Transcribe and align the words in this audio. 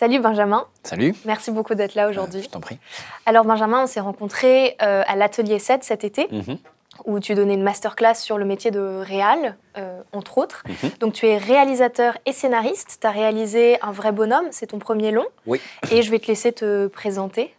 Salut 0.00 0.18
Benjamin. 0.18 0.64
Salut. 0.82 1.14
Merci 1.26 1.50
beaucoup 1.50 1.74
d'être 1.74 1.94
là 1.94 2.08
aujourd'hui. 2.08 2.40
je 2.42 2.48
t'en 2.48 2.60
prie. 2.60 2.78
Alors 3.26 3.44
Benjamin, 3.44 3.82
on 3.82 3.86
s'est 3.86 4.00
rencontrés 4.00 4.74
euh, 4.80 5.02
à 5.06 5.14
l'atelier 5.14 5.58
7 5.58 5.84
cet 5.84 6.04
été. 6.04 6.26
Mhm. 6.32 6.56
où 7.04 7.20
tu 7.20 7.34
donnais 7.34 7.52
une 7.52 7.62
masterclass 7.62 8.14
sur 8.14 8.38
le 8.38 8.46
métier 8.46 8.70
de 8.70 8.80
réal, 8.80 9.56
euh, 9.76 10.00
entre 10.12 10.38
autres. 10.38 10.64
Mhm. 10.66 10.90
Donc 11.00 11.12
tu 11.12 11.26
es 11.26 11.36
réalisateur 11.36 12.16
et 12.24 12.32
scénariste. 12.32 12.96
Tu 13.02 13.06
as 13.06 13.10
réalisé 13.10 13.76
Un 13.82 13.92
vrai 13.92 14.12
bonhomme, 14.12 14.46
c'est 14.52 14.68
ton 14.68 14.78
premier 14.78 15.10
long. 15.10 15.26
Oui. 15.46 15.60
Et 15.90 16.00
je 16.00 16.10
vais 16.10 16.18
te 16.18 16.28
laisser 16.28 16.52
te 16.52 16.86
présenter. 16.86 17.54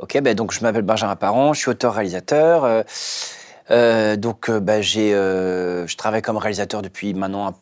Ok, 0.00 0.20
ben 0.20 0.34
donc 0.34 0.50
je 0.52 0.62
m'appelle 0.62 0.82
Benjamin 0.82 1.14
Parent, 1.14 1.52
je 1.52 1.60
suis 1.60 1.70
auteur-réalisateur. 1.70 2.64
Euh, 2.64 2.82
euh, 3.70 4.16
donc 4.16 4.50
euh, 4.50 4.58
ben, 4.58 4.82
j'ai, 4.82 5.14
euh, 5.14 5.86
je 5.86 5.96
travaille 5.96 6.22
comme 6.22 6.36
réalisateur 6.36 6.82
depuis 6.82 7.14
maintenant 7.14 7.46
à 7.46 7.54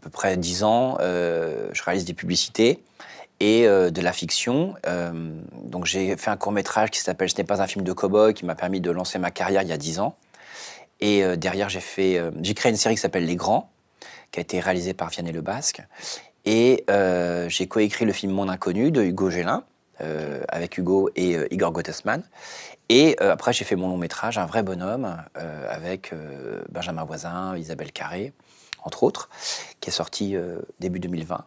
peu 0.00 0.10
près 0.10 0.36
10 0.36 0.64
ans. 0.64 0.98
Euh, 1.00 1.68
je 1.72 1.82
réalise 1.84 2.04
des 2.04 2.14
publicités 2.14 2.82
et 3.42 3.66
euh, 3.66 3.90
de 3.90 4.00
la 4.00 4.12
fiction. 4.12 4.76
Euh, 4.86 5.10
donc 5.64 5.84
j'ai 5.84 6.16
fait 6.16 6.30
un 6.30 6.36
court 6.36 6.52
métrage 6.52 6.92
qui 6.92 7.00
s'appelle 7.00 7.28
Ce 7.28 7.36
n'est 7.36 7.44
pas 7.44 7.60
un 7.60 7.66
film 7.66 7.84
de 7.84 7.92
cow-boy 7.92 8.34
qui 8.34 8.46
m'a 8.46 8.54
permis 8.54 8.80
de 8.80 8.90
lancer 8.92 9.18
ma 9.18 9.32
carrière 9.32 9.62
il 9.62 9.68
y 9.68 9.72
a 9.72 9.76
10 9.76 9.98
ans. 9.98 10.14
Et 11.00 11.24
euh, 11.24 11.34
derrière 11.34 11.68
j'ai 11.68 11.80
fait, 11.80 12.22
j'ai 12.40 12.54
créé 12.54 12.70
une 12.70 12.78
série 12.78 12.94
qui 12.94 13.00
s'appelle 13.00 13.26
Les 13.26 13.34
Grands, 13.34 13.68
qui 14.30 14.38
a 14.38 14.42
été 14.42 14.60
réalisée 14.60 14.94
par 14.94 15.08
Vianney 15.08 15.32
Le 15.32 15.40
Basque. 15.40 15.82
Et 16.44 16.84
j'ai 17.48 17.66
coécrit 17.66 18.04
le 18.04 18.12
film 18.12 18.32
Mon 18.32 18.48
Inconnu 18.48 18.92
de 18.92 19.02
Hugo 19.02 19.30
Gélin, 19.30 19.64
avec 20.48 20.78
Hugo 20.78 21.10
et 21.14 21.36
Igor 21.52 21.72
Gottesman. 21.72 22.22
Et 22.88 23.16
après, 23.20 23.52
j'ai 23.52 23.64
fait 23.64 23.76
mon 23.76 23.88
long 23.88 23.96
métrage, 23.96 24.38
Un 24.38 24.46
vrai 24.46 24.64
bonhomme, 24.64 25.22
avec 25.68 26.12
Benjamin 26.68 27.04
Voisin, 27.04 27.56
Isabelle 27.56 27.92
Carré, 27.92 28.32
entre 28.82 29.04
autres, 29.04 29.30
qui 29.80 29.90
est 29.90 29.92
sorti 29.92 30.34
début 30.80 30.98
2020. 30.98 31.44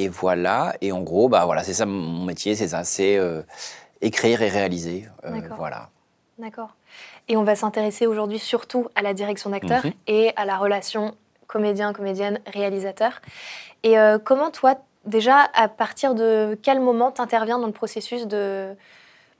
Et 0.00 0.08
voilà, 0.08 0.74
et 0.80 0.92
en 0.92 1.00
gros, 1.02 1.28
bah, 1.28 1.44
voilà, 1.44 1.64
c'est 1.64 1.74
ça 1.74 1.84
mon 1.84 2.24
métier, 2.24 2.54
c'est 2.54 2.68
ça, 2.68 2.84
c'est 2.84 3.16
euh, 3.16 3.42
écrire 4.00 4.42
et 4.42 4.48
réaliser. 4.48 5.08
euh, 5.24 5.32
D'accord. 5.40 5.56
voilà. 5.56 5.88
D'accord. 6.38 6.70
Et 7.26 7.36
on 7.36 7.42
va 7.42 7.56
s'intéresser 7.56 8.06
aujourd'hui 8.06 8.38
surtout 8.38 8.86
à 8.94 9.02
la 9.02 9.12
direction 9.12 9.50
d'acteur 9.50 9.84
Mhm. 9.84 9.92
et 10.06 10.32
à 10.36 10.44
la 10.44 10.56
relation 10.56 11.16
comédien, 11.48 11.92
comédienne, 11.92 12.38
réalisateur. 12.46 13.20
Et 13.82 13.98
euh, 13.98 14.18
comment 14.22 14.50
toi, 14.52 14.76
déjà, 15.04 15.48
à 15.52 15.66
partir 15.66 16.14
de 16.14 16.56
quel 16.62 16.78
moment 16.80 17.10
tu 17.10 17.20
interviens 17.20 17.58
dans 17.58 17.66
le 17.66 17.72
processus 17.72 18.28
de, 18.28 18.76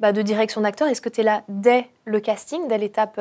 bah, 0.01 0.11
de 0.11 0.23
direction 0.23 0.61
d'acteur? 0.63 0.89
Est-ce 0.89 1.01
que 1.01 1.09
tu 1.09 1.21
es 1.21 1.25
là 1.25 1.43
dès 1.49 1.89
le 2.05 2.19
casting, 2.19 2.67
dès 2.67 2.79
l'étape 2.79 3.21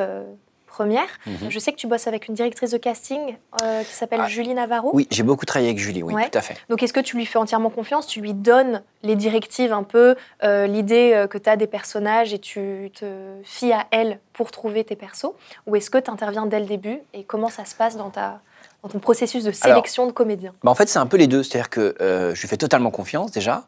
première 0.68 1.08
Mhm. 1.26 1.50
Je 1.50 1.58
sais 1.58 1.72
que 1.72 1.76
tu 1.76 1.86
bosses 1.86 2.06
avec 2.06 2.28
une 2.28 2.34
directrice 2.34 2.70
de 2.70 2.78
casting 2.78 3.36
euh, 3.62 3.82
qui 3.82 3.92
s'appelle 3.92 4.20
Ah, 4.22 4.28
Julie 4.28 4.54
Navarro. 4.54 4.90
Oui, 4.92 5.08
j'ai 5.10 5.22
beaucoup 5.22 5.44
travaillé 5.46 5.70
avec 5.70 5.78
Julie, 5.80 6.02
oui, 6.02 6.14
Ouais. 6.14 6.28
tout 6.30 6.38
à 6.38 6.40
fait. 6.42 6.56
Donc, 6.68 6.82
est-ce 6.82 6.92
que 6.92 7.00
tu 7.00 7.16
lui 7.16 7.26
fais 7.26 7.38
entièrement 7.38 7.70
confiance? 7.70 8.06
Tu 8.06 8.20
lui 8.20 8.34
donnes 8.34 8.82
les 9.02 9.16
directives 9.16 9.72
un 9.72 9.82
peu, 9.82 10.14
euh, 10.44 10.66
l'idée 10.66 11.12
euh, 11.14 11.26
que 11.26 11.38
tu 11.38 11.48
as 11.50 11.56
des 11.56 11.66
personnages 11.66 12.32
et 12.32 12.38
tu 12.38 12.90
te 12.94 13.06
fies 13.42 13.72
à 13.72 13.86
elle 13.90 14.20
pour 14.32 14.50
trouver 14.50 14.84
tes 14.84 14.96
persos? 14.96 15.32
Ou 15.66 15.76
est-ce 15.76 15.90
que 15.90 15.98
tu 15.98 16.10
interviens 16.10 16.46
dès 16.46 16.60
le 16.60 16.66
début 16.66 17.00
Et 17.14 17.24
comment 17.24 17.48
ça 17.48 17.64
se 17.64 17.74
passe 17.74 17.96
dans, 17.96 18.10
ta, 18.10 18.40
dans 18.82 18.88
ton 18.88 18.98
processus 19.00 19.42
de 19.44 19.50
sélection 19.50 20.06
de 20.06 20.12
comédiens 20.12 20.54
Bah, 20.62 20.70
en 20.70 20.74
fait, 20.74 20.88
c'est 20.88 20.98
un 20.98 21.06
peu 21.06 21.16
les 21.16 21.26
deux. 21.26 21.42
C'est-à-dire 21.42 21.70
que 21.70 21.96
euh, 22.00 22.34
je 22.34 22.40
lui 22.40 22.48
fais 22.48 22.56
totalement 22.56 22.90
confiance 22.90 23.32
déjà, 23.32 23.64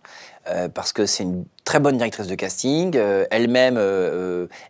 euh, 0.48 0.68
parce 0.68 0.92
que 0.92 1.04
c'est 1.04 1.24
une 1.24 1.44
très 1.64 1.80
bonne 1.80 1.96
directrice 1.96 2.28
de 2.28 2.34
casting. 2.36 2.96
Euh, 2.96 3.26
Elle-même, 3.30 3.76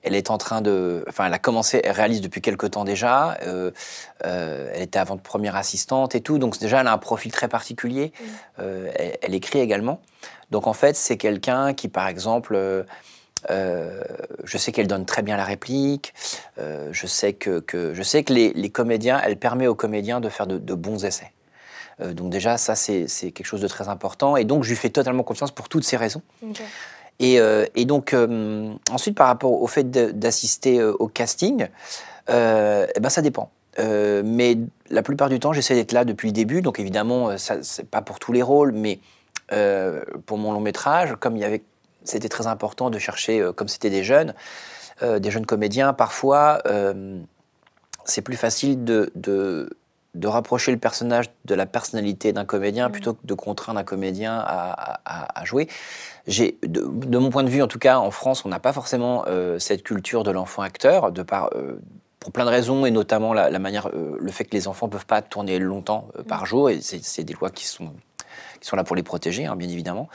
elle 0.03 0.15
est 0.15 0.31
en 0.31 0.39
train 0.39 0.63
de. 0.63 1.05
Enfin, 1.09 1.27
elle 1.27 1.35
a 1.35 1.39
commencé, 1.39 1.81
elle 1.85 1.93
réalise 1.93 2.23
depuis 2.23 2.41
quelques 2.41 2.71
temps 2.71 2.85
déjà. 2.85 3.37
Elle 3.43 4.83
était 4.83 4.99
avant 4.99 5.17
de 5.17 5.21
première 5.21 5.57
assistante 5.57 6.15
et 6.15 6.23
tout. 6.23 6.39
Donc, 6.39 6.59
déjà, 6.59 6.81
elle 6.81 6.87
a 6.87 6.93
un 6.93 6.99
profil 6.99 7.33
très 7.33 7.49
particulier. 7.49 8.13
Mm. 8.59 8.63
Elle, 8.95 9.19
elle 9.21 9.35
écrit 9.35 9.61
également. 9.61 10.01
Donc, 10.51 10.67
en 10.67 10.73
fait, 10.73 10.97
c'est 10.97 11.17
quelqu'un 11.17 11.75
qui, 11.75 11.89
par 11.89 12.09
exemple. 12.09 12.87
Euh, 13.49 14.03
je 14.45 14.59
sais 14.59 14.73
qu'elle 14.73 14.87
donne 14.87 15.07
très 15.07 15.23
bien 15.23 15.37
la 15.37 15.45
réplique. 15.45 16.13
Euh, 16.59 16.89
je 16.93 17.07
sais 17.07 17.33
que, 17.33 17.61
que- 17.61 17.95
je 17.95 18.03
sais 18.03 18.23
que 18.25 18.33
les, 18.35 18.53
les 18.53 18.71
comédiens, 18.71 19.21
elle 19.25 19.37
permet 19.39 19.67
aux 19.67 19.75
comédiens 19.75 20.21
de 20.21 20.29
faire 20.29 20.47
de, 20.47 20.59
de 20.59 20.75
bons 20.75 21.05
essais. 21.05 21.33
Euh, 22.01 22.13
donc 22.13 22.31
déjà, 22.31 22.59
ça 22.59 22.75
c'est 22.75 23.07
quelque 23.33 23.47
chose 23.47 23.61
de 23.63 23.69
très 23.69 23.89
important. 23.89 24.37
Et 24.37 24.45
donc 24.45 24.65
je 24.65 24.69
lui 24.71 24.77
fais 24.77 24.91
totalement 24.91 25.23
confiance 25.23 25.53
pour 25.53 25.69
toutes 25.69 25.85
ces 25.85 25.97
raisons. 25.97 26.23
Et, 27.19 27.35
et 27.75 27.85
donc 27.85 28.17
ensuite, 28.91 29.15
par 29.15 29.27
rapport 29.27 29.53
au 29.53 29.67
fait 29.67 29.91
d'assister 29.91 30.83
au 30.83 31.07
casting, 31.07 31.69
eh 32.29 32.33
ben 33.01 33.09
ça 33.11 33.21
dépend. 33.21 33.51
Mais 33.79 34.57
la 34.89 35.03
plupart 35.03 35.29
du 35.29 35.39
temps, 35.39 35.53
j'essaie 35.53 35.75
d'être 35.75 35.93
là 35.93 36.07
depuis 36.07 36.29
le 36.29 36.33
début. 36.33 36.63
Donc 36.63 36.81
évidemment, 36.81 37.37
ça 37.37 37.57
c'est 37.63 37.87
pas 37.87 38.01
pour 38.01 38.19
tous 38.21 38.33
les 38.33 38.41
rôles, 38.41 38.73
mais 38.73 39.01
pour 40.25 40.39
mon 40.39 40.53
long 40.53 40.61
métrage, 40.61 41.15
comme 41.21 41.37
il 41.37 41.41
y 41.41 41.45
avait, 41.45 41.63
c'était 42.11 42.29
très 42.29 42.47
important 42.47 42.91
de 42.91 42.99
chercher, 42.99 43.41
euh, 43.41 43.53
comme 43.53 43.69
c'était 43.69 43.91
des 43.91 44.05
jeunes, 44.05 44.35
euh, 45.03 45.19
des 45.19 45.31
jeunes 45.31 45.47
comédiens, 45.47 45.93
parfois 45.93 46.61
euh, 46.67 47.19
c'est 48.05 48.23
plus 48.23 48.37
facile 48.37 48.85
de, 48.85 49.11
de, 49.15 49.71
de 50.15 50.29
rapprocher 50.29 50.73
le 50.73 50.79
personnage 50.79 51.27
de 51.45 51.55
la 51.55 51.67
personnalité 51.67 52.33
d'un 52.33 52.45
comédien 52.45 52.87
Mhm. 52.87 52.93
plutôt 52.93 53.15
que 53.15 53.25
de 53.25 53.35
contraindre 53.35 53.79
un 53.81 53.85
comédien 53.85 54.37
à, 54.39 55.01
à- 55.05 55.41
à 55.41 55.45
jouer. 55.45 55.69
De, 56.27 56.55
de 56.67 57.19
mon 57.19 57.31
point 57.31 57.45
de 57.45 57.49
vue, 57.49 57.63
en 57.63 57.69
tout 57.69 57.79
cas, 57.79 57.99
en 57.99 58.11
France, 58.11 58.45
on 58.45 58.49
n'a 58.49 58.61
pas 58.61 58.73
forcément 58.73 59.25
cette 59.59 59.83
culture 59.83 60.23
de 60.23 60.31
l'enfant 60.31 60.63
acteur, 60.63 61.13
de 61.13 61.23
par, 61.23 61.51
pour 62.19 62.33
plein 62.33 62.45
de 62.45 62.51
raisons, 62.51 62.85
et 62.87 62.91
notamment 62.91 63.33
la, 63.33 63.49
la 63.51 63.59
manière, 63.59 63.89
euh, 63.89 64.17
le 64.21 64.31
fait 64.31 64.45
que 64.45 64.53
les 64.55 64.69
enfants 64.69 64.87
ne 64.87 64.93
peuvent 64.93 65.07
pas 65.07 65.23
tourner 65.23 65.59
longtemps 65.59 66.09
euh, 66.19 66.23
par 66.23 66.45
jour, 66.47 66.69
et 66.71 66.81
c'est 66.83 67.25
des 67.25 67.33
lois 67.35 67.51
qui 67.51 67.67
sont, 67.67 67.93
qui 68.61 68.69
sont 68.69 68.77
là 68.77 68.85
pour 68.85 68.97
les 68.97 69.03
protéger, 69.03 69.47
hein, 69.47 69.57
bien 69.57 69.69
évidemment. 69.69 70.09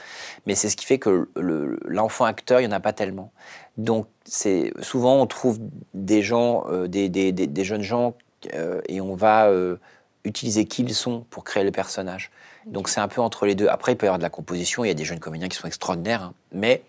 Mais 0.46 0.54
c'est 0.54 0.68
ce 0.68 0.76
qui 0.76 0.86
fait 0.86 0.98
que 0.98 1.28
le- 1.36 1.78
l'enfant 1.84 2.24
acteur, 2.24 2.60
il 2.60 2.66
n'y 2.68 2.72
en 2.72 2.76
a 2.76 2.80
pas 2.80 2.92
tellement. 2.92 3.32
Donc, 3.76 4.06
c'est, 4.24 4.72
souvent, 4.80 5.20
on 5.20 5.26
trouve 5.26 5.58
des 5.94 6.22
gens, 6.22 6.64
euh, 6.70 6.86
des, 6.88 7.08
des- 7.08 7.32
des- 7.32 7.46
des 7.46 7.64
jeunes 7.64 7.82
gens, 7.82 8.14
euh, 8.54 8.80
et 8.88 9.00
on 9.00 9.14
va 9.14 9.48
euh, 9.48 9.76
utiliser 10.24 10.64
qui 10.64 10.82
ils 10.82 10.94
sont 10.94 11.20
pour 11.30 11.44
créer 11.44 11.64
le 11.64 11.72
personnage. 11.72 12.30
Donc, 12.66 12.88
c'est 12.88 13.00
un 13.00 13.08
peu 13.08 13.20
entre 13.20 13.46
les 13.46 13.54
deux. 13.54 13.68
Après, 13.68 13.92
il 13.92 13.96
peut 13.96 14.06
y 14.06 14.08
avoir 14.08 14.18
de 14.18 14.22
la 14.24 14.30
composition, 14.30 14.84
il 14.84 14.88
y 14.88 14.90
a 14.90 14.94
des 14.94 15.04
jeunes 15.04 15.20
comédiens 15.20 15.48
qui 15.48 15.56
sont 15.56 15.66
extraordinaires, 15.68 16.22
hein, 16.22 16.34
mais 16.52 16.82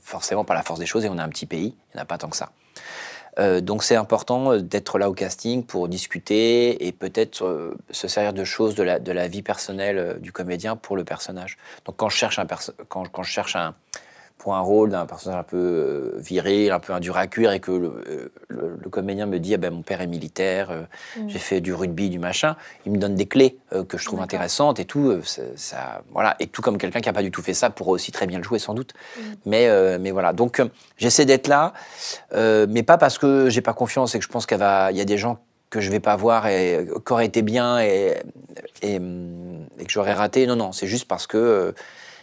forcément, 0.00 0.44
par 0.44 0.56
la 0.56 0.62
force 0.62 0.78
des 0.80 0.86
choses, 0.86 1.04
et 1.04 1.08
on 1.08 1.18
a 1.18 1.24
un 1.24 1.28
petit 1.28 1.46
pays, 1.46 1.74
il 1.76 1.94
n'y 1.96 2.00
en 2.00 2.02
a 2.02 2.06
pas 2.06 2.18
tant 2.18 2.28
que 2.28 2.36
ça. 2.36 2.50
Euh, 3.38 3.60
donc 3.60 3.82
c'est 3.82 3.96
important 3.96 4.52
euh, 4.52 4.60
d'être 4.60 4.98
là 4.98 5.08
au 5.08 5.14
casting 5.14 5.64
pour 5.64 5.88
discuter 5.88 6.86
et 6.86 6.92
peut-être 6.92 7.44
euh, 7.44 7.74
se 7.90 8.06
servir 8.06 8.34
de 8.34 8.44
choses 8.44 8.74
de 8.74 8.82
la, 8.82 8.98
de 8.98 9.10
la 9.10 9.26
vie 9.26 9.42
personnelle 9.42 10.18
du 10.20 10.32
comédien 10.32 10.76
pour 10.76 10.96
le 10.96 11.04
personnage. 11.04 11.56
Donc 11.86 11.96
quand 11.96 12.10
je 12.10 12.16
cherche 12.16 12.38
un, 12.38 12.46
quand, 12.88 13.08
quand 13.08 13.22
je 13.22 13.30
cherche 13.30 13.56
un, 13.56 13.74
pour 14.42 14.56
un 14.56 14.60
rôle 14.60 14.90
d'un 14.90 15.06
personnage 15.06 15.38
un 15.38 15.42
peu 15.44 15.56
euh, 15.56 16.14
viril, 16.18 16.72
un 16.72 16.80
peu 16.80 16.92
un 16.92 16.98
dur 16.98 17.16
à 17.16 17.28
cuire 17.28 17.52
et 17.52 17.60
que 17.60 17.70
le, 17.70 17.86
euh, 18.08 18.28
le- 18.48 18.76
le 18.82 18.90
comédien 18.90 19.26
me 19.26 19.38
dit 19.38 19.54
ah 19.54 19.56
ben, 19.56 19.72
mon 19.72 19.82
père 19.82 20.00
est 20.00 20.08
militaire, 20.08 20.72
euh, 20.72 20.82
Mm. 21.16 21.28
j'ai 21.28 21.38
fait 21.38 21.60
du 21.60 21.72
rugby, 21.72 22.10
du 22.10 22.18
machin, 22.18 22.56
il 22.84 22.90
me 22.90 22.98
donne 22.98 23.14
des 23.14 23.26
clés 23.26 23.56
euh, 23.72 23.84
que 23.84 23.98
je 23.98 24.04
trouve 24.04 24.20
intéressantes 24.20 24.80
et 24.80 24.84
tout. 24.84 25.10
euh, 25.10 25.22
ça, 25.22 25.42
ça- 25.54 26.02
voilà. 26.10 26.34
Et 26.40 26.48
tout 26.48 26.60
comme 26.60 26.76
quelqu'un 26.76 27.00
qui 27.00 27.08
n'a 27.08 27.12
pas 27.12 27.22
du 27.22 27.30
tout 27.30 27.40
fait 27.40 27.54
ça 27.54 27.70
pourrait 27.70 27.92
aussi 27.92 28.10
très 28.10 28.26
bien 28.26 28.38
le 28.38 28.44
jouer 28.44 28.58
sans 28.58 28.74
doute. 28.74 28.94
Mm. 29.16 29.20
Mais, 29.46 29.98
mais 30.00 30.10
voilà. 30.10 30.32
Donc 30.32 30.60
j'essaie 30.96 31.24
d'être 31.24 31.46
là. 31.46 31.72
Mais 32.34 32.82
pas 32.82 32.98
parce 32.98 33.18
que 33.18 33.48
j'ai 33.48 33.60
pas 33.60 33.74
confiance 33.74 34.16
et 34.16 34.18
que 34.18 34.24
je 34.24 34.28
pense 34.30 34.46
qu'il 34.46 34.58
y 34.58 34.62
a 35.00 35.04
des 35.04 35.18
gens 35.18 35.38
que 35.70 35.80
je 35.80 35.88
vais 35.90 36.00
pas 36.00 36.16
voir 36.16 36.48
et 36.48 36.84
qui 37.06 37.12
auraient 37.12 37.26
été 37.26 37.42
bien 37.42 37.80
et, 37.80 38.14
et, 38.82 38.96
hum, 38.98 39.66
et 39.78 39.84
que 39.84 39.92
j'aurais 39.92 40.12
raté. 40.14 40.46
Non, 40.46 40.56
non, 40.56 40.72
c'est 40.72 40.88
juste 40.88 41.06
parce 41.06 41.26
que 41.28 41.74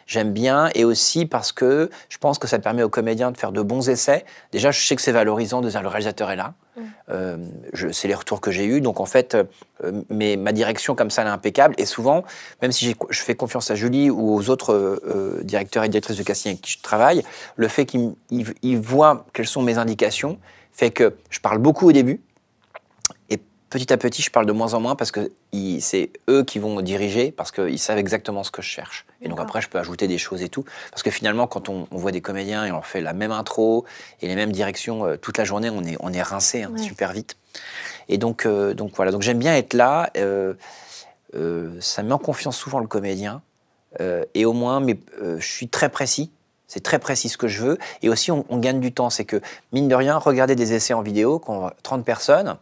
j'aime 0.10 0.34
bien 0.34 0.70
et 0.74 0.84
aussi 0.86 1.28
parce 1.28 1.52
que 1.52 1.92
je 2.10 2.18
pense 2.18 2.40
que 2.40 2.48
ça 2.48 2.58
permet 2.58 2.82
aux 2.82 2.90
comédiens 2.90 3.30
de 3.32 3.38
faire 3.38 3.52
de 3.52 3.62
bons 3.62 3.90
essais. 3.90 4.26
Déjà, 4.52 4.72
je 4.72 4.82
sais 4.86 4.96
que 4.96 5.02
c'est 5.04 5.12
valorisant 5.12 5.62
de 5.62 5.70
dire 5.70 5.84
le 5.84 5.88
réalisateur 5.88 6.32
est 6.32 6.36
là. 6.36 6.56
Mm. 6.76 6.82
Euh, 7.12 7.38
c'est 7.92 8.08
les 8.08 8.16
retours 8.16 8.42
que 8.42 8.50
j'ai 8.50 8.66
eus. 8.66 8.82
Donc 8.82 9.00
en 9.00 9.06
fait, 9.06 9.36
euh, 9.36 9.44
mais 10.10 10.36
ma 10.36 10.52
direction 10.52 10.96
comme 10.96 11.12
ça, 11.12 11.22
elle 11.22 11.28
est 11.28 11.32
impeccable. 11.32 11.76
Et 11.78 11.86
souvent, 11.86 12.24
même 12.64 12.72
si 12.72 12.96
je 13.10 13.20
fais 13.22 13.36
confiance 13.36 13.70
à 13.70 13.76
Julie 13.76 14.10
ou 14.10 14.34
aux 14.34 14.50
autres 14.50 14.74
euh, 14.74 15.00
euh, 15.40 15.44
directeurs 15.44 15.84
et 15.84 15.90
directrices 15.90 16.18
de 16.18 16.24
casting 16.24 16.54
avec 16.54 16.62
qui 16.62 16.72
je 16.74 16.82
travaille, 16.82 17.24
le 17.56 17.68
fait 17.68 17.86
qu'ils 17.86 18.14
ils- 18.32 18.54
ils 18.64 18.80
voient 18.80 19.26
quelles 19.34 19.48
sont 19.48 19.62
mes 19.62 19.78
indications 19.78 20.40
fait 20.74 20.90
que 20.92 21.16
je 21.30 21.40
parle 21.40 21.60
beaucoup 21.60 21.88
au 21.88 21.92
début. 21.92 22.20
Et 23.70 23.78
petit 23.78 23.94
à 23.94 23.98
petit, 23.98 24.22
je 24.22 24.32
parle 24.32 24.46
de 24.46 24.52
moins 24.52 24.74
en 24.74 24.80
moins 24.80 24.96
parce 24.96 25.12
que 25.12 25.32
c'est 25.80 26.10
eux 26.30 26.44
qui 26.44 26.58
vont 26.60 26.82
diriger, 26.82 27.32
parce 27.32 27.52
qu'ils 27.52 27.78
savent 27.80 27.98
exactement 27.98 28.44
ce 28.44 28.52
que 28.52 28.62
je 28.62 28.68
cherche. 28.68 29.06
Et 29.22 29.30
donc 29.30 29.40
après, 29.40 29.62
je 29.62 29.70
peux 29.70 29.78
ajouter 29.78 30.08
des 30.08 30.18
choses 30.18 30.42
et 30.42 30.50
tout. 30.50 30.66
Parce 30.92 31.04
que 31.04 31.12
finalement, 31.12 31.46
quand 31.46 31.70
on, 31.70 31.88
on 31.92 31.98
voit 31.98 32.12
des 32.12 32.22
comédiens 32.22 32.66
et 32.66 32.72
on 32.72 32.76
leur 32.76 32.86
fait 32.88 33.02
la 33.02 33.14
même 33.14 33.32
intro 33.32 33.86
et 34.22 34.28
les 34.28 34.36
mêmes 34.36 34.52
directions 34.52 35.06
euh, 35.06 35.18
toute 35.18 35.38
la 35.38 35.44
journée, 35.44 35.70
on 35.70 35.84
est, 35.84 35.98
on 36.00 36.12
est 36.14 36.22
rincé 36.22 36.64
hein, 36.64 36.72
Ouais. 36.74 36.82
super 36.82 37.12
vite. 37.14 37.38
Et 38.08 38.18
donc, 38.18 38.46
euh, 38.46 38.74
donc 38.74 38.94
voilà, 38.96 39.12
donc 39.12 39.22
j'aime 39.22 39.40
bien 39.40 39.56
être 39.56 39.74
là. 39.74 40.10
euh, 40.18 40.54
ça 41.80 42.02
met 42.02 42.12
en 42.14 42.18
confiance 42.18 42.58
souvent 42.58 42.80
le 42.80 42.88
comédien. 42.88 43.42
et 44.34 44.46
au 44.46 44.54
moins, 44.54 44.80
mais, 44.80 44.98
je 45.22 45.46
suis 45.46 45.68
très 45.68 45.90
précis. 45.90 46.32
C'est 46.68 46.82
très 46.84 47.00
précis 47.00 47.30
ce 47.30 47.38
que 47.38 47.48
je 47.48 47.62
veux. 47.64 47.78
Et 48.04 48.10
aussi, 48.10 48.32
on, 48.32 48.46
on 48.50 48.58
gagne 48.58 48.80
du 48.80 48.92
temps. 48.92 49.10
C'est 49.10 49.26
que, 49.26 49.42
mine 49.74 49.88
de 49.88 49.96
rien, 49.96 50.18
regarder 50.18 50.56
des 50.56 50.74
essais 50.74 50.94
en 50.94 51.02
vidéo, 51.02 51.40
quand 51.40 51.54
on 51.62 51.66
a 51.68 51.74
30 51.84 52.06
personnes, 52.06 52.58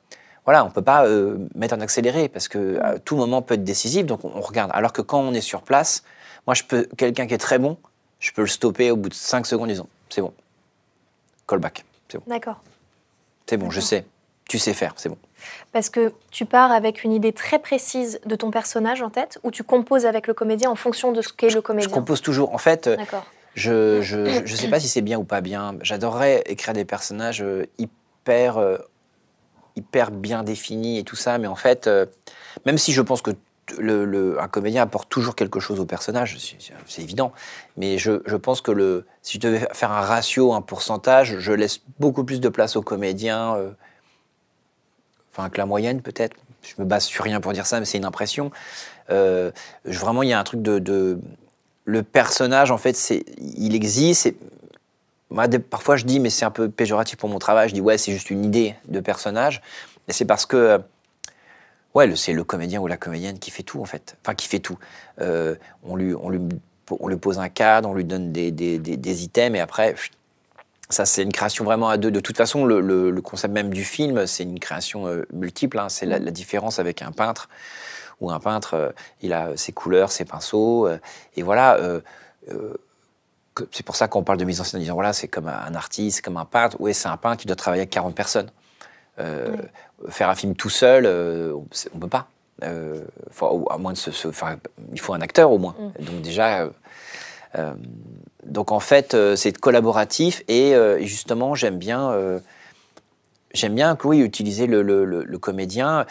voilà, 0.48 0.64
on 0.64 0.70
ne 0.70 0.72
peut 0.72 0.82
pas 0.82 1.06
euh, 1.06 1.38
mettre 1.56 1.76
en 1.76 1.82
accéléré 1.82 2.30
parce 2.30 2.48
que 2.48 2.80
à 2.82 3.00
tout 3.00 3.18
moment 3.18 3.42
peut 3.42 3.56
être 3.56 3.66
décisif, 3.66 4.06
donc 4.06 4.24
on, 4.24 4.32
on 4.34 4.40
regarde. 4.40 4.72
Alors 4.74 4.94
que 4.94 5.02
quand 5.02 5.20
on 5.20 5.34
est 5.34 5.42
sur 5.42 5.62
place, 5.62 6.04
moi, 6.48 6.54
je 6.54 6.64
peux, 6.64 6.88
quelqu'un 6.96 7.28
qui 7.28 7.34
est 7.34 7.38
très 7.38 7.60
bon, 7.60 7.78
je 8.20 8.32
peux 8.32 8.44
le 8.44 8.48
stopper 8.48 8.90
au 8.90 8.96
bout 8.96 9.10
de 9.10 9.14
5 9.14 9.46
secondes 9.46 9.66
en 9.66 9.68
disant 9.68 9.90
c'est 10.10 10.22
bon, 10.22 10.34
callback, 11.50 11.84
c'est 12.08 12.18
bon. 12.18 12.24
D'accord. 12.28 12.62
C'est 13.46 13.58
bon, 13.58 13.70
je 13.70 13.82
sais, 13.82 14.06
tu 14.48 14.58
sais 14.58 14.74
faire, 14.74 14.94
c'est 14.96 15.10
bon. 15.10 15.18
Parce 15.74 15.90
que 15.90 16.14
tu 16.32 16.46
pars 16.46 16.72
avec 16.72 17.04
une 17.04 17.12
idée 17.12 17.34
très 17.34 17.60
précise 17.60 18.22
de 18.26 18.36
ton 18.38 18.50
personnage 18.50 19.02
en 19.02 19.10
tête 19.10 19.40
ou 19.44 19.52
tu 19.52 19.64
composes 19.64 20.06
avec 20.06 20.28
le 20.28 20.34
comédien 20.34 20.72
en 20.72 20.76
fonction 20.76 21.12
de 21.12 21.22
ce 21.22 21.34
qu'est 21.34 21.54
le 21.54 21.62
comédien? 21.62 21.90
Je 21.90 21.94
compose 21.94 22.22
toujours. 22.22 22.54
En 22.54 22.58
fait, 22.58 22.88
euh, 22.88 22.96
je 23.54 24.02
je, 24.02 24.46
je 24.46 24.56
sais 24.56 24.70
pas 24.70 24.80
si 24.80 24.88
c'est 24.88 25.02
bien 25.02 25.20
ou 25.20 25.26
pas 25.26 25.42
bien. 25.42 25.76
J'adorerais 25.82 26.44
écrire 26.46 26.74
des 26.74 26.86
personnages 26.86 27.44
euh, 27.44 27.68
hyper, 27.78 28.58
hyper 29.78 30.12
bien 30.12 30.44
définis 30.44 30.98
et 30.98 31.04
tout 31.04 31.16
ça, 31.16 31.38
mais 31.38 31.48
en 31.48 31.56
fait, 31.56 31.88
euh, 31.88 32.06
même 32.66 32.78
si 32.78 32.92
je 32.92 33.02
pense 33.02 33.22
que 33.22 33.32
un 33.80 34.48
comédien 34.48 34.82
apporte 34.84 35.10
toujours 35.10 35.36
quelque 35.36 35.60
chose 35.60 35.80
au 35.82 35.86
personnage, 35.86 36.38
c'est- 36.40 37.02
évident, 37.02 37.34
mais 37.76 37.98
je, 37.98 38.12
pense 38.38 38.62
que 38.62 38.72
le, 38.72 39.06
si 39.22 39.34
je 39.36 39.42
devais 39.42 39.68
faire 39.74 39.92
un 39.92 40.00
ratio, 40.00 40.54
un 40.54 40.62
pourcentage, 40.62 41.40
je 41.40 41.52
laisse 41.52 41.82
beaucoup 42.00 42.24
plus 42.24 42.40
de 42.40 42.48
place 42.48 42.78
au 42.78 42.82
comédien, 42.82 43.56
euh, 43.56 43.72
enfin 45.34 45.50
que 45.50 45.58
la 45.58 45.66
moyenne 45.66 46.02
peut-être. 46.02 46.36
Je 46.62 46.82
me 46.82 46.86
base 46.86 47.04
sur 47.06 47.26
rien 47.26 47.42
pour 47.42 47.52
dire 47.52 47.66
ça, 47.66 47.80
mais 47.80 47.86
c'est 47.86 47.98
une 47.98 48.06
impression. 48.06 48.52
Euh, 49.10 49.52
vraiment, 49.84 50.24
il 50.24 50.30
y 50.30 50.34
a 50.34 50.40
un 50.40 50.44
truc 50.44 50.62
de, 50.62 50.80
de- 50.80 51.20
le 51.84 52.04
personnage, 52.04 52.72
en 52.72 52.78
fait, 52.78 52.98
il 53.40 53.76
existe. 53.76 54.34
Moi, 55.30 55.48
parfois, 55.70 55.98
je 55.98 56.06
dis, 56.06 56.20
mais 56.20 56.30
c'est 56.30 56.46
un 56.46 56.52
peu 56.52 56.70
péjoratif 56.70 57.18
pour 57.18 57.30
mon 57.30 57.40
travail. 57.40 57.70
Je 57.70 57.74
dis, 57.74 57.82
ouais, 57.82 57.98
c'est 57.98 58.14
juste 58.14 58.30
une 58.30 58.46
idée 58.46 58.76
de 58.88 59.00
personnage. 59.00 59.62
Et 60.08 60.14
c'est 60.14 60.26
parce 60.26 60.46
que, 60.46 60.56
euh, 60.56 60.78
ouais, 61.96 62.16
c'est 62.16 62.34
le 62.34 62.44
comédien 62.44 62.80
ou 62.80 62.88
la 62.88 62.98
comédienne 62.98 63.38
qui 63.40 63.52
fait 63.52 63.64
tout, 63.64 63.82
en 63.82 63.86
fait. 63.86 64.16
Enfin, 64.24 64.36
qui 64.36 64.48
fait 64.48 64.60
tout. 64.60 64.78
Euh, 65.20 65.56
on, 65.84 65.96
lui, 65.98 66.16
on, 66.16 66.30
lui, 66.30 66.40
on 66.90 67.08
lui 67.10 67.18
pose 67.18 67.40
un 67.40 67.50
cadre, 67.50 67.90
on 67.90 67.94
lui 67.94 68.06
donne 68.06 68.32
des, 68.32 68.52
des- 68.52 68.80
des- 68.80 69.24
items, 69.24 69.58
et 69.58 69.60
après, 69.60 69.96
ça, 70.90 71.06
c'est 71.06 71.24
une 71.24 71.34
création 71.34 71.66
vraiment 71.66 71.90
à 71.90 71.98
deux. 71.98 72.10
De 72.10 72.22
toute 72.22 72.38
façon, 72.38 72.66
le, 72.66 73.22
concept 73.22 73.54
même 73.54 73.74
du 73.74 73.84
film, 73.84 74.26
c'est 74.28 74.44
une 74.44 74.60
création 74.60 75.08
euh, 75.08 75.28
multiple. 75.34 75.78
hein. 75.78 75.90
C'est 75.90 76.06
la, 76.06 76.20
différence 76.20 76.80
avec 76.80 77.02
un 77.02 77.12
peintre, 77.12 77.50
où 78.22 78.32
un 78.32 78.40
peintre, 78.40 78.96
il 79.22 79.34
a 79.34 79.58
ses 79.58 79.74
couleurs, 79.74 80.12
ses 80.12 80.24
pinceaux, 80.26 80.88
et 81.36 81.44
voilà. 81.44 81.78
C'est 83.72 83.86
pour 83.86 83.96
ça 83.96 84.08
qu'on 84.08 84.24
parle 84.24 84.38
de 84.40 84.46
mise 84.46 84.62
en 84.62 84.64
scène 84.64 84.80
en 84.80 84.82
disant 84.82 84.94
voilà, 84.94 85.14
c'est 85.14 85.28
comme 85.28 85.48
un 85.48 85.76
artiste, 85.76 86.22
comme 86.22 86.38
un 86.38 86.46
peintre. 86.46 86.78
Oui, 86.80 86.94
c'est 86.94 87.08
un 87.08 87.18
peintre 87.18 87.42
qui 87.42 87.48
doit 87.48 87.56
travailler 87.56 87.82
avec 87.82 87.90
40 87.92 88.16
personnes. 88.16 88.50
Euh, 89.20 89.56
Faire 90.10 90.30
un 90.30 90.36
film 90.36 90.56
tout 90.56 90.70
seul, 90.70 91.06
euh, 91.08 91.54
on 91.94 91.96
ne 91.96 92.02
peut 92.02 92.08
pas. 92.08 92.28
Euh, 92.64 93.04
faut- 93.32 93.68
à 93.72 93.78
moins 93.80 93.94
de 93.94 93.98
se, 93.98 94.12
il 94.94 95.00
faut 95.02 95.14
un 95.14 95.22
acteur 95.22 95.52
au 95.52 95.58
moins. 95.58 95.76
Donc 96.00 96.22
déjà, 96.22 96.70
donc 98.46 98.72
en 98.72 98.80
fait, 98.80 99.16
c'est 99.36 99.58
collaboratif 99.58 100.44
et 100.48 100.74
justement, 101.02 101.56
j'aime 101.56 101.78
bien, 101.78 102.16
j'aime 103.54 103.74
bien 103.76 103.96
utiliser 104.24 104.68
le, 104.68 104.82
le- 104.84 105.06
le- 105.06 105.24
le 105.24 105.38
comédien. 105.40 106.06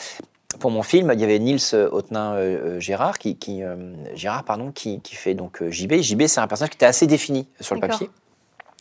Pour 0.58 0.70
mon 0.70 0.82
film, 0.82 1.10
il 1.14 1.20
y 1.20 1.24
avait 1.24 1.38
Nils 1.38 1.74
Hautenin 1.74 2.34
euh, 2.34 2.80
Gérard 2.80 3.18
qui, 3.18 3.36
qui, 3.36 3.62
euh, 3.62 3.76
Gérard 4.14 4.44
pardon, 4.44 4.72
qui, 4.72 5.00
qui 5.00 5.14
fait 5.14 5.34
donc 5.34 5.62
euh, 5.62 5.70
JB. 5.70 6.00
JB, 6.00 6.26
c'est 6.26 6.40
un 6.40 6.46
personnage 6.46 6.70
qui 6.70 6.76
était 6.76 6.86
assez 6.86 7.06
défini 7.06 7.48
sur 7.60 7.74
le 7.74 7.80
papier. 7.80 8.10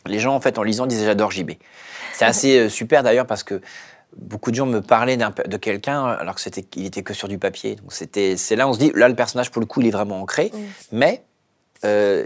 Les 0.06 0.18
gens, 0.18 0.34
en 0.34 0.40
fait, 0.40 0.58
en 0.58 0.62
lisant, 0.62 0.86
disaient 0.86 1.06
j'adore 1.06 1.30
JB. 1.30 1.52
C'est 2.12 2.24
assez 2.24 2.58
euh, 2.58 2.68
super 2.68 3.02
d'ailleurs 3.02 3.26
parce 3.26 3.42
que 3.42 3.60
beaucoup 4.16 4.50
de 4.50 4.56
gens 4.56 4.66
me 4.66 4.80
parlaient 4.80 5.16
de 5.16 5.56
quelqu'un 5.56 6.04
alors 6.04 6.34
que 6.34 6.40
c'était 6.40 6.62
qu'il 6.62 6.86
était 6.86 7.02
que 7.02 7.14
sur 7.14 7.28
du 7.28 7.38
papier. 7.38 7.76
Donc 7.76 7.92
c'était, 7.92 8.36
c'est 8.36 8.56
là 8.56 8.68
on 8.68 8.72
se 8.72 8.78
dit 8.78 8.92
là 8.94 9.08
le 9.08 9.14
personnage 9.14 9.50
pour 9.50 9.60
le 9.60 9.66
coup 9.66 9.80
il 9.80 9.86
est 9.86 9.90
vraiment 9.90 10.20
ancré, 10.20 10.50
mais 10.92 11.22
euh, 11.84 12.24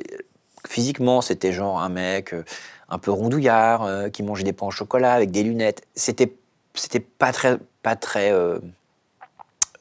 physiquement 0.69 1.21
c'était 1.21 1.53
genre 1.53 1.81
un 1.81 1.89
mec 1.89 2.33
euh, 2.33 2.45
un 2.89 2.99
peu 2.99 3.11
rondouillard 3.11 3.83
euh, 3.83 4.09
qui 4.09 4.23
mangeait 4.23 4.45
des 4.45 4.53
pains 4.53 4.67
au 4.67 4.71
chocolat 4.71 5.15
avec 5.15 5.31
des 5.31 5.43
lunettes. 5.43 5.83
C'était 5.95 6.33
c'était 6.75 7.01
pas 7.01 7.33
très 7.33 7.59
pas 7.83 7.97
très 7.97 8.33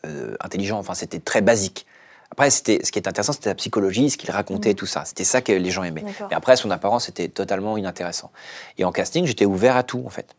euh, 0.06 0.36
intelligent. 0.40 0.78
Enfin 0.78 0.94
c'était 0.94 1.20
très 1.20 1.42
basique. 1.42 1.86
Après, 2.32 2.50
c'était, 2.52 2.80
ce 2.84 2.92
qui 2.92 3.00
est 3.00 3.08
intéressant, 3.08 3.34
c'était 3.34 3.50
la 3.50 3.56
psychologie, 3.56 4.12
ce 4.12 4.18
qu'il 4.18 4.30
racontait, 4.30 4.76
tout 4.76 4.86
ça. 4.86 5.04
C'était 5.04 5.24
ça 5.24 5.42
que 5.42 5.52
les 5.52 5.72
gens 5.72 5.84
aimaient. 5.84 6.06
Et 6.30 6.34
après, 6.36 6.56
son 6.56 6.70
apparence 6.70 7.10
était 7.10 7.28
totalement 7.28 7.76
inintéressant. 7.76 8.32
Et 8.78 8.86
en 8.86 8.92
casting, 8.92 9.26
j'étais 9.26 9.46
ouvert 9.46 9.76
à 9.76 9.82
tout, 9.82 10.04
en 10.06 10.10
fait. 10.10 10.36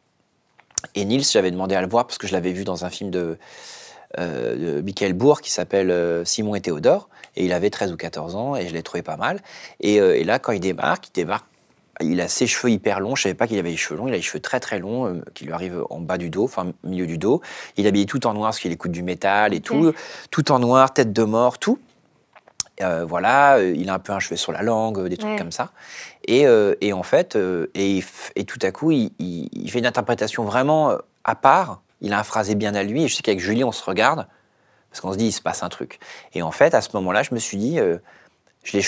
Et 0.94 1.04
Nils, 1.04 1.24
j'avais 1.24 1.50
demandé 1.50 1.74
à 1.74 1.82
le 1.82 1.88
voir 1.88 2.06
parce 2.06 2.18
que 2.18 2.26
je 2.26 2.32
l'avais 2.32 2.52
vu 2.52 2.64
dans 2.64 2.84
un 2.84 2.90
film 2.90 3.10
de, 3.10 3.38
euh, 4.18 4.76
de 4.76 4.80
Michael 4.82 5.12
Bourg 5.12 5.40
qui 5.40 5.50
s'appelle 5.50 5.90
euh, 5.90 6.24
Simon 6.24 6.54
et 6.54 6.60
Théodore. 6.60 7.08
Et 7.36 7.44
il 7.44 7.52
avait 7.52 7.70
13 7.70 7.92
ou 7.92 7.96
14 7.96 8.34
ans 8.34 8.56
et 8.56 8.66
je 8.68 8.72
l'ai 8.72 8.82
trouvé 8.82 9.02
pas 9.02 9.16
mal. 9.16 9.40
Et, 9.80 10.00
euh, 10.00 10.16
et 10.16 10.24
là, 10.24 10.38
quand 10.38 10.52
il 10.52 10.60
débarque, 10.60 11.08
il 11.08 11.12
débarque. 11.12 11.46
Il 12.00 12.20
a 12.20 12.28
ses 12.28 12.46
cheveux 12.46 12.70
hyper 12.72 13.00
longs. 13.00 13.14
Je 13.14 13.22
savais 13.22 13.34
pas 13.34 13.46
qu'il 13.46 13.58
avait 13.58 13.70
les 13.70 13.76
cheveux 13.76 13.98
longs. 13.98 14.08
Il 14.08 14.14
a 14.14 14.16
les 14.16 14.22
cheveux 14.22 14.40
très 14.40 14.60
très 14.60 14.78
longs 14.78 15.06
euh, 15.06 15.22
qui 15.34 15.44
lui 15.44 15.52
arrivent 15.52 15.84
en 15.90 16.00
bas 16.00 16.18
du 16.18 16.30
dos, 16.30 16.44
enfin 16.44 16.72
milieu 16.84 17.06
du 17.06 17.18
dos. 17.18 17.40
Il 17.76 17.84
est 17.84 17.88
habillé 17.88 18.06
tout 18.06 18.26
en 18.26 18.32
noir 18.34 18.48
parce 18.50 18.58
qu'il 18.60 18.72
écoute 18.72 18.90
du 18.92 19.02
métal 19.02 19.52
et 19.54 19.60
tout. 19.60 19.92
Tout 20.30 20.50
en 20.52 20.58
noir, 20.58 20.92
tête 20.94 21.12
de 21.12 21.22
mort, 21.24 21.58
tout. 21.58 21.78
Euh, 22.80 23.04
voilà, 23.04 23.58
euh, 23.58 23.74
il 23.76 23.90
a 23.90 23.94
un 23.94 23.98
peu 23.98 24.12
un 24.14 24.20
cheveu 24.20 24.36
sur 24.36 24.52
la 24.52 24.62
langue, 24.62 25.06
des 25.08 25.18
trucs 25.18 25.32
Ouais. 25.32 25.36
comme 25.38 25.52
ça. 25.52 25.70
Et, 26.26 26.46
et 26.80 26.92
en 26.92 27.02
fait, 27.02 27.36
et, 27.74 28.02
tout 28.46 28.58
à 28.62 28.70
coup, 28.70 28.90
il, 28.92 29.10
il- 29.18 29.48
il 29.52 29.70
fait 29.70 29.80
une 29.80 29.86
interprétation 29.86 30.44
vraiment 30.44 30.96
à 31.24 31.34
part. 31.34 31.82
Il 32.00 32.12
a 32.14 32.18
un 32.18 32.22
phrasé 32.24 32.54
bien 32.54 32.74
à 32.74 32.82
lui. 32.82 33.04
Et 33.04 33.08
je 33.08 33.16
sais 33.16 33.22
qu'avec 33.22 33.40
Julie, 33.40 33.64
on 33.64 33.72
se 33.72 33.84
regarde 33.84 34.26
parce 34.90 35.00
qu'on 35.02 35.12
se 35.12 35.18
dit, 35.18 35.26
il 35.26 35.32
se 35.32 35.42
passe 35.42 35.62
un 35.62 35.68
truc. 35.68 35.98
Et 36.34 36.40
en 36.42 36.50
fait, 36.52 36.74
à 36.74 36.80
ce 36.80 36.88
moment-là, 36.94 37.22
je 37.22 37.34
me 37.34 37.38
suis 37.38 37.58
dit, 37.58 37.78
je 38.64 38.86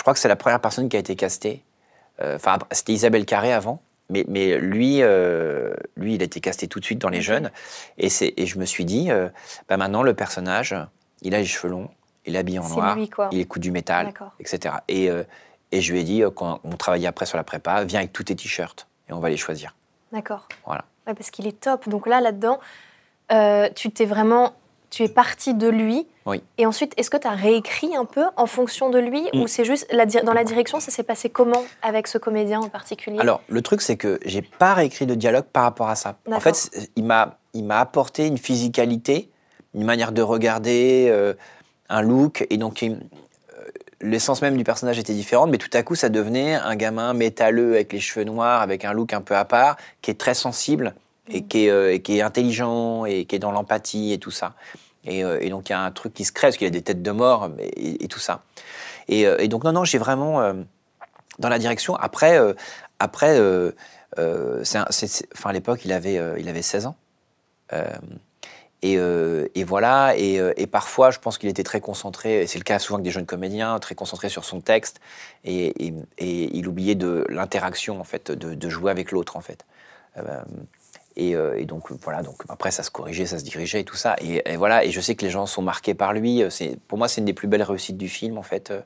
crois 0.00 0.12
que 0.14 0.18
c'est 0.20 0.28
la 0.28 0.36
première 0.36 0.60
personne 0.60 0.88
qui 0.88 0.96
a 0.96 1.00
été 1.00 1.16
castée. 1.16 1.62
Euh, 2.20 2.36
Enfin, 2.36 2.58
c'était 2.70 2.92
Isabelle 2.92 3.26
Carré 3.26 3.52
avant. 3.52 3.80
Mais, 4.08 4.24
mais 4.28 4.58
lui, 4.58 5.02
euh, 5.02 5.74
lui, 5.96 6.14
il 6.14 6.22
a 6.22 6.24
été 6.24 6.40
casté 6.40 6.68
tout 6.68 6.80
de 6.80 6.84
suite 6.84 7.00
dans 7.00 7.08
les 7.08 7.22
jeunes. 7.22 7.50
Et, 7.98 8.08
je 8.08 8.58
me 8.58 8.64
suis 8.64 8.84
dit, 8.84 9.10
euh, 9.10 9.28
bah 9.68 9.76
maintenant, 9.76 10.02
le 10.02 10.14
personnage, 10.14 10.74
il 11.22 11.34
a 11.34 11.38
les 11.38 11.44
cheveux 11.44 11.72
longs, 11.72 11.90
il 12.24 12.36
est 12.36 12.38
habillé 12.38 12.58
en 12.58 12.68
noir, 12.68 12.96
lui, 12.96 13.10
il 13.32 13.40
écoute 13.40 13.62
du 13.62 13.70
métal, 13.70 14.12
etc. 14.38 14.76
Et, 14.88 15.10
euh, 15.10 15.24
et 15.72 15.80
je 15.80 15.92
lui 15.92 16.00
ai 16.00 16.04
dit, 16.04 16.22
quand 16.34 16.60
on 16.62 16.76
travaillait 16.76 17.08
après 17.08 17.26
sur 17.26 17.36
la 17.36 17.44
prépa, 17.44 17.82
viens 17.84 18.00
avec 18.00 18.12
tous 18.12 18.24
tes 18.24 18.36
t-shirts 18.36 18.86
et 19.08 19.12
on 19.12 19.18
va 19.18 19.28
les 19.28 19.36
choisir. 19.36 19.74
D'accord. 20.12 20.46
Voilà. 20.64 20.84
Ouais, 21.06 21.14
parce 21.14 21.30
qu'il 21.30 21.46
est 21.46 21.60
top. 21.60 21.88
Donc 21.88 22.06
là, 22.06 22.20
là-dedans, 22.20 22.60
tu 23.74 23.90
t'es 23.90 24.06
vraiment, 24.06 24.54
tu 24.90 25.02
es 25.02 25.08
parti 25.08 25.54
de 25.54 25.68
lui. 25.68 26.06
Oui. 26.26 26.42
Et 26.58 26.66
ensuite, 26.66 26.92
est-ce 26.96 27.10
que 27.10 27.16
tu 27.16 27.26
as 27.26 27.32
réécrit 27.32 27.94
un 27.96 28.04
peu 28.04 28.24
en 28.36 28.46
fonction 28.46 28.90
de 28.90 28.98
lui 28.98 29.28
Mm. 29.32 29.40
ou 29.42 29.46
c'est 29.46 29.64
juste 29.64 29.86
la 29.92 30.06
dans 30.06 30.32
la 30.32 30.44
direction, 30.44 30.80
ça 30.80 30.90
s'est 30.90 31.02
passé 31.02 31.28
comment 31.30 31.64
avec 31.82 32.06
ce 32.06 32.18
comédien 32.18 32.60
en 32.60 32.68
particulier? 32.68 33.18
Alors, 33.18 33.42
le 33.48 33.62
truc, 33.62 33.82
c'est 33.82 33.96
que 33.96 34.18
j'ai 34.24 34.42
pas 34.42 34.74
réécrit 34.74 35.06
de 35.06 35.14
dialogue 35.14 35.44
par 35.44 35.64
rapport 35.64 35.88
à 35.88 35.96
ça. 35.96 36.16
En 36.30 36.40
fait, 36.40 36.88
il 36.96 37.04
m'a, 37.04 37.38
il 37.54 37.64
m'a 37.64 37.80
apporté 37.80 38.26
une 38.26 38.38
physicalité, 38.38 39.30
une 39.74 39.84
manière 39.84 40.12
de 40.12 40.22
regarder, 40.22 41.06
euh, 41.10 41.34
un 41.88 42.02
look, 42.02 42.46
et 42.50 42.56
donc 42.56 42.82
euh, 42.82 42.96
l'essence 44.00 44.42
même 44.42 44.56
du 44.56 44.64
personnage 44.64 44.98
était 44.98 45.14
différente, 45.14 45.50
mais 45.50 45.58
tout 45.58 45.70
à 45.72 45.82
coup, 45.82 45.94
ça 45.94 46.08
devenait 46.08 46.54
un 46.54 46.76
gamin 46.76 47.12
métalleux 47.12 47.74
avec 47.74 47.92
les 47.92 48.00
cheveux 48.00 48.24
noirs, 48.24 48.62
avec 48.62 48.84
un 48.84 48.92
look 48.92 49.12
un 49.12 49.20
peu 49.20 49.36
à 49.36 49.44
part, 49.44 49.76
qui 50.02 50.10
est 50.10 50.14
très 50.18 50.34
sensible 50.34 50.94
et 51.28 51.44
qui 51.44 51.66
est, 51.66 51.70
euh, 51.70 51.92
et 51.92 52.00
qui 52.00 52.18
est 52.18 52.22
intelligent 52.22 53.04
et 53.04 53.24
qui 53.24 53.36
est 53.36 53.38
dans 53.38 53.52
l'empathie 53.52 54.12
et 54.12 54.18
tout 54.18 54.30
ça. 54.30 54.54
Et, 55.04 55.24
euh, 55.24 55.48
donc 55.48 55.68
il 55.68 55.72
y 55.72 55.74
a 55.74 55.80
un 55.80 55.90
truc 55.90 56.14
qui 56.14 56.24
se 56.24 56.32
crée 56.32 56.48
parce 56.48 56.56
qu'il 56.56 56.66
a 56.66 56.70
des 56.70 56.82
têtes 56.82 57.02
de 57.02 57.10
mort 57.10 57.50
et, 57.60 58.08
tout 58.08 58.18
ça. 58.18 58.42
Et, 59.08 59.26
euh, 59.26 59.38
et 59.38 59.48
donc 59.48 59.64
non, 59.64 59.72
non, 59.72 59.84
j'ai 59.84 59.98
vraiment 59.98 60.52
dans 61.38 61.48
la 61.48 61.58
direction. 61.58 61.94
Après, 61.96 62.38
après, 62.98 63.38
enfin 64.18 65.50
à 65.50 65.52
l'époque 65.52 65.84
il 65.84 65.92
avait, 65.92 66.20
il 66.38 66.48
avait 66.48 66.62
16 66.62 66.86
ans. 66.86 66.96
Et, 68.82 69.64
voilà, 69.64 70.14
et, 70.16 70.66
parfois 70.66 71.10
je 71.10 71.18
pense 71.18 71.38
qu'il 71.38 71.48
était 71.48 71.64
très 71.64 71.80
concentré, 71.80 72.42
et 72.42 72.46
c'est 72.46 72.58
le 72.58 72.64
cas 72.64 72.78
souvent 72.78 72.96
avec 72.96 73.04
des 73.04 73.10
jeunes 73.10 73.26
comédiens, 73.26 73.78
très 73.78 73.94
concentré 73.94 74.28
sur 74.28 74.44
son 74.44 74.60
texte, 74.60 75.00
et, 75.44 75.72
il 76.18 76.68
oubliait 76.68 76.94
de 76.94 77.24
l'interaction 77.28 78.00
en 78.00 78.04
fait, 78.04 78.32
de, 78.32 78.68
jouer 78.68 78.90
avec 78.90 79.12
l'autre 79.12 79.36
en 79.36 79.40
fait. 79.40 79.64
Et, 81.16 81.34
euh, 81.34 81.58
et 81.58 81.64
donc 81.64 81.90
voilà, 82.02 82.22
donc 82.22 82.36
après 82.48 82.70
ça 82.70 82.82
se 82.82 82.90
corrigeait, 82.90 83.26
ça 83.26 83.38
se 83.38 83.44
dirigeait 83.44 83.80
et 83.80 83.84
tout 83.84 83.96
ça. 83.96 84.16
Et, 84.20 84.42
et 84.52 84.56
voilà, 84.56 84.84
et 84.84 84.90
je 84.90 85.00
sais 85.00 85.14
que 85.14 85.24
les 85.24 85.30
gens 85.30 85.46
sont 85.46 85.62
marqués 85.62 85.94
par 85.94 86.12
lui. 86.12 86.42
C'est 86.50 86.78
pour 86.88 86.98
moi 86.98 87.08
c'est 87.08 87.20
une 87.20 87.24
des 87.26 87.32
plus 87.34 87.48
belles 87.48 87.62
réussites 87.62 87.96
du 87.96 88.08
film 88.08 88.38
en 88.38 88.42
fait. 88.42 88.70
Euh, 88.70 88.80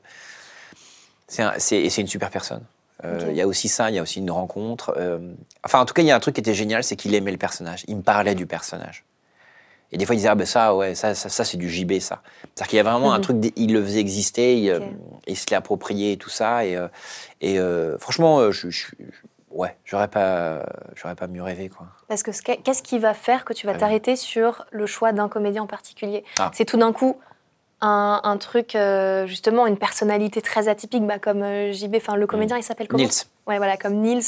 C'est 1.27 1.43
un- 1.43 1.53
c'est 1.57 1.77
et 1.77 1.89
c'est 1.89 2.01
une 2.01 2.07
super 2.07 2.29
personne. 2.29 2.63
Euh, 3.03 3.27
Il 3.31 3.35
y 3.35 3.41
a 3.41 3.47
aussi 3.47 3.67
ça, 3.67 3.89
il 3.89 3.95
y 3.95 3.99
a 3.99 4.01
aussi 4.01 4.19
une 4.19 4.29
rencontre. 4.31 4.93
euh, 4.97 5.19
enfin 5.63 5.79
en 5.79 5.85
tout 5.85 5.93
cas 5.93 6.01
il 6.01 6.07
y 6.07 6.11
a 6.11 6.15
un 6.15 6.19
truc 6.19 6.35
qui 6.35 6.41
était 6.41 6.53
génial, 6.53 6.83
c'est 6.83 6.95
qu'il 6.95 7.15
aimait 7.15 7.31
le 7.31 7.37
personnage. 7.37 7.83
Il 7.87 7.95
me 7.97 8.01
parlait 8.01 8.35
du 8.35 8.45
personnage. 8.45 9.03
Et 9.93 9.97
des 9.97 10.05
fois 10.05 10.13
il 10.15 10.19
disait 10.19 10.29
ah 10.29 10.35
ben 10.35 10.45
ça 10.45 10.75
ouais 10.75 10.93
ça 10.95 11.15
ça, 11.15 11.27
ça, 11.29 11.43
c'est 11.43 11.57
du 11.57 11.69
JB 11.69 11.99
ça. 11.99 12.21
C'est-à-dire 12.43 12.67
qu'il 12.67 12.77
y 12.77 12.79
a 12.79 12.83
vraiment 12.83 13.11
un 13.13 13.19
truc, 13.25 13.37
il 13.55 13.73
le 13.73 13.83
faisait 13.83 13.99
exister, 13.99 14.57
il, 14.57 14.69
euh, 14.69 14.79
Ok. 14.79 15.23
il 15.27 15.37
se 15.37 15.45
l'est 15.49 15.55
approprié 15.55 16.11
et 16.13 16.17
tout 16.17 16.29
ça. 16.29 16.65
Et, 16.65 16.75
euh, 16.77 16.87
et 17.41 17.59
euh, 17.59 17.97
franchement 17.97 18.39
euh, 18.39 18.51
je, 18.51 18.69
je- 18.69 18.87
je- 18.99 19.05
ouais 19.53 19.77
j'aurais 19.85 20.07
pas 20.07 20.63
j'aurais 20.95 21.15
pas 21.15 21.27
mieux 21.27 21.43
rêvé 21.43 21.69
quoi. 21.69 21.87
Parce 22.07 22.23
que 22.23 22.31
ce 22.31 22.41
qu'est- 22.41 22.57
qu'est-ce 22.57 22.83
qui 22.83 22.99
va 22.99 23.13
faire 23.13 23.45
que 23.45 23.53
tu 23.53 23.65
vas 23.65 23.71
Ah 23.73 23.75
oui. 23.75 23.79
t'arrêter 23.79 24.15
sur 24.15 24.65
le 24.71 24.85
choix 24.85 25.11
d'un 25.11 25.29
comédien 25.29 25.63
en 25.63 25.67
particulier? 25.67 26.23
Ah. 26.39 26.51
C'est 26.53 26.65
tout 26.65 26.77
d'un 26.77 26.93
coup 26.93 27.17
un, 27.83 28.37
truc, 28.39 28.75
euh, 28.75 29.25
justement, 29.25 29.65
une 29.65 29.75
personnalité 29.77 30.39
très 30.43 30.67
atypique, 30.67 31.03
bah, 31.07 31.17
comme 31.17 31.41
euh, 31.41 31.71
JB, 31.71 31.95
enfin 31.95 32.15
le 32.15 32.27
comédien, 32.27 32.55
il 32.55 32.61
s'appelle 32.61 32.87
comment? 32.87 33.01
Nils. 33.03 33.23
Ouais, 33.47 33.57
voilà, 33.57 33.75
comme 33.75 33.95
Nils, 33.95 34.21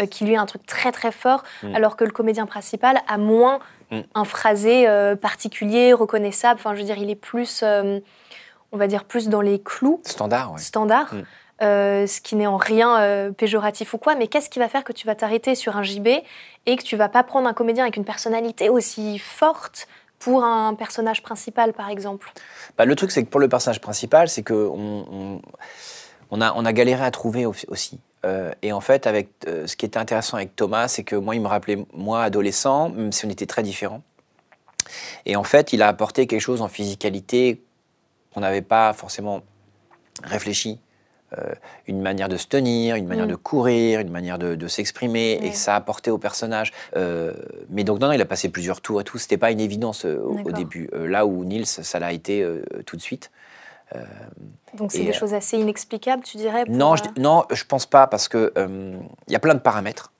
euh, 0.00 0.06
qui 0.06 0.24
lui 0.24 0.36
a 0.36 0.40
un 0.40 0.46
truc 0.46 0.64
très 0.64 0.90
très 0.90 1.12
fort, 1.12 1.42
Mm. 1.62 1.74
alors 1.74 1.96
que 1.96 2.04
le 2.04 2.10
comédien 2.12 2.46
principal 2.46 2.98
a 3.06 3.18
moins 3.18 3.58
Mm. 3.90 4.00
un 4.14 4.24
phrasé 4.24 4.88
euh, 4.88 5.16
particulier, 5.16 5.92
reconnaissable. 5.92 6.58
Enfin, 6.60 6.74
je 6.74 6.80
veux 6.80 6.86
dire, 6.86 6.96
il 6.96 7.10
est 7.10 7.14
plus, 7.14 7.60
euh, 7.62 8.00
on 8.72 8.78
va 8.78 8.86
dire, 8.86 9.04
plus 9.04 9.28
dans 9.28 9.42
les 9.42 9.60
clous 9.62 10.00
Standard, 10.06 10.52
ouais. 10.54 10.58
standards. 10.58 11.12
Euh, 11.64 12.06
ce 12.06 12.20
qui 12.20 12.36
n'est 12.36 12.46
en 12.46 12.58
rien 12.58 13.00
euh, 13.00 13.30
péjoratif 13.30 13.94
ou 13.94 13.98
quoi, 13.98 14.14
mais 14.14 14.26
qu'est-ce 14.26 14.50
qui 14.50 14.58
va 14.58 14.68
faire 14.68 14.84
que 14.84 14.92
tu 14.92 15.06
vas 15.06 15.14
t'arrêter 15.14 15.54
sur 15.54 15.76
un 15.76 15.82
JB 15.82 16.08
et 16.66 16.76
que 16.76 16.82
tu 16.82 16.96
vas 16.96 17.08
pas 17.08 17.22
prendre 17.22 17.48
un 17.48 17.54
comédien 17.54 17.84
avec 17.84 17.96
une 17.96 18.04
personnalité 18.04 18.68
aussi 18.68 19.18
forte 19.18 19.88
pour 20.18 20.44
un 20.44 20.74
personnage 20.74 21.22
principal, 21.22 21.72
par 21.72 21.88
exemple? 21.88 22.32
Bah, 22.76 22.84
le 22.84 22.94
truc, 22.94 23.10
c'est 23.10 23.24
que 23.24 23.30
pour 23.30 23.40
le 23.40 23.48
personnage 23.48 23.80
principal, 23.80 24.28
c'est 24.28 24.42
que 24.42 24.70
on, 26.30 26.40
a, 26.40 26.72
galéré 26.72 27.02
à 27.02 27.10
trouver 27.10 27.46
au- 27.46 27.54
aussi. 27.68 28.00
Euh, 28.26 28.52
et 28.62 28.72
en 28.72 28.80
fait, 28.80 29.06
avec 29.06 29.30
ce 29.46 29.74
qui 29.76 29.86
était 29.86 29.98
intéressant 29.98 30.36
avec 30.36 30.56
Thomas, 30.56 30.88
c'est 30.88 31.04
que 31.04 31.16
moi, 31.16 31.34
il 31.34 31.40
me 31.40 31.48
rappelait 31.48 31.86
moi 31.94 32.22
adolescent, 32.22 32.90
même 32.90 33.12
si 33.12 33.24
on 33.24 33.30
était 33.30 33.46
très 33.46 33.62
différents. 33.62 34.02
Et 35.24 35.36
en 35.36 35.44
fait, 35.44 35.72
il 35.72 35.80
a 35.82 35.88
apporté 35.88 36.26
quelque 36.26 36.40
chose 36.40 36.60
en 36.60 36.68
physicalité 36.68 37.62
qu'on 38.32 38.40
n'avait 38.40 38.62
pas 38.62 38.92
forcément 38.92 39.42
réfléchi. 40.22 40.78
Euh, 41.38 41.54
une 41.86 42.00
manière 42.00 42.28
de 42.28 42.36
se 42.36 42.46
tenir, 42.46 42.96
une 42.96 43.06
manière 43.06 43.26
Mm. 43.26 43.30
de 43.30 43.34
courir, 43.36 44.00
une 44.00 44.10
manière 44.10 44.38
de, 44.38 44.54
de 44.54 44.68
s'exprimer, 44.68 45.38
et 45.42 45.52
ça 45.52 45.74
a 45.74 45.76
apporté 45.76 46.10
au 46.10 46.18
personnage. 46.18 46.72
Euh, 46.96 47.32
mais 47.70 47.84
donc, 47.84 48.00
non, 48.00 48.08
non, 48.08 48.12
il 48.12 48.20
a 48.20 48.26
passé 48.26 48.48
plusieurs 48.48 48.80
tours 48.80 49.00
et 49.00 49.04
tout. 49.04 49.18
C'était 49.18 49.36
pas 49.36 49.50
une 49.50 49.60
évidence 49.60 50.04
euh, 50.04 50.18
au, 50.18 50.52
début. 50.52 50.88
Là 50.92 51.26
où 51.26 51.44
Nils, 51.44 51.66
ça 51.66 51.98
l'a 51.98 52.12
été 52.12 52.46
tout 52.86 52.96
de 52.96 53.02
suite. 53.02 53.30
Donc 54.74 54.90
c'est 54.90 55.04
des 55.04 55.12
choses 55.12 55.34
assez 55.34 55.56
inexplicables, 55.56 56.24
tu 56.24 56.36
dirais 56.36 56.64
pour, 56.64 56.74
Non, 56.74 56.96
je, 56.96 57.04
non, 57.18 57.44
je 57.52 57.64
pense 57.64 57.86
pas 57.86 58.08
parce 58.08 58.28
euh, 58.34 58.96
il 59.28 59.32
y 59.32 59.36
a 59.36 59.38
plein 59.38 59.54
de 59.54 59.60
paramètres. 59.60 60.12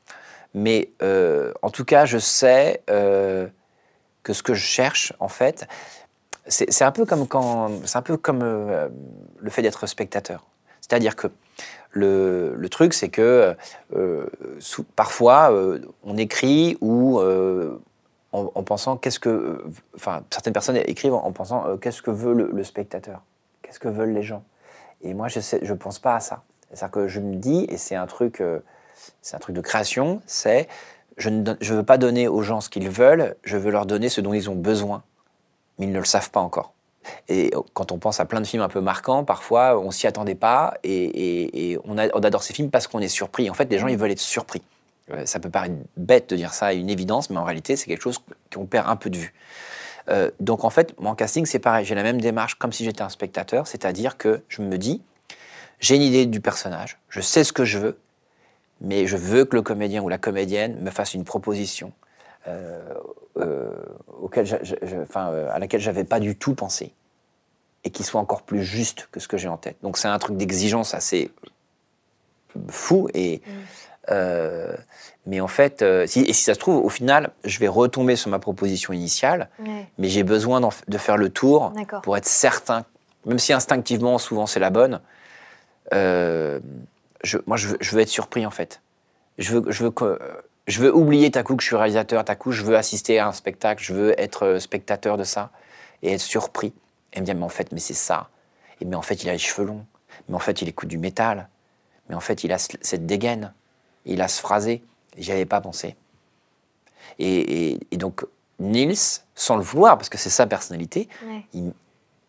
Mais 0.54 0.90
en 1.00 1.70
tout 1.70 1.84
cas, 1.84 2.04
je 2.06 2.18
sais 2.18 2.82
que 2.86 4.32
ce 4.32 4.42
que 4.42 4.54
je 4.54 4.64
cherche, 4.64 5.12
en 5.18 5.28
fait, 5.28 5.66
c'est 6.46 6.70
c'est 6.72 6.84
un 6.84 6.92
peu 6.92 7.04
comme 7.04 7.26
quand, 7.26 7.70
c'est 7.84 7.98
un 7.98 8.02
peu 8.02 8.16
comme 8.16 8.40
euh, 8.42 8.88
le 9.38 9.50
fait 9.50 9.62
d'être 9.62 9.86
spectateur. 9.86 10.44
C'est-à-dire 10.84 11.16
que 11.16 11.28
le, 11.92 12.54
le 12.56 12.68
truc, 12.68 12.92
c'est 12.92 13.08
que 13.08 13.56
euh, 13.96 14.26
parfois, 14.96 15.50
euh, 15.50 15.78
on 16.02 16.18
écrit 16.18 16.76
ou 16.82 17.20
euh, 17.20 17.80
en, 18.32 18.50
en 18.54 18.62
pensant 18.64 18.98
qu'est-ce 18.98 19.18
que, 19.18 19.64
enfin, 19.96 20.24
certaines 20.30 20.52
personnes 20.52 20.76
écrivent 20.76 21.14
en, 21.14 21.24
en 21.24 21.32
pensant 21.32 21.78
qu'est-ce 21.78 22.02
que 22.02 22.10
veut 22.10 22.34
le, 22.34 22.64
spectateur, 22.64 23.22
qu'est-ce 23.62 23.80
que 23.80 23.88
veulent 23.88 24.12
les 24.12 24.22
gens. 24.22 24.44
Et 25.00 25.14
moi, 25.14 25.28
je 25.28 25.38
ne 25.38 25.64
je 25.64 25.72
pense 25.72 25.98
pas 25.98 26.16
à 26.16 26.20
ça. 26.20 26.42
C'est-à-dire 26.68 26.90
que 26.90 27.08
je 27.08 27.20
me 27.20 27.36
dis, 27.36 27.64
et 27.70 27.78
c'est 27.78 27.94
un 27.94 28.06
truc, 28.06 28.42
un 28.42 29.38
truc 29.38 29.56
de 29.56 29.62
création, 29.62 30.20
c'est 30.26 30.68
je 31.16 31.30
ne 31.30 31.54
je 31.60 31.72
veux 31.72 31.84
pas 31.84 31.96
donner 31.96 32.28
aux 32.28 32.42
gens 32.42 32.60
ce 32.60 32.68
qu'ils 32.68 32.90
veulent, 32.90 33.36
je 33.42 33.56
veux 33.56 33.70
leur 33.70 33.86
donner 33.86 34.10
ce 34.10 34.20
dont 34.20 34.34
ils 34.34 34.50
ont 34.50 34.56
besoin, 34.56 35.02
mais 35.78 35.86
ils 35.86 35.92
ne 35.92 35.98
le 35.98 36.04
savent 36.04 36.30
pas 36.30 36.40
encore. 36.40 36.74
Et 37.28 37.52
quand 37.72 37.92
on 37.92 37.98
pense 37.98 38.20
à 38.20 38.24
plein 38.24 38.40
de 38.40 38.46
films 38.46 38.62
un 38.62 38.68
peu 38.68 38.80
marquants, 38.80 39.24
parfois 39.24 39.78
on 39.78 39.90
s'y 39.90 40.06
attendait 40.06 40.34
pas 40.34 40.74
et, 40.84 41.78
on, 41.84 41.98
a- 41.98 42.14
adore 42.16 42.42
ces 42.42 42.54
films 42.54 42.70
parce 42.70 42.86
qu'on 42.86 43.00
est 43.00 43.08
surpris. 43.08 43.50
En 43.50 43.54
fait, 43.54 43.70
les 43.70 43.78
gens 43.78 43.88
ils 43.88 43.96
veulent 43.96 44.10
être 44.10 44.18
surpris. 44.18 44.62
Euh, 45.12 45.26
Ça 45.26 45.38
peut 45.38 45.50
paraître 45.50 45.74
bête 45.96 46.30
de 46.30 46.36
dire 46.36 46.54
ça, 46.54 46.72
une 46.72 46.88
évidence, 46.88 47.30
mais 47.30 47.36
en 47.36 47.44
réalité 47.44 47.76
c'est 47.76 47.86
quelque 47.86 48.02
chose 48.02 48.18
qu'on 48.54 48.66
perd 48.66 48.88
un 48.88 48.96
peu 48.96 49.10
de 49.10 49.18
vue. 49.18 49.34
Euh, 50.08 50.30
donc 50.40 50.64
en 50.64 50.70
fait, 50.70 50.98
mon 51.00 51.14
casting 51.14 51.46
c'est 51.46 51.58
pareil, 51.58 51.84
j'ai 51.84 51.94
la 51.94 52.02
même 52.02 52.20
démarche 52.20 52.56
comme 52.56 52.72
si 52.72 52.84
j'étais 52.84 53.02
un 53.02 53.08
spectateur, 53.08 53.66
c'est-à-dire 53.66 54.16
que 54.18 54.42
je 54.48 54.62
me 54.62 54.76
dis, 54.76 55.02
j'ai 55.80 55.96
une 55.96 56.02
idée 56.02 56.26
du 56.26 56.40
personnage, 56.40 56.98
je 57.08 57.20
sais 57.20 57.44
ce 57.44 57.52
que 57.52 57.64
je 57.64 57.78
veux, 57.78 57.98
mais 58.80 59.06
je 59.06 59.16
veux 59.16 59.44
que 59.44 59.56
le 59.56 59.62
comédien 59.62 60.02
ou 60.02 60.08
la 60.08 60.18
comédienne 60.18 60.78
me 60.82 60.90
fasse 60.90 61.14
une 61.14 61.24
proposition 61.24 61.92
auquel 64.20 64.46
je- 64.46 64.56
je- 64.62 64.74
je- 64.82 64.96
enfin, 64.96 65.30
euh, 65.30 65.48
à 65.52 65.58
laquelle 65.58 65.80
j'avais 65.80 66.04
pas 66.04 66.20
du 66.20 66.36
tout 66.36 66.54
pensé 66.54 66.92
et 67.84 67.90
qui 67.90 68.02
soit 68.02 68.20
encore 68.20 68.42
plus 68.42 68.62
juste 68.64 69.08
que 69.10 69.20
ce 69.20 69.28
que 69.28 69.36
j'ai 69.36 69.48
en 69.48 69.56
tête. 69.56 69.76
Donc 69.82 69.98
c'est 69.98 70.08
un 70.08 70.18
truc 70.18 70.36
d'exigence 70.36 70.94
assez 70.94 71.30
fou 72.68 73.08
et 73.14 73.42
euh, 74.10 74.76
mais 75.26 75.40
en 75.40 75.48
fait, 75.48 75.80
euh, 75.82 76.06
si, 76.06 76.20
et 76.20 76.32
si 76.34 76.44
ça 76.44 76.52
se 76.54 76.58
trouve, 76.58 76.84
au 76.84 76.90
final, 76.90 77.30
je 77.44 77.58
vais 77.58 77.68
retomber 77.68 78.16
sur 78.16 78.30
ma 78.30 78.38
proposition 78.38 78.92
initiale, 78.92 79.48
mais 79.98 80.08
j'ai 80.08 80.22
besoin 80.22 80.60
de 80.86 80.98
faire 80.98 81.16
le 81.16 81.30
tour 81.30 81.72
pour 82.02 82.16
être 82.16 82.26
certain, 82.26 82.84
même 83.24 83.38
si 83.38 83.52
instinctivement, 83.54 84.18
souvent 84.18 84.46
c'est 84.46 84.60
la 84.60 84.68
bonne, 84.70 85.00
euh, 85.94 86.60
je, 87.22 87.38
moi 87.46 87.56
je 87.56 87.68
veux, 87.68 87.76
je 87.80 87.94
veux 87.96 88.02
être 88.02 88.08
surpris 88.08 88.44
en 88.44 88.50
fait. 88.50 88.82
Je 89.38 89.54
veux, 89.58 89.72
je, 89.72 89.82
veux 89.84 89.90
que, 89.90 90.18
je 90.66 90.80
veux 90.80 90.94
oublier 90.94 91.30
ta 91.30 91.42
coup 91.42 91.56
que 91.56 91.62
je 91.62 91.68
suis 91.68 91.76
réalisateur, 91.76 92.24
ta 92.24 92.36
coup 92.36 92.52
je 92.52 92.62
veux 92.62 92.76
assister 92.76 93.18
à 93.18 93.28
un 93.28 93.32
spectacle, 93.32 93.82
je 93.82 93.92
veux 93.92 94.20
être 94.20 94.44
euh, 94.46 94.60
spectateur 94.60 95.16
de 95.16 95.24
ça 95.24 95.50
et 96.02 96.12
être 96.12 96.20
surpris. 96.20 96.72
Et 97.12 97.20
me 97.20 97.24
dire, 97.26 97.34
mais 97.34 97.44
en 97.44 97.48
fait, 97.48 97.70
mais 97.72 97.80
c'est 97.80 97.94
ça. 97.94 98.28
Et 98.80 98.84
mais 98.84 98.96
en 98.96 99.02
fait, 99.02 99.22
il 99.22 99.28
a 99.28 99.32
les 99.32 99.38
cheveux 99.38 99.66
longs. 99.66 99.84
Mais 100.28 100.34
en 100.34 100.38
fait, 100.40 100.62
il 100.62 100.68
écoute 100.68 100.88
du 100.88 100.98
métal. 100.98 101.48
Mais 102.08 102.14
en 102.14 102.20
fait, 102.20 102.42
il 102.44 102.52
a 102.52 102.58
ce- 102.58 102.76
cette 102.80 103.06
dégaine. 103.06 103.52
Il 104.04 104.20
a 104.20 104.26
ce 104.28 104.40
phrasé. 104.40 104.82
J'y 105.16 105.30
avais 105.32 105.44
pas 105.46 105.60
pensé. 105.60 105.94
Et, 107.18 107.70
et- 107.72 107.80
et 107.92 107.96
donc, 107.96 108.24
Nils, 108.58 108.96
sans 109.34 109.56
le 109.56 109.62
vouloir, 109.62 109.96
parce 109.96 110.08
que 110.08 110.18
c'est 110.18 110.30
sa 110.30 110.46
personnalité, 110.46 111.08
ouais. 111.26 111.44
il, 111.54 111.72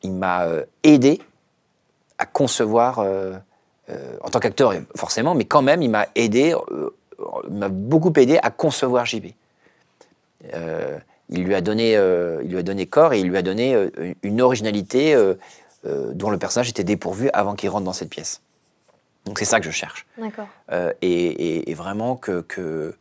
il 0.04 0.12
m'a 0.12 0.44
euh, 0.46 0.64
aidé 0.84 1.20
à 2.18 2.26
concevoir, 2.26 3.00
euh, 3.00 3.34
euh, 3.90 4.18
en 4.22 4.30
tant 4.30 4.40
qu'acteur 4.40 4.74
forcément, 4.96 5.36
mais 5.36 5.46
quand 5.46 5.62
même, 5.62 5.82
il 5.82 5.90
m'a 5.90 6.08
aidé, 6.16 6.56
m'a 7.50 7.70
beaucoup 7.70 8.12
aidé 8.18 8.38
à 8.42 8.50
concevoir 8.52 9.06
JB. 9.06 9.28
Euh, 10.54 10.98
il, 11.30 11.44
lui 11.44 11.56
a 11.56 11.62
donné, 11.62 11.96
euh, 11.98 12.42
il 12.44 12.52
lui 12.52 12.58
a 12.58 12.64
donné 12.64 12.86
corps 12.86 13.14
et 13.14 13.20
il 13.20 13.28
lui 13.30 13.38
a 13.38 13.42
donné 13.42 13.74
euh, 13.74 13.90
une 14.24 14.42
originalité 14.42 15.16
dont 16.14 16.30
le 16.32 16.38
personnage 16.40 16.70
était 16.70 16.84
dépourvu 16.84 17.30
avant 17.34 17.54
qu'il 17.56 17.70
rentre 17.70 17.86
dans 17.86 17.94
cette 17.94 18.10
pièce. 18.10 18.42
Donc 19.26 19.38
c'est 19.40 19.46
ça 19.46 19.60
que 19.60 19.66
je 19.66 19.72
cherche. 19.72 20.06
D'accord. 20.18 20.48
Et, 21.02 21.10
et- 21.12 21.72
et 21.72 21.74
vraiment 21.74 22.16
que. 22.16 22.42
que, 22.42 22.96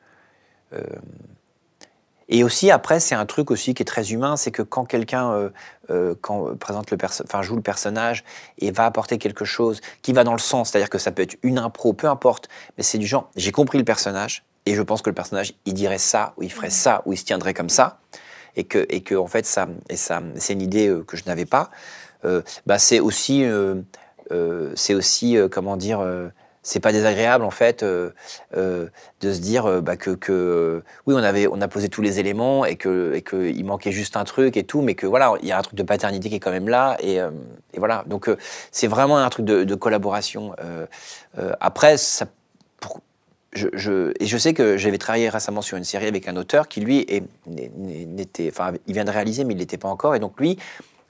et 2.29 2.45
aussi, 2.45 2.71
après, 2.71 3.01
c'est 3.01 3.15
un 3.15 3.27
truc 3.27 3.51
aussi 3.51 3.75
qui 3.75 3.83
est 3.83 3.87
très 3.87 4.13
humain, 4.13 4.37
c'est 4.37 4.51
que 4.51 4.63
quand 4.63 4.85
quelqu'un 4.85 5.31
euh, 5.33 5.51
euh, 5.91 6.15
quand 6.21 6.57
présente 6.59 6.91
le 6.91 6.97
enfin, 7.03 7.43
joue 7.43 7.57
le 7.57 7.63
personnage 7.63 8.25
et 8.59 8.71
va 8.71 8.87
apporter 8.87 9.19
quelque 9.19 9.45
chose 9.45 9.81
qui 10.03 10.13
va 10.13 10.25
dans 10.25 10.33
le 10.33 10.39
sens, 10.39 10.71
c'est-à-dire 10.71 10.89
que 10.91 10.99
ça 10.99 11.13
peut 11.13 11.23
être 11.23 11.37
une 11.43 11.59
impro, 11.59 11.93
peu 11.93 12.09
importe, 12.09 12.49
mais 12.77 12.83
c'est 12.83 12.99
du 12.99 13.07
genre, 13.07 13.31
j'ai 13.37 13.53
compris 13.53 13.79
le 13.79 13.85
personnage 13.85 14.45
et 14.67 14.75
je 14.75 14.83
pense 14.83 15.03
que 15.03 15.11
le 15.11 15.15
personnage, 15.15 15.53
il 15.67 15.75
dirait 15.75 15.99
ça, 15.99 16.33
ou 16.39 16.43
il 16.43 16.51
ferait 16.51 16.71
ça, 16.71 17.03
ou 17.05 17.13
il 17.13 17.19
se 17.19 17.25
tiendrait 17.25 17.53
comme 17.53 17.69
ça, 17.69 17.99
et 18.57 18.65
que, 18.65 18.87
et 18.89 19.03
que 19.03 19.15
en 19.15 19.27
fait, 19.27 19.45
ça, 19.45 19.69
et 19.91 19.97
ça, 19.97 20.23
c'est 20.37 20.55
une 20.55 20.63
idée 20.63 20.89
euh, 20.89 21.05
que 21.05 21.17
je 21.17 21.25
n'avais 21.27 21.45
pas. 21.47 21.71
euh, 22.25 22.43
bah, 22.67 22.79
c'est 22.79 23.01
aussi, 23.01 23.45
euh, 23.45 23.75
euh, 24.33 24.73
c'est 24.77 24.95
aussi, 24.95 25.37
euh, 25.37 25.49
comment 25.49 25.77
dire, 25.77 26.01
euh, 26.01 26.29
c'est 26.65 26.81
pas 26.81 26.91
désagréable 26.91 27.45
en 27.45 27.51
fait 27.51 27.83
euh, 27.83 28.11
euh, 28.57 28.89
de 29.21 29.33
se 29.33 29.39
dire 29.39 29.67
euh, 29.67 29.81
bah, 29.81 29.97
que, 29.97 30.83
oui 31.07 31.15
on 31.15 31.23
avait 31.23 31.47
on 31.47 31.61
a 31.61 31.69
posé 31.69 31.89
tous 31.89 32.03
les 32.03 32.19
éléments 32.19 32.65
et 32.65 32.75
que 32.75 33.13
et 33.15 33.23
que 33.23 33.49
il 33.49 33.65
manquait 33.65 33.93
juste 33.93 34.17
un 34.17 34.25
truc 34.25 34.57
et 34.57 34.65
tout 34.65 34.81
mais 34.81 34.95
que 34.95 35.07
voilà 35.07 35.35
il 35.43 35.49
y 35.49 35.53
a 35.53 35.59
un 35.59 35.63
truc 35.63 35.77
de 35.77 35.83
paternité 35.83 36.29
qui 36.31 36.37
est 36.37 36.41
quand 36.41 36.51
même 36.51 36.69
là 36.69 36.97
et, 37.01 37.21
voilà. 37.77 38.05
Donc 38.07 38.31
c'est 38.71 38.87
vraiment 38.87 39.19
un 39.19 39.29
truc 39.29 39.45
de, 39.45 39.75
collaboration 39.75 40.55
après 41.61 41.97
je, 43.53 44.13
et 44.19 44.27
je 44.27 44.39
sais 44.39 44.55
que 44.55 44.77
j'avais 44.77 44.99
travaillé 44.99 45.29
récemment 45.29 45.61
sur 45.61 45.77
une 45.77 45.85
série 45.85 46.07
avec 46.07 46.29
un 46.29 46.37
auteur 46.37 46.69
qui 46.69 46.81
lui 46.81 47.07
n'était 47.47 48.49
enfin 48.49 48.73
il 48.87 48.95
vient 48.95 49.05
de 49.05 49.11
réaliser 49.11 49.45
mais 49.45 49.55
il 49.55 49.59
l'était 49.59 49.77
pas 49.77 49.89
encore 49.89 50.15
et 50.15 50.21
donc 50.21 50.41
lui 50.41 50.59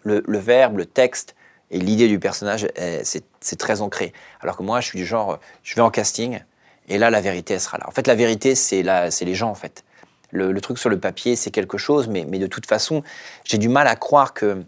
le 0.02 0.38
verbe 0.38 0.78
le 0.78 0.87
texte 0.87 1.37
et 1.75 1.78
l'idée 1.78 2.09
du 2.09 2.19
personnage, 2.19 2.66
euh, 2.78 3.00
c'est 3.02 3.57
très 3.57 3.81
ancré. 3.81 4.12
Alors 4.40 4.57
que 4.57 4.62
moi, 4.62 4.81
je 4.81 4.87
suis 4.87 4.99
du 4.99 5.04
genre, 5.04 5.38
je 5.62 5.75
vais 5.75 5.81
en 5.83 5.90
casting, 5.90 6.40
et 6.88 6.99
là, 6.99 7.11
la 7.11 7.21
vérité, 7.21 7.54
elle 7.54 7.61
sera 7.61 7.78
là. 7.78 7.85
En 7.88 7.90
fait, 7.90 8.07
la 8.07 8.14
vérité, 8.14 8.54
c'est 8.54 8.83
les 8.83 9.35
gens, 9.35 9.50
en 9.50 9.54
fait. 9.54 9.85
Le, 10.31 10.52
le 10.52 10.61
truc 10.61 10.78
sur 10.78 10.88
le 10.90 10.99
papier, 10.99 11.37
c'est 11.37 11.50
quelque 11.50 11.78
chose, 11.78 12.09
mais, 12.09 12.25
mais 12.28 12.38
de 12.38 12.47
toute 12.47 12.66
façon, 12.66 13.02
j'ai 13.45 13.59
du 13.59 13.69
mal 13.69 13.87
à 13.88 13.97
croire 13.97 14.35
que 14.35 14.62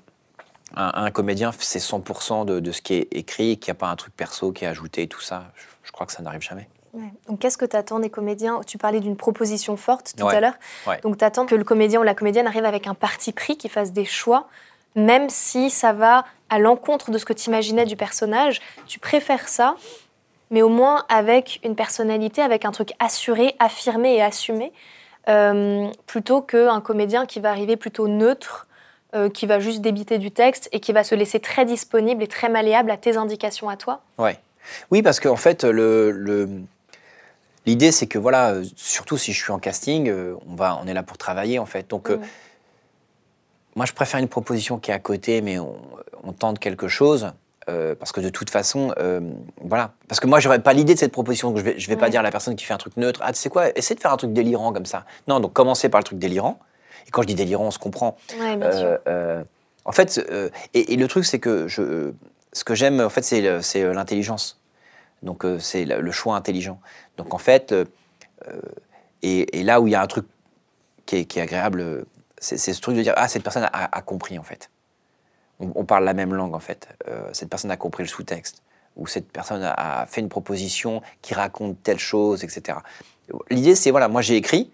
un, 0.74 0.90
un 0.94 1.10
comédien, 1.10 1.52
c'est 1.58 1.78
100% 1.78 2.44
de, 2.44 2.60
de 2.60 2.72
ce 2.72 2.82
qui 2.82 2.94
est 2.94 3.08
écrit, 3.12 3.56
qu'il 3.58 3.72
n'y 3.72 3.76
a 3.76 3.80
pas 3.80 3.88
un 3.88 3.96
truc 3.96 4.14
perso 4.16 4.52
qui 4.52 4.64
est 4.64 4.68
ajouté 4.68 5.02
et 5.02 5.06
tout 5.08 5.20
ça. 5.20 5.44
Je, 5.54 5.62
je 5.84 5.92
crois 5.92 6.06
que 6.06 6.12
ça 6.12 6.22
n'arrive 6.22 6.42
jamais. 6.42 6.68
Ouais. 6.92 7.12
Donc, 7.28 7.38
qu'est-ce 7.40 7.58
que 7.58 7.64
tu 7.66 7.76
attends 7.76 7.98
des 8.00 8.10
comédiens? 8.10 8.60
Tu 8.66 8.78
parlais 8.78 9.00
d'une 9.00 9.16
proposition 9.16 9.76
forte 9.76 10.14
tout 10.16 10.24
Ouais. 10.24 10.34
à 10.36 10.40
l'heure. 10.40 10.54
Ouais. 10.86 10.98
Donc, 11.02 11.18
tu 11.18 11.24
attends 11.24 11.46
que 11.46 11.54
le 11.54 11.64
comédien 11.64 12.00
ou 12.00 12.02
la 12.02 12.14
comédienne 12.14 12.46
arrive 12.46 12.64
avec 12.64 12.86
un 12.86 12.94
parti 12.94 13.32
pris, 13.32 13.56
qu'il 13.56 13.70
fasse 13.70 13.92
des 13.92 14.04
choix, 14.04 14.48
même 14.96 15.30
si 15.30 15.70
ça 15.70 15.92
va 15.92 16.24
à 16.50 16.58
l'encontre 16.58 17.10
de 17.12 17.18
ce 17.18 17.24
que 17.24 17.32
tu 17.32 17.48
imaginais 17.48 17.84
du 17.84 17.96
personnage. 17.96 18.60
Tu 18.88 18.98
préfères 18.98 19.48
ça, 19.48 19.76
mais 20.50 20.62
au 20.62 20.68
moins 20.68 21.04
avec 21.08 21.60
une 21.64 21.74
personnalité, 21.76 22.42
avec 22.42 22.64
un 22.64 22.72
truc 22.72 22.92
assuré, 22.98 23.54
affirmé 23.58 24.14
et 24.16 24.22
assumé, 24.22 24.72
euh, 25.28 25.88
plutôt 26.06 26.40
qu'un 26.40 26.80
comédien 26.80 27.26
qui 27.26 27.40
va 27.40 27.50
arriver 27.50 27.76
plutôt 27.76 28.08
neutre. 28.08 28.66
euh, 29.14 29.30
qui 29.30 29.46
va 29.46 29.60
juste 29.60 29.80
débiter 29.82 30.18
du 30.18 30.30
texte 30.32 30.68
et 30.72 30.80
qui 30.80 30.92
va 30.92 31.04
se 31.04 31.14
laisser 31.14 31.38
très 31.40 31.64
disponible 31.64 32.22
et 32.24 32.26
très 32.26 32.48
malléable 32.48 32.90
à 32.90 32.96
tes 32.96 33.16
indications 33.16 33.68
à 33.68 33.76
toi 33.76 34.00
Ouais. 34.18 34.36
Oui, 34.90 35.00
parce 35.00 35.20
qu'en 35.20 35.36
fait, 35.36 35.62
le, 35.64 36.10
le- 36.10 36.48
l'idée, 37.66 37.92
c'est 37.92 38.08
que 38.08 38.18
voilà, 38.18 38.50
euh, 38.50 38.64
surtout 38.76 39.16
si 39.16 39.32
je 39.32 39.42
suis 39.42 39.52
en 39.52 39.58
casting, 39.58 40.12
on, 40.48 40.54
va, 40.56 40.78
on 40.82 40.86
est 40.88 40.92
là 40.92 41.02
pour 41.04 41.16
travailler, 41.18 41.58
en 41.58 41.66
fait. 41.66 41.88
Donc, 41.88 42.10
euh, 42.10 42.16
Mm. 42.18 42.22
Moi, 43.76 43.86
je 43.86 43.92
préfère 43.92 44.18
une 44.20 44.28
proposition 44.28 44.78
qui 44.78 44.90
est 44.90 44.94
à 44.94 44.98
côté, 44.98 45.40
mais 45.42 45.58
on, 45.58 45.76
on 46.24 46.32
tente 46.32 46.58
quelque 46.58 46.88
chose. 46.88 47.32
euh, 47.68 47.94
parce 47.96 48.12
que 48.12 48.20
de 48.20 48.28
toute 48.28 48.48
façon, 48.50 48.92
euh, 48.98 49.20
voilà. 49.60 49.92
Parce 50.08 50.20
que 50.20 50.26
moi, 50.28 50.38
j'aurais 50.40 50.60
pas 50.62 50.72
l'idée 50.72 50.94
de 50.94 50.98
cette 51.00 51.10
proposition. 51.12 51.48
Donc 51.50 51.58
je 51.58 51.64
vais, 51.64 51.78
je 51.78 51.88
vais 51.88 51.96
pas 51.96 52.08
dire 52.10 52.20
à 52.20 52.22
la 52.22 52.30
personne 52.30 52.54
qui 52.56 52.64
fait 52.64 52.74
un 52.74 52.78
truc 52.78 52.96
neutre, 52.96 53.20
ah, 53.24 53.32
tu 53.32 53.38
sais 53.40 53.48
quoi, 53.50 53.76
essaie 53.76 53.94
de 53.96 54.00
faire 54.00 54.12
un 54.12 54.16
truc 54.16 54.32
délirant 54.32 54.72
comme 54.72 54.86
ça. 54.86 55.04
Non, 55.28 55.40
donc 55.40 55.52
commencer 55.52 55.88
par 55.88 55.98
le 56.00 56.04
truc 56.04 56.18
délirant. 56.20 56.58
Et 57.06 57.10
quand 57.10 57.22
je 57.22 57.26
dis 57.26 57.34
délirant, 57.34 57.64
on 57.66 57.70
se 57.72 57.78
comprend. 57.80 58.16
Ouais, 58.38 58.56
bien 58.56 58.66
Euh, 58.68 58.72
sûr. 58.94 58.98
euh, 59.08 59.44
en 59.84 59.92
fait, 59.92 60.20
et, 60.74 60.92
et 60.92 60.96
le 60.96 61.06
truc, 61.08 61.24
c'est 61.24 61.38
que 61.40 61.66
je, 61.68 62.12
ce 62.52 62.62
que 62.64 62.74
j'aime, 62.74 63.00
en 63.00 63.08
fait, 63.10 63.22
c'est 63.22 63.40
l'intelligence. 63.92 64.60
Donc, 65.22 65.44
c'est 65.58 65.84
le 65.84 66.10
choix 66.12 66.34
intelligent. 66.36 66.80
Donc, 67.18 67.34
en 67.34 67.38
fait, 67.38 67.74
et, 69.22 69.58
et 69.60 69.62
là 69.64 69.80
où 69.80 69.86
il 69.86 69.90
y 69.92 69.94
a 69.94 70.02
un 70.02 70.06
truc 70.06 70.26
qui 71.04 71.16
est, 71.16 71.24
qui 71.24 71.38
est 71.38 71.42
agréable, 71.42 72.04
c'est 72.38 72.58
ce 72.58 72.80
truc 72.80 72.96
de 72.96 73.02
dire 73.02 73.14
ah 73.16 73.28
cette 73.28 73.42
personne 73.42 73.64
a, 73.64 73.96
a 73.96 74.02
compris 74.02 74.38
en 74.38 74.42
fait. 74.42 74.70
On, 75.60 75.72
on 75.74 75.84
parle 75.84 76.04
la 76.04 76.14
même 76.14 76.34
langue 76.34 76.54
en 76.54 76.60
fait. 76.60 76.88
Euh, 77.08 77.28
cette 77.32 77.48
personne 77.48 77.70
a 77.70 77.76
compris 77.76 78.02
le 78.02 78.08
sous-texte 78.08 78.62
ou 78.96 79.06
cette 79.06 79.30
personne 79.30 79.62
a, 79.62 79.72
a 80.02 80.06
fait 80.06 80.20
une 80.20 80.28
proposition 80.28 81.02
qui 81.22 81.34
raconte 81.34 81.82
telle 81.82 81.98
chose, 81.98 82.44
etc. 82.44 82.78
L'idée, 83.50 83.74
c'est 83.74 83.90
voilà, 83.90 84.08
moi 84.08 84.22
j'ai 84.22 84.36
écrit, 84.36 84.70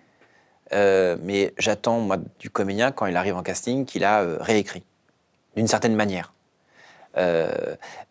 euh, 0.73 1.16
mais 1.23 1.54
j'attends 1.59 2.00
moi 2.00 2.19
du 2.38 2.50
comédien 2.50 2.92
quand 2.92 3.07
il 3.07 3.16
arrive 3.16 3.37
en 3.37 3.42
casting 3.42 3.85
qu'il 3.85 4.04
a 4.04 4.23
euh, 4.23 4.38
réécrit 4.40 4.85
d'une 5.57 5.69
certaine 5.69 5.95
manière. 5.95 6.33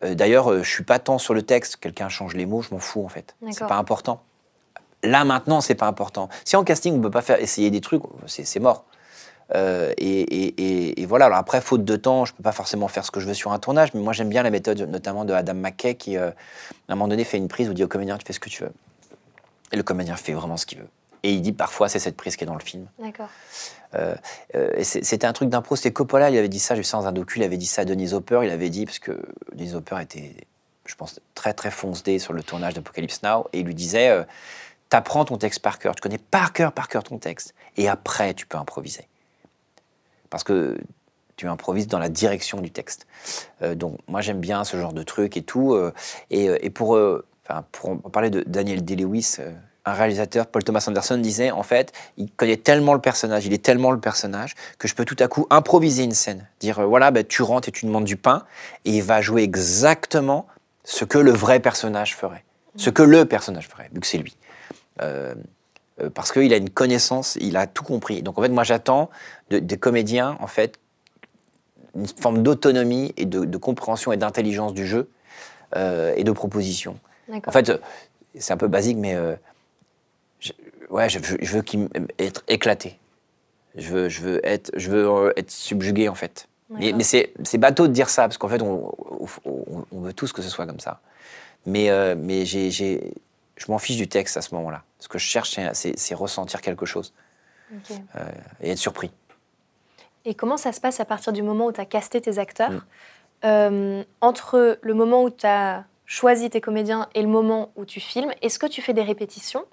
D'ailleurs, 0.00 0.62
je 0.62 0.70
suis 0.70 0.84
pas 0.84 1.00
tant 1.00 1.18
sur 1.18 1.34
le 1.34 1.42
texte. 1.42 1.74
Quelqu'un 1.74 2.08
change 2.08 2.36
les 2.36 2.46
mots, 2.46 2.62
je 2.62 2.70
m'en 2.72 2.78
fous 2.78 3.04
en 3.04 3.08
fait. 3.08 3.34
C'est 3.50 3.66
pas 3.66 3.74
important. 3.74 4.22
Là 5.02 5.24
maintenant, 5.24 5.60
c'est 5.60 5.74
pas 5.74 5.88
important. 5.88 6.28
Si 6.44 6.54
en 6.54 6.62
casting 6.62 6.96
on 6.96 7.00
peut 7.00 7.10
pas 7.10 7.22
faire 7.22 7.40
essayer 7.40 7.72
des 7.72 7.80
trucs, 7.80 8.02
c'est 8.26 8.44
c'est 8.44 8.60
mort. 8.60 8.84
Euh, 9.54 9.92
et, 9.98 10.20
et- 10.20 10.54
et- 10.88 11.02
et 11.02 11.06
voilà. 11.06 11.26
Alors 11.26 11.38
après, 11.38 11.60
faute 11.60 11.84
de 11.84 11.96
temps, 11.96 12.24
je 12.24 12.32
peux 12.32 12.42
pas 12.42 12.52
forcément 12.52 12.88
faire 12.88 13.04
ce 13.04 13.10
que 13.10 13.20
je 13.20 13.26
veux 13.26 13.34
sur 13.34 13.52
un 13.52 13.58
tournage. 13.58 13.92
Mais 13.94 14.00
moi, 14.00 14.12
j'aime 14.12 14.28
bien 14.30 14.42
la 14.42 14.50
méthode, 14.50 14.80
notamment 14.82 15.24
de 15.24 15.32
Adam 15.34 15.54
McKay, 15.54 15.94
qui 15.94 16.16
euh, 16.16 16.30
à 16.30 16.92
un 16.92 16.94
moment 16.94 17.08
donné 17.08 17.24
fait 17.24 17.36
une 17.38 17.48
prise 17.48 17.68
où 17.68 17.72
il 17.72 17.74
dit 17.74 17.84
au 17.84 17.88
comédien 17.88 18.16
tu 18.18 18.24
fais 18.26 18.32
ce 18.32 18.40
que 18.40 18.48
tu 18.48 18.62
veux. 18.62 18.72
Et 19.72 19.76
le 19.76 19.82
comédien 19.82 20.16
fait 20.16 20.32
vraiment 20.32 20.56
ce 20.56 20.64
qu'il 20.66 20.78
veut. 20.78 20.88
Et 21.22 21.32
il 21.32 21.40
dit 21.42 21.52
parfois 21.52 21.88
c'est 21.88 21.98
cette 22.00 22.16
prise 22.16 22.36
qui 22.36 22.44
est 22.44 22.46
dans 22.46 22.54
le 22.54 22.60
film. 22.64 22.86
D'accord. 22.98 23.28
Euh, 23.94 24.14
euh, 24.54 24.70
C'était 24.82 25.26
un 25.26 25.32
truc 25.32 25.50
d'impro, 25.50 25.76
c'était 25.76 25.92
Coppola, 25.92 26.30
il 26.30 26.38
avait 26.38 26.48
dit 26.48 26.58
ça, 26.58 26.74
j'ai 26.74 26.80
vu 26.80 26.84
ça 26.84 26.96
dans 26.96 27.06
un 27.06 27.12
docu, 27.12 27.38
il 27.38 27.44
avait 27.44 27.58
dit 27.58 27.66
ça 27.66 27.82
à 27.82 27.84
Denis 27.84 28.12
Hopper, 28.14 28.40
il 28.42 28.50
avait 28.50 28.70
dit, 28.70 28.86
parce 28.86 28.98
que 28.98 29.22
Denis 29.54 29.74
Hopper 29.74 29.98
était, 30.00 30.34
je 30.86 30.94
pense, 30.94 31.20
très 31.34 31.52
très 31.52 31.70
foncé 31.70 32.18
sur 32.18 32.32
le 32.32 32.42
tournage 32.42 32.74
d'Apocalypse 32.74 33.22
Now, 33.22 33.46
et 33.52 33.60
il 33.60 33.66
lui 33.66 33.74
disait, 33.74 34.24
t'apprends 34.88 35.24
ton 35.26 35.36
texte 35.36 35.60
par 35.60 35.78
cœur, 35.78 35.94
tu 35.94 36.00
connais 36.00 36.18
par 36.18 36.52
cœur, 36.52 36.72
par 36.72 36.88
cœur 36.88 37.04
ton 37.04 37.18
texte, 37.18 37.54
et 37.76 37.88
après 37.88 38.34
tu 38.34 38.46
peux 38.46 38.58
improviser. 38.58 39.06
Parce 40.32 40.44
que 40.44 40.78
tu 41.36 41.46
improvises 41.46 41.86
dans 41.86 41.98
la 41.98 42.08
direction 42.08 42.60
du 42.60 42.70
texte. 42.70 43.06
Euh, 43.60 43.74
donc 43.74 43.98
moi 44.08 44.22
j'aime 44.22 44.40
bien 44.40 44.64
ce 44.64 44.78
genre 44.78 44.94
de 44.94 45.02
truc 45.02 45.36
et 45.36 45.42
tout, 45.42 45.74
euh, 45.74 45.92
et, 46.30 46.48
euh, 46.48 46.58
et 46.62 46.70
pour, 46.70 46.96
euh, 46.96 47.24
parler 48.12 48.30
de 48.30 48.42
Daniel 48.46 48.82
Day-Lewis, 48.82 49.36
un 49.84 49.92
réalisateur, 49.92 50.46
Paul 50.46 50.64
Thomas 50.64 50.84
Anderson, 50.88 51.18
disait 51.18 51.50
en 51.50 51.62
fait, 51.62 51.92
il 52.16 52.30
connaît 52.30 52.56
tellement 52.56 52.94
le 52.94 53.00
personnage, 53.00 53.44
il 53.44 53.52
est 53.52 53.62
tellement 53.62 53.90
le 53.90 54.00
personnage 54.00 54.54
que 54.78 54.88
je 54.88 54.94
peux 54.94 55.04
tout 55.04 55.16
à 55.18 55.28
coup 55.28 55.46
improviser 55.50 56.04
une 56.04 56.14
scène, 56.14 56.48
dire 56.60 56.80
voilà, 56.88 57.10
ben, 57.10 57.24
tu 57.24 57.42
rentres 57.42 57.68
et 57.68 57.72
tu 57.72 57.84
demandes 57.84 58.04
du 58.04 58.16
pain, 58.16 58.44
et 58.86 58.92
il 58.92 59.02
va 59.02 59.20
jouer 59.20 59.42
exactement 59.42 60.46
ce 60.84 61.04
que 61.04 61.18
le 61.18 61.32
vrai 61.32 61.60
personnage 61.60 62.16
ferait, 62.16 62.44
ce 62.76 62.88
que 62.88 63.02
le 63.02 63.26
personnage 63.26 63.68
ferait, 63.68 63.90
vu 63.92 64.00
que 64.00 64.06
c'est 64.06 64.18
lui. 64.18 64.34
Euh, 66.02 66.10
parce 66.10 66.32
qu'il 66.32 66.52
a 66.52 66.56
une 66.56 66.70
connaissance, 66.70 67.36
il 67.40 67.56
a 67.56 67.66
tout 67.66 67.84
compris. 67.84 68.22
Donc 68.22 68.38
en 68.38 68.42
fait, 68.42 68.48
moi 68.48 68.64
j'attends 68.64 69.10
de- 69.50 69.58
des 69.58 69.76
comédiens 69.76 70.36
en 70.40 70.46
fait 70.46 70.78
une 71.94 72.06
forme 72.06 72.42
d'autonomie 72.42 73.12
et 73.16 73.26
de, 73.26 73.44
de 73.44 73.56
compréhension 73.58 74.12
et 74.12 74.16
d'intelligence 74.16 74.72
du 74.72 74.86
jeu 74.86 75.10
euh, 75.76 76.14
et 76.16 76.24
de 76.24 76.32
proposition. 76.32 76.98
En 77.48 77.52
fait, 77.52 77.68
euh, 77.68 77.78
c'est 78.38 78.52
un 78.52 78.56
peu 78.56 78.68
basique, 78.68 78.96
mais 78.96 79.14
euh, 79.14 79.34
je, 80.40 80.52
ouais, 80.90 81.08
je 81.10 81.18
veux, 81.18 81.38
je 81.40 81.52
être 82.18 82.42
éclaté. 82.48 82.98
Je 83.76 83.88
veux, 83.88 84.08
je 84.08 84.20
veux 84.22 84.46
être, 84.46 84.70
je 84.74 84.90
veux 84.90 85.32
être 85.36 85.50
subjugué 85.50 86.08
en 86.08 86.14
fait. 86.14 86.48
Mais, 86.78 86.92
c'est 87.44 87.58
bateau 87.58 87.86
de 87.86 87.92
dire 87.92 88.08
ça 88.08 88.22
parce 88.22 88.38
qu'en 88.38 88.48
fait, 88.48 88.62
on, 88.62 88.94
on- 89.44 89.84
on 89.92 90.00
veut 90.00 90.14
tous 90.14 90.32
que 90.32 90.40
ce 90.40 90.48
soit 90.48 90.66
comme 90.66 90.80
ça. 90.80 91.00
Mais, 91.66 91.90
euh, 91.90 92.14
mais 92.18 92.46
j'ai- 92.46 93.12
je 93.56 93.70
m'en 93.70 93.78
fiche 93.78 93.96
du 93.96 94.08
texte 94.08 94.36
à 94.36 94.42
ce 94.42 94.54
moment-là. 94.54 94.82
Ce 94.98 95.08
que 95.08 95.18
je 95.18 95.26
cherche, 95.26 95.58
c'est- 95.72 96.14
ressentir 96.14 96.60
quelque 96.60 96.86
chose 96.86 97.12
euh, 97.72 98.30
et 98.60 98.70
être 98.72 98.78
surpris. 98.78 99.10
Et 100.24 100.34
comment 100.34 100.56
ça 100.56 100.72
se 100.72 100.80
passe 100.80 101.00
à 101.00 101.04
partir 101.04 101.32
du 101.32 101.42
moment 101.42 101.66
où 101.66 101.72
tu 101.72 101.80
as 101.80 101.84
casté 101.86 102.20
tes 102.20 102.38
acteurs 102.38 102.70
Mm. 102.70 102.80
Euh, 103.44 104.04
Entre 104.20 104.78
le 104.82 104.94
moment 104.94 105.24
où 105.24 105.30
tu 105.30 105.44
as 105.46 105.84
choisi 106.06 106.48
tes 106.48 106.60
comédiens 106.60 107.08
et 107.16 107.22
le 107.22 107.26
moment 107.28 107.72
où 107.74 107.84
tu 107.84 107.98
filmes, 107.98 108.30
est-ce 108.40 108.58
que 108.60 108.66
tu 108.66 108.80
fais 108.82 108.92
des 108.92 109.02
répétitions? 109.02 109.64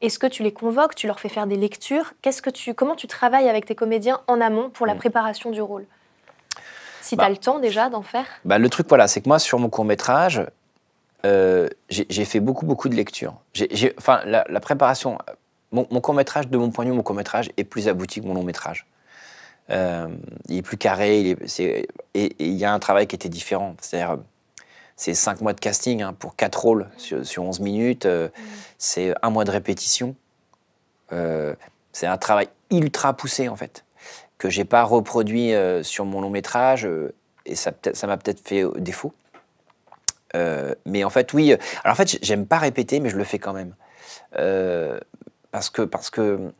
Est-ce 0.00 0.18
que 0.18 0.26
tu 0.26 0.42
les 0.42 0.52
convoques 0.52 0.94
Tu 0.94 1.06
leur 1.06 1.20
fais 1.20 1.28
faire 1.28 1.46
des 1.46 1.56
lectures? 1.56 2.14
Qu'est-ce 2.22 2.40
que 2.40 2.48
tu, 2.48 2.72
Comment 2.72 2.94
tu 2.94 3.06
travailles 3.06 3.48
avec 3.50 3.66
tes 3.66 3.74
comédiens 3.74 4.20
en 4.28 4.40
amont 4.40 4.70
pour 4.70 4.86
la 4.86 4.94
Mm. 4.94 4.98
préparation 4.98 5.50
du 5.50 5.60
rôle? 5.60 5.84
Si 7.02 7.16
Bah. 7.16 7.24
tu 7.24 7.26
as 7.26 7.30
le 7.30 7.36
temps 7.36 7.58
déjà 7.58 7.90
d'en 7.90 8.00
faire? 8.02 8.24
Bah, 8.46 8.58
le 8.58 8.70
truc, 8.70 8.88
voilà, 8.88 9.08
c'est 9.08 9.20
que 9.20 9.28
moi, 9.28 9.38
sur 9.38 9.58
mon 9.58 9.68
court 9.68 9.84
métrage, 9.84 10.42
euh, 11.24 11.68
j'ai 11.88 12.24
fait 12.24 12.40
beaucoup, 12.40 12.66
beaucoup 12.66 12.88
de 12.88 12.94
lectures. 12.94 13.34
Enfin, 13.98 14.20
la, 14.24 14.60
préparation, 14.60 15.18
mon, 15.72 15.86
mon 15.90 16.00
court 16.00 16.14
métrage, 16.14 16.48
de 16.48 16.56
mon 16.56 16.70
point 16.70 16.84
de 16.84 16.90
vue, 16.90 16.96
mon 16.96 17.02
court 17.02 17.16
métrage 17.16 17.50
est 17.56 17.64
plus 17.64 17.88
abouti 17.88 18.20
que 18.20 18.26
mon 18.26 18.34
long 18.34 18.44
métrage. 18.44 18.86
Euh, 19.70 20.08
il 20.48 20.58
est 20.58 20.62
plus 20.62 20.78
carré, 20.78 21.20
il 21.20 21.36
et 22.14 22.36
il 22.38 22.54
y 22.54 22.64
a 22.64 22.72
un 22.72 22.78
travail 22.78 23.06
qui 23.06 23.16
était 23.16 23.28
différent. 23.28 23.76
C'est-à-dire, 23.80 24.18
c'est 24.96 25.14
cinq 25.14 25.40
mois 25.40 25.52
de 25.52 25.60
casting 25.60 26.02
hein, 26.02 26.14
pour 26.18 26.36
quatre 26.36 26.60
rôles 26.60 26.88
sur, 26.96 27.26
sur 27.26 27.44
11 27.44 27.60
minutes. 27.60 28.06
euh, 28.06 28.28
C'est 28.78 29.14
un 29.22 29.30
mois 29.30 29.44
de 29.44 29.50
répétition. 29.50 30.14
C'est 31.10 32.06
un 32.06 32.18
travail 32.18 32.48
ultra 32.70 33.14
poussé, 33.14 33.48
en 33.48 33.56
fait, 33.56 33.84
que 34.36 34.50
j'ai 34.50 34.64
pas 34.64 34.84
reproduit 34.84 35.52
sur 35.82 36.04
mon 36.04 36.20
long 36.20 36.30
métrage. 36.30 36.86
euh, 36.86 37.12
et 37.46 37.54
ça 37.54 37.72
m'a 38.06 38.16
peut-être 38.18 38.46
fait 38.46 38.64
défaut. 38.76 39.14
Euh, 40.34 40.74
mais 40.84 41.04
en 41.04 41.10
fait, 41.10 41.32
oui. 41.32 41.52
euh, 41.52 41.56
Alors 41.84 41.92
en 41.94 41.96
fait, 41.96 42.18
j'aime 42.22 42.46
pas 42.46 42.58
répéter, 42.58 43.00
mais 43.00 43.08
je 43.08 43.16
le 43.16 43.24
fais 43.24 43.38
quand 43.38 43.52
même. 43.52 43.74
Euh, 44.38 45.00
parce 45.50 45.70
que, 45.70 45.82
parce 45.82 46.10
que 46.10 46.52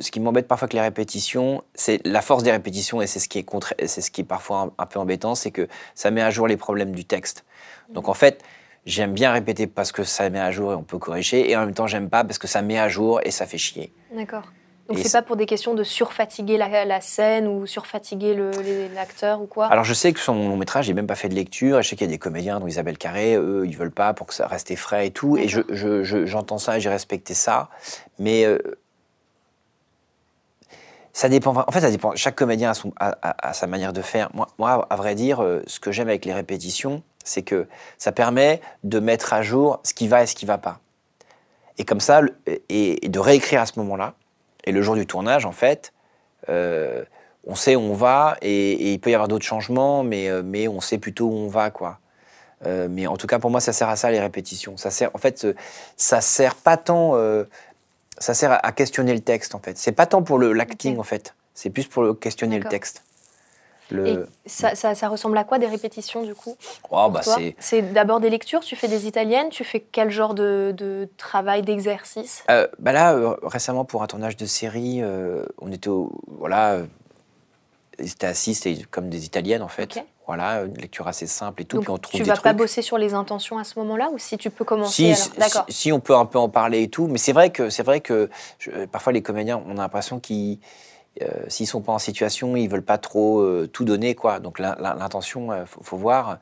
ce 0.00 0.10
qui 0.10 0.20
m'embête 0.20 0.48
parfois 0.48 0.66
avec 0.66 0.74
les 0.74 0.80
répétitions, 0.80 1.62
c'est 1.74 2.04
la 2.04 2.20
force 2.20 2.42
des 2.42 2.50
répétitions, 2.50 3.00
et 3.00 3.06
c'est 3.06 3.20
ce 3.20 3.28
qui 3.28 3.38
est, 3.38 3.86
ce 3.86 4.10
qui 4.10 4.22
est 4.22 4.24
parfois 4.24 4.60
un, 4.60 4.82
un 4.82 4.86
peu 4.86 4.98
embêtant, 4.98 5.34
c'est 5.36 5.52
que 5.52 5.68
ça 5.94 6.10
met 6.10 6.20
à 6.20 6.30
jour 6.30 6.48
les 6.48 6.56
problèmes 6.56 6.92
du 6.92 7.04
texte. 7.04 7.44
Donc 7.90 8.08
en 8.08 8.14
fait, 8.14 8.42
j'aime 8.86 9.12
bien 9.12 9.30
répéter 9.30 9.66
parce 9.68 9.92
que 9.92 10.02
ça 10.02 10.28
met 10.28 10.40
à 10.40 10.50
jour 10.50 10.72
et 10.72 10.74
on 10.74 10.82
peut 10.82 10.98
corriger, 10.98 11.48
et 11.48 11.56
en 11.56 11.60
même 11.60 11.74
temps, 11.74 11.86
j'aime 11.86 12.10
pas 12.10 12.24
parce 12.24 12.38
que 12.38 12.48
ça 12.48 12.60
met 12.60 12.78
à 12.78 12.88
jour 12.88 13.20
et 13.22 13.30
ça 13.30 13.46
fait 13.46 13.58
chier. 13.58 13.92
D'accord. 14.12 14.50
Donc 14.88 14.98
c'est 14.98 15.12
pas 15.12 15.20
pour 15.22 15.36
des 15.36 15.44
questions 15.44 15.74
de 15.74 15.84
surfatiguer 15.84 16.56
la, 16.56 16.86
la 16.86 17.00
scène 17.02 17.46
ou 17.46 17.66
surfatiguer 17.66 18.34
l'acteur 18.94 19.42
ou 19.42 19.46
quoi? 19.46 19.66
Alors 19.66 19.84
je 19.84 19.92
sais 19.92 20.12
que 20.14 20.18
sur 20.18 20.32
mon 20.32 20.48
long 20.48 20.56
métrage, 20.56 20.86
j'ai 20.86 20.94
même 20.94 21.06
pas 21.06 21.14
fait 21.14 21.28
de 21.28 21.34
lecture. 21.34 21.78
Et 21.78 21.82
je 21.82 21.88
sais 21.90 21.96
qu'il 21.96 22.06
y 22.06 22.10
a 22.10 22.12
des 22.12 22.18
comédiens, 22.18 22.58
dont 22.58 22.66
Isabelle 22.66 22.96
Carré, 22.96 23.36
eux, 23.36 23.66
ils 23.66 23.76
veulent 23.76 23.90
pas 23.90 24.14
pour 24.14 24.26
que 24.26 24.32
ça 24.34 24.46
reste 24.46 24.74
frais 24.76 25.08
et 25.08 25.10
tout. 25.10 25.36
Et 25.36 25.46
je- 25.46 25.60
D'accord. 25.60 25.76
je- 25.76 26.02
je- 26.04 26.24
j'entends 26.26 26.56
ça 26.56 26.78
et 26.78 26.80
j'ai 26.80 26.88
respecté 26.88 27.34
ça. 27.34 27.68
Mais 28.18 28.44
euh, 28.46 28.58
ça 31.12 31.28
dépend. 31.28 31.54
En 31.54 31.70
fait, 31.70 31.80
ça 31.80 31.90
dépend. 31.90 32.12
Chaque 32.16 32.36
comédien 32.36 32.70
a, 32.70 32.74
son- 32.74 32.92
a- 32.98 33.16
a- 33.20 33.48
a 33.48 33.52
sa 33.52 33.66
manière 33.66 33.92
de 33.92 34.00
faire. 34.00 34.30
Moi, 34.32 34.46
moi, 34.58 34.86
à 34.88 34.96
vrai 34.96 35.14
dire, 35.14 35.42
euh, 35.42 35.62
ce 35.66 35.80
que 35.80 35.92
j'aime 35.92 36.08
avec 36.08 36.24
les 36.24 36.32
répétitions, 36.32 37.02
c'est 37.24 37.42
que 37.42 37.66
ça 37.98 38.12
permet 38.12 38.62
de 38.84 39.00
mettre 39.00 39.34
à 39.34 39.42
jour 39.42 39.80
ce 39.82 39.92
qui 39.92 40.08
va 40.08 40.22
et 40.22 40.26
ce 40.26 40.34
qui 40.34 40.46
va 40.46 40.56
pas. 40.56 40.80
Et 41.76 41.84
comme 41.84 42.00
ça, 42.00 42.22
et 42.70 43.06
de 43.06 43.18
réécrire 43.18 43.60
à 43.60 43.66
ce 43.66 43.78
moment-là. 43.80 44.14
Et 44.68 44.72
le 44.72 44.82
jour 44.82 44.96
du 44.96 45.06
tournage, 45.06 45.46
en 45.46 45.52
fait, 45.52 45.94
euh, 46.50 47.02
on 47.46 47.54
sait 47.54 47.74
où 47.74 47.80
on 47.80 47.94
va 47.94 48.36
et, 48.42 48.72
et 48.72 48.92
il 48.92 49.00
peut 49.00 49.10
y 49.10 49.14
avoir 49.14 49.26
d'autres 49.26 49.46
changements, 49.46 50.02
mais, 50.02 50.28
euh, 50.28 50.42
mais 50.44 50.68
on 50.68 50.82
sait 50.82 50.98
plutôt 50.98 51.24
où 51.24 51.32
on 51.32 51.48
va, 51.48 51.70
quoi. 51.70 52.00
Euh, 52.66 52.86
mais 52.90 53.06
en 53.06 53.16
tout 53.16 53.26
cas, 53.26 53.38
pour 53.38 53.50
moi, 53.50 53.60
ça 53.60 53.72
sert 53.72 53.88
à 53.88 53.96
ça 53.96 54.10
les 54.10 54.20
répétitions. 54.20 54.76
Ça 54.76 54.90
sert, 54.90 55.10
en 55.14 55.18
fait, 55.18 55.46
ça 55.96 56.20
sert 56.20 56.54
pas 56.54 56.76
tant, 56.76 57.14
ça 58.18 58.34
sert 58.34 58.52
à, 58.52 58.56
à 58.56 58.72
questionner 58.72 59.14
le 59.14 59.20
texte, 59.20 59.54
en 59.54 59.58
fait. 59.58 59.78
C'est 59.78 59.92
pas 59.92 60.04
tant 60.04 60.22
pour 60.22 60.36
le 60.36 60.52
l'acting, 60.52 60.98
en 60.98 61.02
fait. 61.02 61.34
C'est 61.54 61.70
plus 61.70 61.86
pour 61.86 62.20
questionner 62.20 62.58
le 62.58 62.64
D'accord. 62.64 62.80
Et 63.90 64.18
ça, 64.46 64.74
ça- 64.74 64.94
ça 64.94 65.08
ressemble 65.08 65.38
à 65.38 65.44
quoi 65.44 65.58
des 65.58 65.66
répétitions 65.66 66.22
du 66.22 66.34
coup 66.34 66.56
Oh, 66.90 67.08
bah, 67.10 67.22
c'est. 67.58 67.82
D'abord 67.92 68.20
des 68.20 68.30
lectures, 68.30 68.60
tu 68.60 68.76
fais 68.76 68.88
des 68.88 69.06
italiennes, 69.06 69.48
tu 69.48 69.64
fais 69.64 69.80
quel 69.80 70.10
genre 70.10 70.34
de, 70.34 70.74
de 70.76 71.08
travail, 71.16 71.62
d'exercice? 71.62 72.44
Euh, 72.50 72.66
bah 72.78 72.92
là, 72.92 73.14
euh, 73.14 73.34
récemment, 73.42 73.84
pour 73.84 74.02
un 74.02 74.06
tournage 74.06 74.36
de 74.36 74.46
série, 74.46 75.00
euh, 75.02 75.44
on 75.60 75.72
était 75.72 75.88
au. 75.88 76.12
Voilà. 76.26 76.80
étaient 77.98 78.26
assis, 78.26 78.54
c'était 78.54 78.82
comme 78.90 79.08
des 79.08 79.24
italiennes 79.24 79.62
en 79.62 79.68
fait. 79.68 79.98
Voilà, 80.26 80.60
une 80.64 80.76
lecture 80.76 81.08
assez 81.08 81.26
simple 81.26 81.62
et 81.62 81.64
tout. 81.64 81.76
Donc, 81.76 81.84
puis 81.86 81.90
on 81.92 81.96
trouve 81.98 82.12
tu 82.18 82.22
des 82.22 82.28
vas 82.28 82.34
trucs. 82.34 82.44
pas 82.44 82.52
bosser 82.52 82.82
sur 82.82 82.98
les 82.98 83.14
intentions 83.14 83.56
à 83.56 83.64
ce 83.64 83.78
moment-là 83.78 84.10
ou 84.12 84.18
si 84.18 84.36
tu 84.36 84.50
peux 84.50 84.64
commencer 84.66 85.14
Si, 85.14 85.16
si, 85.16 85.30
D'accord. 85.38 85.64
si- 85.70 85.74
si 85.74 85.92
on 85.92 86.00
peut 86.00 86.14
un 86.14 86.26
peu 86.26 86.38
en 86.38 86.50
parler 86.50 86.82
et 86.82 86.88
tout, 86.88 87.06
mais 87.06 87.16
c'est 87.16 87.32
vrai 87.32 87.48
que 87.50 87.70
c'est 87.70 87.82
vrai 87.82 88.02
que 88.02 88.28
je- 88.58 88.84
parfois 88.84 89.14
les 89.14 89.22
comédiens, 89.22 89.62
on 89.66 89.72
a 89.78 89.80
l'impression 89.80 90.20
qu'ils, 90.20 90.58
s'ils 91.48 91.66
sont 91.66 91.80
pas 91.80 91.92
en 91.92 91.98
situation, 91.98 92.56
ils 92.56 92.68
veulent 92.68 92.82
pas 92.82 92.98
trop 92.98 93.40
euh, 93.40 93.68
tout 93.72 93.84
donner 93.84 94.14
quoi. 94.14 94.38
Donc 94.40 94.58
l'in- 94.58 94.76
l'in- 94.78 94.94
l'intention, 94.94 95.50
euh, 95.52 95.64
faut, 95.66 95.82
faut 95.82 95.96
voir. 95.96 96.38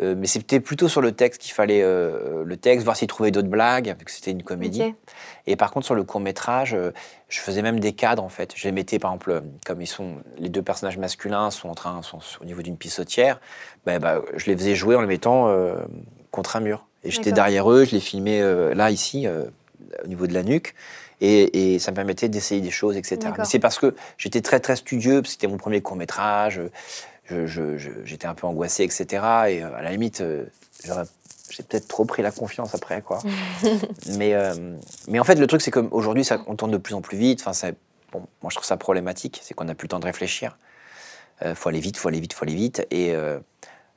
Euh, 0.00 0.14
mais 0.16 0.26
c'était 0.26 0.60
plutôt 0.60 0.88
sur 0.88 1.00
le 1.00 1.12
texte 1.12 1.40
qu'il 1.40 1.52
fallait 1.52 1.82
euh, 1.82 2.42
le 2.44 2.56
texte, 2.56 2.84
voir 2.84 2.96
s'ils 2.96 3.08
trouvaient 3.08 3.30
d'autres 3.30 3.48
blagues, 3.48 3.94
vu 3.98 4.04
que 4.04 4.10
c'était 4.10 4.32
une 4.32 4.42
comédie. 4.42 4.80
Et 5.46 5.56
par 5.56 5.70
contre, 5.70 5.86
sur 5.86 5.94
le 5.94 6.02
court 6.04 6.20
métrage, 6.20 6.74
euh, 6.74 6.90
je 7.28 7.40
faisais 7.40 7.62
même 7.62 7.80
des 7.80 7.92
cadres 7.92 8.22
en 8.24 8.28
fait. 8.28 8.52
Je 8.56 8.64
les 8.64 8.72
mettais 8.72 8.98
par 8.98 9.12
exemple, 9.12 9.30
euh, 9.30 9.40
comme 9.64 9.80
ils 9.80 9.86
sont, 9.86 10.16
les 10.38 10.48
deux 10.48 10.62
personnages 10.62 10.98
masculins 10.98 11.50
sont 11.50 11.68
en 11.68 11.74
train, 11.74 12.02
sont 12.02 12.18
au 12.40 12.44
niveau 12.44 12.62
d'une 12.62 12.76
pissotière, 12.76 13.40
ben, 13.86 13.98
bah, 14.00 14.20
je 14.36 14.46
les 14.46 14.56
faisais 14.56 14.74
jouer 14.74 14.96
en 14.96 15.00
les 15.00 15.06
mettant 15.06 15.48
euh, 15.48 15.76
contre 16.30 16.56
un 16.56 16.60
mur. 16.60 16.86
Et 17.04 17.10
j'étais 17.10 17.30
derrière 17.36 17.70
eux, 17.70 17.84
je 17.84 17.92
les 17.92 18.00
filmais 18.00 18.40
euh, 18.42 18.74
là 18.74 18.90
ici, 18.90 19.26
euh, 19.28 19.44
au 20.04 20.06
niveau 20.08 20.26
de 20.26 20.34
la 20.34 20.42
nuque. 20.42 20.74
Et, 21.20 21.74
et 21.74 21.78
ça 21.78 21.90
me 21.92 21.96
permettait 21.96 22.28
d'essayer 22.28 22.60
des 22.60 22.70
choses, 22.70 22.96
etc. 22.96 23.16
Mais 23.38 23.44
c'est 23.46 23.58
parce 23.58 23.78
que 23.78 23.94
j'étais 24.18 24.42
très 24.42 24.60
très 24.60 24.76
studieux, 24.76 25.22
parce 25.22 25.28
que 25.34 25.40
c'était 25.40 25.46
mon 25.46 25.56
premier 25.56 25.80
court 25.80 25.96
métrage. 25.96 26.60
Je, 27.28 27.46
je- 27.46 27.76
je- 27.78 27.90
j'étais 28.04 28.26
un 28.26 28.34
peu 28.34 28.46
angoissé, 28.46 28.84
etc. 28.84 29.04
Et 29.48 29.62
euh, 29.62 29.74
à 29.76 29.82
la 29.82 29.90
limite, 29.90 30.20
euh, 30.20 30.44
j'ai 31.50 31.62
peut-être 31.62 31.88
trop 31.88 32.04
pris 32.04 32.22
la 32.22 32.30
confiance 32.30 32.74
après, 32.74 33.00
quoi. 33.02 33.18
mais, 34.18 34.34
euh, 34.34 34.76
mais 35.08 35.18
en 35.18 35.24
fait, 35.24 35.36
le 35.36 35.46
truc, 35.46 35.62
c'est 35.62 35.70
qu'aujourd'hui, 35.70 36.28
on 36.46 36.54
tourne 36.54 36.70
de 36.70 36.76
plus 36.76 36.94
en 36.94 37.00
plus 37.00 37.16
vite. 37.16 37.40
Enfin, 37.40 37.52
ça- 37.54 37.70
bon, 38.12 38.26
moi, 38.42 38.50
je 38.50 38.56
trouve 38.56 38.66
ça 38.66 38.76
problématique. 38.76 39.40
C'est 39.42 39.54
qu'on 39.54 39.64
n'a 39.64 39.74
plus 39.74 39.86
le 39.86 39.90
temps 39.90 40.00
de 40.00 40.04
réfléchir. 40.06 40.56
Il 41.44 41.54
faut 41.54 41.68
aller 41.68 41.80
vite, 41.80 41.96
faut 41.98 42.08
aller 42.08 42.20
vite, 42.20 42.32
faut 42.32 42.44
aller 42.44 42.54
vite. 42.54 42.86
Et 42.90 43.14
euh, 43.14 43.38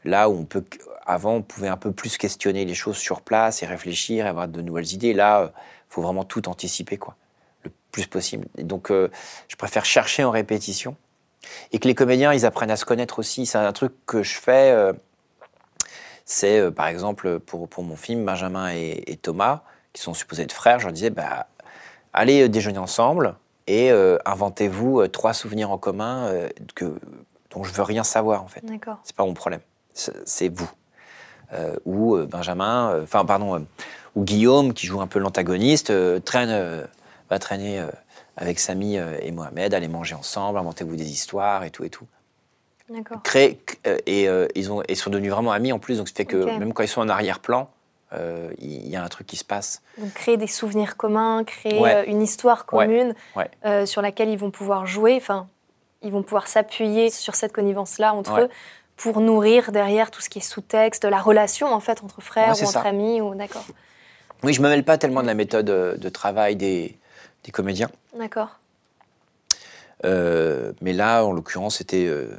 là 0.03 0.29
où 0.29 0.33
on 0.39 0.43
peut, 0.45 0.63
avant, 1.05 1.35
on 1.35 1.41
pouvait 1.41 1.69
un 1.69 1.77
peu 1.77 1.91
plus 1.91 2.17
questionner 2.17 2.65
les 2.65 2.73
choses 2.75 2.97
sur 2.97 3.21
place 3.21 3.63
et 3.63 3.65
réfléchir, 3.65 4.25
et 4.25 4.29
avoir 4.29 4.47
de 4.47 4.61
nouvelles 4.61 4.91
idées. 4.93 5.13
Là, 5.13 5.53
faut 5.89 6.01
vraiment 6.01 6.23
tout 6.23 6.47
anticiper, 6.47 6.97
quoi, 6.97 7.15
le 7.63 7.71
plus 7.91 8.07
possible. 8.07 8.47
Et 8.57 8.63
donc, 8.63 8.91
euh, 8.91 9.09
je 9.47 9.55
préfère 9.55 9.85
chercher 9.85 10.23
en 10.23 10.31
répétition 10.31 10.95
et 11.71 11.79
que 11.79 11.87
les 11.87 11.95
comédiens, 11.95 12.33
ils 12.33 12.45
apprennent 12.45 12.71
à 12.71 12.77
se 12.77 12.85
connaître 12.85 13.19
aussi. 13.19 13.45
C'est 13.45 13.57
un 13.57 13.73
truc 13.73 13.93
que 14.05 14.23
je 14.23 14.37
fais. 14.37 14.71
euh, 14.71 14.93
c'est, 16.25 16.59
euh, 16.59 16.71
par 16.71 16.87
exemple, 16.87 17.39
pour, 17.39 17.67
pour 17.67 17.83
mon 17.83 17.95
film, 17.95 18.23
Benjamin 18.23 18.71
et, 18.71 19.03
et 19.07 19.17
Thomas, 19.17 19.63
qui 19.93 20.01
sont 20.01 20.13
supposés 20.13 20.43
être 20.43 20.53
frères, 20.53 20.79
je 20.79 20.85
leur 20.85 20.93
disais, 20.93 21.09
bah, 21.09 21.47
allez 22.13 22.47
déjeuner 22.49 22.77
ensemble 22.77 23.35
et 23.65 23.91
inventez-vous 24.25 25.07
trois 25.09 25.33
souvenirs 25.33 25.69
en 25.69 25.77
commun 25.77 26.31
que, 26.73 26.99
dont 27.51 27.63
je 27.63 27.71
veux 27.71 27.83
rien 27.83 28.03
savoir, 28.03 28.43
en 28.43 28.47
fait. 28.47 28.65
D'accord. 28.65 28.97
C'est 29.03 29.15
pas 29.15 29.25
mon 29.25 29.35
problème. 29.35 29.61
C'est 29.93 30.49
vous. 30.49 30.69
Euh, 31.53 31.75
ou 31.85 32.17
Benjamin, 32.27 32.91
euh, 32.91 33.03
enfin, 33.03 33.25
pardon, 33.25 33.65
ou 34.15 34.23
Guillaume, 34.23 34.73
qui 34.73 34.85
joue 34.87 35.01
un 35.01 35.07
peu 35.07 35.19
l'antagoniste, 35.19 35.89
euh, 35.91 36.19
traîne, 36.19 36.49
euh, 36.51 36.85
va 37.29 37.39
traîner 37.39 37.79
euh, 37.79 37.87
avec 38.37 38.59
Samy 38.59 38.95
et 38.95 39.31
Mohamed, 39.31 39.73
aller 39.73 39.87
manger 39.89 40.15
ensemble, 40.15 40.57
inventez-vous 40.59 40.95
des 40.95 41.09
histoires 41.11 41.63
et 41.65 41.71
tout 41.71 41.83
et 41.83 41.89
tout. 41.89 42.05
D'accord. 42.89 43.21
Créer, 43.21 43.59
et 44.07 44.27
euh, 44.27 44.47
ils, 44.55 44.71
ont, 44.71 44.81
ils 44.89 44.95
sont 44.95 45.09
devenus 45.11 45.31
vraiment 45.31 45.51
amis 45.51 45.71
en 45.73 45.77
plus, 45.79 45.97
donc 45.97 46.07
ça 46.07 46.15
fait 46.15 46.25
que 46.25 46.45
même 46.57 46.73
quand 46.73 46.81
ils 46.81 46.87
sont 46.87 47.01
en 47.01 47.09
arrière-plan, 47.09 47.69
euh, 48.13 48.49
il 48.57 48.87
y 48.87 48.95
a 48.95 49.03
un 49.03 49.07
truc 49.09 49.27
qui 49.27 49.35
se 49.35 49.43
passe. 49.43 49.81
Donc 49.99 50.11
créer 50.13 50.37
des 50.37 50.47
souvenirs 50.47 50.97
communs, 50.97 51.43
créer 51.43 51.79
Ouais. 51.79 52.05
une 52.09 52.21
histoire 52.23 52.65
commune 52.65 53.13
Ouais. 53.35 53.51
euh, 53.65 53.85
sur 53.85 54.01
laquelle 54.01 54.29
ils 54.29 54.39
vont 54.39 54.49
pouvoir 54.49 54.87
jouer. 54.87 55.15
Enfin, 55.17 55.47
ils 56.01 56.11
vont 56.11 56.23
pouvoir 56.23 56.47
s'appuyer 56.47 57.11
sur 57.11 57.35
cette 57.35 57.51
connivence-là 57.53 58.13
entre 58.15 58.39
eux 58.39 58.49
pour 58.95 59.19
nourrir 59.21 59.71
derrière 59.71 60.09
tout 60.09 60.21
ce 60.21 60.29
qui 60.29 60.39
est 60.39 60.41
sous-texte, 60.41 61.03
la 61.05 61.19
relation 61.19 61.67
en 61.71 61.79
fait 61.81 62.03
entre 62.03 62.21
frères 62.21 62.55
ou 62.57 62.63
entre 62.63 62.71
ça. 62.71 62.81
amis. 62.81 63.21
Ou 63.21 63.35
d'accord. 63.35 63.65
Oui, 64.43 64.53
je 64.53 64.61
me 64.61 64.69
mêle 64.69 64.83
pas 64.83 64.97
tellement 64.97 65.21
de 65.21 65.27
la 65.27 65.33
méthode 65.33 65.69
euh, 65.69 65.97
de 65.97 66.09
travail 66.09 66.55
des, 66.55 66.97
des 67.43 67.51
comédiens. 67.51 67.89
D'accord. 68.17 68.59
Euh, 70.05 70.71
mais 70.81 70.93
là, 70.93 71.25
en 71.25 71.33
l'occurrence, 71.33 71.77
c'était. 71.77 72.05
euh, 72.05 72.29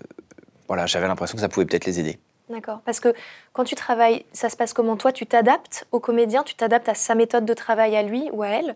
voilà, 0.67 0.87
j'avais 0.87 1.09
l'impression 1.09 1.35
que 1.37 1.43
ça 1.43 1.49
pouvait 1.49 1.67
peut-être 1.67 1.85
les 1.85 2.01
aider. 2.01 2.19
D'accord. 2.49 2.81
Parce 2.85 3.01
que 3.01 3.13
quand 3.53 3.65
tu 3.65 3.75
travailles, 3.75 4.25
ça 4.33 4.49
se 4.49 4.57
passe 4.57 4.73
comment? 4.73 4.97
Toi, 4.97 5.13
tu 5.13 5.27
t'adaptes 5.27 5.87
au 5.93 6.01
comédien, 6.01 6.43
tu 6.43 6.55
t'adaptes 6.55 6.89
à 6.89 6.95
sa 6.95 7.15
méthode 7.15 7.45
de 7.45 7.55
travail 7.55 7.97
à 7.97 8.03
lui 8.03 8.29
ou 8.33 8.43
à 8.43 8.49
elle, 8.49 8.75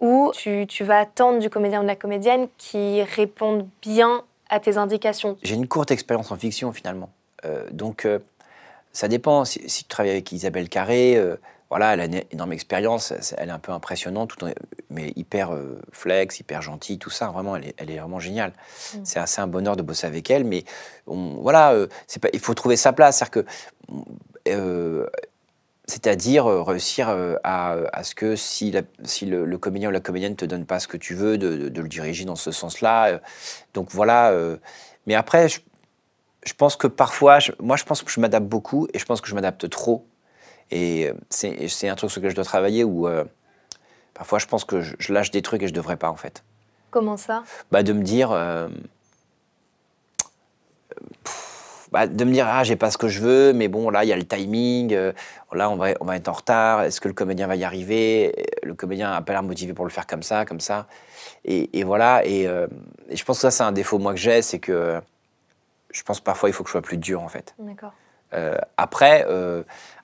ou 0.00 0.30
tu, 0.34 0.66
tu 0.68 0.84
vas 0.84 0.98
attendre 1.00 1.38
du 1.40 1.50
comédien 1.50 1.80
ou 1.80 1.82
de 1.82 1.88
la 1.88 1.96
comédienne 1.96 2.46
qui 2.58 3.02
répondent 3.02 3.68
bien 3.82 4.22
à 4.48 4.60
tes 4.60 4.76
indications? 4.76 5.36
J'ai 5.42 5.54
une 5.54 5.66
courte 5.66 5.90
expérience 5.90 6.30
en 6.30 6.36
fiction 6.36 6.72
finalement. 6.72 7.10
Euh, 7.44 7.64
donc, 7.72 8.06
ça 8.92 9.08
dépend. 9.08 9.44
Si, 9.44 9.62
si 9.68 9.84
tu 9.84 9.88
travailles 9.88 10.12
avec 10.12 10.30
Isabelle 10.30 10.68
Carré, 10.68 11.20
voilà, 11.70 11.94
elle 11.94 12.00
a 12.00 12.04
une 12.04 12.22
énorme 12.30 12.52
expérience, 12.52 13.12
elle 13.36 13.48
est 13.48 13.52
un 13.52 13.58
peu 13.58 13.72
impressionnante, 13.72 14.30
tout 14.30 14.44
en- 14.44 14.52
mais 14.90 15.12
hyper 15.16 15.52
euh, 15.52 15.80
flex, 15.92 16.38
hyper 16.38 16.62
gentille, 16.62 16.98
tout 16.98 17.10
ça. 17.10 17.28
Vraiment, 17.28 17.56
elle 17.56 17.66
est, 17.66 17.74
elle 17.78 17.90
est 17.90 17.98
vraiment 17.98 18.20
géniale. 18.20 18.52
Mm. 18.94 18.98
C'est 19.04 19.18
assez 19.18 19.40
un 19.40 19.48
bonheur 19.48 19.76
de 19.76 19.82
bosser 19.82 20.06
avec 20.06 20.30
elle, 20.30 20.44
mais 20.44 20.64
on- 21.06 21.34
voilà, 21.40 21.72
euh, 21.72 21.88
pas, 22.20 22.28
il 22.32 22.38
faut 22.40 22.54
trouver 22.54 22.76
sa 22.76 22.92
place. 22.92 23.18
C'est-à-dire 23.18 23.30
que. 23.44 23.46
euh, 24.48 25.06
c'est-à-dire 25.88 26.46
réussir 26.46 27.08
à, 27.44 27.72
à 27.92 28.02
ce 28.02 28.14
que 28.16 28.34
si, 28.34 28.72
la- 28.72 28.82
si 29.04 29.24
le, 29.24 29.44
le 29.44 29.58
comédien 29.58 29.88
ou 29.88 29.92
la 29.92 30.00
comédienne 30.00 30.32
ne 30.32 30.36
te 30.36 30.44
donne 30.44 30.66
pas 30.66 30.80
ce 30.80 30.88
que 30.88 30.96
tu 30.96 31.14
veux, 31.14 31.38
de, 31.38 31.56
de- 31.56 31.68
de 31.68 31.80
le 31.80 31.88
diriger 31.88 32.24
dans 32.24 32.34
ce 32.34 32.50
sens-là. 32.50 33.20
Donc 33.72 33.90
voilà. 33.92 34.32
mais 35.06 35.14
après, 35.14 35.48
je, 35.48 35.60
je 36.44 36.54
pense 36.54 36.74
que 36.76 36.88
parfois, 36.88 37.38
je- 37.38 37.52
moi 37.60 37.76
je 37.76 37.84
pense 37.84 38.02
que 38.02 38.10
je 38.10 38.18
m'adapte 38.20 38.46
beaucoup 38.46 38.88
et 38.94 38.98
je 38.98 39.04
pense 39.04 39.20
que 39.20 39.28
je 39.28 39.34
m'adapte 39.36 39.68
trop. 39.70 40.04
Et 40.70 41.08
euh, 41.08 41.14
c'est 41.30 41.50
et 41.50 41.68
c'est 41.68 41.88
un 41.88 41.94
truc 41.94 42.10
sur 42.10 42.20
lequel 42.20 42.30
je 42.30 42.36
dois 42.36 42.44
travailler 42.44 42.84
où 42.84 43.06
euh, 43.06 43.24
parfois 44.14 44.38
je 44.38 44.46
pense 44.46 44.64
que 44.64 44.80
je, 44.80 44.96
je 44.98 45.12
lâche 45.12 45.30
des 45.30 45.42
trucs 45.42 45.62
et 45.62 45.68
je 45.68 45.74
devrais 45.74 45.96
pas 45.96 46.10
en 46.10 46.16
fait. 46.16 46.42
Comment 46.90 47.16
ça? 47.16 47.44
Bah, 47.70 47.82
de 47.82 47.92
me 47.92 48.02
dire. 48.02 48.32
euh, 48.32 48.68
pff, 51.24 51.88
bah, 51.92 52.08
de 52.08 52.24
me 52.24 52.32
dire, 52.32 52.46
ah, 52.48 52.64
j'ai 52.64 52.74
pas 52.74 52.90
ce 52.90 52.98
que 52.98 53.06
je 53.06 53.20
veux, 53.20 53.52
mais 53.52 53.68
bon, 53.68 53.90
là, 53.90 54.04
il 54.04 54.08
y 54.08 54.12
a 54.12 54.16
le 54.16 54.26
timing, 54.26 54.92
euh, 54.92 55.12
là, 55.52 55.70
on 55.70 55.76
va, 55.76 55.90
on 56.00 56.04
va 56.04 56.16
être 56.16 56.28
en 56.28 56.32
retard, 56.32 56.82
est-ce 56.82 57.00
que 57.00 57.06
le 57.06 57.14
comédien 57.14 57.46
va 57.46 57.54
y 57.54 57.62
arriver? 57.62 58.34
Le 58.64 58.74
comédien 58.74 59.10
n'a 59.10 59.22
pas 59.22 59.32
l'air 59.32 59.44
motivé 59.44 59.72
pour 59.72 59.84
le 59.84 59.90
faire 59.92 60.06
comme 60.06 60.24
ça, 60.24 60.44
comme 60.44 60.58
ça. 60.58 60.88
Et, 61.44 61.78
et 61.78 61.84
voilà, 61.84 62.26
et, 62.26 62.42
et 62.42 63.16
je 63.16 63.24
pense 63.24 63.38
que 63.38 63.42
ça, 63.42 63.50
c'est 63.52 63.62
un 63.62 63.70
défaut, 63.70 63.98
moi, 63.98 64.12
que 64.12 64.18
j'ai, 64.18 64.42
c'est 64.42 64.58
que 64.58 65.00
je 65.92 66.02
pense 66.02 66.20
parfois, 66.20 66.48
il 66.48 66.52
faut 66.52 66.64
que 66.64 66.68
je 66.68 66.72
sois 66.72 66.82
plus 66.82 66.98
dur, 66.98 67.22
en 67.22 67.28
fait. 67.28 67.54
D'accord. 67.58 67.92
Après, 68.76 69.24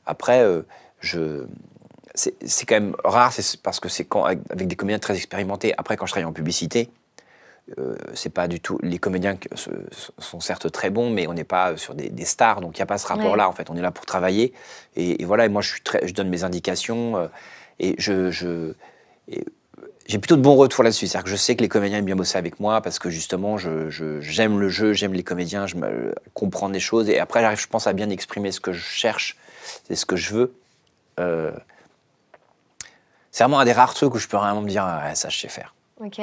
après 0.07 0.43
euh, 0.43 0.63
je, 1.01 1.45
c'est 2.15 2.67
quand 2.67 2.75
même 2.75 2.95
rare, 3.05 3.33
c'est 3.33 3.61
parce 3.63 3.81
que 3.81 3.89
c'est 3.89 4.05
quand 4.05 4.25
avec 4.25 4.67
des 4.67 4.77
comédiens 4.77 4.99
très 4.99 5.17
expérimentés. 5.17 5.73
Après, 5.79 5.97
quand 5.97 6.07
je 6.07 6.13
travaille 6.13 6.29
en 6.29 6.33
publicité, 6.33 6.91
euh, 7.79 7.97
c'est 8.15 8.31
pas 8.31 8.49
du 8.49 8.61
tout. 8.61 8.79
Les 8.83 8.99
comédiens 8.99 9.39
sont 10.19 10.41
certes 10.41 10.71
très 10.71 10.91
bons, 10.91 11.11
mais 11.11 11.27
on 11.27 11.33
n'est 11.33 11.45
pas 11.45 11.77
sur 11.77 11.95
des, 11.95 12.11
des 12.11 12.25
stars, 12.25 12.61
donc 12.61 12.77
il 12.77 12.81
n'y 12.81 12.83
a 12.83 12.87
pas 12.87 12.99
ce 12.99 13.07
rapport-là. 13.07 13.49
En 13.49 13.53
fait, 13.53 13.71
on 13.71 13.77
est 13.77 13.83
là 13.83 13.91
pour 13.93 14.05
travailler. 14.05 14.53
Et, 14.97 15.23
et 15.23 15.25
voilà. 15.25 15.47
Et 15.47 15.49
moi, 15.49 15.63
je 15.63 15.71
suis 15.71 15.81
très, 15.81 16.07
je 16.07 16.13
donne 16.13 16.29
mes 16.29 16.45
indications 16.45 17.17
euh, 17.17 17.29
et 17.79 17.95
je, 17.99 18.31
je 18.31 18.75
et, 19.29 19.45
j'ai 20.07 20.19
plutôt 20.19 20.37
de 20.37 20.43
bons 20.43 20.57
retours 20.57 20.83
là-dessus. 20.85 21.07
C'est-à-dire 21.07 21.25
que 21.25 21.31
je 21.31 21.37
sais 21.37 21.55
que 21.57 21.63
les 21.63 21.69
comédiens 21.69 21.99
aiment 21.99 22.05
bien 22.05 22.17
bosser 22.17 22.37
avec 22.37 22.59
moi 22.61 22.83
parce 22.83 22.99
que 22.99 23.09
justement, 23.09 23.57
je- 23.57 23.89
je- 23.89 24.21
j'aime 24.21 24.59
le 24.59 24.69
jeu, 24.69 24.93
j'aime 24.93 25.13
les 25.15 25.23
comédiens, 25.23 25.67
je 25.67 25.77
me, 25.77 26.13
comprendre 26.35 26.75
les 26.75 26.81
choses. 26.81 27.09
Et 27.09 27.21
après, 27.21 27.41
j'arrive, 27.41 27.61
je 27.61 27.69
pense, 27.69 27.87
à 27.87 27.93
bien 27.93 28.11
exprimer 28.11 28.51
ce 28.51 28.61
que 28.61 28.73
je 28.73 28.83
cherche, 28.83 29.37
c'est 29.87 29.97
ce 29.97 30.07
que 30.07 30.17
je 30.17 30.35
veux. 30.35 30.55
Euh, 31.21 31.53
c'est 33.31 33.45
vraiment 33.45 33.61
un 33.61 33.65
des 33.65 33.73
rares 33.73 33.95
trucs 33.95 34.15
où 34.15 34.19
je 34.19 34.29
peux 34.29 34.37
vraiment 34.37 34.61
me 34.61 34.69
dire, 34.69 34.85
ah, 34.85 35.15
ça, 35.15 35.29
je 35.29 35.39
sais 35.39 35.49
faire. 35.49 35.75
Ok. 36.01 36.21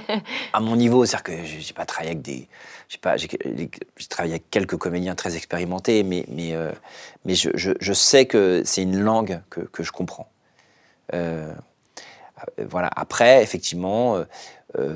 À 0.52 0.60
mon 0.60 0.76
niveau, 0.76 1.04
c'est-à-dire 1.04 1.22
que 1.22 1.44
j'ai 1.44 1.74
pas 1.74 1.84
travaillé 1.84 2.12
avec 2.12 2.22
des, 2.22 2.48
j'ai 2.88 2.98
pas, 2.98 3.16
j'ai 3.16 3.28
travaillé 4.08 4.34
avec 4.34 4.50
quelques 4.50 4.76
comédiens 4.76 5.14
très 5.14 5.36
expérimentés, 5.36 6.02
mais 6.02 6.24
mais 6.28 6.54
euh, 6.54 6.72
mais 7.24 7.34
je, 7.34 7.50
je, 7.54 7.72
je 7.78 7.92
sais 7.92 8.26
que 8.26 8.62
c'est 8.64 8.82
une 8.82 8.98
langue 8.98 9.40
que, 9.50 9.60
que 9.60 9.82
je 9.82 9.92
comprends. 9.92 10.30
Euh, 11.14 11.52
voilà. 12.58 12.90
Après, 12.96 13.42
effectivement, 13.42 14.24
euh, 14.78 14.94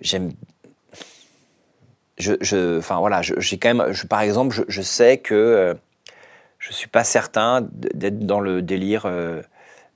j'aime. 0.00 0.32
Je, 2.18 2.32
je, 2.40 2.78
enfin 2.78 2.98
voilà, 2.98 3.22
j'ai 3.22 3.58
quand 3.58 3.72
même, 3.72 3.92
je, 3.92 4.04
par 4.04 4.22
exemple, 4.22 4.64
je 4.66 4.82
sais 4.82 5.18
que 5.18 5.76
je 6.68 6.72
suis 6.74 6.88
pas 6.88 7.04
certain 7.04 7.66
d'être 7.72 8.20
dans 8.20 8.40
le 8.40 8.60
délire, 8.62 9.02
euh, 9.06 9.42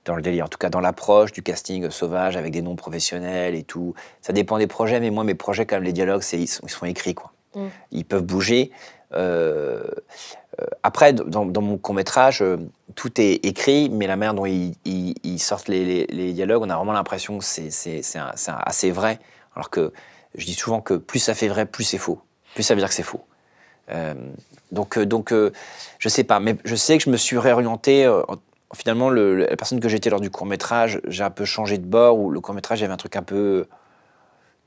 dans 0.05 0.15
le 0.15 0.21
délire, 0.21 0.45
en 0.45 0.47
tout 0.47 0.57
cas 0.57 0.69
dans 0.69 0.79
l'approche 0.81 1.31
du 1.31 1.43
casting 1.43 1.89
sauvage 1.89 2.35
avec 2.35 2.51
des 2.51 2.61
noms 2.61 2.75
professionnels 2.75 3.55
et 3.55 3.63
tout. 3.63 3.93
Ça 4.21 4.33
dépend 4.33 4.57
des 4.57 4.67
projets, 4.67 4.99
mais 4.99 5.09
moi 5.11 5.23
mes 5.23 5.35
projets, 5.35 5.65
quand 5.65 5.75
même, 5.75 5.83
les 5.83 5.93
dialogues, 5.93 6.23
ils 6.33 6.47
sont, 6.47 6.61
ils 6.63 6.69
sont 6.69 6.85
écrits 6.85 7.13
quoi. 7.15 7.31
Mm. 7.55 7.67
Ils 7.91 8.05
peuvent 8.05 8.23
bouger. 8.23 8.71
Euh, 9.13 9.83
euh, 10.59 10.65
après, 10.81 11.13
dans, 11.13 11.45
dans 11.45 11.61
mon 11.61 11.77
court 11.77 11.93
métrage, 11.95 12.43
tout 12.95 13.21
est 13.21 13.45
écrit, 13.45 13.89
mais 13.89 14.07
la 14.07 14.15
manière 14.15 14.33
dont 14.33 14.45
ils, 14.45 14.73
ils- 14.85 15.15
ils 15.23 15.39
sortent 15.39 15.67
les, 15.67 15.85
les- 15.85 16.07
les 16.07 16.33
dialogues, 16.33 16.63
on 16.63 16.69
a 16.69 16.75
vraiment 16.75 16.93
l'impression 16.93 17.37
que 17.37 17.43
c'est 17.45 17.69
assez 18.47 18.91
vrai. 18.91 19.19
Alors 19.55 19.69
que 19.69 19.93
je 20.35 20.45
dis 20.45 20.53
souvent 20.55 20.81
que 20.81 20.95
plus 20.95 21.19
ça 21.19 21.35
fait 21.35 21.47
vrai, 21.47 21.65
plus 21.65 21.83
c'est 21.83 21.97
faux. 21.99 22.19
plus 22.55 22.63
ça 22.63 22.73
veut 22.73 22.79
dire 22.81 22.89
que 22.89 22.95
c'est 22.95 23.03
faux. 23.03 23.21
Euh, 23.89 24.13
donc, 24.71 24.97
euh, 24.97 25.05
donc 25.05 25.31
euh, 25.33 25.51
je 25.99 26.09
sais 26.09 26.23
pas, 26.23 26.39
mais 26.39 26.55
je 26.63 26.75
sais 26.75 26.97
que 26.97 27.03
je 27.03 27.09
me 27.09 27.17
suis 27.17 27.37
réorienté. 27.37 28.05
euh, 28.05 28.23
en- 28.27 28.37
finalement, 28.75 29.09
le- 29.09 29.35
la 29.35 29.55
personne 29.55 29.79
que 29.79 29.89
j'étais 29.89 30.09
lors 30.09 30.21
du 30.21 30.31
court 30.31 30.47
métrage, 30.47 30.99
j'ai 31.07 31.23
un 31.23 31.29
peu 31.29 31.45
changé 31.45 31.77
de 31.77 31.85
bord. 31.85 32.17
Où 32.17 32.31
le 32.31 32.39
court 32.39 32.55
métrage, 32.55 32.79
il 32.79 32.83
y 32.83 32.85
avait 32.85 32.93
un 32.93 32.97
truc 32.97 33.15
un 33.15 33.21
peu 33.23 33.67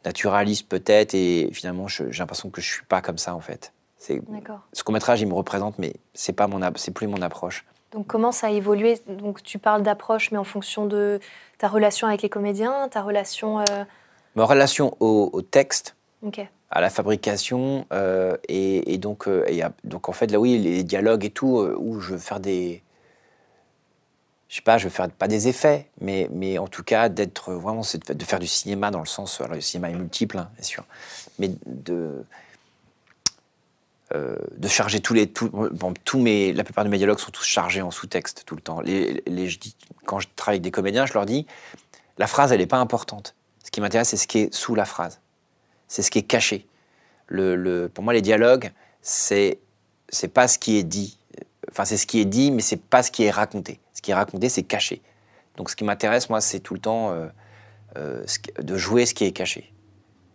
naturaliste 0.05 0.69
peut-être, 0.69 1.15
et 1.15 1.49
finalement, 1.53 1.89
j'ai 1.89 2.05
l'impression 2.19 2.51
que 2.51 2.61
je 2.61 2.71
suis 2.71 2.85
pas 2.85 3.01
comme 3.03 3.19
ça 3.19 3.35
en 3.35 3.41
fait. 3.41 3.73
Ce 3.99 4.83
court 4.85 4.93
métrage, 4.93 5.21
il 5.21 5.27
me 5.27 5.35
représente, 5.35 5.79
mais 5.81 5.95
c'est 6.15 6.33
pas 6.35 6.47
mon, 6.47 6.63
ap- 6.63 6.79
c'est 6.79 6.93
plus 6.93 7.09
mon 7.09 7.23
approche. 7.23 7.65
Donc 7.93 8.07
comment 8.07 8.31
ça 8.31 8.49
a 8.49 8.51
évolué? 8.51 9.01
Donc 9.09 9.43
tu 9.43 9.59
parles 9.59 9.83
d'approche, 9.83 10.31
mais 10.31 10.39
en 10.39 10.45
fonction 10.45 10.87
de 10.87 11.19
ta 11.59 11.67
relation 11.67 12.07
avec 12.07 12.23
les 12.23 12.29
comédiens, 12.29 12.89
ta 12.89 13.03
relation. 13.03 13.61
euh, 13.61 13.85
Ma 14.37 14.45
relation 14.45 14.97
au, 15.01 15.31
au 15.33 15.43
texte, 15.43 15.97
Ok. 16.23 16.47
À 16.71 16.81
la 16.81 16.91
fabrication 16.91 17.87
euh, 17.93 18.37
et, 18.49 18.99
euh, 19.03 19.69
donc 19.85 20.09
en 20.09 20.13
fait 20.13 20.31
là 20.31 20.41
oui 20.41 20.59
les 20.59 20.83
dialogues 20.83 21.25
et 21.25 21.31
tout 21.31 21.61
euh, 21.61 21.77
où 21.79 22.01
je 22.01 22.13
veux 22.13 22.19
faire 22.19 22.41
des 22.41 22.83
je 24.49 24.57
sais 24.57 24.63
pas 24.63 24.79
je 24.79 24.85
veux 24.85 24.91
faire 24.91 25.09
pas 25.11 25.29
des 25.29 25.49
effets 25.49 25.89
mais 26.01 26.59
en 26.59 26.67
tout 26.67 26.83
cas 26.83 27.09
d'être 27.09 27.53
vraiment 27.53 27.83
de, 27.83 28.25
faire 28.25 28.39
du 28.39 28.47
cinéma 28.47 28.91
dans 28.91 29.01
le 29.01 29.07
sens 29.07 29.41
alors 29.41 29.55
le 29.55 29.61
cinéma 29.61 29.91
est 29.91 29.95
multiple 29.95 30.39
hein, 30.39 30.51
bien 30.55 30.65
sûr 30.65 30.85
mais 31.39 31.51
de 31.67 32.25
de 34.15 34.69
charger 34.69 35.01
tous 35.01 35.13
les 35.15 35.27
tout, 35.27 35.51
bon, 35.51 35.93
tous 36.05 36.19
mes 36.21 36.53
la 36.53 36.65
plupart 36.65 36.85
de 36.85 36.89
mes 36.89 36.97
dialogues 36.97 37.19
sont 37.19 37.33
tous 37.33 37.45
chargés 37.45 37.83
en 37.83 37.91
sous-texte 37.91 38.45
tout 38.47 38.55
le 38.55 38.63
temps. 38.63 38.81
Je 38.87 39.59
dis, 39.59 39.77
quand 40.07 40.21
je 40.21 40.29
travaille 40.37 40.55
avec 40.55 40.63
des 40.63 40.71
comédiens 40.71 41.05
je 41.07 41.13
leur 41.13 41.27
dis 41.27 41.45
la 42.17 42.27
phrase 42.29 42.51
elle 42.53 42.61
n'est 42.61 42.67
pas 42.67 42.79
importante. 42.79 43.35
Ce 43.65 43.71
qui 43.71 43.81
m'intéresse 43.81 44.11
c'est 44.11 44.17
ce 44.17 44.29
qui 44.29 44.39
est 44.39 44.55
sous 44.55 44.75
la 44.75 44.85
phrase 44.85 45.21
c'est 45.89 46.03
ce 46.03 46.11
qui 46.11 46.19
est 46.19 46.23
caché. 46.27 46.67
Le, 47.29 47.57
le- 47.57 47.89
pour 47.89 48.05
moi, 48.05 48.13
les 48.13 48.23
dialogues, 48.23 48.71
c'est 49.03 49.59
c'est 50.09 50.29
pas 50.29 50.47
ce 50.49 50.59
qui 50.59 50.77
est 50.77 50.85
dit. 50.85 51.19
Enfin, 51.71 51.85
c'est 51.85 51.97
ce 51.97 52.07
qui 52.07 52.21
est 52.21 52.25
dit, 52.25 52.51
mais 52.53 52.63
c'est 52.63 52.81
pas 52.81 53.03
ce 53.03 53.11
qui 53.11 53.25
est 53.25 53.31
raconté. 53.31 53.81
Ce 53.93 54.01
qui 54.01 54.13
est 54.13 54.15
raconté, 54.15 54.49
c'est 54.49 54.63
caché. 54.63 55.03
Donc, 55.57 55.69
ce 55.71 55.75
qui 55.77 55.85
m'intéresse, 55.85 56.31
moi, 56.31 56.41
c'est 56.41 56.61
tout 56.61 56.75
le 56.75 56.81
temps 56.81 57.11
euh, 57.11 57.27
euh, 57.97 58.25
de 58.61 58.77
jouer 58.77 59.05
ce 59.07 59.15
qui 59.15 59.25
est 59.25 59.33
caché, 59.33 59.73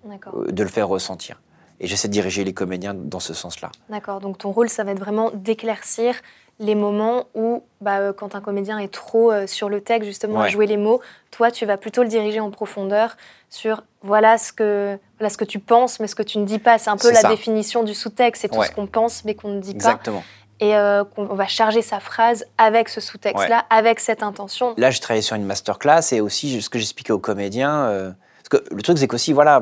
euh, 0.05 0.51
de 0.51 0.63
le 0.63 0.69
faire 0.69 0.87
ressentir. 0.89 1.41
Et 1.79 1.87
j'essaie 1.87 2.07
de 2.09 2.13
diriger 2.13 2.43
les 2.43 2.53
comédiens 2.53 2.93
dans 2.93 3.19
ce 3.19 3.33
sens-là. 3.33 3.71
D'accord. 3.89 4.19
Donc 4.19 4.37
ton 4.37 4.51
rôle, 4.51 4.69
ça 4.69 4.83
va 4.83 4.91
être 4.91 4.99
vraiment 4.99 5.31
d'éclaircir 5.31 6.15
les 6.62 6.76
moments 6.76 7.26
où, 7.36 7.63
bah, 7.82 7.97
euh, 8.00 8.13
quand 8.13 8.36
un 8.36 8.39
comédien 8.41 8.78
est 8.80 8.93
trop 8.93 9.32
euh, 9.32 9.47
sur 9.47 9.67
le 9.67 9.82
texte, 9.82 10.08
justement, 10.08 10.41
à 10.41 10.47
jouer 10.47 10.67
les 10.67 10.78
mots, 10.78 11.02
toi, 11.32 11.50
tu 11.52 11.65
vas 11.65 11.76
plutôt 11.76 12.04
le 12.04 12.08
diriger 12.08 12.39
en 12.39 12.52
profondeur 12.52 13.17
sur 13.50 13.84
voilà 14.04 14.38
ce 14.38 14.54
que, 14.54 14.97
voilà 15.19 15.30
ce 15.30 15.38
que 15.38 15.43
tu 15.43 15.60
penses, 15.60 16.00
mais 16.00 16.08
ce 16.08 16.15
que 16.15 16.24
tu 16.24 16.38
ne 16.38 16.45
dis 16.45 16.60
pas. 16.60 16.78
C'est 16.78 16.89
un 16.91 16.97
peu 16.97 17.12
la 17.12 17.21
ça. 17.21 17.30
définition 17.30 17.84
du 17.84 17.93
sous-texte. 17.93 18.43
C'est 18.43 18.50
tout 18.50 18.62
ce 18.63 18.71
qu'on 18.71 18.88
pense, 18.88 19.26
mais 19.26 19.34
qu'on 19.36 19.50
ne 19.50 19.60
dit 19.60 19.71
Exactement. 19.71 20.19
pas. 20.19 20.26
Et 20.65 20.76
euh, 20.78 21.04
qu'on 21.04 21.24
on 21.28 21.34
va 21.34 21.47
charger 21.47 21.82
sa 21.82 22.00
phrase 22.00 22.45
avec 22.60 22.88
ce 22.89 23.02
sous-texte-là, 23.02 23.65
avec 23.71 24.00
cette 24.00 24.21
intention. 24.21 24.76
Là, 24.78 24.91
j'ai 24.91 25.00
travaillé 25.00 25.24
sur 25.24 25.36
une 25.36 25.45
masterclass 25.45 26.02
et 26.13 26.21
aussi 26.21 26.62
ce 26.62 26.69
que 26.69 26.78
j'expliquais 26.78 27.12
aux 27.13 27.17
comédiens. 27.19 27.86
euh, 27.86 28.12
parce 28.47 28.62
que 28.63 28.74
le 28.76 28.82
truc, 28.84 29.00
c'est 29.00 29.08
qu'aussi, 29.08 29.34
voilà, 29.34 29.62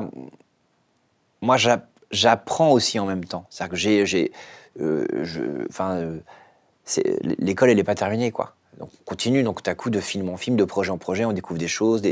moi, 1.40 1.56
j'a- 1.56 1.86
j'apprends 2.10 2.70
aussi 2.72 2.98
en 2.98 3.06
même 3.06 3.24
temps. 3.24 3.46
C'est-à-dire 3.48 3.70
que 3.70 3.76
j'ai. 3.76 4.04
je- 4.04 4.30
Enfin, 5.70 5.92
euh, 5.96 6.18
l'école, 7.38 7.70
elle 7.70 7.76
n'est 7.76 7.84
pas 7.84 7.94
terminée, 7.94 8.30
quoi. 8.30 8.54
Donc, 8.80 8.88
on 8.98 9.04
continue, 9.04 9.42
donc, 9.42 9.66
à 9.68 9.74
coup, 9.74 9.90
de 9.90 10.00
film 10.00 10.30
en 10.30 10.38
film, 10.38 10.56
de 10.56 10.64
projet 10.64 10.90
en 10.90 10.96
projet, 10.96 11.26
on 11.26 11.32
découvre 11.32 11.60
des 11.60 11.68
choses 11.68 12.02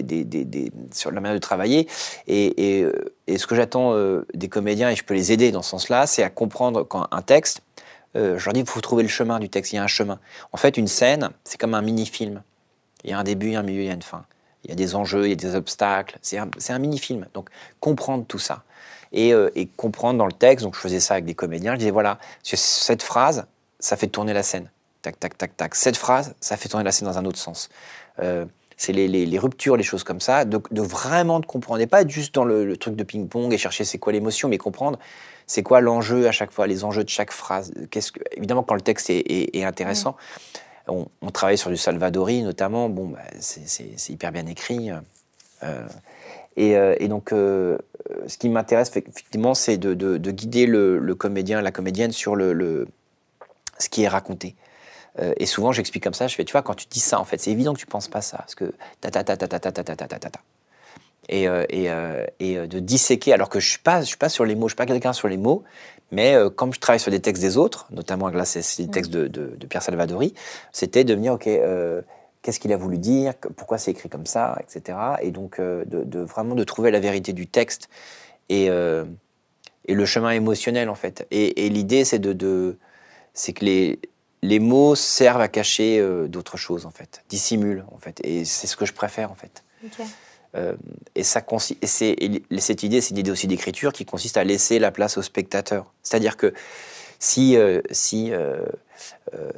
sur 0.92 1.10
la 1.10 1.20
manière 1.20 1.34
de 1.34 1.40
travailler. 1.40 1.88
Et, 2.26 2.82
euh, 2.82 2.92
ce 3.34 3.46
que 3.46 3.54
j'attends 3.54 3.94
euh, 3.94 4.26
des 4.34 4.48
comédiens, 4.50 4.90
et 4.90 4.96
je 4.96 5.02
peux 5.02 5.14
les 5.14 5.32
aider 5.32 5.50
dans 5.50 5.62
ce 5.62 5.70
sens-là, 5.70 6.06
c'est 6.06 6.22
à 6.22 6.28
comprendre 6.28 6.82
quand 6.82 7.06
un 7.10 7.22
texte, 7.22 7.62
euh, 8.16 8.38
je 8.38 8.44
leur 8.44 8.52
dis, 8.52 8.60
il 8.60 8.66
faut 8.66 8.82
trouver 8.82 9.02
le 9.02 9.08
chemin 9.08 9.38
du 9.38 9.48
texte, 9.48 9.72
il 9.72 9.76
y 9.76 9.78
a 9.78 9.82
un 9.82 9.86
chemin. 9.88 10.18
En 10.52 10.58
fait, 10.58 10.76
une 10.76 10.88
scène, 10.88 11.30
c'est 11.44 11.58
comme 11.58 11.72
un 11.74 11.80
mini-film. 11.80 12.42
Il 13.02 13.10
y 13.10 13.12
a 13.14 13.18
un 13.18 13.24
début, 13.24 13.46
il 13.46 13.52
y 13.52 13.56
a 13.56 13.60
un 13.60 13.62
milieu, 13.62 13.82
il 13.82 13.86
y 13.86 13.90
a 13.90 13.94
une 13.94 14.02
fin. 14.02 14.26
Il 14.64 14.70
y 14.70 14.72
a 14.72 14.76
des 14.76 14.94
enjeux, 14.94 15.24
il 15.24 15.30
y 15.30 15.32
a 15.32 15.36
des 15.36 15.54
obstacles. 15.54 16.18
C'est 16.20 16.36
un, 16.36 16.78
mini-film. 16.78 17.26
Donc, 17.32 17.48
comprendre 17.80 18.26
tout 18.26 18.40
ça. 18.40 18.64
Et, 19.12 19.30
et 19.54 19.66
comprendre 19.76 20.18
dans 20.18 20.26
le 20.26 20.32
texte, 20.32 20.64
donc 20.64 20.74
je 20.74 20.80
faisais 20.80 21.00
ça 21.00 21.14
avec 21.14 21.24
des 21.24 21.34
comédiens, 21.34 21.72
je 21.74 21.78
disais, 21.78 21.90
voilà, 21.90 22.18
ce- 22.42 22.56
cette 22.56 23.02
phrase, 23.02 23.46
ça 23.80 23.96
fait 23.96 24.06
tourner 24.08 24.32
la 24.32 24.42
scène. 24.42 24.70
Tac, 25.02 25.18
tac, 25.20 25.38
tac, 25.38 25.56
tac. 25.56 25.74
Cette 25.74 25.96
phrase, 25.96 26.34
ça 26.40 26.56
fait 26.56 26.68
tourner 26.68 26.84
la 26.84 26.92
scène 26.92 27.06
dans 27.08 27.18
un 27.18 27.24
autre 27.24 27.38
sens. 27.38 27.68
Euh, 28.20 28.44
c'est 28.76 28.92
les, 28.92 29.08
les- 29.08 29.26
les 29.26 29.38
ruptures, 29.38 29.76
les 29.76 29.82
choses 29.82 30.04
comme 30.04 30.20
ça, 30.20 30.44
de, 30.44 30.60
de 30.70 30.82
vraiment 30.82 31.40
de 31.40 31.46
comprendre, 31.46 31.80
et 31.80 31.86
pas 31.86 32.06
juste 32.06 32.34
dans 32.34 32.44
le, 32.44 32.64
le 32.64 32.76
truc 32.76 32.94
de 32.96 33.02
ping-pong 33.04 33.52
et 33.52 33.58
chercher 33.58 33.84
c'est 33.84 33.98
quoi 33.98 34.12
l'émotion, 34.12 34.48
mais 34.48 34.58
comprendre 34.58 34.98
c'est 35.46 35.62
quoi 35.62 35.80
l'enjeu 35.80 36.28
à 36.28 36.32
chaque 36.32 36.52
fois, 36.52 36.66
les 36.66 36.84
enjeux 36.84 37.02
de 37.04 37.08
chaque 37.08 37.32
phrase. 37.32 37.72
Qu'est-ce 37.90 38.12
que, 38.12 38.20
évidemment, 38.36 38.62
quand 38.62 38.74
le 38.74 38.80
texte 38.82 39.08
est, 39.10 39.18
est- 39.20 39.56
est 39.56 39.64
intéressant, 39.64 40.16
on, 40.88 41.06
on 41.22 41.30
travaille 41.30 41.58
sur 41.58 41.70
du 41.70 41.76
Salvadori 41.76 42.42
notamment, 42.42 42.88
bon, 42.88 43.06
bah, 43.08 43.18
c'est, 43.40 44.10
hyper 44.10 44.30
bien 44.32 44.46
écrit. 44.46 44.90
euh, 45.62 45.86
et, 46.56 46.76
euh, 46.76 46.94
et 47.00 47.08
donc, 47.08 47.32
euh, 47.32 47.78
ce 48.26 48.36
qui 48.38 48.48
m'intéresse 48.48 48.90
effectivement, 48.94 49.54
c'est 49.54 49.76
de, 49.78 49.94
de- 49.94 50.18
de 50.18 50.30
guider 50.30 50.66
le, 50.66 50.98
le 50.98 51.14
comédien, 51.14 51.60
la 51.62 51.70
comédienne 51.72 52.12
sur 52.12 52.36
le, 52.36 52.52
le- 52.52 52.86
ce 53.78 53.88
qui 53.88 54.02
est 54.02 54.08
raconté. 54.08 54.54
Euh, 55.20 55.32
et 55.38 55.46
souvent, 55.46 55.72
j'explique 55.72 56.04
comme 56.04 56.14
ça, 56.14 56.26
je 56.28 56.34
fais, 56.34 56.44
tu 56.44 56.52
vois, 56.52 56.62
quand 56.62 56.74
tu 56.74 56.86
dis 56.88 57.00
ça, 57.00 57.18
en 57.18 57.24
fait, 57.24 57.38
c'est 57.40 57.50
évident 57.50 57.74
que 57.74 57.80
tu 57.80 57.86
penses 57.86 58.08
pas 58.08 58.20
ça, 58.20 58.38
parce 58.38 58.54
que 58.54 58.72
ta 59.00 59.10
ta 59.10 59.24
ta 59.24 59.36
ta 59.36 59.48
ta 59.48 59.58
ta 59.60 59.72
ta 59.72 59.82
ta 59.82 59.96
ta 59.96 60.06
ta 60.08 60.18
ta 60.18 60.30
ta. 60.30 60.40
Et, 61.28 61.46
euh, 61.48 61.64
et, 61.68 61.90
euh, 61.90 62.24
et 62.40 62.56
euh, 62.56 62.66
de 62.66 62.78
disséquer, 62.78 63.32
alors 63.32 63.48
que 63.50 63.60
je 63.60 63.68
suis 63.68 63.78
pas, 63.80 64.00
je 64.00 64.06
suis 64.06 64.16
pas 64.16 64.28
sur 64.30 64.44
les 64.44 64.54
mots, 64.54 64.68
je 64.68 64.72
suis 64.72 64.76
pas 64.76 64.86
quelqu'un 64.86 65.12
sur 65.12 65.28
les 65.28 65.36
mots, 65.36 65.62
mais 66.10 66.34
euh, 66.34 66.48
comme 66.48 66.72
je 66.72 66.80
travaille 66.80 67.00
sur 67.00 67.10
des 67.10 67.20
textes 67.20 67.42
des 67.42 67.56
autres, 67.58 67.86
notamment 67.90 68.28
là, 68.28 68.44
c'est 68.46 68.62
les 68.78 68.88
textes 68.88 69.10
de, 69.10 69.26
de- 69.28 69.54
de 69.56 69.66
Pierre 69.66 69.82
Salvadori, 69.82 70.32
c'était 70.72 71.04
de 71.04 71.12
venir, 71.14 71.34
ok, 71.34 71.46
euh, 71.48 72.00
qu'est-ce 72.40 72.60
qu'il 72.60 72.72
a 72.72 72.78
voulu 72.78 72.96
dire, 72.96 73.34
pourquoi 73.56 73.76
c'est 73.76 73.90
écrit 73.90 74.08
comme 74.08 74.24
ça, 74.24 74.58
etc. 74.62 74.96
Et 75.20 75.30
donc, 75.32 75.58
euh, 75.58 75.84
de, 75.84 76.02
de 76.04 76.20
vraiment 76.20 76.54
de 76.54 76.64
trouver 76.64 76.90
la 76.90 77.00
vérité 77.00 77.34
du 77.34 77.46
texte 77.46 77.90
et, 78.48 78.70
euh, 78.70 79.04
et 79.86 79.92
le 79.94 80.06
chemin 80.06 80.30
émotionnel, 80.30 80.88
en 80.88 80.94
fait. 80.94 81.26
Et, 81.30 81.66
et 81.66 81.68
l'idée, 81.68 82.04
c'est 82.06 82.20
de, 82.20 82.32
de 82.32 82.78
c'est 83.34 83.52
que 83.52 83.64
les, 83.64 83.98
les 84.42 84.58
mots 84.58 84.94
servent 84.94 85.40
à 85.40 85.48
cacher 85.48 85.98
euh, 85.98 86.28
d'autres 86.28 86.56
choses, 86.56 86.86
en 86.86 86.90
fait, 86.90 87.24
dissimulent, 87.28 87.84
en 87.92 87.98
fait. 87.98 88.20
Et 88.24 88.44
c'est 88.44 88.66
ce 88.66 88.76
que 88.76 88.86
je 88.86 88.92
préfère, 88.92 89.30
en 89.30 89.34
fait. 89.34 89.64
Euh, 90.54 90.74
et, 91.14 91.24
ça 91.24 91.42
et, 91.82 92.42
et 92.50 92.60
cette 92.60 92.82
idée, 92.82 93.00
c'est 93.00 93.10
une 93.10 93.18
idée 93.18 93.30
aussi 93.30 93.46
d'écriture 93.46 93.92
qui 93.92 94.04
consiste 94.04 94.36
à 94.36 94.44
laisser 94.44 94.78
la 94.78 94.90
place 94.90 95.18
au 95.18 95.22
spectateur. 95.22 95.92
C'est-à-dire 96.02 96.36
que 96.36 96.54
si, 97.18 97.56
euh, 97.56 97.82
si, 97.90 98.32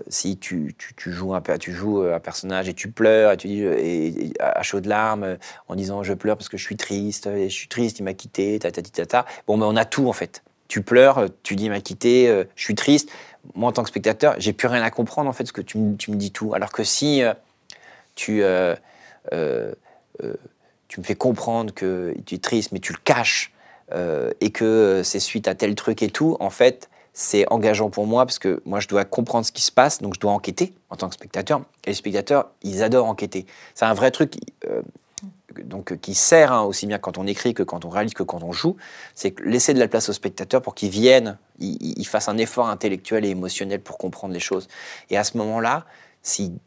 si 0.08 0.38
tu, 0.38 0.74
tu, 0.78 0.94
tu 0.94 1.12
joues 1.12 1.34
un, 1.34 1.42
tu 1.58 1.72
joues 1.72 2.02
un 2.02 2.18
personnage 2.18 2.68
et 2.68 2.74
tu 2.74 2.90
pleures 2.90 3.32
et 3.32 3.36
tu 3.36 3.48
dis, 3.48 3.62
et, 3.62 4.06
et 4.26 4.32
à 4.40 4.62
chaudes 4.62 4.86
larmes 4.86 5.36
en 5.68 5.74
disant 5.74 6.02
je 6.02 6.14
pleure 6.14 6.36
parce 6.36 6.48
que 6.48 6.56
je 6.56 6.64
suis 6.64 6.76
triste, 6.76 7.26
et 7.26 7.48
je 7.50 7.54
suis 7.54 7.68
triste, 7.68 7.98
il 7.98 8.02
m'a 8.02 8.14
quitté, 8.14 8.58
ta, 8.58 8.72
ta, 8.72 8.82
ta, 8.82 8.90
ta, 8.90 9.06
ta. 9.06 9.26
Bon, 9.46 9.58
ben, 9.58 9.66
on 9.66 9.76
a 9.76 9.84
tout 9.84 10.08
en 10.08 10.12
fait. 10.14 10.42
Tu 10.70 10.82
pleures, 10.82 11.26
tu 11.42 11.56
dis 11.56 11.68
m'a 11.68 11.80
quitté, 11.80 12.28
euh, 12.28 12.44
je 12.54 12.62
suis 12.62 12.76
triste. 12.76 13.10
Moi, 13.56 13.68
en 13.68 13.72
tant 13.72 13.82
que 13.82 13.88
spectateur, 13.88 14.36
j'ai 14.38 14.52
plus 14.52 14.68
rien 14.68 14.82
à 14.82 14.90
comprendre 14.90 15.28
en 15.28 15.32
fait, 15.32 15.42
parce 15.42 15.50
que 15.50 15.62
tu, 15.62 15.78
me- 15.78 15.96
dis 15.96 16.30
tout. 16.30 16.54
Alors 16.54 16.70
que 16.70 16.84
si 16.84 17.24
euh, 17.24 17.34
tu. 18.14 18.42
euh, 18.44 18.76
tu 20.86 21.00
me 21.00 21.04
fais 21.04 21.16
comprendre 21.16 21.74
que 21.74 22.14
tu 22.24 22.36
es 22.36 22.38
triste, 22.38 22.70
mais 22.72 22.78
tu 22.78 22.92
le 22.92 22.98
caches, 23.04 23.52
et 24.40 24.50
que 24.50 25.02
c'est 25.04 25.20
suite 25.20 25.48
à 25.48 25.54
tel 25.56 25.74
truc 25.74 26.02
et 26.02 26.10
tout, 26.10 26.36
en 26.40 26.50
fait, 26.50 26.88
c'est 27.12 27.50
engageant 27.52 27.90
pour 27.90 28.06
moi, 28.06 28.24
parce 28.26 28.38
que 28.38 28.62
moi, 28.64 28.78
je 28.80 28.88
dois 28.88 29.04
comprendre 29.04 29.44
ce 29.46 29.52
qui 29.52 29.62
se 29.62 29.72
passe, 29.72 30.00
donc 30.02 30.14
je 30.14 30.20
dois 30.20 30.32
enquêter 30.32 30.72
en 30.90 30.96
tant 30.96 31.08
que 31.08 31.14
spectateur. 31.14 31.60
Et 31.84 31.90
les 31.90 31.94
spectateurs, 31.94 32.50
ils 32.62 32.82
adorent 32.82 33.06
enquêter. 33.06 33.46
C'est 33.74 33.84
un 33.84 33.94
vrai 33.94 34.10
truc 34.10 34.34
donc, 35.64 35.98
qui 35.98 36.14
sert 36.14 36.52
hein, 36.52 36.62
aussi 36.62 36.86
bien 36.86 36.98
quand 36.98 37.18
on 37.18 37.26
écrit 37.26 37.54
que 37.54 37.62
quand 37.62 37.84
on 37.84 37.88
réalise 37.88 38.14
que 38.14 38.22
quand 38.22 38.42
on 38.42 38.52
joue, 38.52 38.76
c'est 39.14 39.38
laisser 39.40 39.74
de 39.74 39.78
la 39.78 39.88
place 39.88 40.08
aux 40.08 40.12
spectateurs 40.12 40.62
pour 40.62 40.74
qu'ils 40.74 40.90
viennent, 40.90 41.38
ils, 41.58 41.98
ils 41.98 42.06
fassent 42.06 42.28
un 42.28 42.38
effort 42.38 42.68
intellectuel 42.68 43.24
et 43.24 43.28
émotionnel 43.28 43.80
pour 43.80 43.98
comprendre 43.98 44.34
les 44.34 44.40
choses. 44.40 44.68
Et 45.10 45.16
à 45.16 45.24
ce 45.24 45.36
moment-là, 45.38 45.86
s'ils 46.22 46.58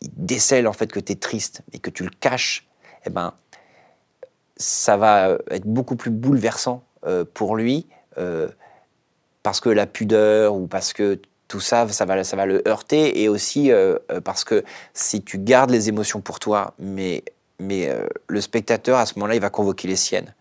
ils 0.00 0.10
décèlent 0.14 0.68
en 0.68 0.72
fait 0.72 0.92
que 0.92 1.00
tu 1.00 1.12
es 1.12 1.16
triste 1.16 1.62
et 1.72 1.78
que 1.78 1.90
tu 1.90 2.04
le 2.04 2.10
caches, 2.20 2.68
eh 3.04 3.10
ben, 3.10 3.34
ça 4.56 4.96
va 4.96 5.38
être 5.50 5.66
beaucoup 5.66 5.96
plus 5.96 6.10
bouleversant 6.10 6.84
euh, 7.04 7.24
pour 7.24 7.56
lui 7.56 7.88
euh, 8.16 8.48
parce 9.42 9.60
que 9.60 9.68
la 9.68 9.86
pudeur 9.86 10.54
ou 10.54 10.66
parce 10.66 10.92
que 10.92 11.20
tout 11.48 11.60
ça, 11.60 11.88
ça 11.88 12.04
va, 12.04 12.22
ça 12.22 12.36
va 12.36 12.46
le 12.46 12.66
heurter 12.68 13.22
et 13.22 13.28
aussi 13.28 13.72
euh, 13.72 13.96
euh, 14.12 14.20
parce 14.20 14.44
que 14.44 14.62
si 14.92 15.22
tu 15.22 15.38
gardes 15.38 15.70
les 15.70 15.88
émotions 15.88 16.20
pour 16.20 16.38
toi, 16.38 16.74
mais, 16.78 17.24
mais 17.58 17.88
euh, 17.88 18.06
le 18.28 18.40
spectateur 18.40 18.98
à 18.98 19.06
ce 19.06 19.14
moment-là, 19.18 19.34
il 19.34 19.40
va 19.40 19.50
convoquer 19.50 19.88
les 19.88 19.96
siennes 19.96 20.34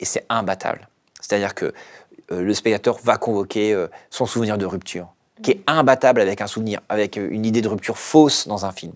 et 0.00 0.04
c'est 0.04 0.24
imbattable. 0.28 0.88
C'est-à-dire 1.20 1.54
que 1.54 1.72
euh, 2.32 2.42
le 2.42 2.54
spectateur 2.54 2.98
va 3.02 3.16
convoquer 3.18 3.72
euh, 3.72 3.86
son 4.10 4.26
souvenir 4.26 4.58
de 4.58 4.66
rupture, 4.66 5.08
qui 5.42 5.52
est 5.52 5.60
imbattable 5.66 6.20
avec 6.20 6.40
un 6.40 6.46
souvenir, 6.46 6.80
avec 6.88 7.16
une 7.16 7.44
idée 7.46 7.62
de 7.62 7.68
rupture 7.68 7.98
fausse 7.98 8.48
dans 8.48 8.66
un 8.66 8.72
film. 8.72 8.92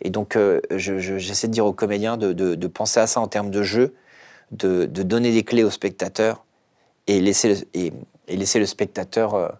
Et 0.00 0.10
donc, 0.10 0.36
je- 0.36 0.98
je- 0.98 1.18
j'essaie 1.18 1.46
de 1.46 1.52
dire 1.52 1.64
aux 1.66 1.72
comédiens 1.72 2.16
de, 2.16 2.32
de- 2.32 2.54
de 2.56 2.66
penser 2.66 2.98
à 3.00 3.06
ça 3.06 3.20
en 3.20 3.28
termes 3.28 3.50
de 3.50 3.62
jeu, 3.62 3.94
de, 4.50 4.84
de 4.86 5.02
donner 5.02 5.32
des 5.32 5.44
clés 5.44 5.62
aux 5.64 5.70
spectateurs 5.70 6.44
et 7.06 7.20
laisser, 7.20 7.54
le- 7.54 7.60
et, 7.74 7.92
et 8.28 8.36
laisser 8.36 8.58
le 8.58 8.66
spectateur, 8.66 9.52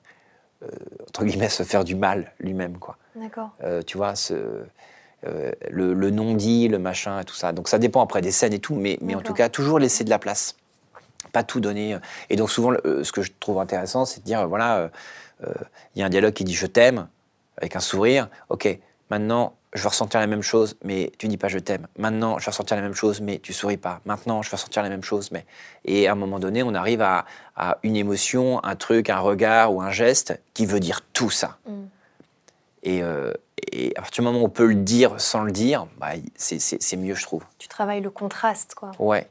entre 1.08 1.24
guillemets, 1.24 1.48
se 1.48 1.62
faire 1.62 1.84
du 1.84 1.94
mal 1.94 2.32
lui-même. 2.40 2.78
quoi. 2.78 2.96
D'accord. 3.16 3.50
Tu 3.86 3.96
vois, 3.96 4.14
ce, 4.16 4.34
euh, 5.26 5.52
le, 5.70 5.94
le 5.94 6.10
non-dit, 6.10 6.68
le 6.68 6.78
machin 6.78 7.20
et 7.20 7.24
tout 7.24 7.34
ça. 7.34 7.52
Donc 7.52 7.68
ça 7.68 7.78
dépend 7.78 8.02
après 8.02 8.20
des 8.22 8.32
scènes 8.32 8.52
et 8.52 8.58
tout, 8.58 8.74
mais, 8.74 8.98
mais 9.00 9.14
en 9.14 9.20
tout 9.22 9.34
cas, 9.34 9.48
toujours 9.48 9.78
laisser 9.78 10.04
de 10.04 10.10
la 10.10 10.18
place. 10.18 10.56
Pas 11.32 11.44
tout 11.44 11.60
donner. 11.60 11.96
Et 12.28 12.36
donc 12.36 12.50
souvent, 12.50 12.70
le- 12.70 12.80
euh, 12.84 13.04
ce 13.04 13.12
que 13.12 13.22
je 13.22 13.32
trouve 13.40 13.58
intéressant, 13.58 14.04
c'est 14.04 14.20
de 14.20 14.24
dire, 14.24 14.40
euh, 14.40 14.46
voilà, 14.46 14.76
euh, 14.78 14.88
euh, 15.46 15.52
il 15.94 16.00
y 16.00 16.02
a 16.02 16.06
un 16.06 16.10
dialogue 16.10 16.34
qui 16.34 16.44
dit 16.44 16.54
je 16.54 16.66
t'aime, 16.66 17.08
avec 17.56 17.74
un 17.76 17.80
sourire. 17.80 18.28
Ok, 18.50 18.68
maintenant, 19.08 19.54
je 19.72 19.82
vais 19.82 19.88
ressentir 19.88 20.20
la 20.20 20.26
même 20.26 20.42
chose, 20.42 20.76
mais 20.84 21.10
tu 21.16 21.28
dis 21.28 21.38
pas 21.38 21.48
je 21.48 21.58
t'aime. 21.58 21.86
Maintenant, 21.96 22.38
je 22.38 22.44
vais 22.44 22.50
ressentir 22.50 22.76
la 22.76 22.82
même 22.82 22.92
chose, 22.94 23.22
mais 23.22 23.38
tu 23.38 23.54
souris 23.54 23.78
pas. 23.78 24.00
Maintenant, 24.04 24.42
je 24.42 24.50
vais 24.50 24.56
ressentir 24.56 24.82
la 24.82 24.90
même 24.90 25.02
chose, 25.04 25.30
mais... 25.30 25.46
Et 25.86 26.08
à 26.08 26.12
un 26.12 26.16
moment 26.16 26.38
donné, 26.38 26.62
on 26.62 26.74
arrive 26.74 27.00
à, 27.00 27.24
à 27.56 27.78
une 27.82 27.96
émotion, 27.96 28.62
un 28.64 28.76
truc, 28.76 29.08
un 29.08 29.20
regard 29.20 29.72
ou 29.72 29.80
un 29.80 29.90
geste 29.90 30.38
qui 30.52 30.66
veut 30.66 30.80
dire 30.80 31.00
tout 31.14 31.30
ça. 31.30 31.56
Mm. 31.66 31.72
Et, 32.82 33.02
euh, 33.02 33.32
et 33.70 33.92
à 33.96 34.00
partir 34.02 34.22
du 34.22 34.26
moment 34.28 34.42
où 34.42 34.46
on 34.46 34.50
peut 34.50 34.66
le 34.66 34.74
dire 34.74 35.20
sans 35.20 35.42
le 35.42 35.52
dire, 35.52 35.86
bah, 35.98 36.10
c'est- 36.36 36.96
mieux, 36.96 37.14
je 37.14 37.22
trouve. 37.22 37.44
Tu 37.58 37.68
travailles 37.68 38.00
le 38.00 38.10
contraste, 38.10 38.74
quoi. 38.74 38.90
Ouais. 38.98 39.28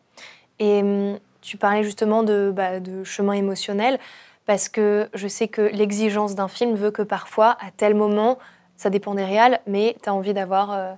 Et 0.59 0.81
hum, 0.81 1.19
tu 1.41 1.57
parlais 1.57 1.83
justement 1.83 2.23
de, 2.23 2.51
bah, 2.55 2.79
de 2.79 3.03
chemin 3.03 3.33
émotionnel, 3.33 3.99
parce 4.45 4.69
que 4.69 5.09
je 5.13 5.27
sais 5.27 5.47
que 5.47 5.61
l'exigence 5.61 6.35
d'un 6.35 6.47
film 6.47 6.75
veut 6.75 6.91
que 6.91 7.01
parfois, 7.01 7.57
à 7.61 7.71
tel 7.75 7.95
moment, 7.95 8.37
ça 8.77 8.89
dépend 8.89 9.15
des 9.15 9.23
réals, 9.25 9.59
mais 9.67 9.95
tu 10.01 10.09
as 10.09 10.13
envie 10.13 10.33
d'avoir 10.33 10.71
euh, 10.71 10.93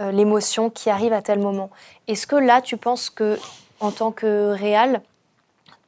euh, 0.00 0.10
l'émotion 0.12 0.70
qui 0.70 0.90
arrive 0.90 1.12
à 1.12 1.22
tel 1.22 1.38
moment. 1.38 1.70
Est-ce 2.08 2.26
que 2.26 2.36
là, 2.36 2.60
tu 2.62 2.76
penses 2.76 3.10
que, 3.10 3.38
en 3.80 3.90
tant 3.90 4.12
que 4.12 4.50
réal, 4.52 5.02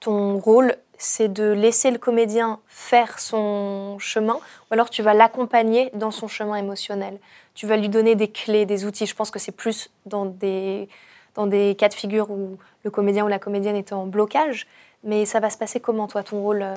ton 0.00 0.38
rôle, 0.38 0.74
c'est 0.98 1.28
de 1.28 1.44
laisser 1.52 1.90
le 1.90 1.98
comédien 1.98 2.58
faire 2.66 3.18
son 3.20 3.98
chemin, 4.00 4.34
ou 4.34 4.74
alors 4.74 4.90
tu 4.90 5.02
vas 5.02 5.14
l'accompagner 5.14 5.90
dans 5.94 6.10
son 6.10 6.28
chemin 6.28 6.56
émotionnel 6.56 7.18
Tu 7.54 7.66
vas 7.66 7.76
lui 7.76 7.88
donner 7.88 8.14
des 8.14 8.30
clés, 8.30 8.66
des 8.66 8.84
outils. 8.84 9.06
Je 9.06 9.14
pense 9.14 9.30
que 9.30 9.38
c'est 9.38 9.52
plus 9.52 9.90
dans 10.06 10.26
des, 10.26 10.88
dans 11.34 11.46
des 11.46 11.74
cas 11.76 11.88
de 11.88 11.94
figure 11.94 12.30
où 12.30 12.58
le 12.84 12.90
comédien 12.90 13.24
ou 13.24 13.28
la 13.28 13.38
comédienne 13.38 13.76
est 13.76 13.92
en 13.92 14.06
blocage. 14.06 14.66
Mais 15.04 15.24
ça 15.26 15.40
va 15.40 15.50
se 15.50 15.56
passer 15.56 15.80
comment, 15.80 16.08
toi, 16.08 16.22
ton 16.22 16.42
rôle, 16.42 16.62
euh, 16.62 16.74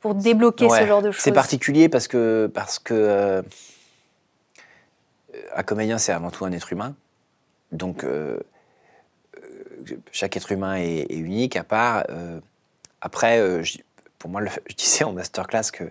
pour 0.00 0.14
débloquer 0.14 0.68
ce 0.68 0.86
genre 0.86 1.02
de 1.02 1.10
choses? 1.12 1.22
C'est 1.22 1.32
particulier 1.32 1.88
parce 1.88 2.08
que, 2.08 2.50
parce 2.52 2.78
que 2.78 2.94
euh, 2.94 3.42
un 5.54 5.62
comédien, 5.62 5.98
c'est 5.98 6.12
avant 6.12 6.30
tout 6.30 6.44
un 6.44 6.52
être 6.52 6.72
humain. 6.72 6.94
Donc, 7.70 8.02
euh, 8.02 8.38
euh, 9.36 9.96
chaque 10.10 10.36
être 10.36 10.50
humain 10.50 10.76
est, 10.76 11.06
est 11.10 11.16
unique, 11.16 11.56
à 11.56 11.62
part. 11.64 12.04
euh, 12.10 12.40
après, 13.00 13.38
euh, 13.38 13.62
je- 13.62 13.78
pour 14.18 14.30
moi, 14.30 14.40
le- 14.40 14.50
je 14.68 14.74
disais 14.74 15.04
en 15.04 15.12
masterclass 15.12 15.70
que 15.72 15.84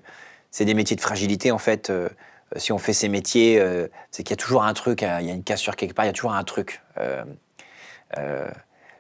c'est 0.51 0.65
des 0.65 0.73
métiers 0.73 0.95
de 0.95 1.01
fragilité, 1.01 1.51
en 1.51 1.57
fait. 1.57 1.89
euh, 1.89 2.09
si 2.55 2.71
on 2.71 2.79
fait 2.79 2.93
ces 2.93 3.09
métiers, 3.09 3.59
euh, 3.59 3.87
c'est 4.11 4.23
qu'il 4.23 4.31
y 4.31 4.33
a 4.33 4.43
toujours 4.43 4.63
un 4.63 4.73
truc, 4.73 5.01
il 5.03 5.25
y 5.25 5.29
a 5.29 5.33
une 5.33 5.43
cassure 5.43 5.75
quelque 5.75 5.93
part, 5.93 6.05
il 6.05 6.07
y 6.07 6.09
a 6.09 6.13
toujours 6.13 6.33
un 6.33 6.43
truc. 6.43 6.81
Euh, 6.97 7.23
euh, 8.17 8.49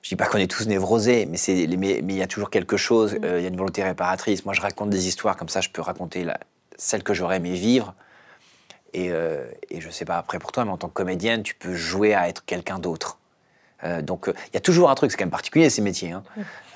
je 0.03 0.09
dis 0.09 0.15
pas 0.15 0.27
qu'on 0.27 0.37
est 0.37 0.49
tous 0.49 0.67
névrosés, 0.67 1.25
mais 1.25 1.37
c'est 1.37 1.65
mais 1.67 1.99
mais 2.03 2.13
il 2.13 2.17
y 2.17 2.21
a 2.21 2.27
toujours 2.27 2.49
quelque 2.51 2.77
chose. 2.77 3.15
Mm. 3.15 3.23
euh, 3.25 3.39
Il 3.39 3.43
y 3.43 3.45
a 3.45 3.49
une 3.49 3.57
volonté 3.57 3.83
réparatrice. 3.83 4.45
Moi, 4.45 4.53
je 4.53 4.61
raconte 4.61 4.91
des 4.91 5.07
histoires 5.07 5.35
comme 5.35 5.49
ça. 5.49 5.61
Je 5.61 5.69
peux 5.69 5.81
raconter 5.81 6.23
la, 6.23 6.39
celle 6.77 7.01
que 7.03 7.13
j'aurais 7.15 7.37
aimé 7.37 7.53
vivre. 7.53 7.95
Et, 8.93 9.09
euh, 9.11 9.45
et 9.69 9.81
je 9.81 9.89
sais 9.89 10.05
pas 10.05 10.17
après 10.17 10.39
pour 10.39 10.51
toi, 10.51 10.63
mais 10.65 10.71
en 10.71 10.77
tant 10.77 10.87
que 10.87 10.93
comédienne, 10.93 11.43
tu 11.43 11.53
peux 11.55 11.73
jouer 11.75 12.13
à 12.13 12.29
être 12.29 12.45
quelqu'un 12.45 12.79
d'autre. 12.79 13.17
Euh, 13.83 14.01
donc 14.01 14.27
euh, 14.27 14.33
il 14.47 14.53
y 14.53 14.57
a 14.57 14.61
toujours 14.61 14.89
un 14.89 14.95
truc. 14.95 15.11
C'est 15.11 15.17
quand 15.17 15.25
même 15.25 15.31
particulier 15.31 15.69
ces 15.71 15.81
métiers. 15.81 16.11
hein. 16.11 16.23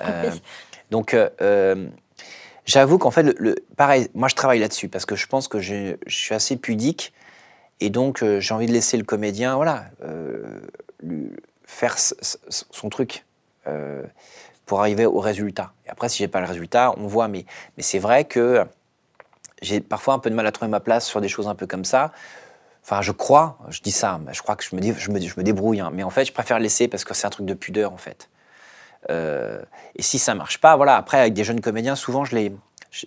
Donc 0.94 1.12
euh, 1.12 1.28
euh, 1.40 1.88
j'avoue 2.66 2.98
qu'en 2.98 3.10
fait, 3.10 3.36
pareil, 3.76 4.08
moi 4.14 4.28
je 4.28 4.36
travaille 4.36 4.60
là-dessus 4.60 4.88
parce 4.88 5.04
que 5.04 5.16
je 5.16 5.26
pense 5.26 5.48
que 5.48 5.58
je, 5.58 5.96
suis 6.06 6.36
assez 6.36 6.56
pudique 6.56 7.12
et 7.80 7.90
donc 7.90 8.22
euh, 8.22 8.38
j'ai 8.38 8.54
envie 8.54 8.66
de 8.68 8.72
laisser 8.72 8.96
le 8.96 9.02
comédien, 9.02 9.56
voilà, 9.56 9.86
faire 11.64 11.96
son 11.98 12.88
truc 12.90 13.24
pour 14.66 14.78
arriver 14.78 15.04
au 15.04 15.18
résultat. 15.18 15.72
Et 15.84 15.90
après, 15.90 16.08
si 16.08 16.18
j'ai 16.18 16.28
pas 16.28 16.40
le 16.40 16.46
résultat, 16.46 16.94
on 16.96 17.08
voit. 17.08 17.26
Mais, 17.26 17.44
c'est 17.78 17.98
vrai 17.98 18.24
que 18.24 18.64
j'ai 19.62 19.80
parfois 19.80 20.14
un 20.14 20.20
peu 20.20 20.30
de 20.30 20.36
mal 20.36 20.46
à 20.46 20.52
trouver 20.52 20.70
ma 20.70 20.78
place 20.78 21.08
sur 21.08 21.20
des 21.20 21.28
choses 21.28 21.48
un 21.48 21.56
peu 21.56 21.66
comme 21.66 21.84
ça. 21.84 22.12
Enfin, 22.84 23.02
je 23.02 23.10
crois, 23.10 23.58
je 23.68 23.80
dis 23.80 23.90
ça, 23.90 24.20
je 24.30 24.42
crois 24.42 24.54
que 24.54 24.62
je 24.62 24.76
me, 24.76 24.80
je 24.80 25.28
je 25.28 25.34
me 25.36 25.42
débrouille. 25.42 25.80
hein. 25.80 25.90
Mais 25.92 26.04
en 26.04 26.10
fait, 26.10 26.24
je 26.24 26.32
préfère 26.32 26.60
laisser 26.60 26.86
parce 26.86 27.02
que 27.02 27.14
c'est 27.14 27.26
un 27.26 27.30
truc 27.30 27.46
de 27.46 27.54
pudeur, 27.54 27.92
en 27.92 27.96
fait. 27.96 28.28
Euh, 29.10 29.62
et 29.96 30.02
si 30.02 30.18
ça 30.18 30.34
marche 30.34 30.60
pas, 30.60 30.76
voilà. 30.76 30.96
Après, 30.96 31.18
avec 31.20 31.34
des 31.34 31.44
jeunes 31.44 31.60
comédiens, 31.60 31.96
souvent, 31.96 32.24
je 32.24 32.34
les, 32.34 32.52
je, 32.90 33.06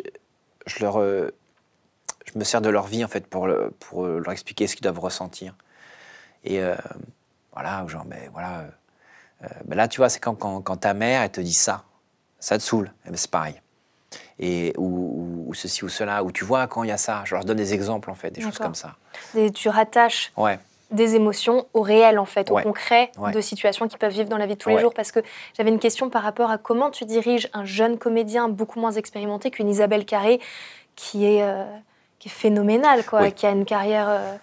je 0.66 0.80
leur, 0.84 1.00
euh, 1.00 1.34
je 2.26 2.38
me 2.38 2.44
sers 2.44 2.62
de 2.62 2.70
leur 2.70 2.88
vie 2.88 3.04
en 3.04 3.08
fait 3.08 3.26
pour, 3.28 3.48
le- 3.48 3.72
pour 3.80 4.06
leur 4.06 4.32
expliquer 4.32 4.68
ce 4.68 4.76
qu'ils 4.76 4.84
doivent 4.84 5.00
ressentir. 5.00 5.56
Et 6.44 6.62
euh, 6.62 6.76
voilà, 7.54 7.86
genre, 7.88 8.06
ben 8.06 8.30
voilà. 8.34 8.66
ben 9.66 9.76
là, 9.76 9.88
tu 9.88 9.98
vois, 9.98 10.10
c'est 10.10 10.20
quand, 10.20 10.36
quand, 10.36 10.62
quand 10.62 10.78
ta 10.78 10.94
mère 10.94 11.22
elle 11.24 11.32
te 11.32 11.42
dit 11.42 11.54
ça, 11.54 11.84
ça 12.40 12.58
te 12.58 12.64
saoule. 12.64 12.92
Eh 13.06 13.10
ben, 13.10 13.18
c'est 13.18 13.32
pareil. 13.32 13.62
Et 14.40 14.74
ou, 14.78 14.86
ou- 14.86 15.46
ou 15.50 15.54
ceci 15.54 15.84
ou 15.84 15.90
cela, 15.90 16.24
ou 16.24 16.32
tu 16.32 16.46
vois 16.46 16.68
quand 16.68 16.84
il 16.84 16.90
y 16.90 16.92
a 16.92 16.98
ça. 16.98 17.24
Je 17.26 17.34
leur 17.34 17.44
donne 17.44 17.58
des 17.58 17.74
exemples 17.74 18.12
en 18.12 18.16
fait, 18.16 18.30
des 18.32 18.42
choses 18.42 18.58
comme 18.60 18.76
ça. 18.76 18.96
Et 19.36 19.52
tu 19.52 19.68
rattaches 19.70 20.32
Ouais. 20.38 20.60
Des 20.92 21.16
émotions 21.16 21.66
au 21.74 21.82
réel, 21.82 22.18
en 22.18 22.26
fait, 22.26 22.50
au 22.50 22.58
concret 22.60 23.12
Ouais. 23.18 23.32
de 23.32 23.42
situations 23.42 23.88
qu'ils 23.88 23.98
peuvent 24.00 24.12
vivre 24.14 24.30
dans 24.30 24.38
la 24.38 24.46
vie 24.46 24.54
de 24.54 24.60
tous 24.60 24.70
les 24.70 24.80
jours. 24.80 24.94
Parce 24.94 25.12
que 25.12 25.20
j'avais 25.58 25.70
une 25.70 25.80
question 25.80 26.10
par 26.10 26.24
rapport 26.24 26.50
à 26.50 26.58
comment 26.58 26.90
tu 26.92 27.04
diriges 27.06 27.50
un 27.54 27.66
jeune 27.66 27.98
comédien 27.98 28.48
beaucoup 28.48 28.80
moins 28.80 28.92
expérimenté 28.94 29.52
qu'une 29.52 29.68
Isabelle 29.70 30.06
Carré, 30.06 30.40
qui 30.96 31.26
est, 31.26 31.44
euh, 31.44 31.66
qui 32.20 32.30
est 32.30 32.32
phénoménale, 32.32 33.04
quoi, 33.06 33.22
Oui. 33.24 33.34
qui 33.34 33.46
a 33.46 33.52
une 33.52 33.66
carrière 33.66 34.08
euh, 34.10 34.36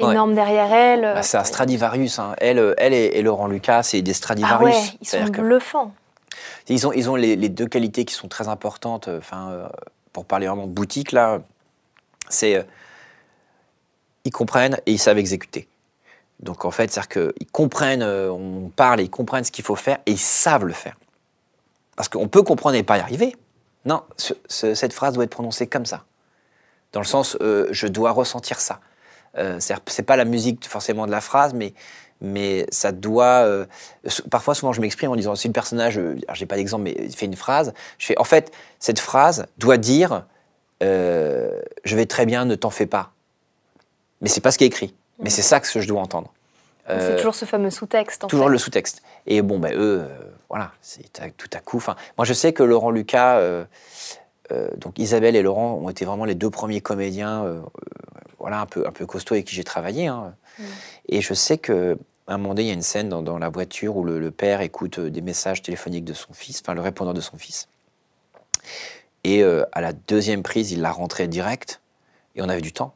énorme 0.00 0.34
derrière 0.34 0.72
elle. 0.74 1.02
Bah, 1.02 1.22
c'est 1.22 1.36
un 1.38 1.44
Stradivarius. 1.44 2.18
hein. 2.18 2.34
Elle, 2.38 2.58
euh, 2.58 2.74
elle 2.76 2.92
et, 2.92 3.12
et 3.14 3.22
Laurent 3.22 3.46
Lucas, 3.46 3.84
c'est 3.84 4.02
des 4.02 4.10
Ah 4.10 4.14
Stradivarius. 4.14 4.96
ils 5.00 5.06
sont 5.08 5.24
que- 5.30 5.40
bluffants. 5.40 5.94
Ils 6.68 6.86
ont, 6.88 6.92
ils 6.92 7.08
ont 7.08 7.14
les, 7.14 7.36
les 7.36 7.48
deux 7.48 7.66
qualités 7.66 8.04
qui 8.04 8.14
sont 8.14 8.26
très 8.26 8.48
importantes. 8.48 9.06
euh, 9.06 9.18
Enfin, 9.18 9.50
euh, 9.52 9.68
pour 10.12 10.24
parler 10.24 10.48
vraiment 10.48 10.66
boutique 10.66 11.12
là, 11.12 11.38
c'est 12.28 12.56
euh, 12.56 12.62
ils 14.24 14.32
comprennent 14.32 14.78
et 14.86 14.92
ils 14.92 14.98
savent 14.98 15.18
exécuter. 15.18 15.68
Donc 16.40 16.64
en 16.64 16.70
fait, 16.70 16.90
c'est-à-dire 16.92 17.08
qu'ils 17.32 17.50
comprennent, 17.50 18.02
euh, 18.02 18.30
on 18.30 18.68
parle, 18.74 19.00
ils 19.00 19.10
comprennent 19.10 19.44
ce 19.44 19.52
qu'il 19.52 19.64
faut 19.64 19.76
faire 19.76 19.98
et 20.06 20.12
ils 20.12 20.18
savent 20.18 20.64
le 20.64 20.72
faire. 20.72 20.96
Parce 21.96 22.08
qu'on 22.08 22.28
peut 22.28 22.42
comprendre 22.42 22.76
et 22.76 22.82
pas 22.82 22.98
y 22.98 23.00
arriver. 23.00 23.36
Non, 23.84 24.02
ce- 24.16 24.34
ce- 24.48 24.74
cette 24.74 24.92
phrase 24.92 25.14
doit 25.14 25.24
être 25.24 25.30
prononcée 25.30 25.66
comme 25.66 25.86
ça. 25.86 26.04
Dans 26.92 27.00
le 27.00 27.06
sens, 27.06 27.36
euh, 27.40 27.68
je 27.70 27.86
dois 27.86 28.10
ressentir 28.12 28.60
ça. 28.60 28.80
Euh, 29.36 29.58
c'est 29.60 30.02
pas 30.02 30.16
la 30.16 30.24
musique 30.24 30.66
forcément 30.68 31.06
de 31.06 31.10
la 31.10 31.20
phrase, 31.20 31.54
mais 31.54 31.74
mais 32.20 32.64
ça 32.70 32.92
doit. 32.92 33.66
parfois, 34.30 34.54
souvent, 34.54 34.72
je 34.72 34.80
m'exprime 34.80 35.10
en 35.10 35.16
disant 35.16 35.34
si 35.34 35.48
le 35.48 35.52
personnage, 35.52 36.00
j'ai 36.32 36.46
pas 36.46 36.56
d'exemple, 36.56 36.84
mais 36.84 36.94
il 36.98 37.14
fait 37.14 37.26
une 37.26 37.36
phrase, 37.36 37.74
je 37.98 38.06
fais 38.06 38.18
en 38.18 38.24
fait, 38.24 38.50
cette 38.78 39.00
phrase 39.00 39.46
doit 39.58 39.76
dire 39.76 40.24
je 40.80 41.96
vais 41.96 42.06
très 42.06 42.24
bien, 42.26 42.44
ne 42.44 42.54
t'en 42.54 42.70
fais 42.70 42.86
pas. 42.86 43.12
Mais 44.20 44.28
c'est 44.28 44.40
pas 44.40 44.52
ce 44.52 44.58
qui 44.58 44.64
est 44.64 44.68
écrit. 44.68 44.94
Mais 45.24 45.30
c'est 45.30 45.42
ça 45.42 45.58
que 45.58 45.66
je 45.80 45.88
dois 45.88 46.00
entendre. 46.00 46.32
c'est 46.86 46.92
Euh, 46.92 47.16
toujours 47.16 47.34
ce 47.34 47.44
fameux 47.46 47.70
sous-texte. 47.70 48.24
en 48.24 48.28
Toujours 48.28 48.46
fait. 48.46 48.52
le 48.52 48.58
sous-texte. 48.58 49.02
Et 49.26 49.42
bon, 49.42 49.58
ben 49.58 49.72
eux, 49.74 50.00
euh, 50.02 50.18
voilà, 50.48 50.70
c'est 50.82 51.10
tout 51.36 51.48
à 51.52 51.58
coup. 51.60 51.78
Enfin, 51.78 51.96
moi, 52.18 52.24
je 52.24 52.32
sais 52.34 52.52
que 52.52 52.62
Laurent 52.62 52.90
Lucas, 52.90 53.38
euh, 53.38 53.64
donc 54.76 54.98
Isabelle 54.98 55.34
et 55.34 55.42
Laurent 55.42 55.74
ont 55.82 55.88
été 55.88 56.04
vraiment 56.04 56.26
les 56.26 56.34
deux 56.34 56.50
premiers 56.50 56.80
comédiens, 56.82 57.62
voilà, 58.38 58.60
un 58.60 58.66
peu, 58.66 58.86
un 58.86 58.92
peu 58.92 59.06
costauds 59.06 59.34
avec 59.34 59.46
qui 59.46 59.54
j'ai 59.56 59.64
travaillé. 59.64 60.06
hein. 60.06 60.34
Mm. 60.58 60.62
Et 61.08 61.20
je 61.22 61.34
sais 61.34 61.58
que 61.58 61.96
à 62.26 62.34
un 62.34 62.38
moment 62.38 62.50
donné, 62.54 62.62
il 62.62 62.68
y 62.68 62.70
a 62.70 62.74
une 62.74 62.82
scène 62.82 63.08
dans, 63.10 63.22
dans 63.22 63.38
la 63.38 63.48
voiture 63.50 63.96
où 63.96 64.04
le, 64.04 64.18
le 64.18 64.30
père 64.30 64.60
écoute 64.62 64.98
des 65.00 65.20
messages 65.20 65.60
téléphoniques 65.62 66.04
de 66.04 66.14
son 66.14 66.32
fils, 66.32 66.60
enfin 66.62 66.72
le 66.74 66.80
répondeur 66.80 67.12
de 67.14 67.20
son 67.20 67.36
fils. 67.36 67.68
Et 69.24 69.42
euh, 69.42 69.64
à 69.72 69.80
la 69.80 69.92
deuxième 69.92 70.42
prise, 70.42 70.72
il 70.72 70.80
l'a 70.80 70.90
rentré 70.92 71.28
direct, 71.28 71.80
et 72.36 72.42
on 72.42 72.48
avait 72.48 72.60
du 72.62 72.72
temps. 72.72 72.94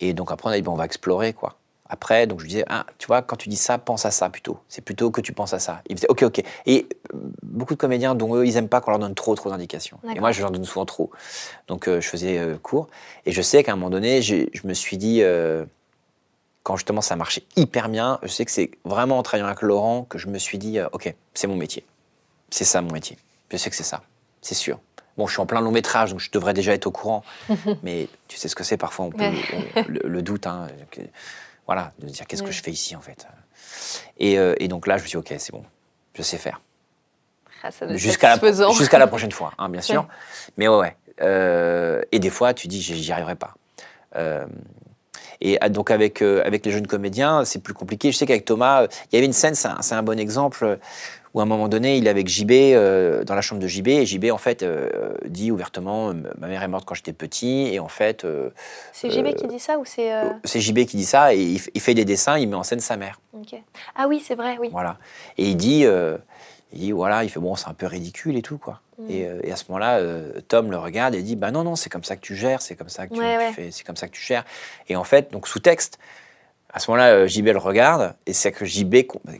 Et 0.00 0.12
donc 0.12 0.32
après, 0.32 0.50
on 0.50 0.52
a 0.52 0.56
dit, 0.56 0.62
bon, 0.62 0.72
on 0.72 0.76
va 0.76 0.84
explorer, 0.84 1.32
quoi. 1.32 1.56
Après, 1.92 2.28
donc 2.28 2.38
je 2.38 2.44
lui 2.44 2.50
disais, 2.50 2.64
ah, 2.68 2.86
tu 2.98 3.08
vois, 3.08 3.20
quand 3.20 3.34
tu 3.34 3.48
dis 3.48 3.56
ça, 3.56 3.76
pense 3.76 4.06
à 4.06 4.12
ça 4.12 4.30
plutôt. 4.30 4.58
C'est 4.68 4.84
plutôt 4.84 5.10
que 5.10 5.20
tu 5.20 5.32
penses 5.32 5.52
à 5.54 5.58
ça. 5.58 5.82
Il 5.88 5.94
me 5.94 5.96
disait, 5.96 6.08
ok, 6.08 6.22
ok. 6.22 6.42
Et 6.66 6.86
euh, 7.12 7.18
beaucoup 7.42 7.74
de 7.74 7.78
comédiens, 7.80 8.14
dont 8.14 8.36
eux, 8.36 8.46
ils 8.46 8.56
aiment 8.56 8.68
pas 8.68 8.80
qu'on 8.80 8.92
leur 8.92 9.00
donne 9.00 9.16
trop, 9.16 9.34
trop 9.34 9.50
d'indications. 9.50 9.98
Et 10.14 10.20
moi, 10.20 10.30
je 10.30 10.40
leur 10.40 10.52
donne 10.52 10.64
souvent 10.64 10.86
trop. 10.86 11.10
Donc 11.66 11.88
euh, 11.88 12.00
je 12.00 12.08
faisais 12.08 12.38
euh, 12.38 12.56
court. 12.58 12.86
Et 13.26 13.32
je 13.32 13.42
sais 13.42 13.64
qu'à 13.64 13.72
un 13.72 13.76
moment 13.76 13.90
donné, 13.90 14.22
je 14.22 14.46
me 14.64 14.72
suis 14.72 14.98
dit, 14.98 15.22
euh, 15.22 15.64
quand 16.62 16.76
justement 16.76 17.00
ça 17.00 17.16
marchait 17.16 17.42
hyper 17.56 17.88
bien, 17.88 18.18
je 18.22 18.28
sais 18.28 18.44
que 18.44 18.50
c'est 18.50 18.70
vraiment 18.84 19.18
en 19.18 19.22
travaillant 19.22 19.46
avec 19.46 19.62
Laurent 19.62 20.04
que 20.04 20.18
je 20.18 20.28
me 20.28 20.38
suis 20.38 20.58
dit, 20.58 20.78
euh, 20.78 20.88
ok, 20.92 21.14
c'est 21.34 21.46
mon 21.46 21.56
métier. 21.56 21.84
C'est 22.50 22.64
ça 22.64 22.82
mon 22.82 22.92
métier. 22.92 23.16
Je 23.50 23.56
sais 23.56 23.70
que 23.70 23.76
c'est 23.76 23.82
ça. 23.82 24.02
C'est 24.42 24.54
sûr. 24.54 24.78
Bon, 25.16 25.26
je 25.26 25.32
suis 25.32 25.40
en 25.40 25.46
plein 25.46 25.60
long 25.60 25.70
métrage, 25.70 26.10
donc 26.10 26.20
je 26.20 26.30
devrais 26.30 26.54
déjà 26.54 26.72
être 26.72 26.86
au 26.86 26.90
courant. 26.90 27.24
mais 27.82 28.08
tu 28.28 28.36
sais 28.36 28.48
ce 28.48 28.54
que 28.54 28.64
c'est, 28.64 28.76
parfois, 28.76 29.06
on 29.06 29.10
peut, 29.10 29.24
on- 29.76 29.82
le, 29.88 30.00
le 30.04 30.22
doute. 30.22 30.46
hein, 30.46 30.68
que- 30.90 31.00
voilà, 31.66 31.92
de 32.00 32.08
se 32.08 32.12
dire 32.14 32.26
qu'est-ce 32.26 32.42
que 32.42 32.50
je 32.50 32.62
fais 32.62 32.72
ici, 32.72 32.96
en 32.96 33.00
fait? 33.00 33.26
Et, 34.18 34.38
euh, 34.38 34.54
et 34.58 34.66
donc 34.66 34.86
là, 34.86 34.96
je 34.96 35.02
me 35.02 35.08
suis 35.08 35.20
dit, 35.20 35.32
ok, 35.32 35.38
c'est 35.38 35.52
bon, 35.52 35.64
je 36.14 36.22
sais 36.22 36.36
faire. 36.38 36.60
Ah, 37.62 37.70
Jusqu'à 37.96 38.98
la, 38.98 39.06
prochaine 39.06 39.30
fois, 39.32 39.52
hein, 39.58 39.68
bien 39.68 39.82
sûr. 39.82 40.06
Mais 40.56 40.66
ouais, 40.68 40.76
ouais. 40.78 40.96
Euh, 41.20 42.02
et 42.10 42.18
des 42.18 42.30
fois, 42.30 42.54
tu 42.54 42.66
dis, 42.68 42.80
j'y 42.80 43.12
arriverai 43.12 43.36
pas. 43.36 43.54
Euh, 44.16 44.46
et 45.40 45.58
ah, 45.60 45.68
donc, 45.68 45.90
avec, 45.90 46.22
euh, 46.22 46.42
avec 46.44 46.64
les 46.66 46.72
jeunes 46.72 46.86
comédiens, 46.86 47.44
c'est 47.44 47.60
plus 47.60 47.74
compliqué. 47.74 48.12
Je 48.12 48.16
sais 48.18 48.26
qu'avec 48.26 48.44
Thomas, 48.44 48.82
euh, 48.82 48.88
il 49.10 49.14
y 49.14 49.18
avait 49.18 49.26
une 49.26 49.32
scène, 49.32 49.54
c'est 49.54 49.94
un, 49.94 50.02
bon 50.02 50.18
exemple, 50.18 50.78
où 51.32 51.40
à 51.40 51.44
un 51.44 51.46
moment 51.46 51.68
donné, 51.68 51.96
il 51.96 52.06
est 52.06 52.10
avec 52.10 52.26
JB, 52.28 52.50
euh, 52.50 53.22
dans 53.24 53.34
la 53.36 53.40
chambre 53.40 53.60
de 53.62 53.68
JB, 53.68 53.88
et 53.88 54.06
JB, 54.06 54.30
en 54.32 54.38
fait, 54.38 54.62
euh, 54.62 55.14
dit 55.26 55.50
ouvertement 55.52 56.12
Ma 56.38 56.48
mère 56.48 56.62
est 56.62 56.68
morte 56.68 56.84
quand 56.84 56.94
j'étais 56.94 57.12
petit, 57.12 57.68
et 57.72 57.78
en 57.78 57.88
fait, 57.88 58.24
euh, 58.24 58.50
C'est 58.92 59.10
JB 59.10 59.34
qui 59.34 59.46
dit 59.46 59.60
ça 59.60 59.78
ou 59.78 59.84
c'est. 59.84 60.12
euh, 60.12 60.24
c'est 60.44 60.60
JB 60.60 60.80
qui 60.86 60.96
dit 60.96 61.04
ça, 61.04 61.32
et 61.34 61.40
il, 61.40 61.80
fait 61.80 61.94
des 61.94 62.04
dessins, 62.04 62.36
il 62.38 62.48
met 62.48 62.56
en 62.56 62.62
scène 62.64 62.80
sa 62.80 62.96
mère. 62.96 63.20
ok. 63.32 63.54
Ah 63.94 64.06
oui, 64.08 64.22
c'est 64.26 64.34
vrai, 64.34 64.56
oui. 64.60 64.68
Voilà. 64.72 64.96
Et 65.38 65.48
il 65.50 65.56
dit, 65.56 65.84
euh, 65.86 66.18
il 66.72 66.80
dit 66.80 66.92
voilà, 66.92 67.22
il 67.24 67.28
fait 67.30 67.40
bon, 67.40 67.54
c'est 67.54 67.68
un 67.68 67.74
peu 67.74 67.86
ridicule 67.86 68.36
et 68.36 68.42
tout 68.42 68.58
quoi. 68.58 68.80
Mm. 68.98 69.10
Et, 69.10 69.26
euh, 69.26 69.40
et 69.44 69.52
à 69.52 69.56
ce 69.56 69.64
moment-là, 69.68 69.98
euh, 69.98 70.32
Tom 70.48 70.70
le 70.70 70.78
regarde 70.78 71.14
et 71.14 71.22
dit 71.22 71.36
bah 71.36 71.50
non 71.50 71.64
non, 71.64 71.74
c'est 71.76 71.90
comme 71.90 72.04
ça 72.04 72.16
que 72.16 72.20
tu 72.22 72.34
gères, 72.36 72.60
c'est 72.62 72.76
comme 72.76 72.88
ça 72.88 73.06
que 73.06 73.14
tu, 73.14 73.20
Ouais, 73.20 73.34
tu 73.36 73.38
ouais. 73.38 73.52
fais, 73.52 73.70
c'est 73.70 73.84
comme 73.84 73.96
ça 73.96 74.06
que 74.08 74.12
tu 74.14 74.22
gères. 74.22 74.44
Et 74.88 74.96
en 74.96 75.04
fait, 75.04 75.32
donc 75.32 75.46
sous 75.48 75.60
texte. 75.60 75.98
À 76.72 76.78
ce 76.78 76.90
moment-là, 76.90 77.10
euh, 77.14 77.26
JB 77.26 77.46
le 77.48 77.58
regarde 77.58 78.14
et 78.26 78.32
c'est 78.32 78.52
que 78.52 78.64
JB, 78.64 78.94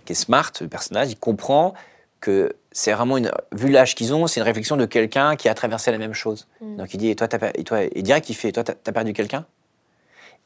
qui 0.05 0.13
est 0.13 0.15
smart, 0.15 0.51
le 0.61 0.69
personnage, 0.69 1.11
il 1.11 1.17
comprend 1.19 1.75
que 2.21 2.55
c'est 2.73 2.93
vraiment 2.93 3.17
une, 3.17 3.31
vu 3.53 3.69
l'âge 3.71 3.95
qu'ils 3.95 4.13
ont, 4.15 4.27
c'est 4.27 4.41
une 4.41 4.45
réflexion 4.47 4.77
de 4.77 4.85
quelqu'un 4.85 5.37
qui 5.37 5.49
a 5.49 5.55
traversé 5.55 5.91
la 5.91 5.99
même 5.99 6.13
chose. 6.13 6.49
Mm. 6.61 6.77
Donc 6.77 6.95
il 6.95 6.99
dit 6.99 7.09
et 7.11 7.17
toi, 7.17 7.29
per- 7.29 7.51
et 7.55 7.65
toi, 7.65 7.83
et 7.83 8.03
direct 8.03 8.29
il 8.31 8.35
fait, 8.35 8.53
toi, 8.53 8.65
t'as 8.65 8.93
perdu 8.93 9.13
quelqu'un? 9.13 9.47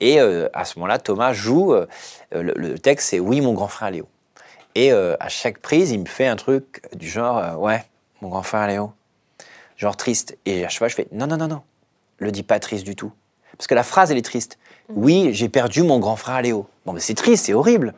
Et 0.01 0.21
euh, 0.21 0.49
à 0.53 0.65
ce 0.65 0.79
moment-là, 0.79 0.99
Thomas 0.99 1.33
joue. 1.33 1.73
euh, 1.73 1.87
le, 2.33 2.53
le 2.57 2.79
texte, 2.79 3.11
c'est 3.11 3.21
oui, 3.21 3.41
mon 3.41 3.53
grand 3.55 3.69
frère 3.69 3.91
Léo. 3.91 4.07
Et 4.75 4.93
euh, 4.93 5.15
à 5.21 5.29
chaque 5.29 5.59
prise, 5.59 5.91
il 5.93 6.01
me 6.01 6.07
fait 6.07 6.27
un 6.27 6.37
truc 6.37 6.83
du 6.97 7.09
genre 7.09 7.61
ouais, 7.61 7.85
mon 8.21 8.29
grand 8.29 8.43
frère 8.43 8.67
Léo, 8.67 8.93
genre 9.77 9.97
triste. 9.97 10.37
Et 10.47 10.65
à 10.65 10.69
chaque 10.69 10.79
fois, 10.79 10.89
je 10.89 10.95
fais 10.97 11.07
non, 11.13 11.27
non, 11.27 11.37
non, 11.37 11.47
non, 11.49 11.63
le 12.19 12.31
dis 12.33 12.43
pas 12.43 12.59
triste 12.59 12.85
du 12.85 12.97
tout, 12.97 13.13
parce 13.57 13.69
que 13.69 13.75
la 13.75 13.85
phrase 13.85 14.11
elle 14.11 14.19
est 14.19 14.23
triste. 14.23 14.59
Oui, 14.91 15.31
j'ai 15.33 15.49
perdu 15.49 15.83
mon 15.83 15.99
grand 15.99 16.17
frère 16.17 16.43
Léo. 16.43 16.67
Bon, 16.85 16.93
mais 16.93 17.01
c'est 17.01 17.15
triste, 17.15 17.47
c'est 17.47 17.55
horrible. 17.55 17.95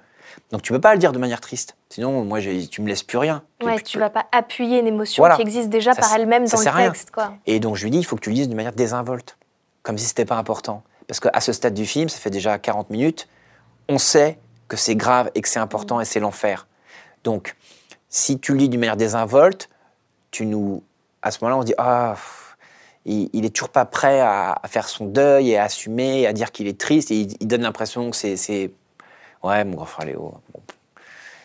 Donc 0.50 0.62
tu 0.62 0.72
peux 0.72 0.80
pas 0.80 0.92
le 0.92 0.98
dire 0.98 1.12
de 1.12 1.18
manière 1.18 1.40
triste. 1.40 1.76
Sinon, 1.88 2.24
moi, 2.24 2.40
tu 2.40 2.82
me 2.82 2.88
laisses 2.88 3.02
plus 3.02 3.18
rien. 3.18 3.42
Ouais, 3.62 3.80
tu 3.80 3.98
vas 3.98 4.10
pas 4.10 4.26
appuyer 4.32 4.78
une 4.80 4.86
émotion 4.86 5.22
Voilà. 5.22 5.36
qui 5.36 5.42
existe 5.42 5.68
déjà 5.70 5.94
Ça 5.94 6.02
par 6.02 6.14
elle-même 6.14 6.46
dans 6.46 6.60
le 6.60 6.70
rien. 6.70 6.90
texte, 6.90 7.10
quoi. 7.10 7.34
Et 7.46 7.58
donc 7.58 7.76
je 7.76 7.84
lui 7.84 7.90
dis, 7.90 7.98
il 7.98 8.04
faut 8.04 8.16
que 8.16 8.20
tu 8.20 8.30
le 8.30 8.34
dises 8.36 8.46
d'une 8.48 8.56
manière 8.56 8.72
désinvolte, 8.72 9.38
comme 9.82 9.98
si 9.98 10.04
c'était 10.06 10.24
pas 10.24 10.36
important. 10.36 10.82
Parce 11.08 11.20
qu'à 11.20 11.40
ce 11.40 11.52
stade 11.52 11.74
du 11.74 11.86
film, 11.86 12.08
ça 12.08 12.18
fait 12.18 12.30
déjà 12.30 12.58
40 12.58 12.90
minutes, 12.90 13.28
on 13.88 13.98
sait 13.98 14.38
que 14.68 14.76
c'est 14.76 14.96
grave 14.96 15.30
et 15.34 15.42
que 15.42 15.48
c'est 15.48 15.60
important 15.60 16.00
et 16.00 16.04
c'est 16.04 16.20
l'enfer. 16.20 16.66
Donc, 17.24 17.56
si 18.08 18.38
tu 18.38 18.52
le 18.52 18.58
dis 18.58 18.68
d'une 18.68 18.80
manière 18.80 18.96
désinvolte, 18.96 19.68
tu 20.30 20.46
nous, 20.46 20.82
à 21.22 21.30
ce 21.30 21.38
moment-là, 21.42 21.58
on 21.58 21.60
se 21.62 21.66
dit, 21.66 21.74
ah, 21.78 22.12
pff, 22.14 22.45
il, 23.06 23.30
il 23.32 23.44
est 23.44 23.50
toujours 23.50 23.70
pas 23.70 23.84
prêt 23.84 24.20
à, 24.20 24.60
faire 24.66 24.88
son 24.88 25.06
deuil 25.06 25.50
et 25.50 25.58
à 25.58 25.64
assumer, 25.64 26.22
et 26.22 26.26
à 26.26 26.32
dire 26.32 26.52
qu'il 26.52 26.66
est 26.66 26.78
triste, 26.78 27.10
et 27.10 27.20
il, 27.40 27.46
donne 27.46 27.62
l'impression 27.62 28.10
que 28.10 28.16
c'est, 28.16 28.70
ouais, 29.42 29.64
mon 29.64 29.76
grand 29.76 29.86
frère 29.86 30.06
Léo. 30.06 30.34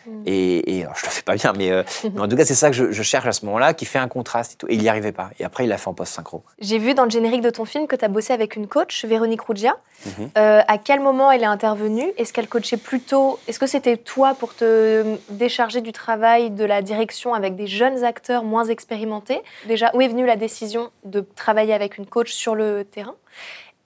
Mm. 0.06 0.22
Et, 0.26 0.76
et 0.78 0.82
alors, 0.82 0.96
je 0.96 1.06
le 1.06 1.10
fais 1.10 1.22
pas 1.22 1.34
bien, 1.34 1.52
mais, 1.56 1.70
euh, 1.70 1.82
mais 2.14 2.20
en 2.20 2.28
tout 2.28 2.36
cas, 2.36 2.44
c'est 2.44 2.54
ça 2.54 2.70
que 2.70 2.76
je, 2.76 2.92
je 2.92 3.02
cherche 3.02 3.26
à 3.26 3.32
ce 3.32 3.44
moment-là, 3.46 3.74
qui 3.74 3.84
fait 3.84 3.98
un 3.98 4.08
contraste 4.08 4.54
et 4.54 4.56
tout. 4.56 4.66
Et 4.68 4.74
il 4.74 4.80
n'y 4.80 4.88
arrivait 4.88 5.12
pas. 5.12 5.30
Et 5.38 5.44
après, 5.44 5.64
il 5.64 5.68
l'a 5.68 5.78
fait 5.78 5.88
en 5.88 5.94
post-synchro. 5.94 6.42
J'ai 6.60 6.78
vu 6.78 6.94
dans 6.94 7.04
le 7.04 7.10
générique 7.10 7.42
de 7.42 7.50
ton 7.50 7.64
film 7.64 7.86
que 7.86 7.96
tu 7.96 8.04
as 8.04 8.08
bossé 8.08 8.32
avec 8.32 8.56
une 8.56 8.66
coach, 8.66 9.04
Véronique 9.04 9.42
Ruggia. 9.42 9.76
Mhm. 10.04 10.30
Euh, 10.36 10.62
à 10.66 10.78
quel 10.78 11.00
moment 11.00 11.30
elle 11.30 11.42
est 11.42 11.46
intervenue? 11.46 12.12
Est-ce 12.16 12.32
qu'elle 12.32 12.48
coachait 12.48 12.76
plutôt 12.76 13.38
Est-ce 13.46 13.58
que 13.58 13.66
c'était 13.66 13.96
toi 13.96 14.34
pour 14.34 14.54
te 14.54 15.16
décharger 15.30 15.80
du 15.80 15.92
travail 15.92 16.50
de 16.50 16.64
la 16.64 16.82
direction 16.82 17.34
avec 17.34 17.54
des 17.54 17.66
jeunes 17.66 18.04
acteurs 18.04 18.44
moins 18.44 18.64
expérimentés? 18.64 19.40
Déjà, 19.66 19.90
où 19.94 20.00
est 20.00 20.08
venue 20.08 20.26
la 20.26 20.36
décision 20.36 20.90
de 21.04 21.20
travailler 21.36 21.74
avec 21.74 21.98
une 21.98 22.06
coach 22.06 22.32
sur 22.32 22.54
le 22.54 22.84
terrain? 22.84 23.14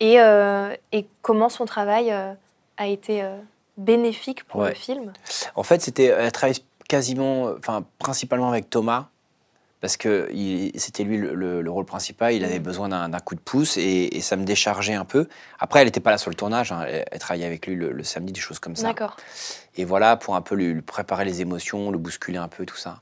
Et, 0.00 0.20
euh, 0.20 0.74
et 0.92 1.06
comment 1.22 1.48
son 1.48 1.64
travail 1.64 2.10
euh, 2.12 2.32
a 2.76 2.86
été 2.86 3.22
euh, 3.22 3.36
bénéfique 3.76 4.44
pour 4.44 4.60
Ouais. 4.60 4.70
le 4.70 4.74
film 4.74 5.12
En 5.54 5.62
fait, 5.62 5.82
c'était 5.82 6.04
elle 6.06 6.32
travaille 6.32 6.56
quasiment, 6.88 7.52
enfin 7.58 7.84
principalement 7.98 8.48
avec 8.48 8.70
Thomas, 8.70 9.06
parce 9.80 9.96
que 9.96 10.28
c'était 10.76 11.04
lui 11.04 11.18
le, 11.18 11.34
le- 11.34 11.60
le 11.62 11.70
rôle 11.70 11.84
principal. 11.84 12.32
Il 12.34 12.44
avait 12.44 12.58
besoin 12.58 12.88
d'un 12.88 13.08
d'un 13.08 13.18
coup 13.20 13.34
de 13.34 13.40
pouce 13.40 13.76
et, 13.76 14.16
et 14.16 14.20
ça 14.20 14.36
me 14.36 14.44
déchargeait 14.44 14.94
un 14.94 15.04
peu. 15.04 15.28
Après, 15.58 15.80
elle 15.80 15.86
n'était 15.86 16.00
pas 16.00 16.10
là 16.10 16.18
sur 16.18 16.30
le 16.30 16.36
tournage. 16.36 16.72
hein. 16.72 16.84
Elle, 16.88 17.04
elle 17.10 17.18
travaillait 17.18 17.46
avec 17.46 17.66
lui 17.66 17.76
le, 17.76 17.92
le 17.92 18.02
samedi, 18.04 18.32
des 18.32 18.40
choses 18.40 18.58
comme 18.58 18.74
ça. 18.76 18.86
D'accord. 18.88 19.16
Et 19.76 19.84
voilà, 19.84 20.16
pour 20.16 20.34
un 20.34 20.40
peu 20.42 20.54
lui, 20.54 20.72
lui 20.72 20.82
préparer 20.82 21.24
les 21.24 21.40
émotions, 21.42 21.90
le 21.90 21.98
bousculer 21.98 22.38
un 22.38 22.48
peu, 22.48 22.64
tout 22.64 22.76
ça. 22.76 23.00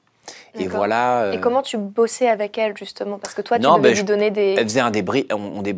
Et 0.54 0.68
voilà. 0.68 1.30
Et 1.32 1.36
euh, 1.36 1.40
comment 1.40 1.62
tu 1.62 1.76
bossais 1.78 2.28
avec 2.28 2.56
elle 2.58 2.76
justement? 2.76 3.18
Parce 3.18 3.34
que 3.34 3.42
toi, 3.42 3.58
tu 3.58 3.62
Non, 3.64 3.76
devais 3.78 3.90
ben, 3.90 3.96
lui 3.96 4.04
donner 4.04 4.30
des. 4.30 4.54
Elle 4.58 4.64
faisait 4.64 4.80
un 4.80 4.90
débrief, 4.90 5.26
on, 5.32 5.62
dé- 5.62 5.76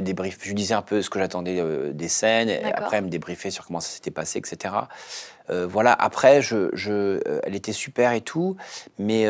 débrief. 0.00 0.38
Je 0.42 0.48
lui 0.48 0.54
disais 0.54 0.74
un 0.74 0.82
peu 0.82 1.02
ce 1.02 1.10
que 1.10 1.18
j'attendais 1.18 1.58
euh, 1.60 1.92
des 1.92 2.08
scènes, 2.08 2.48
et 2.48 2.72
après 2.72 2.98
elle 2.98 3.04
me 3.04 3.08
débriefait 3.10 3.50
sur 3.50 3.66
comment 3.66 3.80
ça 3.80 3.90
s'était 3.90 4.10
passé, 4.10 4.38
etc. 4.38 4.74
Euh, 5.50 5.66
voilà, 5.68 5.92
après, 5.92 6.40
je, 6.42 6.68
je, 6.72 7.20
elle 7.44 7.54
était 7.54 7.72
super 7.72 8.12
et 8.12 8.20
tout, 8.20 8.56
mais 8.98 9.26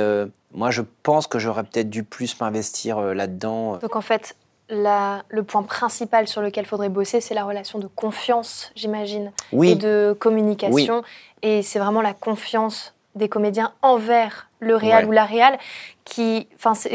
moi 0.52 0.70
je 0.70 0.82
pense 1.02 1.26
que 1.26 1.38
j'aurais 1.38 1.64
peut-être 1.64 1.90
dû 1.90 2.04
plus 2.04 2.38
m'investir 2.40 3.00
là-dedans. 3.00 3.76
Donc 3.78 3.96
en 3.96 4.00
fait, 4.02 4.36
la- 4.68 5.22
le 5.28 5.42
point 5.42 5.62
principal 5.62 6.28
sur 6.28 6.40
lequel 6.42 6.64
il 6.64 6.68
faudrait 6.68 6.88
bosser, 6.88 7.20
c'est 7.20 7.34
la 7.34 7.44
relation 7.44 7.78
de 7.78 7.86
confiance, 7.86 8.70
j'imagine, 8.74 9.26
et 9.52 9.56
Oui, 9.56 9.76
de 9.76 10.16
communication. 10.18 11.02
Et 11.42 11.62
c'est 11.62 11.78
vraiment 11.78 12.02
la 12.02 12.14
confiance 12.14 12.94
des 13.14 13.28
comédiens 13.28 13.72
envers 13.82 14.48
le 14.60 14.74
réal 14.76 15.04
Ouais. 15.04 15.08
ou 15.08 15.12
la 15.12 15.24
réal 15.24 15.58
qui, 16.04 16.48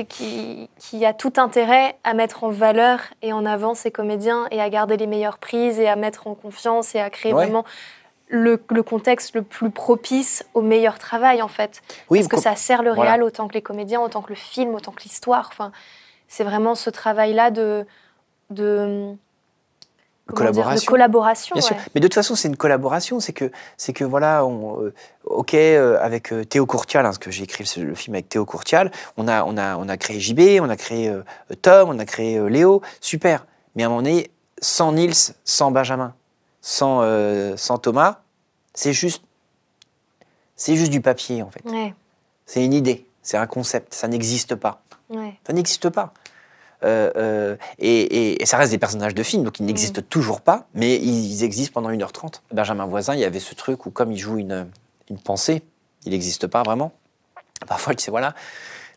qui, 0.10 0.70
qui 0.80 1.06
a 1.06 1.14
tout 1.14 1.34
intérêt 1.38 1.96
à 2.04 2.14
mettre 2.14 2.44
en 2.44 2.50
valeur 2.50 3.00
et 3.22 3.34
en 3.34 3.46
avant 3.46 3.76
ces 3.76 3.92
comédiens 3.92 4.48
et 4.52 4.62
à 4.62 4.70
garder 4.70 4.98
les 4.98 5.08
meilleures 5.08 5.38
prises 5.38 5.80
et 5.80 5.88
à 5.88 5.96
mettre 5.96 6.28
en 6.28 6.34
confiance 6.34 6.96
et 6.96 7.00
à 7.00 7.10
créer 7.10 7.34
Ouais. 7.34 7.44
vraiment 7.46 7.66
le, 8.30 8.62
le 8.72 8.84
contexte 8.84 9.36
le 9.36 9.42
plus 9.42 9.70
propice 9.70 10.46
au 10.54 10.62
meilleur 10.62 10.98
travail 11.00 11.42
en 11.42 11.48
fait. 11.48 11.82
oui, 12.10 12.20
Parce 12.20 12.28
que 12.28 12.38
ça 12.42 12.56
sert 12.56 12.84
le 12.84 12.90
voilà. 12.92 13.12
réal 13.12 13.24
autant 13.24 13.48
que 13.48 13.54
les 13.54 13.62
comédiens, 13.62 14.02
autant 14.02 14.22
que 14.22 14.30
le 14.30 14.36
film, 14.36 14.74
autant 14.76 14.92
que 14.92 15.04
l'histoire. 15.04 15.48
Enfin, 15.52 15.72
c'est 16.28 16.44
vraiment 16.44 16.76
ce 16.76 16.90
travail-là 16.90 17.52
de, 17.52 17.86
de, 18.50 19.14
comment 20.28 20.52
dire, 20.52 20.64
collaboration. 20.64 20.86
de 20.86 20.90
collaboration. 20.90 21.54
Bien 21.56 21.62
sûr. 21.62 21.76
Mais 21.96 22.02
de 22.02 22.08
toute 22.08 22.14
façon, 22.14 22.36
c'est 22.36 22.48
une 22.48 22.58
collaboration. 22.58 23.20
C'est 23.20 23.34
que, 23.34 23.52
c'est 23.78 23.94
que 23.94 24.04
voilà, 24.04 24.46
on, 24.46 24.82
euh, 24.84 24.94
ok, 25.26 25.54
euh, 25.54 25.98
avec 26.02 26.32
euh, 26.32 26.44
Théo 26.44 26.66
Courtial, 26.66 27.06
hein, 27.06 27.10
parce 27.10 27.18
que 27.18 27.32
j'ai 27.32 27.44
écrit 27.44 27.64
le, 27.78 27.84
le 27.86 27.96
film 27.96 28.16
avec 28.16 28.30
Théo 28.30 28.46
Courtial, 28.46 28.92
on 29.18 29.28
a, 29.28 29.44
on 29.44 29.58
a, 29.58 29.78
on 29.78 29.90
a 29.90 29.98
créé 29.98 30.20
JB, 30.20 30.62
on 30.62 30.70
a 30.70 30.76
créé 30.78 31.10
euh, 31.10 31.24
Tom, 31.62 31.90
on 31.90 32.00
a 32.00 32.06
créé 32.06 32.40
Léo, 32.50 32.82
super. 33.02 33.46
Mais 33.76 33.84
à 33.84 33.88
un 33.88 33.90
moment 33.90 34.02
donné, 34.02 34.30
sans 34.62 34.92
Nils, 34.92 35.34
sans 35.46 35.72
Benjamin, 35.72 36.14
sans, 36.62 37.02
sans 37.58 37.78
Thomas, 37.78 38.22
c'est 38.74 38.94
juste, 38.94 39.24
c'est 40.56 40.76
juste 40.76 40.92
du 40.92 41.02
papier 41.02 41.42
en 41.44 41.50
fait. 41.52 41.64
Ouais, 41.70 41.94
C'est 42.46 42.66
une 42.66 42.74
idée, 42.74 43.06
c'est 43.22 43.38
un 43.38 43.48
concept, 43.48 43.94
ça 43.94 44.08
n'existe 44.08 44.56
pas. 44.56 44.82
ouais. 45.10 45.36
Ça 45.46 45.54
n'existe 45.54 45.90
pas. 45.90 46.14
Euh, 46.84 47.12
euh, 47.16 47.56
et, 47.80 48.02
et- 48.02 48.42
et 48.42 48.46
ça 48.46 48.58
reste 48.58 48.72
des 48.72 48.78
personnages 48.78 49.16
de 49.16 49.24
film, 49.24 49.44
donc 49.44 49.60
ils 49.60 49.66
n'existent 49.66 50.02
toujours 50.08 50.42
pas, 50.42 50.68
mais 50.76 50.96
ils 50.98 51.44
existent 51.44 51.74
pendant 51.74 51.90
1h30. 51.90 52.42
Benjamin 52.52 52.86
Voisin, 52.86 53.16
il 53.16 53.20
y 53.20 53.26
avait 53.26 53.40
ce 53.40 53.56
truc 53.56 53.86
où, 53.88 53.90
comme 53.92 54.12
il 54.12 54.18
joue 54.20 54.38
une, 54.38 54.68
une 55.10 55.18
pensée, 55.18 55.64
il 56.06 56.12
n'existe 56.12 56.46
pas 56.48 56.62
vraiment. 56.64 56.92
Parfois, 57.68 57.94
il 57.94 57.96
disait 57.96 58.12
voilà, 58.12 58.36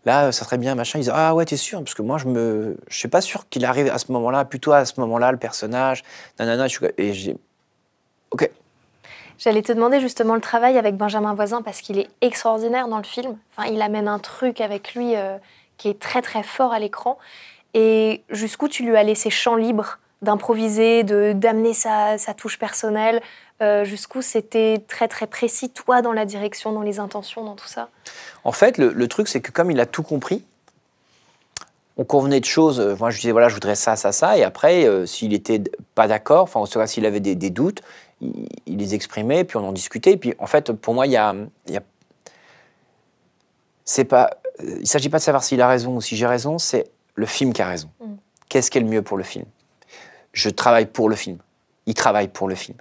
là, 0.05 0.31
ça 0.31 0.45
serait 0.45 0.59
bien, 0.59 0.75
machin. 0.75 0.99
Ils 0.99 1.03
disaient 1.03 1.13
ah 1.15 1.35
ouais, 1.35 1.47
t'es 1.47 1.57
sûr? 1.57 1.83
Parce 1.83 1.95
que 1.95 2.03
moi, 2.03 2.19
je 2.19 2.27
me, 2.27 2.77
je 2.89 2.99
suis 2.99 3.09
pas 3.09 3.23
sûr 3.23 3.49
qu'il 3.49 3.65
arrive 3.65 3.89
à 3.89 3.97
ce 3.99 4.13
moment-là, 4.13 4.45
plutôt 4.45 4.73
à 4.73 4.85
ce 4.85 5.01
moment-là, 5.01 5.33
le 5.33 5.39
personnage. 5.39 6.03
Nanana, 6.39 6.67
je 6.69 6.73
suis- 6.77 6.87
et 6.99 7.15
j'ai. 7.15 7.37
Ok. 8.31 8.51
J'allais 9.39 9.63
te 9.63 9.73
demander 9.73 10.01
justement 10.01 10.35
le 10.35 10.43
travail 10.43 10.77
avec 10.77 10.99
Benjamin 10.99 11.33
Voisin 11.33 11.63
parce 11.63 11.81
qu'il 11.81 11.99
est 11.99 12.09
extraordinaire 12.21 12.89
dans 12.89 12.99
le 12.99 13.05
film. 13.05 13.39
Enfin, 13.57 13.71
il 13.71 13.81
amène 13.81 14.07
un 14.07 14.19
truc 14.19 14.61
avec 14.61 14.95
lui 14.95 15.17
euh, 15.17 15.39
qui 15.79 15.89
est 15.89 15.99
très 15.99 16.21
très 16.21 16.43
fort 16.43 16.75
à 16.75 16.79
l'écran. 16.79 17.17
Et 17.75 18.23
jusqu'où 18.31 18.69
tu 18.69 18.85
lui 18.85 18.97
as 18.97 19.03
laissé 19.03 19.31
champ 19.31 19.57
libre 19.57 19.99
d'improviser, 20.23 21.03
de 21.03 21.33
d'amener 21.33 21.73
sa, 21.75 22.19
sa 22.19 22.35
touche 22.35 22.59
personnelle. 22.59 23.21
euh, 23.63 23.85
jusqu'où 23.85 24.23
c'était 24.23 24.83
très 24.89 25.07
très 25.07 25.27
précis 25.27 25.69
toi 25.71 26.01
dans 26.03 26.13
la 26.13 26.25
direction, 26.25 26.73
dans 26.73 26.83
les 26.83 26.99
intentions, 26.99 27.45
dans 27.45 27.55
tout 27.57 27.69
ça? 27.69 27.89
En 28.45 28.53
fait, 28.53 28.79
le, 28.79 28.91
le 28.93 29.09
truc, 29.09 29.29
c'est 29.29 29.41
que 29.43 29.51
comme 29.53 29.71
il 29.71 29.79
a 29.81 29.87
tout 29.87 30.03
compris, 30.03 30.45
on 31.99 32.05
convenait 32.05 32.41
de 32.41 32.47
choses. 32.47 32.81
euh, 32.81 32.97
Moi, 32.99 33.11
je 33.11 33.21
disais, 33.21 33.33
voilà, 33.33 33.49
je 33.51 33.55
voudrais 33.55 33.75
ça, 33.75 33.97
ça, 33.97 34.13
ça. 34.13 34.39
Et 34.39 34.45
après, 34.45 34.87
euh, 34.87 35.05
s'il 35.05 35.35
était 35.35 35.59
d- 35.59 35.71
pas 35.95 36.09
d'accord, 36.09 36.45
enfin, 36.45 36.59
en 36.61 36.67
tout 36.67 36.79
cas, 36.79 36.87
s'il 36.87 37.05
avait 37.05 37.21
des, 37.21 37.35
doutes, 37.51 37.83
il, 38.23 38.49
les 38.79 38.95
exprimait, 38.95 39.45
puis 39.45 39.59
on 39.59 39.69
en 39.69 39.73
discutait. 39.73 40.17
Puis, 40.17 40.35
en 40.39 40.47
fait, 40.47 40.73
pour 40.73 40.95
moi, 40.95 41.07
il 41.07 41.13
y 41.13 41.17
a. 41.19 41.35
y 41.69 41.77
a- 41.77 41.83
il 44.71 44.87
s'agit 44.87 45.09
pas 45.09 45.19
de 45.19 45.23
savoir 45.23 45.45
s'il 45.45 45.61
a 45.61 45.69
raison 45.69 45.97
ou 45.97 46.01
si 46.01 46.17
j'ai 46.17 46.27
raison, 46.27 46.59
c'est 46.59 46.91
le 47.15 47.27
film 47.27 47.53
qui 47.53 47.63
a 47.63 47.69
raison. 47.69 47.91
Mm. 48.01 48.15
Qu'est-ce 48.49 48.71
qui 48.71 48.79
est 48.79 48.81
le 48.81 48.87
mieux 48.89 49.03
pour 49.03 49.17
le 49.17 49.25
film? 49.25 49.45
Je 50.33 50.51
travaille 50.51 50.87
pour 50.87 51.09
le 51.09 51.17
film. 51.17 51.39
Il 51.87 51.95
travaille 51.95 52.29
pour 52.29 52.49
le 52.49 52.55
film. 52.55 52.79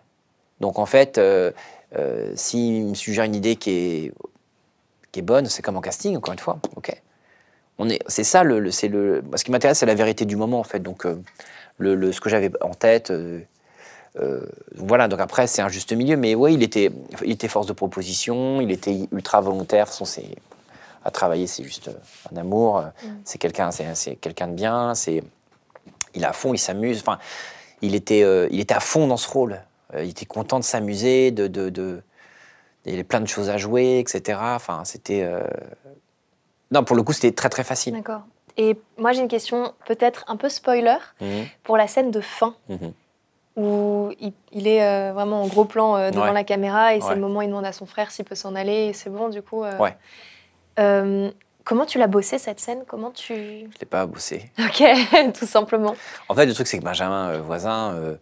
Donc, 0.59 0.77
en 0.79 0.85
fait, 0.85 1.17
euh, 1.17 1.51
euh, 1.97 2.31
s'il 2.35 2.85
me 2.87 2.93
suggère 2.95 3.23
une 3.25 3.35
idée 3.35 3.55
qui 3.55 3.71
est 3.71 4.13
qui 5.11 5.19
est 5.21 5.23
bonne, 5.23 5.47
c'est 5.47 5.63
comme 5.63 5.75
en 5.77 5.81
casting, 5.81 6.15
encore 6.17 6.33
une 6.33 6.39
fois. 6.39 6.59
Ok? 6.75 6.91
On 7.79 7.89
est, 7.89 7.99
c'est 8.07 8.23
ça, 8.23 8.43
le, 8.43 8.59
le- 8.59 8.71
c'est 8.71 8.89
le. 8.89 9.23
Ce 9.35 9.43
qui 9.43 9.51
m'intéresse, 9.51 9.79
c'est 9.79 9.85
la 9.87 9.95
vérité 9.95 10.25
du 10.25 10.35
moment, 10.35 10.59
en 10.59 10.63
fait. 10.63 10.79
Donc, 10.79 11.05
euh, 11.05 11.19
le, 11.77 11.95
le- 11.95 12.11
ce 12.11 12.21
que 12.21 12.29
j'avais 12.29 12.51
en 12.61 12.73
tête. 12.75 13.09
euh, 13.11 13.41
voilà. 14.75 15.07
Donc 15.07 15.19
après, 15.19 15.47
c'est 15.47 15.61
un 15.61 15.69
juste 15.69 15.93
milieu, 15.93 16.17
mais 16.17 16.35
oui, 16.35 16.55
il 16.55 16.63
était, 16.63 16.91
il 17.23 17.31
était 17.31 17.47
force 17.47 17.67
de 17.67 17.73
proposition, 17.73 18.59
il 18.59 18.69
était 18.71 19.07
ultra 19.11 19.39
volontaire. 19.39 19.87
C'est 19.87 20.25
à 21.03 21.11
travailler, 21.11 21.47
c'est 21.47 21.63
juste 21.63 21.87
euh, 21.87 21.93
un 22.33 22.37
amour. 22.37 22.77
euh, 22.79 22.83
C'est 23.23 23.37
quelqu'un, 23.37 23.71
c'est, 23.71 24.15
quelqu'un 24.17 24.47
de 24.47 24.53
bien. 24.53 24.93
C'est, 24.95 25.23
il 26.13 26.23
est 26.23 26.27
à 26.27 26.33
fond, 26.33 26.53
il 26.53 26.57
s'amuse. 26.57 26.99
Enfin, 26.99 27.19
il 27.81 27.95
était, 27.95 28.23
euh, 28.23 28.47
il 28.51 28.59
était 28.59 28.73
à 28.73 28.79
fond 28.79 29.07
dans 29.07 29.17
ce 29.17 29.29
rôle. 29.29 29.61
Euh, 29.95 30.03
il 30.03 30.09
était 30.11 30.25
content 30.25 30.59
de 30.59 30.63
s'amuser, 30.63 31.31
de, 31.31 31.47
de, 31.47 31.69
de- 31.69 32.01
il 32.85 32.91
y 32.91 32.93
avait 32.95 33.03
plein 33.03 33.21
de 33.21 33.27
choses 33.27 33.49
à 33.49 33.57
jouer, 33.57 33.99
etc. 33.99 34.39
Enfin, 34.41 34.83
c'était. 34.85 35.21
euh, 35.23 35.43
Non, 36.71 36.83
pour 36.83 36.95
le 36.95 37.03
coup, 37.03 37.13
c'était 37.13 37.31
très 37.31 37.49
très 37.49 37.63
facile. 37.63 37.93
D'accord. 37.93 38.21
Et 38.57 38.77
moi, 38.97 39.11
j'ai 39.13 39.21
une 39.21 39.27
question 39.27 39.73
peut-être 39.85 40.23
un 40.27 40.35
peu 40.35 40.49
spoiler 40.49 40.97
Mhm, 41.21 41.45
pour 41.63 41.77
la 41.77 41.87
scène 41.87 42.11
de 42.11 42.19
fin 42.21 42.55
mhm. 42.67 42.91
où 43.55 44.11
il, 44.19 44.33
il 44.51 44.67
est 44.67 45.11
vraiment 45.11 45.43
en 45.43 45.47
gros 45.47 45.65
plan 45.65 46.09
devant 46.11 46.25
Ouais. 46.25 46.33
la 46.33 46.43
caméra 46.43 46.93
et 46.95 47.01
c'est 47.01 47.15
le 47.15 47.21
moment 47.21 47.39
où 47.39 47.41
il 47.41 47.47
demande 47.47 47.65
à 47.65 47.71
son 47.73 47.85
frère 47.85 48.11
s'il 48.11 48.25
peut 48.25 48.35
s'en 48.35 48.55
aller 48.55 48.87
et 48.87 48.93
c'est 48.93 49.09
bon 49.09 49.29
du 49.29 49.41
coup. 49.41 49.61
Ouais. 49.63 49.95
Euh, 50.79 51.29
comment 51.65 51.85
tu 51.85 51.97
l'as 51.99 52.07
bossé 52.07 52.37
cette 52.39 52.59
scène? 52.59 52.83
Comment 52.87 53.11
tu. 53.11 53.33
Je 53.35 53.79
l'ai 53.79 53.85
pas 53.89 54.05
bossé. 54.05 54.49
Ok, 54.59 54.83
tout 55.37 55.45
simplement. 55.45 55.95
En 56.29 56.35
fait, 56.35 56.45
le 56.45 56.53
truc, 56.53 56.67
c'est 56.67 56.79
que 56.79 56.83
Benjamin 56.83 57.29
euh, 57.29 57.41
Voisin, 57.41 57.93
euh, 57.93 58.15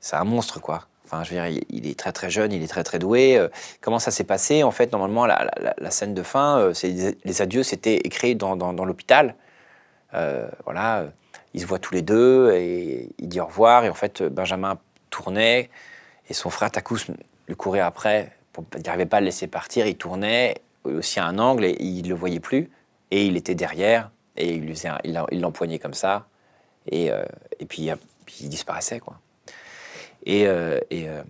c'est 0.00 0.16
un 0.16 0.24
monstre, 0.24 0.60
quoi. 0.60 0.84
Enfin, 1.04 1.22
je 1.24 1.34
veux 1.34 1.36
dire, 1.36 1.62
il- 1.70 1.86
est 1.88 1.98
très 1.98 2.12
très 2.12 2.30
jeune, 2.30 2.52
il 2.52 2.62
est 2.62 2.66
très 2.68 2.82
très 2.84 2.98
doué. 2.98 3.38
Comment 3.82 3.98
ça 3.98 4.10
s'est 4.10 4.24
passé? 4.24 4.62
En 4.62 4.70
fait, 4.70 4.90
normalement, 4.92 5.26
la, 5.26 5.44
la- 5.44 5.62
la- 5.62 5.74
la 5.76 5.90
scène 5.90 6.14
de 6.14 6.22
fin, 6.22 6.70
c'est 6.74 6.88
les, 6.88 7.18
les 7.24 7.42
adieux, 7.42 7.62
c'était 7.62 7.96
écrit 7.96 8.34
dans, 8.36 8.56
dans- 8.56 8.72
dans 8.72 8.84
l'hôpital. 8.84 9.34
Voilà, 10.64 11.06
ils 11.52 11.60
se 11.60 11.66
voient 11.66 11.78
tous 11.78 11.92
les 11.94 12.02
deux 12.02 12.52
et 12.54 13.10
il 13.18 13.28
dit 13.28 13.40
au 13.40 13.46
revoir. 13.46 13.84
Et 13.84 13.88
en 13.90 13.94
fait, 13.94 14.22
Benjamin 14.22 14.78
tournait 15.10 15.70
et 16.28 16.34
son 16.34 16.50
frère 16.50 16.70
Takous 16.70 16.98
lui 17.48 17.56
courait 17.56 17.80
après. 17.80 18.32
Pour, 18.52 18.64
il 18.76 18.82
n'arrivait 18.82 19.06
pas 19.06 19.18
à 19.18 19.20
le 19.20 19.26
laisser 19.26 19.46
partir. 19.46 19.86
Il 19.86 19.96
tournait 19.96 20.56
aussi 20.84 21.20
à 21.20 21.26
un 21.26 21.38
angle 21.38 21.64
et 21.64 21.76
il 21.80 22.08
le 22.08 22.14
voyait 22.14 22.40
plus. 22.40 22.70
Et 23.10 23.26
il 23.26 23.36
était 23.36 23.54
derrière 23.54 24.10
et 24.36 24.54
il 24.54 25.40
l'empoignait 25.40 25.78
comme 25.78 25.94
ça. 25.94 26.26
Et, 26.90 27.10
euh, 27.10 27.24
et 27.60 27.66
puis, 27.66 27.88
puis 28.26 28.36
il 28.42 28.48
disparaissait, 28.48 29.00
quoi. 29.00 29.18
Et, 30.26 30.46
euh, 30.46 30.80
et, 30.90 31.08
euh, 31.08 31.22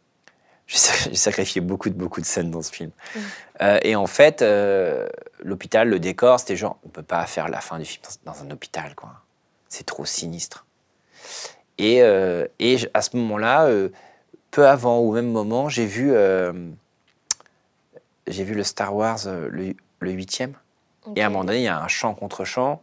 j'ai 0.66 0.78
sac- 0.78 1.08
j'ai 1.10 1.16
sacrifié 1.16 1.60
beaucoup 1.60 1.90
de, 1.90 1.94
beaucoup 1.94 2.20
de 2.20 2.26
scènes 2.26 2.50
dans 2.50 2.62
ce 2.62 2.72
film. 2.72 2.90
Et 3.82 3.96
en 3.96 4.06
fait, 4.06 4.44
l'hôpital, 5.42 5.88
le 5.88 5.98
décor, 5.98 6.40
c'était 6.40 6.56
genre, 6.56 6.78
on 6.84 6.88
peut 6.88 7.02
pas 7.02 7.24
faire 7.26 7.48
la 7.48 7.60
fin 7.60 7.78
du 7.78 7.84
film 7.84 8.02
dans, 8.24 8.32
dans 8.32 8.44
un 8.44 8.50
hôpital, 8.50 8.94
quoi. 8.94 9.10
C'est 9.68 9.84
trop 9.84 10.04
sinistre. 10.04 10.64
Et, 11.78 11.96
et 12.58 12.76
à 12.94 13.02
ce 13.02 13.16
moment-là, 13.16 13.68
peu 14.50 14.66
avant, 14.66 14.98
au 14.98 15.12
même 15.12 15.30
moment, 15.30 15.68
j'ai 15.68 15.86
vu, 15.86 16.12
j'ai 18.28 18.44
vu 18.44 18.54
le 18.54 18.62
Star 18.62 18.94
Wars, 18.94 19.18
euh, 19.26 19.48
le, 19.50 19.74
le 20.00 20.10
huitième. 20.10 20.54
Et 21.16 21.22
à 21.22 21.26
un 21.26 21.30
moment 21.30 21.44
donné, 21.44 21.60
il 21.60 21.64
y 21.64 21.68
a 21.68 21.80
un 21.80 21.88
chant 21.88 22.12
contre 22.14 22.44
chant, 22.44 22.82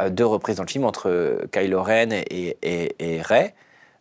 euh, 0.00 0.10
deux 0.10 0.26
reprises 0.26 0.56
dans 0.56 0.64
le 0.64 0.68
film 0.68 0.84
entre 0.84 1.08
euh, 1.08 1.46
Kylo 1.52 1.82
Ren 1.82 2.10
et, 2.10 2.56
et, 2.62 2.96
et 2.98 3.22
Rey, 3.22 3.54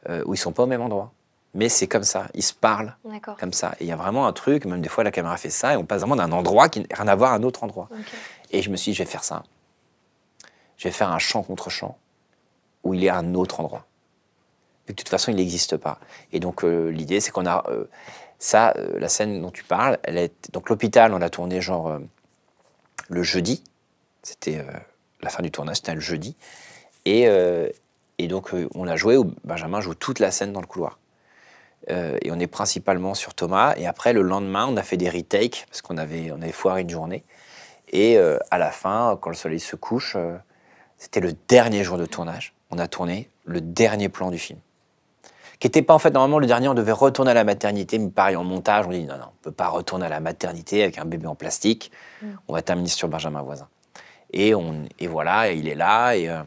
euh, 0.10 0.24
où 0.26 0.34
ils 0.34 0.38
sont 0.38 0.52
pas 0.52 0.64
au 0.64 0.68
même 0.68 0.82
endroit. 0.82 1.12
Mais 1.54 1.70
c'est 1.70 1.88
comme 1.88 2.04
ça, 2.04 2.28
ils 2.34 2.44
se 2.44 2.54
parlent 2.54 2.96
comme 3.40 3.54
ça. 3.54 3.76
Et 3.80 3.86
il 3.86 3.88
y 3.88 3.92
a 3.92 3.96
vraiment 3.96 4.28
un 4.28 4.34
truc, 4.34 4.66
même 4.66 4.82
des 4.82 4.90
fois 4.90 5.04
la 5.04 5.12
caméra 5.12 5.36
fait 5.38 5.50
ça, 5.50 5.74
et 5.74 5.78
on 5.78 5.86
passe 5.86 6.02
vraiment 6.02 6.16
d'un 6.16 6.32
endroit 6.32 6.70
qui 6.70 6.82
n'a 6.82 6.86
rien 6.92 7.08
à 7.08 7.16
voir 7.16 7.34
à 7.34 7.36
un 7.36 7.44
autre 7.44 7.64
endroit. 7.64 7.90
Et 8.52 8.62
je 8.62 8.70
me 8.70 8.76
suis 8.76 8.92
dit, 8.92 8.98
je 8.98 9.04
vais 9.04 9.10
faire 9.10 9.24
ça. 9.24 9.44
Je 10.78 10.88
vais 10.88 10.92
faire 10.92 11.12
un 11.12 11.20
chant 11.20 11.44
contre 11.44 11.70
chant, 11.70 11.98
où 12.84 12.94
il 12.94 13.04
est 13.04 13.10
à 13.10 13.18
un 13.18 13.34
autre 13.34 13.60
endroit. 13.60 13.86
Mais 14.88 14.94
de 14.94 14.98
toute 14.98 15.10
façon, 15.10 15.32
il 15.32 15.38
n'existe 15.38 15.78
pas. 15.78 16.00
Et 16.32 16.40
donc 16.40 16.64
euh, 16.64 16.90
l'idée, 16.90 17.20
c'est 17.20 17.32
qu'on 17.32 17.46
a 17.46 17.64
ça, 18.40 18.74
euh, 18.78 18.98
la 18.98 19.10
scène 19.10 19.42
dont 19.42 19.52
tu 19.52 19.66
parles, 19.66 20.00
elle 20.04 20.18
est 20.18 20.52
donc 20.54 20.70
l'hôpital, 20.70 21.14
on 21.14 21.20
l'a 21.20 21.30
tourné 21.30 21.60
genre 21.62 21.90
euh, 21.90 22.00
le 23.10 23.22
jeudi. 23.22 23.64
C'était 24.24 24.60
euh, 24.60 24.72
la 25.22 25.30
fin 25.30 25.44
du 25.44 25.52
tournage, 25.52 25.78
c'était 25.78 25.94
le 25.94 26.00
jeudi. 26.00 26.36
Et, 27.06 27.28
et 28.20 28.28
donc 28.28 28.52
on 28.76 28.84
l'a 28.84 28.96
joué. 28.96 29.18
Où 29.18 29.34
Benjamin 29.44 29.82
joue 29.82 29.96
toute 29.96 30.20
la 30.20 30.30
scène 30.30 30.54
dans 30.54 30.62
le 30.62 30.68
couloir. 30.68 31.00
Et 31.88 32.30
on 32.30 32.40
est 32.40 32.46
principalement 32.46 33.16
sur 33.16 33.34
Thomas. 33.34 33.74
Et 33.78 33.88
après, 33.88 34.14
le 34.14 34.22
lendemain, 34.22 34.68
on 34.68 34.78
a 34.78 34.84
fait 34.84 34.98
des 34.98 35.10
retakes 35.10 35.66
parce 35.68 35.82
qu'on 35.82 35.98
avait, 35.98 36.32
on 36.32 36.42
avait 36.42 36.52
foiré 36.52 36.82
une 36.82 36.90
journée. 36.90 37.24
Et 37.92 38.20
à 38.20 38.58
la 38.60 38.70
fin, 38.70 39.18
quand 39.20 39.30
le 39.30 39.36
soleil 39.36 39.62
se 39.62 39.76
couche, 39.76 40.18
c'était 40.98 41.22
le 41.22 41.34
dernier 41.48 41.84
jour 41.84 41.98
de 41.98 42.06
tournage. 42.06 42.54
On 42.70 42.78
a 42.78 42.88
tourné 42.88 43.30
le 43.46 43.62
dernier 43.62 44.10
plan 44.10 44.30
du 44.30 44.38
film. 44.38 44.60
Qui 45.60 45.68
n'était 45.68 45.82
pas 45.82 45.94
en 45.94 46.00
fait, 46.00 46.12
normalement, 46.12 46.40
le 46.40 46.48
dernier, 46.48 46.70
on 46.70 46.74
devait 46.74 46.94
retourner 46.94 47.32
à 47.32 47.34
la 47.34 47.44
maternité, 47.44 48.00
mais 48.00 48.10
pareil, 48.10 48.38
en 48.38 48.46
montage, 48.46 48.88
on 48.88 48.92
dit 48.92 49.04
non, 49.04 49.18
non, 49.18 49.26
on 49.26 49.28
ne 49.28 49.44
peut 49.44 49.52
pas 49.52 49.68
retourner 49.68 50.06
à 50.06 50.10
la 50.10 50.22
maternité 50.22 50.84
avec 50.84 50.98
un 50.98 51.06
bébé 51.06 51.28
en 51.28 51.36
plastique. 51.36 51.92
Mm. 52.22 52.28
On 52.48 52.54
va 52.54 52.62
terminer 52.62 52.88
sur 52.88 53.10
Benjamin 53.10 53.42
Voisin. 53.42 53.68
Et, 54.32 54.56
on, 54.56 54.86
et 55.00 55.08
voilà, 55.08 55.52
et 55.52 55.58
il 55.58 55.68
est 55.68 55.76
là. 55.76 56.14
Et, 56.16 56.30
euh, 56.30 56.42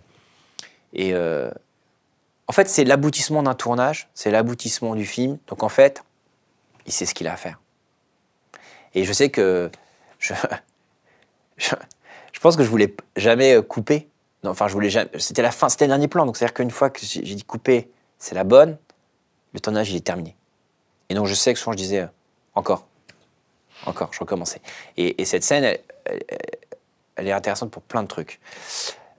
et 0.95 1.13
euh, 1.13 1.51
en 2.49 2.53
fait, 2.53 2.69
c'est 2.69 2.85
l'aboutissement 2.85 3.43
d'un 3.43 3.55
tournage, 3.55 4.09
c'est 4.15 4.31
l'aboutissement 4.31 4.95
du 4.95 5.05
film. 5.05 5.39
Donc 5.47 5.63
en 5.63 5.69
fait, 5.69 6.03
il 6.87 6.93
sait 6.93 7.05
ce 7.05 7.15
qu'il 7.15 7.29
a 7.29 7.35
à 7.35 7.37
faire. 7.37 7.61
Et 8.95 9.05
je 9.05 9.13
sais 9.13 9.29
que 9.29 9.71
je, 10.19 10.33
je, 11.59 11.75
je 12.33 12.41
pense 12.41 12.57
que 12.57 12.65
je 12.65 12.69
voulais 12.69 12.95
jamais 13.17 13.63
couper. 13.63 14.09
Non, 14.43 14.51
enfin, 14.51 14.69
je 14.69 14.73
voulais 14.73 14.91
jamais. 14.91 15.11
C'était 15.19 15.43
la 15.43 15.53
fin, 15.53 15.69
c'était 15.69 15.85
le 15.85 15.91
dernier 15.91 16.09
plan. 16.09 16.25
Donc 16.25 16.39
c'est-à-dire 16.39 16.55
qu'une 16.55 16.71
fois 16.71 16.89
que 16.89 17.01
j'ai 17.03 17.21
dit 17.21 17.45
couper, 17.45 17.91
c'est 18.19 18.35
la 18.35 18.45
bonne, 18.45 18.79
le 19.53 19.61
tournage 19.61 19.91
il 19.91 19.97
est 19.97 20.05
terminé. 20.05 20.37
Et 21.09 21.15
donc 21.15 21.27
je 21.27 21.35
sais 21.35 21.53
que 21.53 21.59
souvent 21.59 21.73
je 21.73 21.79
disais 21.79 22.01
euh, 22.01 22.07
encore, 22.55 22.87
encore, 23.87 24.13
je 24.13 24.21
recommençais. 24.21 24.61
Et, 24.97 25.21
et 25.21 25.25
cette 25.25 25.45
scène, 25.45 25.77
elle, 27.17 27.29
est 27.29 27.33
intéressante 27.33 27.71
pour 27.71 27.83
plein 27.83 28.03
de 28.03 28.09
trucs. 28.09 28.41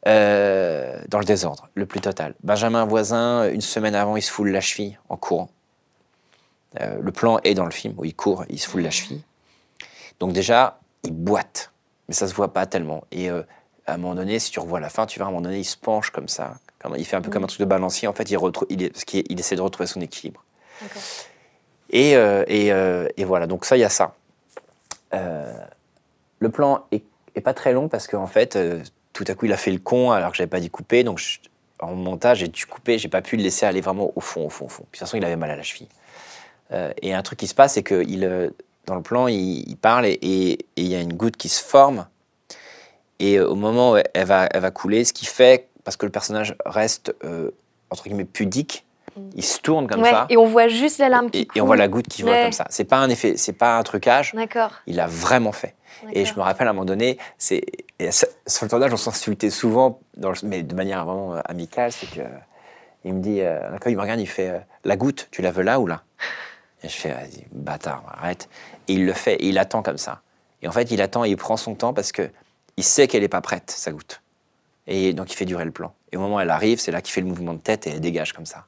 Euh, 0.06 1.02
dans 1.08 1.20
le 1.20 1.24
désordre, 1.24 1.70
le 1.76 1.86
plus 1.86 2.02
total. 2.02 2.36
Benjamin 2.44 2.84
Voisin, 2.84 3.50
une 3.50 3.62
semaine 3.62 3.96
avant, 3.96 4.18
il 4.18 4.22
se 4.22 4.32
foule 4.32 4.50
la 4.50 4.60
cheville 4.60 5.00
en 5.08 5.16
courant. 5.16 5.50
Euh, 6.82 6.98
le 7.00 7.12
plan 7.14 7.40
est 7.46 7.54
dans 7.54 7.64
le 7.64 7.72
film 7.72 7.94
où 7.98 8.04
il 8.04 8.14
court, 8.14 8.44
il 8.50 8.60
se 8.60 8.68
foule 8.68 8.82
la 8.82 8.92
cheville. 8.92 9.24
Donc 10.20 10.34
déjà, 10.34 10.80
il 11.04 11.14
boite, 11.14 11.72
mais 12.08 12.14
ça 12.14 12.28
se 12.28 12.34
voit 12.34 12.52
pas 12.52 12.66
tellement. 12.66 13.06
Et 13.14 13.30
à 13.30 13.46
un 13.88 13.98
moment 13.98 14.16
donné, 14.16 14.40
si 14.40 14.52
tu 14.52 14.60
revois 14.60 14.82
la 14.82 14.90
fin, 14.90 15.06
tu 15.06 15.20
verras 15.20 15.30
à 15.30 15.32
un 15.32 15.34
moment 15.36 15.44
donné, 15.44 15.60
il 15.60 15.66
se 15.66 15.78
penche 15.78 16.10
comme 16.10 16.28
ça. 16.28 16.56
Il 16.98 17.06
fait 17.06 17.16
un 17.16 17.22
peu 17.22 17.30
comme 17.32 17.44
un 17.44 17.48
truc 17.48 17.60
de 17.60 17.66
balancier. 17.66 18.08
En 18.08 18.14
fait, 18.14 18.30
il, 18.30 18.38
parce 18.92 19.06
essaie 19.40 19.56
de 19.56 19.62
retrouver 19.62 19.88
son 19.88 20.02
équilibre. 20.02 20.44
Et, 21.90 22.16
euh, 22.16 22.44
et, 22.48 22.72
euh, 22.72 23.08
et 23.18 23.24
voilà, 23.24 23.48
donc 23.48 23.66
ça, 23.66 23.78
il 23.78 23.82
y 23.82 23.84
a 23.84 23.90
ça. 23.90 24.16
Euh, 25.14 25.54
le 26.40 26.50
plan 26.50 26.86
est, 26.92 27.04
est 27.36 27.42
pas 27.42 27.54
très 27.54 27.72
long 27.74 27.88
parce 27.88 28.08
qu'en 28.08 28.28
fait, 28.28 28.58
tout 29.14 29.24
à 29.28 29.36
coup, 29.36 29.46
il 29.46 29.54
a 29.54 29.58
fait 29.58 29.72
le 29.72 29.80
con 29.80 30.12
alors 30.12 30.32
que 30.32 30.38
j'avais 30.38 30.50
pas 30.50 30.60
dit 30.60 30.70
couper. 30.70 31.04
Donc, 31.04 31.20
je- 31.20 31.40
en 31.80 31.94
montage, 31.96 32.40
j'ai 32.40 32.48
dû 32.48 32.66
couper, 32.66 32.98
j'ai 32.98 33.10
pas 33.10 33.22
pu 33.22 33.38
le 33.38 33.44
laisser 33.44 33.66
aller 33.66 33.82
vraiment 33.82 34.12
au 34.16 34.22
fond, 34.22 34.46
au 34.46 34.50
fond, 34.50 34.66
au 34.66 34.70
fond. 34.70 34.86
Puis, 34.92 34.98
de 35.00 35.06
toute 35.06 35.08
façon, 35.08 35.18
il 35.18 35.26
avait 35.26 35.36
mal 35.36 35.52
à 35.52 35.56
la 35.56 35.64
cheville. 35.64 35.88
Et 37.02 37.14
un 37.14 37.22
truc 37.22 37.38
qui 37.38 37.48
se 37.48 37.54
passe, 37.54 37.74
c'est 37.74 37.84
que 37.84 38.04
il, 38.04 38.52
dans 38.88 38.96
le 38.96 39.02
plan, 39.04 39.28
il, 39.28 39.70
il 39.70 39.78
parle 39.78 40.08
et 40.08 40.18
il 40.76 40.88
y 40.88 40.96
a 40.96 41.00
une 41.02 41.14
goutte 41.14 41.38
qui 41.38 41.50
se 41.50 41.64
forme. 41.64 42.08
Et 43.20 43.40
au 43.40 43.54
moment 43.56 43.92
où 43.92 43.98
elle 43.98 44.26
va, 44.26 44.48
elle 44.52 44.62
va 44.62 44.72
couler, 44.72 45.06
ce 45.06 45.14
qui 45.14 45.26
fait, 45.26 45.68
parce 45.84 45.98
que 45.98 46.06
le 46.06 46.12
personnage 46.12 46.56
reste, 46.66 47.16
euh, 47.24 47.52
entre 47.90 48.04
guillemets, 48.06 48.26
pudique, 48.26 48.86
Mm. 49.16 49.22
il 49.36 49.44
se 49.44 49.60
tourne 49.60 49.86
comme 49.88 50.02
Ouais, 50.02 50.10
ça. 50.10 50.26
Et 50.30 50.38
on 50.38 50.46
voit 50.48 50.68
juste 50.70 50.98
la 50.98 51.08
larme 51.08 51.30
qui 51.30 51.46
coule. 51.46 51.58
et 51.58 51.62
on 51.62 51.66
voit 51.68 51.76
la 51.76 51.88
goutte 51.88 52.08
qui 52.08 52.24
vole 52.24 52.32
Ouais. 52.32 52.44
comme 52.46 52.52
ça. 52.52 52.66
C'est 52.72 52.84
pas 52.86 52.98
un 52.98 53.10
effet, 53.12 53.38
c'est 53.38 53.54
pas 53.54 53.78
un 53.78 53.84
trucage. 53.84 54.34
D'accord. 54.34 54.72
Il 54.88 54.96
l'a 54.96 55.06
vraiment 55.06 55.52
fait. 55.52 55.76
Et 56.14 56.26
je 56.26 56.34
me 56.34 56.40
rappelle 56.42 56.66
à 56.68 56.72
un 56.72 56.74
moment 56.74 56.86
donné, 56.86 57.20
c'est 57.38 57.62
sur 58.48 58.66
le 58.66 58.70
tournage, 58.70 58.92
on 58.92 58.98
s'insultait 58.98 59.52
souvent, 59.52 60.00
dans 60.18 60.32
le- 60.32 60.36
mais 60.44 60.64
de 60.64 60.74
manière 60.74 61.06
vraiment 61.06 61.36
euh, 61.36 61.42
amicale. 61.46 61.92
C'est 61.92 62.10
que 62.10 62.22
il 63.06 63.14
me 63.14 63.22
dit, 63.22 63.42
euh, 63.42 63.60
quand 63.80 63.90
il 63.92 63.96
me 63.98 64.02
regarde, 64.02 64.20
il 64.20 64.26
fait 64.28 64.50
euh, 64.50 64.60
la 64.84 64.96
goutte, 64.96 65.28
tu 65.30 65.44
la 65.44 65.52
veux 65.52 65.62
là 65.64 65.80
ou 65.80 65.86
là? 65.86 66.02
Et 66.84 66.90
je 66.90 66.96
fais, 66.96 67.10
vas-y, 67.12 67.46
bâtard, 67.52 68.04
arrête. 68.20 68.50
Et 68.88 68.94
il 68.94 69.06
le 69.06 69.14
fait, 69.14 69.36
et 69.36 69.48
il 69.50 69.60
attend 69.60 69.84
comme 69.84 70.00
ça. 70.00 70.22
Et 70.64 70.68
en 70.68 70.72
fait, 70.72 70.90
il 70.90 71.02
attend 71.04 71.24
et 71.24 71.30
il 71.30 71.38
prend 71.38 71.56
son 71.56 71.76
temps 71.76 71.94
parce 71.94 72.12
que 72.12 72.32
il 72.78 72.84
sait 72.84 73.08
qu'elle 73.08 73.24
est 73.24 73.28
pas 73.30 73.42
prête, 73.42 73.70
sa 73.70 73.92
goutte. 73.92 74.22
Et 74.88 75.14
donc 75.14 75.32
il 75.32 75.36
fait 75.36 75.46
durer 75.46 75.66
le 75.66 75.72
plan. 75.72 75.94
Et 76.12 76.18
au 76.18 76.20
moment 76.20 76.36
où 76.36 76.40
elle 76.40 76.50
arrive, 76.50 76.80
c'est 76.80 76.92
là 76.92 77.02
qu'il 77.02 77.14
fait 77.14 77.22
le 77.22 77.28
mouvement 77.28 77.54
de 77.54 77.60
tête 77.60 77.88
et 77.88 77.92
elle 77.92 78.02
dégage 78.02 78.34
comme 78.34 78.46
ça. 78.46 78.66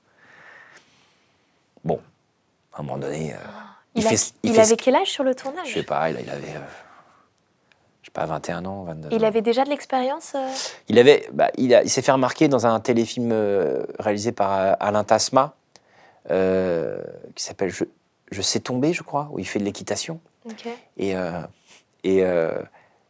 Bon, 1.84 2.00
à 2.74 2.80
un 2.80 2.84
moment 2.84 2.98
donné, 2.98 3.34
euh, 3.34 3.38
Il, 3.96 4.02
il 4.02 4.08
a- 4.08 4.10
fait, 4.10 4.34
il 4.44 4.50
il 4.50 4.56
fait 4.56 4.64
ce 4.64 4.68
avait 4.74 4.78
quel 4.78 4.96
âge 4.96 5.10
sur 5.12 5.24
le 5.24 5.36
tournage? 5.36 5.68
Je 5.70 5.74
sais 5.76 5.84
pas, 5.84 6.10
il, 6.10 6.18
avait, 6.18 6.28
euh, 6.56 6.60
je 8.02 8.08
sais 8.08 8.12
pas, 8.14 8.26
21 8.26 8.66
ans, 8.66 8.84
22 8.86 9.10
Il 9.12 9.24
ans. 9.24 9.28
avait 9.28 9.42
déjà 9.42 9.64
de 9.66 9.70
l'expérience 9.70 10.34
euh? 10.36 10.48
Il 10.88 10.98
avait, 11.00 11.28
bah, 11.34 11.52
il, 11.58 11.90
s'est 11.90 12.02
fait 12.02 12.12
remarquer 12.12 12.48
dans 12.48 12.66
un 12.66 12.80
téléfilm 12.80 13.32
euh, 13.32 13.84
réalisé 14.00 14.32
par 14.32 14.78
Alain 14.80 15.04
Tasma, 15.04 15.54
qui 16.28 17.44
s'appelle 17.44 17.70
je, 17.70 17.84
je 18.32 18.42
sais 18.42 18.60
tomber, 18.60 18.94
je 18.94 19.04
crois, 19.04 19.30
où 19.32 19.38
il 19.40 19.46
fait 19.48 19.60
de 19.60 19.64
l'équitation. 19.66 20.20
Et, 20.98 21.14
Et 22.04 22.24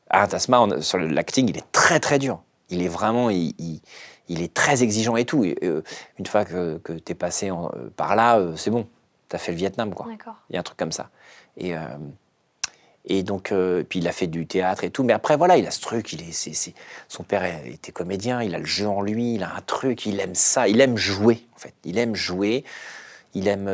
Aaron 0.09 0.27
Tasma, 0.27 0.59
on- 0.61 0.81
sur 0.81 0.97
l'acting, 0.97 1.49
il 1.49 1.57
est 1.57 1.71
très 1.71 1.99
très 2.01 2.19
dur. 2.19 2.41
Il 2.69 2.81
est 2.81 2.87
vraiment, 2.87 3.29
il, 3.29 3.53
il- 3.59 3.81
il 4.27 4.41
est 4.41 4.53
très 4.53 4.81
exigeant 4.83 5.15
et 5.17 5.25
tout. 5.25 5.43
Et, 5.45 5.55
euh, 5.63 5.81
une 6.17 6.25
fois 6.25 6.45
que, 6.45 6.77
que 6.79 6.93
tu 6.93 7.11
es 7.11 7.15
passé 7.15 7.51
en- 7.51 7.67
euh, 7.75 7.89
par 7.95 8.15
là, 8.15 8.37
euh, 8.39 8.55
c'est 8.55 8.71
bon. 8.71 8.87
Tu 9.29 9.35
as 9.35 9.39
fait 9.39 9.51
le 9.51 9.57
Vietnam, 9.57 9.93
quoi. 9.93 10.07
Il 10.49 10.53
y 10.53 10.57
a 10.57 10.59
un 10.59 10.63
truc 10.63 10.77
comme 10.77 10.91
ça. 10.91 11.09
Et, 11.57 11.75
euh, 11.75 11.81
et 13.05 13.21
donc, 13.21 13.53
puis 13.89 13.99
il 13.99 14.07
a 14.07 14.11
fait 14.11 14.25
du 14.27 14.47
théâtre 14.47 14.83
et 14.83 14.89
tout. 14.89 15.03
Mais 15.03 15.13
après, 15.13 15.37
voilà, 15.37 15.57
il 15.57 15.67
a 15.67 15.71
ce 15.71 15.79
truc. 15.79 16.11
Il 16.13 16.21
est, 16.21 16.73
son 17.07 17.23
père 17.23 17.43
était 17.65 17.91
comédien. 17.91 18.41
Il 18.41 18.55
a 18.55 18.59
le 18.59 18.65
jeu 18.65 18.87
en 18.87 19.01
lui. 19.01 19.35
Il 19.35 19.43
a 19.43 19.55
un 19.55 19.61
truc. 19.61 20.05
Il 20.07 20.19
aime 20.19 20.33
ça. 20.35 20.67
Il 20.67 20.81
aime 20.81 20.97
jouer, 20.97 21.45
en 21.55 21.59
fait. 21.59 21.73
Il 21.83 21.99
aime 21.99 22.15
jouer. 22.15 22.63
Il 23.35 23.47
aime 23.47 23.67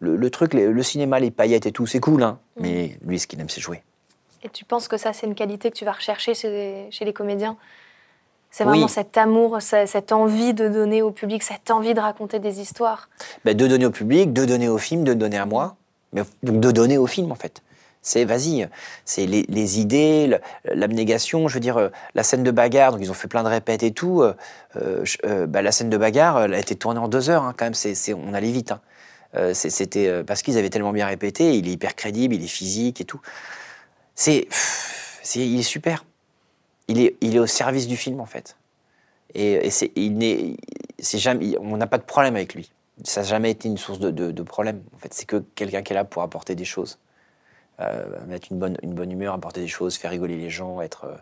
le, 0.00 0.16
le 0.16 0.30
truc, 0.30 0.52
le, 0.52 0.70
le 0.72 0.82
cinéma, 0.82 1.18
les 1.18 1.30
paillettes 1.30 1.64
et 1.64 1.72
tout. 1.72 1.86
C'est 1.86 2.00
cool, 2.00 2.22
hein. 2.22 2.38
Mm. 2.56 2.62
Mais 2.62 2.98
lui, 3.06 3.18
ce 3.18 3.26
qu'il 3.26 3.40
aime, 3.40 3.48
c'est 3.48 3.60
jouer. 3.62 3.82
Et 4.42 4.48
tu 4.50 4.64
penses 4.66 4.88
que 4.88 4.96
ça, 4.98 5.12
c'est 5.12 5.26
une 5.26 5.34
qualité 5.36 5.70
que 5.70 5.76
tu 5.76 5.84
vas 5.84 5.92
rechercher 5.92 6.34
chez 6.34 6.50
les, 6.50 6.90
chez 6.90 7.04
les 7.06 7.12
comédiens? 7.12 7.56
C'est 8.54 8.64
Oui. 8.64 8.68
vraiment 8.70 8.88
cet 8.88 9.16
amour, 9.16 9.60
ce- 9.62 9.86
cette 9.86 10.12
envie 10.12 10.52
de 10.54 10.68
donner 10.68 11.00
au 11.02 11.10
public, 11.10 11.42
cette 11.42 11.70
envie 11.70 11.94
de 11.94 12.00
raconter 12.00 12.38
des 12.38 12.60
histoires. 12.60 13.08
Ben, 13.46 13.56
de 13.56 13.66
donner 13.66 13.86
au 13.86 13.90
public, 13.90 14.32
de 14.32 14.44
donner 14.44 14.68
au 14.68 14.76
film, 14.78 15.02
de 15.04 15.14
donner 15.14 15.38
à 15.38 15.46
moi. 15.46 15.74
Mais, 16.12 16.22
donc 16.42 16.60
de 16.60 16.70
donner 16.70 16.98
au 16.98 17.06
film, 17.06 17.32
en 17.32 17.34
fait. 17.34 17.62
C'est 18.02 18.24
vas-y, 18.24 18.68
c'est 19.06 19.26
les, 19.26 19.46
les 19.48 19.80
idées, 19.80 20.38
l'abnégation. 20.64 21.48
Je 21.48 21.54
veux 21.54 21.60
dire, 21.60 21.76
euh, 21.78 21.88
la 22.14 22.22
scène 22.24 22.42
de 22.42 22.50
bagarre, 22.50 22.92
donc 22.92 23.00
ils 23.00 23.10
ont 23.10 23.14
fait 23.14 23.28
plein 23.28 23.42
de 23.42 23.48
répètes 23.48 23.82
et 23.84 23.92
tout. 23.92 24.22
euh, 24.22 24.34
euh, 25.24 25.46
bah, 25.46 25.62
la 25.62 25.72
scène 25.72 25.88
de 25.88 25.96
bagarre, 25.96 26.42
elle 26.42 26.52
a 26.54 26.58
été 26.58 26.74
tournée 26.74 26.98
en 27.00 27.08
deux 27.08 27.30
heures, 27.30 27.44
hein, 27.44 27.54
quand 27.56 27.64
même. 27.64 27.74
C'est, 27.74 28.12
on 28.12 28.34
allait 28.34 28.50
vite. 28.50 28.72
hein. 28.72 28.80
Euh, 29.34 29.54
c'était 29.54 30.22
parce 30.24 30.42
qu'ils 30.42 30.58
avaient 30.58 30.68
tellement 30.68 30.92
bien 30.92 31.06
répété. 31.06 31.54
Il 31.56 31.66
est 31.68 31.72
hyper 31.72 31.94
crédible, 31.96 32.34
il 32.34 32.44
est 32.44 32.48
physique 32.48 33.00
et 33.00 33.04
tout. 33.04 33.20
C'est, 34.14 34.46
il 35.36 35.58
est 35.60 35.62
super. 35.62 36.04
Il 36.88 37.00
est, 37.00 37.16
il 37.20 37.36
est 37.36 37.38
au 37.38 37.46
service 37.46 37.86
du 37.86 37.96
film, 37.96 38.20
en 38.20 38.26
fait. 38.26 38.56
Et, 39.34 39.52
et 39.66 39.70
c'est, 39.70 39.92
il 39.96 40.16
n'est, 40.18 40.56
c'est 40.98 41.18
jamais, 41.18 41.56
on 41.58 41.76
n'a 41.76 41.86
pas 41.86 41.98
de 41.98 42.02
problème 42.04 42.36
avec 42.36 42.54
lui. 42.54 42.70
Ça 43.04 43.22
n'a 43.22 43.26
jamais 43.26 43.50
été 43.50 43.68
une 43.68 43.78
source 43.78 43.98
de, 43.98 44.10
de- 44.10 44.30
de 44.30 44.42
problème. 44.42 44.82
En 44.94 44.98
fait, 44.98 45.14
c'est 45.14 45.24
que 45.26 45.42
quelqu'un 45.54 45.82
qui 45.82 45.92
est 45.92 45.96
là 45.96 46.04
pour 46.04 46.22
apporter 46.22 46.54
des 46.54 46.64
choses, 46.66 46.98
Euh, 47.80 48.04
mettre 48.28 48.48
une 48.52 48.58
bonne, 48.58 48.76
une 48.82 48.92
bonne 48.92 49.10
humeur, 49.10 49.32
apporter 49.34 49.60
des 49.62 49.66
choses, 49.66 49.96
faire 49.96 50.10
rigoler 50.10 50.36
les 50.36 50.50
gens, 50.50 50.82
être, 50.82 51.04
euh, 51.06 51.16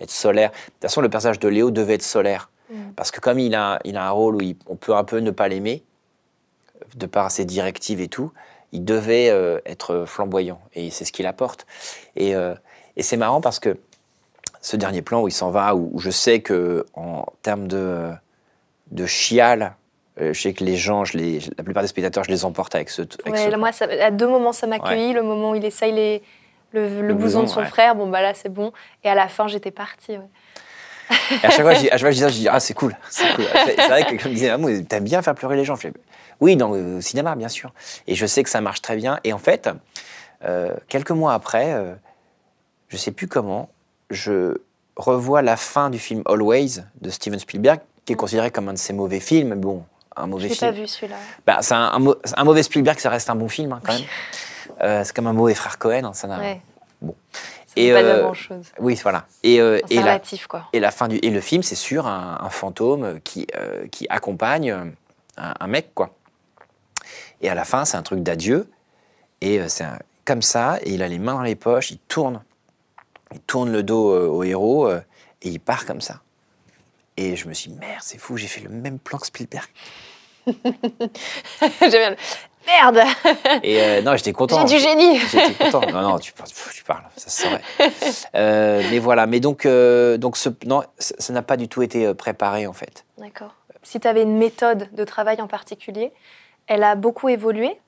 être 0.00 0.12
solaire. 0.12 0.50
De 0.50 0.54
toute 0.56 0.82
façon, 0.82 1.00
le 1.02 1.10
personnage 1.10 1.40
de 1.40 1.48
Léo 1.48 1.70
devait 1.72 1.94
être 1.94 2.04
solaire. 2.04 2.48
Mm. 2.70 2.92
Parce 2.94 3.10
que 3.10 3.20
comme 3.20 3.40
il 3.40 3.54
a, 3.56 3.80
il 3.84 3.96
a 3.96 4.06
un 4.06 4.10
rôle 4.10 4.36
où 4.36 4.40
il- 4.40 4.56
on 4.68 4.76
peut 4.76 4.94
un 4.94 5.02
peu 5.04 5.18
ne 5.18 5.32
pas 5.32 5.48
l'aimer, 5.48 5.82
de 6.94 7.06
par 7.06 7.30
ses 7.32 7.44
directives 7.44 8.00
et 8.00 8.08
tout, 8.08 8.30
il 8.72 8.84
devait 8.84 9.30
euh, 9.30 9.58
être 9.66 10.04
flamboyant. 10.06 10.60
Et 10.74 10.90
c'est 10.90 11.04
ce 11.04 11.12
qu'il 11.12 11.26
apporte. 11.26 11.66
Et, 12.16 12.32
et 12.96 13.02
c'est 13.02 13.16
marrant 13.18 13.40
parce 13.40 13.58
que 13.58 13.76
ce 14.60 14.76
dernier 14.76 15.02
plan 15.02 15.22
où 15.22 15.28
il 15.28 15.32
s'en 15.32 15.50
va, 15.50 15.74
où, 15.74 15.90
où 15.92 15.98
je 16.00 16.10
sais 16.10 16.40
que 16.40 16.84
en 16.94 17.24
termes 17.42 17.66
de, 17.68 18.10
de 18.90 19.06
chial, 19.06 19.74
euh, 20.20 20.32
je 20.34 20.40
sais 20.40 20.52
que 20.52 20.64
les 20.64 20.76
gens, 20.76 21.04
je 21.04 21.16
les, 21.16 21.40
la 21.56 21.64
plupart 21.64 21.82
des 21.82 21.88
spectateurs, 21.88 22.24
je 22.24 22.30
les 22.30 22.44
emporte 22.44 22.74
avec 22.74 22.90
ce. 22.90 23.02
Avec 23.02 23.34
Ouais, 23.34 23.50
ce 23.50 23.56
moi, 23.56 23.72
ça- 23.72 23.86
à 23.86 24.10
deux 24.10 24.26
moments, 24.28 24.52
ça 24.52 24.66
m'a 24.66 24.76
accueilli. 24.76 25.12
Le 25.12 25.22
moment 25.22 25.52
où 25.52 25.54
il 25.54 25.64
essaye 25.64 25.92
les, 25.92 26.22
le, 26.72 27.00
le 27.02 27.14
blouson 27.14 27.42
de 27.42 27.48
son 27.48 27.60
ouais. 27.60 27.66
frère, 27.66 27.94
bon, 27.94 28.08
bah 28.08 28.20
là, 28.20 28.34
c'est 28.34 28.52
bon. 28.52 28.72
Et 29.04 29.08
à 29.08 29.14
la 29.14 29.28
fin, 29.28 29.48
j'étais 29.48 29.70
partie. 29.70 30.12
ouais. 30.18 30.28
Et 31.42 31.46
à 31.46 31.50
chaque 31.50 31.62
fois, 31.62 31.74
je 31.74 31.80
dis, 31.80 31.88
à 31.90 31.92
chaque 31.96 32.00
fois, 32.02 32.10
je 32.10 32.16
dis 32.16 32.20
ça, 32.20 32.28
je 32.28 32.34
dis 32.34 32.48
ah 32.48 32.60
c'est 32.60 32.74
cool, 32.74 32.96
c'est 33.08 33.34
cool. 33.34 33.44
C'est 33.66 33.74
c'est 33.76 33.88
vrai 33.88 34.04
que 34.04 34.10
quelqu'un 34.10 34.28
me 34.28 34.34
disait 34.34 34.56
moi, 34.58 34.70
t'aimes 34.88 35.02
bien 35.04 35.22
faire 35.22 35.34
pleurer 35.34 35.56
les 35.56 35.64
gens. 35.64 35.74
Je 35.74 35.88
oui, 36.40 36.54
dans 36.56 36.70
le 36.70 37.00
cinéma, 37.00 37.34
bien 37.34 37.48
sûr. 37.48 37.72
Et 38.06 38.14
je 38.14 38.26
sais 38.26 38.42
que 38.44 38.48
ça 38.50 38.60
marche 38.60 38.80
très 38.80 38.94
bien. 38.96 39.18
Et 39.24 39.32
en 39.32 39.38
fait, 39.38 39.68
euh, 40.44 40.72
quelques 40.88 41.10
mois 41.10 41.34
après, 41.34 41.72
euh, 41.72 41.94
je 42.88 42.96
sais 42.96 43.10
plus 43.10 43.26
comment, 43.26 43.68
je 44.10 44.56
revois 44.96 45.42
la 45.42 45.56
fin 45.56 45.90
du 45.90 45.98
film 45.98 46.22
Always 46.26 46.82
de 47.00 47.10
Steven 47.10 47.38
Spielberg, 47.38 47.80
qui 48.04 48.12
est 48.12 48.16
considéré 48.16 48.50
comme 48.50 48.68
un 48.68 48.74
de 48.74 48.78
ses 48.78 48.92
mauvais 48.92 49.20
films. 49.20 49.54
Bon, 49.54 49.84
un 50.16 50.26
mauvais 50.26 50.48
film. 50.48 50.58
pas 50.58 50.70
vu 50.70 50.86
celui-là. 50.86 51.16
Bah, 51.46 51.58
c'est 51.62 51.74
un, 51.74 52.44
mauvais 52.44 52.62
Spielberg, 52.62 52.98
ça 52.98 53.10
reste 53.10 53.30
un 53.30 53.36
bon 53.36 53.48
film 53.48 53.72
hein, 53.72 53.80
quand 53.84 53.92
même. 53.92 54.02
Euh, 54.82 55.02
c'est 55.04 55.14
comme 55.14 55.26
un 55.26 55.32
mauvais 55.32 55.54
frère 55.54 55.78
Cohen, 55.78 56.04
hein, 56.04 56.12
ça 56.12 56.26
n'a. 56.28 56.38
Ouais. 56.38 56.60
bon. 57.00 57.14
Ça 57.66 57.74
Et, 57.76 57.92
pas 57.92 57.98
euh, 58.02 58.22
grand-chose. 58.22 58.66
Oui, 58.80 58.98
voilà. 59.02 59.26
Et, 59.44 59.60
euh, 59.60 59.78
C'est 59.86 59.94
et 59.94 59.96
la, 59.98 60.02
relatif, 60.02 60.46
quoi. 60.48 60.66
et 60.72 60.80
la 60.80 60.90
fin 60.90 61.06
du 61.06 61.18
et 61.22 61.30
le 61.30 61.40
film, 61.40 61.62
c'est 61.62 61.76
sur 61.76 62.08
un, 62.08 62.38
un 62.40 62.50
fantôme 62.50 63.20
qui 63.22 63.46
euh, 63.56 63.86
qui 63.88 64.08
accompagne 64.10 64.72
euh, 64.72 64.84
un, 65.36 65.54
un 65.60 65.66
mec 65.68 65.94
quoi. 65.94 66.10
Et 67.42 67.48
à 67.48 67.54
la 67.54 67.64
fin, 67.64 67.84
c'est 67.84 67.96
un 67.96 68.02
truc 68.02 68.22
d'adieu. 68.24 68.68
Et 69.40 69.66
c'est 69.68 69.86
comme 70.24 70.42
ça. 70.42 70.78
Et 70.82 70.94
il 70.94 71.02
a 71.02 71.08
les 71.08 71.18
mains 71.18 71.34
dans 71.34 71.42
les 71.42 71.54
poches. 71.54 71.92
Il 71.92 71.98
tourne, 71.98 72.42
il 73.32 73.40
tourne 73.40 73.70
le 73.72 73.82
dos 73.82 74.10
euh, 74.10 74.26
au 74.28 74.42
héros 74.42 74.86
euh, 74.86 75.00
et 75.42 75.48
il 75.48 75.60
part 75.60 75.86
comme 75.86 76.00
ça. 76.00 76.20
Et 77.16 77.36
je 77.36 77.48
me 77.48 77.54
suis 77.54 77.70
dit, 77.70 77.76
merde, 77.78 78.00
c'est 78.02 78.18
fou, 78.18 78.36
j'ai 78.36 78.46
fait 78.46 78.60
le 78.60 78.70
même 78.70 78.98
plan 78.98 79.18
que 79.18 79.26
Spielberg. 79.26 79.68
J'aime 81.80 82.16
Merde 82.66 83.00
Et 83.62 83.80
euh, 83.80 84.02
non, 84.02 84.16
j'étais 84.16 84.32
content. 84.32 84.66
J'ai 84.66 84.76
du 84.76 84.82
génie 84.82 85.18
J'étais 85.18 85.54
content. 85.64 85.80
Non, 85.92 86.02
non, 86.02 86.18
tu, 86.18 86.32
parles- 86.32 86.50
tu 86.74 86.84
parles, 86.84 87.04
ça 87.16 87.30
se 87.30 87.42
saurait. 87.42 87.62
Euh, 88.34 88.82
mais 88.90 88.98
voilà, 88.98 89.26
mais 89.26 89.40
donc, 89.40 89.64
euh, 89.66 90.16
donc 90.18 90.36
ce, 90.36 90.48
non, 90.66 90.82
ça 90.98 91.32
n'a 91.32 91.42
pas 91.42 91.56
du 91.56 91.68
tout 91.68 91.82
été 91.82 92.12
préparé 92.14 92.66
en 92.66 92.72
fait. 92.72 93.04
D'accord. 93.18 93.54
Si 93.82 93.98
tu 93.98 94.06
avais 94.06 94.22
une 94.22 94.36
méthode 94.36 94.88
de 94.94 95.04
travail 95.04 95.40
en 95.40 95.46
particulier, 95.46 96.12
elle 96.66 96.82
a 96.84 96.94
beaucoup 96.96 97.28
évolué 97.30 97.78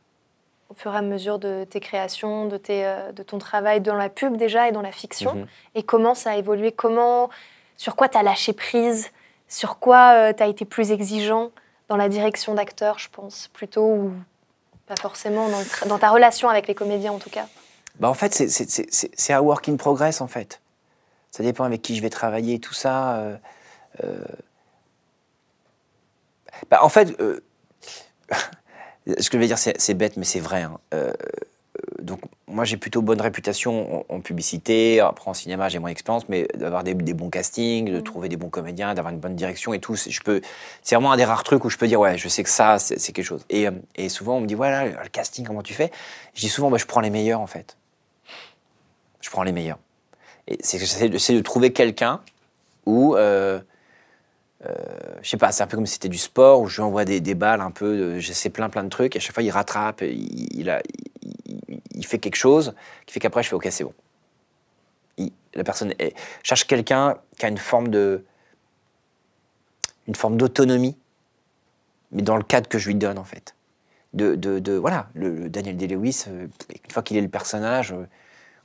au 0.72 0.74
fur 0.74 0.94
et 0.94 0.96
à 0.96 1.02
mesure 1.02 1.38
de 1.38 1.64
tes 1.68 1.80
créations, 1.80 2.46
de, 2.46 2.56
tes, 2.56 2.86
euh, 2.86 3.12
de 3.12 3.22
ton 3.22 3.38
travail 3.38 3.82
dans 3.82 3.94
la 3.94 4.08
pub 4.08 4.36
déjà 4.36 4.68
et 4.68 4.72
dans 4.72 4.80
la 4.80 4.92
fiction. 4.92 5.34
Mhm. 5.34 5.46
Et 5.74 5.82
comment 5.82 6.14
ça 6.14 6.30
a 6.32 6.36
évolué? 6.36 6.72
Comment, 6.72 7.28
Sur 7.76 7.94
quoi 7.94 8.08
tu 8.08 8.16
as 8.16 8.22
lâché 8.22 8.52
prise? 8.54 9.10
Sur 9.48 9.78
quoi 9.78 10.32
tu 10.32 10.42
as 10.42 10.46
été 10.46 10.64
plus 10.64 10.92
exigeant 10.92 11.50
dans 11.88 11.96
la 11.96 12.08
direction 12.08 12.54
d'acteur, 12.54 12.98
je 12.98 13.10
pense, 13.10 13.48
plutôt 13.48 13.84
ou 13.84 14.12
pas 14.86 14.94
forcément 14.96 15.48
dans, 15.86 15.98
ta 15.98 16.08
relation 16.08 16.48
avec 16.48 16.66
les 16.66 16.74
comédiens 16.74 17.12
en 17.12 17.18
tout 17.18 17.28
cas? 17.28 17.46
Bah, 18.00 18.08
en 18.08 18.14
fait, 18.14 18.32
c'est- 18.32 19.30
un 19.30 19.40
work 19.40 19.68
in 19.68 19.76
progress 19.76 20.22
en 20.22 20.26
fait. 20.26 20.62
Ça 21.30 21.42
dépend 21.42 21.64
avec 21.64 21.82
qui 21.82 21.96
je 21.96 22.02
vais 22.02 22.10
travailler, 22.10 22.58
tout 22.60 22.72
ça. 22.72 23.16
euh, 23.16 23.36
euh. 24.04 24.24
Bah, 26.70 26.82
en 26.82 26.88
fait, 26.88 27.18
euh, 27.20 27.44
ce 29.06 29.30
que 29.30 29.36
je 29.36 29.40
vais 29.40 29.46
dire, 29.46 29.58
c'est 29.58 29.94
bête, 29.94 30.16
mais 30.16 30.24
c'est 30.24 30.40
vrai. 30.40 30.62
hein. 30.62 30.78
Euh, 30.94 31.12
euh, 31.12 32.02
donc, 32.02 32.20
moi, 32.46 32.64
j'ai 32.64 32.76
plutôt 32.76 33.00
bonne 33.00 33.20
réputation 33.20 34.04
en, 34.10 34.14
en 34.16 34.20
publicité. 34.20 35.00
Après, 35.00 35.30
en 35.30 35.34
cinéma, 35.34 35.68
j'ai 35.70 35.78
moins 35.78 35.90
d'expérience, 35.90 36.28
mais 36.28 36.46
d'avoir 36.54 36.84
des, 36.84 36.92
des 36.94 37.14
bons 37.14 37.30
castings, 37.30 37.90
de 37.90 37.98
Mm. 37.98 38.02
trouver 38.02 38.28
des 38.28 38.36
bons 38.36 38.50
comédiens, 38.50 38.92
d'avoir 38.94 39.12
une 39.12 39.20
bonne 39.20 39.36
direction 39.36 39.72
et 39.72 39.78
tout. 39.80 39.96
c'est- 39.96 40.10
Je 40.10 40.20
peux. 40.22 40.40
C'est 40.82 40.94
vraiment 40.94 41.12
un 41.12 41.16
des 41.16 41.24
rares 41.24 41.44
trucs 41.44 41.64
où 41.64 41.70
je 41.70 41.78
peux 41.78 41.88
dire, 41.88 41.98
ouais, 42.00 42.18
je 42.18 42.28
sais 42.28 42.42
que 42.42 42.50
ça, 42.50 42.78
c'est 42.78 43.12
quelque 43.12 43.24
chose. 43.24 43.44
Et, 43.48 43.66
euh, 43.66 43.72
et 43.96 44.08
souvent, 44.10 44.36
on 44.36 44.40
me 44.40 44.46
dit, 44.46 44.54
voilà, 44.54 44.84
le 44.84 45.08
casting, 45.08 45.46
comment 45.46 45.62
tu 45.62 45.72
fais? 45.74 45.90
Je 46.34 46.40
dis 46.40 46.48
souvent, 46.50 46.70
bah, 46.70 46.76
je 46.78 46.86
prends 46.86 47.00
les 47.00 47.10
meilleurs, 47.10 47.40
en 47.40 47.46
fait. 47.46 47.76
Je 49.20 49.30
prends 49.30 49.42
les 49.44 49.52
meilleurs. 49.52 49.78
Et 50.48 50.58
c'est 50.60 51.08
de, 51.08 51.40
trouver 51.40 51.72
quelqu'un 51.72 52.20
où, 52.84 53.14
euh, 53.16 53.60
je 55.22 55.28
sais 55.28 55.36
pas, 55.36 55.52
c'est 55.52 55.62
un 55.62 55.66
peu 55.66 55.76
comme 55.76 55.86
si 55.86 55.94
c'était 55.94 56.08
du 56.08 56.18
sport, 56.18 56.60
où 56.60 56.66
je 56.68 56.76
lui 56.76 56.82
envoie 56.82 57.04
des, 57.04 57.34
balles 57.34 57.60
un 57.60 57.70
peu, 57.70 57.96
de- 57.96 58.18
j'essaie 58.18 58.50
plein 58.50 58.68
plein 58.68 58.84
de 58.84 58.88
trucs, 58.88 59.16
et 59.16 59.18
à 59.18 59.20
chaque 59.20 59.34
fois 59.34 59.42
il 59.42 59.50
rattrape, 59.50 60.02
il, 60.02 60.70
a, 60.70 60.82
il, 61.94 62.06
fait 62.06 62.18
quelque 62.18 62.36
chose 62.36 62.74
qui 63.06 63.14
fait 63.14 63.20
qu'après 63.20 63.42
je 63.42 63.48
fais 63.48 63.54
ok, 63.56 63.68
c'est 63.70 63.84
bon. 63.84 63.94
La 65.54 65.64
personne 65.64 65.92
est- 65.98 66.14
cherche 66.42 66.66
quelqu'un 66.66 67.16
qui 67.38 67.46
a 67.46 67.48
une 67.48 67.58
forme 67.58 67.88
de, 67.88 68.24
une 70.06 70.14
forme 70.14 70.36
d'autonomie, 70.36 70.96
mais 72.10 72.22
dans 72.22 72.36
le 72.36 72.42
cadre 72.42 72.68
que 72.68 72.78
je 72.78 72.88
lui 72.88 72.94
donne 72.94 73.18
en 73.18 73.24
fait. 73.24 73.54
De, 74.14 74.34
de, 74.34 74.74
voilà, 74.74 75.08
le, 75.14 75.48
Daniel 75.48 75.78
Day-Lewis, 75.78 76.24
euh, 76.28 76.46
une 76.68 76.90
fois 76.90 77.02
qu'il 77.02 77.16
est 77.16 77.22
le 77.22 77.30
personnage, 77.30 77.92
euh, 77.92 78.06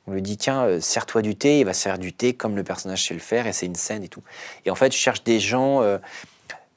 on 0.07 0.13
lui 0.13 0.21
dit 0.21 0.37
tiens, 0.37 0.63
euh, 0.63 0.79
sers-toi 0.79 1.21
du 1.21 1.35
thé, 1.35 1.59
il 1.59 1.65
va 1.65 1.73
se 1.73 1.81
servir 1.81 1.99
du 1.99 2.13
thé 2.13 2.33
comme 2.33 2.55
le 2.55 2.63
personnage 2.63 3.05
sait 3.05 3.13
le 3.13 3.19
faire, 3.19 3.45
et 3.45 3.53
c'est 3.53 3.65
une 3.65 3.75
scène 3.75 4.03
et 4.03 4.07
tout. 4.07 4.23
Et 4.65 4.71
en 4.71 4.75
fait, 4.75 4.91
je 4.91 4.97
cherche 4.97 5.23
des 5.23 5.39
gens, 5.39 5.81
euh, 5.81 5.97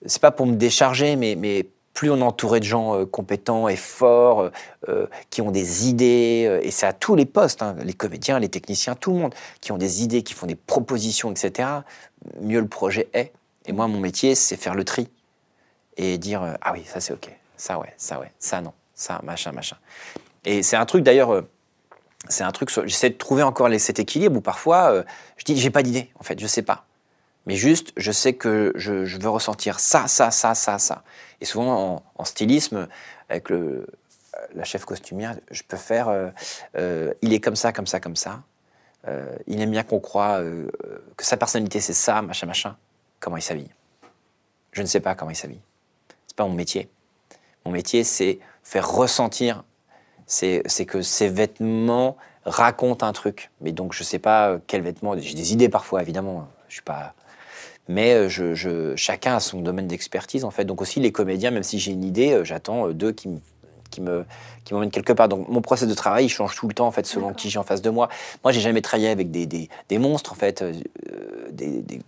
c'est 0.05 0.21
pas 0.21 0.33
pour 0.33 0.47
me 0.47 0.57
décharger, 0.57 1.15
mais, 1.15 1.37
mais 1.37 1.67
plus 1.95 2.11
on 2.11 2.19
est 2.19 2.23
entouré 2.23 2.59
de 2.59 2.65
gens 2.65 2.97
euh, 2.97 3.07
compétents 3.07 3.69
et 3.69 3.77
forts, 3.77 4.51
qui 5.31 5.41
ont 5.43 5.53
des 5.53 5.89
idées, 5.89 6.61
et 6.63 6.71
c'est 6.73 6.87
à 6.87 6.93
tous 6.93 7.15
les 7.15 7.27
postes, 7.27 7.63
hein, 7.63 7.77
les 7.85 7.93
comédiens, 7.93 8.41
les 8.41 8.49
techniciens, 8.49 8.97
tout 8.97 9.13
le 9.13 9.19
monde, 9.19 9.35
qui 9.61 9.71
ont 9.71 9.79
des 9.79 10.03
idées, 10.03 10.23
qui 10.23 10.35
font 10.35 10.47
des 10.47 10.57
propositions, 10.57 11.31
etc., 11.31 11.69
mieux 12.41 12.61
le 12.61 12.67
projet 12.67 13.09
est. 13.13 13.33
Et 13.67 13.73
moi, 13.73 13.87
mon 13.87 14.01
métier, 14.01 14.35
c'est 14.35 14.57
faire 14.57 14.75
le 14.75 14.85
tri 14.85 15.09
et 15.97 16.19
dire 16.19 16.57
ah 16.61 16.73
oui, 16.73 16.83
ça 16.87 16.99
c'est 16.99 17.13
ok, 17.13 17.31
ça 17.57 17.79
ouais, 17.79 17.93
ça 17.97 18.19
ouais, 18.19 18.33
ça 18.39 18.61
non, 18.61 18.73
ça 18.95 19.21
machin, 19.23 19.53
machin. 19.53 19.77
Et 20.45 20.63
c'est 20.65 20.77
un 20.77 20.87
truc 20.87 21.05
d'ailleurs. 21.05 21.45
Euh, 22.25 22.27
c'est 22.29 22.45
un 22.45 22.53
truc, 22.53 22.71
j'essaie 22.87 23.11
de 23.11 23.17
trouver 23.19 23.43
encore 23.43 23.69
cet 23.79 23.99
équilibre 23.99 24.37
où 24.37 24.41
parfois 24.41 24.93
euh, 24.93 25.03
je 25.37 25.45
dis 25.45 25.57
j'ai 25.57 25.71
pas 25.71 25.83
d'idée, 25.83 26.11
en 26.19 26.23
fait, 26.23 26.39
je 26.39 26.47
sais 26.47 26.63
pas. 26.63 26.87
Mais 27.47 27.57
juste, 27.57 27.93
je 27.97 28.13
sais 28.13 28.35
que 28.35 28.73
je, 28.77 29.19
veux 29.19 29.29
ressentir 29.31 29.81
ça, 29.81 30.07
ça, 30.09 30.31
ça, 30.31 30.55
ça, 30.55 30.79
ça. 30.79 31.03
Et 31.41 31.45
souvent 31.47 32.03
en, 32.17 32.25
stylisme, 32.25 32.87
avec 33.29 33.49
le, 33.49 33.87
la 34.55 34.65
chef 34.65 34.85
costumière, 34.85 35.37
je 35.51 35.63
peux 35.63 35.79
faire 35.79 36.09
euh, 36.09 36.29
euh, 36.77 37.13
il 37.23 37.33
est 37.33 37.41
comme 37.41 37.57
ça, 37.57 37.73
comme 37.73 37.87
ça, 37.87 37.99
comme 37.99 38.17
ça. 38.17 38.43
euh, 39.09 39.35
il 39.47 39.61
aime 39.61 39.71
bien 39.71 39.83
qu'on 39.83 40.01
croit 40.01 40.41
euh, 40.41 40.69
que 41.17 41.25
sa 41.25 41.37
personnalité 41.37 41.81
c'est 41.81 41.95
ça, 41.95 42.21
machin, 42.23 42.47
machin. 42.47 42.77
Comment 43.21 43.37
il 43.37 43.43
s'habille 43.43 43.71
Je 44.73 44.83
ne 44.83 44.87
sais 44.87 45.01
pas 45.01 45.15
comment 45.15 45.31
il 45.31 45.37
s'habille. 45.37 45.61
C'est 46.27 46.37
pas 46.37 46.47
mon 46.47 46.55
métier. 46.55 46.91
Mon 47.65 47.73
métier, 47.73 48.05
c'est 48.05 48.39
faire 48.63 48.91
ressentir, 48.91 49.65
c'est 50.31 50.87
que 50.87 51.03
ces 51.03 51.29
vêtements 51.29 52.17
racontent 52.45 53.07
un 53.07 53.13
truc. 53.13 53.51
Mais 53.61 53.73
donc, 53.73 53.93
je 53.93 54.03
sais 54.03 54.19
pas 54.19 54.59
quels 54.67 54.83
vêtements. 54.83 55.15
J'ai 55.19 55.35
des 55.35 55.53
idées 55.53 55.69
parfois, 55.69 56.03
évidemment. 56.03 56.49
Je 56.69 56.75
suis 56.75 56.83
pas. 56.83 57.15
Mais 57.89 58.29
je, 58.29 58.55
je, 58.55 58.95
chacun 58.97 59.37
a 59.37 59.41
son 59.41 59.61
domaine 59.61 59.89
d'expertise, 59.89 60.45
en 60.45 60.51
fait. 60.51 60.65
Donc 60.65 60.81
aussi, 60.81 61.01
les 61.01 61.13
comédiens, 61.13 61.51
même 61.51 61.65
si 61.65 61.79
j'ai 61.79 61.93
une 61.93 62.05
idée, 62.05 62.41
j'attends 62.45 62.89
d'eux 62.89 63.13
qui 63.13 63.29
me 63.29 63.39
qui 63.91 64.01
me 64.01 64.25
qui 64.65 64.73
m'emmène 64.73 64.91
quelque 64.91 65.13
part. 65.13 65.29
Donc 65.29 65.49
mon 65.49 65.61
process 65.61 65.89
de 65.89 65.95
travail 65.95 66.27
il 66.27 66.29
change 66.29 66.55
tout 66.55 66.69
le 66.69 66.75
temps 66.75 66.87
en 66.87 66.91
fait 66.91 67.07
selon 67.07 67.35
qui 67.35 67.51
j'ai 67.51 67.59
en 67.59 67.65
face 67.65 67.83
de 67.83 67.91
moi. 67.91 68.09
Moi 68.45 68.53
j'ai 68.53 68.61
jamais 68.61 68.81
travaillé 68.81 69.09
avec 69.09 69.31
des, 69.31 69.47
des, 69.47 69.69
des 69.89 69.99
monstres 69.99 70.33
en 70.33 70.37
fait, 70.37 70.63
euh, 70.63 70.73
des, 71.51 71.83
des, 71.83 72.01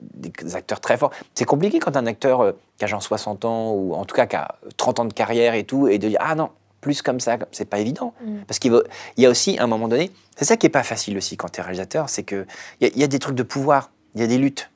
des, 0.00 0.56
acteurs 0.56 0.80
très 0.80 0.96
forts. 0.96 1.10
C'est 1.34 1.44
compliqué 1.44 1.78
quand 1.78 1.96
un 1.96 2.06
acteur 2.06 2.40
euh, 2.40 2.52
qui 2.78 2.84
a 2.84 2.86
genre 2.86 3.02
60 3.02 3.44
ans 3.44 3.72
ou 3.72 3.94
en 3.94 4.04
tout 4.04 4.14
cas 4.14 4.26
qui 4.26 4.36
a 4.36 4.54
30 4.76 5.00
ans 5.00 5.04
de 5.04 5.12
carrière 5.12 5.54
et 5.54 5.64
tout 5.64 5.88
et 5.88 5.98
de 5.98 6.08
dire 6.08 6.18
ah 6.22 6.34
non 6.34 6.50
plus 6.84 7.00
comme 7.00 7.18
ça, 7.18 7.38
c'est 7.50 7.64
pas 7.64 7.78
évident. 7.78 8.12
Mm. 8.20 8.42
Parce 8.46 8.58
qu'il 8.58 8.78
y 9.16 9.26
a 9.26 9.30
aussi, 9.30 9.58
à 9.58 9.64
un 9.64 9.66
moment 9.66 9.88
donné, 9.88 10.10
c'est 10.36 10.44
ça 10.44 10.58
qui 10.58 10.66
est 10.66 10.70
pas 10.70 10.82
facile 10.82 11.16
aussi 11.16 11.38
quand 11.38 11.48
tu 11.48 11.60
es 11.60 11.62
réalisateur, 11.62 12.10
c'est 12.10 12.24
qu'il 12.24 12.46
y, 12.82 13.00
y, 13.00 13.02
a 13.02 13.06
des 13.06 13.18
trucs 13.18 13.34
de 13.34 13.42
pouvoir, 13.42 13.90
il 14.14 14.20
y 14.20 14.24
a 14.24 14.26
des 14.26 14.36
luttes. 14.36 14.70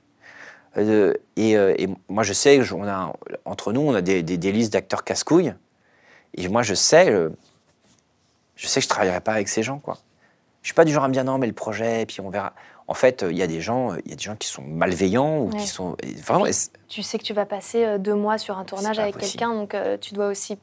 Euh, 0.79 1.13
et, 1.37 1.53
et, 1.53 1.89
moi, 2.09 2.23
je 2.23 2.33
sais, 2.33 2.61
on 2.73 2.89
a, 2.89 3.13
entre 3.45 3.73
nous, 3.75 3.83
on 3.83 3.95
a 3.95 4.01
des, 4.01 4.23
des 4.23 4.53
listes 4.53 4.73
d'acteurs 4.73 5.05
casse-couilles. 5.05 5.55
Et 6.35 6.49
moi, 6.49 6.63
je 6.63 6.75
sais, 6.75 7.11
euh, 7.11 7.29
je 8.57 8.67
sais 8.67 8.81
que 8.81 8.85
je 8.85 8.89
travaillerai 8.89 9.21
pas 9.21 9.33
avec 9.33 9.49
ces 9.49 9.63
gens, 9.63 9.79
quoi. 9.79 9.99
Je 10.63 10.69
suis 10.69 10.75
pas 10.75 10.85
du 10.85 10.93
genre 10.93 11.05
à 11.05 11.09
me 11.09 11.13
dire 11.13 11.25
non, 11.25 11.39
mais 11.39 11.47
le 11.47 11.53
projet, 11.53 12.03
et 12.03 12.07
puis 12.07 12.21
on 12.21 12.31
verra. 12.31 12.53
En 12.89 12.95
fait, 12.95 13.25
il 13.29 13.37
y 13.37 13.43
a 13.43 13.47
des 13.47 13.61
gens, 13.61 13.95
il 14.05 14.11
y 14.11 14.13
a 14.13 14.17
des 14.17 14.23
gens 14.23 14.37
qui 14.37 14.49
sont 14.49 14.63
malveillants 14.63 15.41
ou 15.41 15.51
qui 15.51 15.67
sont 15.67 15.97
vraiment. 16.25 16.47
Tu 16.89 17.03
sais 17.03 17.19
que 17.19 17.23
tu 17.23 17.35
vas 17.35 17.45
passer 17.45 17.85
euh, 17.85 17.99
deux 17.99 18.15
mois 18.15 18.39
sur 18.39 18.59
un 18.59 18.65
tournage 18.65 18.99
avec 18.99 19.19
quelqu'un, 19.19 19.53
donc 19.55 19.75
euh, 19.75 19.99
tu 19.99 20.15
dois 20.15 20.29
aussi 20.29 20.59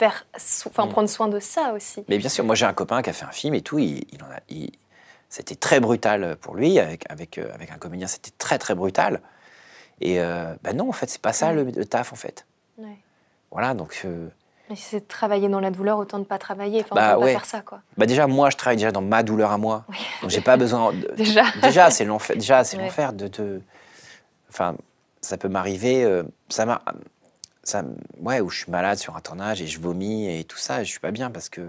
faire, 0.00 0.26
enfin 0.66 0.86
mm. 0.86 0.88
prendre 0.88 1.08
soin 1.08 1.28
de 1.28 1.38
ça 1.40 1.72
aussi. 1.74 2.04
Mais 2.08 2.18
bien 2.18 2.28
sûr, 2.28 2.44
moi 2.44 2.54
j'ai 2.54 2.66
un 2.66 2.72
copain 2.72 3.02
qui 3.02 3.10
a 3.10 3.12
fait 3.12 3.26
un 3.26 3.32
film 3.32 3.54
et 3.54 3.62
tout, 3.62 3.78
il, 3.78 4.04
en 4.22 4.30
a, 4.30 4.40
c'était 5.28 5.54
très 5.54 5.80
brutal 5.80 6.36
pour 6.40 6.54
lui 6.54 6.78
avec 6.78 7.04
avec 7.10 7.38
avec 7.38 7.70
un 7.70 7.76
comédien, 7.76 8.06
c'était 8.06 8.32
très 8.38 8.58
très 8.58 8.74
brutal. 8.74 9.20
Et 10.00 10.18
ben 10.18 10.74
non, 10.74 10.88
en 10.88 10.92
fait, 10.92 11.10
c'est 11.10 11.20
pas 11.20 11.34
ça 11.34 11.52
le, 11.52 11.84
taf 11.84 12.12
en 12.12 12.16
fait. 12.16 12.46
Voilà, 13.50 13.74
donc 13.74 14.06
mais 14.70 14.76
si 14.76 14.84
c'est 14.84 15.00
de 15.00 15.04
travailler 15.04 15.48
dans 15.48 15.58
la 15.58 15.72
douleur, 15.72 15.98
autant 15.98 16.20
ne 16.20 16.24
pas 16.24 16.38
travailler. 16.38 16.82
Enfin, 16.84 16.94
bah, 16.94 17.16
pas 17.18 17.26
faire 17.26 17.44
ça, 17.44 17.60
quoi. 17.60 17.80
Bah 17.98 18.06
déjà, 18.06 18.28
moi, 18.28 18.50
je 18.50 18.56
travaille 18.56 18.76
déjà 18.76 18.92
dans 18.92 19.02
ma 19.02 19.24
douleur 19.24 19.50
à 19.50 19.58
moi. 19.58 19.84
Oui. 19.88 19.96
Donc, 20.22 20.30
j'ai 20.30 20.40
pas 20.40 20.56
besoin. 20.56 20.92
De... 20.92 21.12
déjà. 21.16 21.42
déjà, 21.60 21.90
c'est 21.90 22.04
l'enfer. 22.04 22.36
Déjà, 22.36 22.62
c'est 22.62 22.76
l'enfer 22.76 23.12
de 23.12 23.26
te. 23.26 23.60
Enfin, 24.48 24.76
ça 25.20 25.36
peut 25.36 25.48
m'arriver. 25.48 26.04
Euh, 26.04 26.22
ça 26.48 26.66
m'a. 26.66 26.82
Ça, 27.62 27.84
ouais, 28.20 28.40
où 28.40 28.48
je 28.48 28.60
suis 28.62 28.70
malade 28.70 28.98
sur 28.98 29.16
un 29.16 29.20
tournage 29.20 29.60
et 29.60 29.66
je 29.66 29.80
vomis 29.80 30.28
et 30.34 30.44
tout 30.44 30.56
ça, 30.56 30.80
et 30.80 30.84
je 30.84 30.90
suis 30.90 31.00
pas 31.00 31.10
bien 31.10 31.30
parce 31.30 31.48
que. 31.48 31.62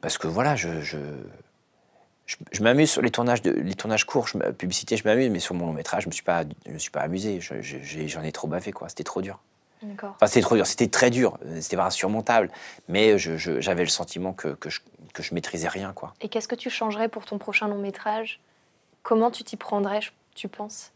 Parce 0.00 0.18
que 0.18 0.26
voilà, 0.26 0.56
je. 0.56 0.80
je, 0.80 0.98
je, 2.26 2.62
m'amuse 2.62 2.90
sur 2.90 3.02
les 3.02 3.10
tournages, 3.10 3.42
de, 3.42 3.50
les 3.50 3.74
tournages 3.74 4.06
courts, 4.06 4.28
je, 4.28 4.38
publicité, 4.52 4.96
je 4.96 5.04
m'amuse, 5.04 5.30
mais 5.30 5.40
sur 5.40 5.54
mon 5.54 5.66
long 5.66 5.72
métrage, 5.72 6.04
je 6.04 6.08
me 6.08 6.12
suis 6.12 6.22
pas, 6.22 6.44
je 6.66 6.72
me 6.72 6.78
suis 6.78 6.90
pas 6.90 7.00
amusé. 7.00 7.40
J'en 7.40 8.22
ai 8.22 8.32
trop 8.32 8.48
bavé, 8.48 8.72
quoi. 8.72 8.88
C'était 8.88 9.04
trop 9.04 9.20
dur. 9.20 9.40
Enfin, 10.02 10.26
c'était 10.26 10.42
trop 10.42 10.56
dur, 10.56 10.66
c'était 10.66 10.88
très 10.88 11.10
dur, 11.10 11.38
c'était 11.60 11.76
pas 11.76 11.86
insurmontable, 11.86 12.50
mais 12.88 13.16
j'avais 13.18 13.82
le 13.82 13.88
sentiment 13.88 14.32
que, 14.32 14.48
que, 14.48 14.68
je, 14.68 14.80
que 15.14 15.22
je 15.22 15.34
maîtrisais 15.34 15.68
rien. 15.68 15.92
Quoi. 15.92 16.12
Et 16.20 16.28
qu'est-ce 16.28 16.48
que 16.48 16.54
tu 16.54 16.68
changerais 16.68 17.08
pour 17.08 17.24
ton 17.24 17.38
prochain 17.38 17.66
long 17.66 17.78
métrage? 17.78 18.40
Comment 19.02 19.30
tu 19.30 19.42
t'y 19.42 19.56
prendrais, 19.56 20.00
tu 20.34 20.48
penses? 20.48 20.92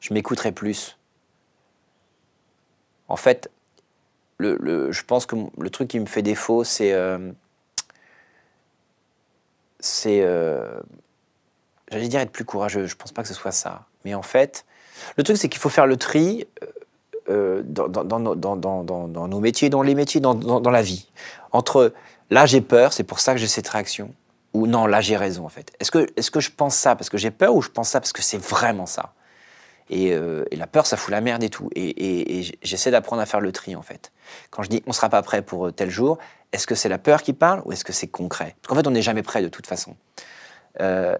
Je 0.00 0.14
m'écouterais 0.14 0.52
plus. 0.52 0.96
En 3.08 3.16
fait, 3.16 3.50
je 4.40 5.02
pense 5.02 5.26
que 5.26 5.36
le 5.58 5.70
truc 5.70 5.88
qui 5.88 6.00
me 6.00 6.06
fait 6.06 6.22
défaut, 6.22 6.64
c'est. 6.64 6.92
Euh. 6.92 7.32
Euh, 10.06 10.80
j'allais 11.90 12.08
dire 12.08 12.20
être 12.20 12.32
plus 12.32 12.46
courageux, 12.46 12.86
je 12.86 12.96
pense 12.96 13.12
pas 13.12 13.22
que 13.22 13.28
ce 13.28 13.34
soit 13.34 13.52
ça. 13.52 13.84
Mais 14.04 14.14
en 14.14 14.22
fait, 14.22 14.64
le 15.18 15.22
truc, 15.22 15.36
c'est 15.36 15.50
qu'il 15.50 15.60
faut 15.60 15.68
faire 15.68 15.86
le 15.86 15.96
tri. 15.96 16.46
Euh, 17.30 17.62
dans, 17.64 18.18
nos 18.18 19.40
métiers, 19.40 19.70
dans 19.70 19.80
les 19.82 19.94
métiers, 19.94 20.20
dans, 20.20 20.70
la 20.70 20.82
vie. 20.82 21.08
Entre 21.52 21.94
là 22.28 22.44
j'ai 22.44 22.60
peur, 22.60 22.92
c'est 22.92 23.02
pour 23.02 23.18
ça 23.18 23.32
que 23.32 23.38
j'ai 23.38 23.46
cette 23.46 23.68
réaction, 23.68 24.12
ou 24.52 24.66
non, 24.66 24.84
là 24.84 25.00
j'ai 25.00 25.16
raison 25.16 25.46
en 25.46 25.48
fait. 25.48 25.72
Est 25.80 25.90
que 25.90 26.40
je 26.40 26.50
pense 26.50 26.76
ça 26.76 26.96
parce 26.96 27.08
que 27.08 27.16
j'ai 27.16 27.30
peur 27.30 27.54
ou 27.54 27.62
je 27.62 27.70
pense 27.70 27.88
ça 27.88 28.00
parce 28.00 28.12
que 28.12 28.20
c'est 28.20 28.36
vraiment 28.36 28.84
ça? 28.84 29.14
Et, 29.90 30.12
euh, 30.12 30.44
et, 30.50 30.56
la 30.56 30.66
peur, 30.66 30.86
ça 30.86 30.96
fout 30.96 31.10
la 31.10 31.20
merde 31.20 31.42
et 31.42 31.50
tout. 31.50 31.68
Et, 31.74 32.56
j'essaie 32.62 32.90
d'apprendre 32.90 33.22
à 33.22 33.26
faire 33.26 33.40
le 33.40 33.52
tri 33.52 33.76
en 33.76 33.82
fait. 33.82 34.12
Quand 34.50 34.62
je 34.62 34.68
dis 34.68 34.82
on 34.86 34.92
sera 34.92 35.08
pas 35.08 35.22
prêt 35.22 35.42
pour 35.42 35.66
euh, 35.66 35.72
tel 35.72 35.90
jour, 35.90 36.18
est-ce 36.52 36.66
que 36.66 36.74
c'est 36.74 36.88
la 36.88 36.98
peur 36.98 37.22
qui 37.22 37.32
parle 37.32 37.62
ou 37.64 37.72
est-ce 37.72 37.84
que 37.84 37.92
c'est 37.92 38.08
concret? 38.08 38.56
Parce 38.62 38.68
qu'en 38.68 38.76
fait, 38.76 38.86
on 38.86 38.92
n'est 38.92 39.02
jamais 39.02 39.22
prêt 39.22 39.42
de 39.42 39.48
toute 39.48 39.66
façon. 39.66 39.96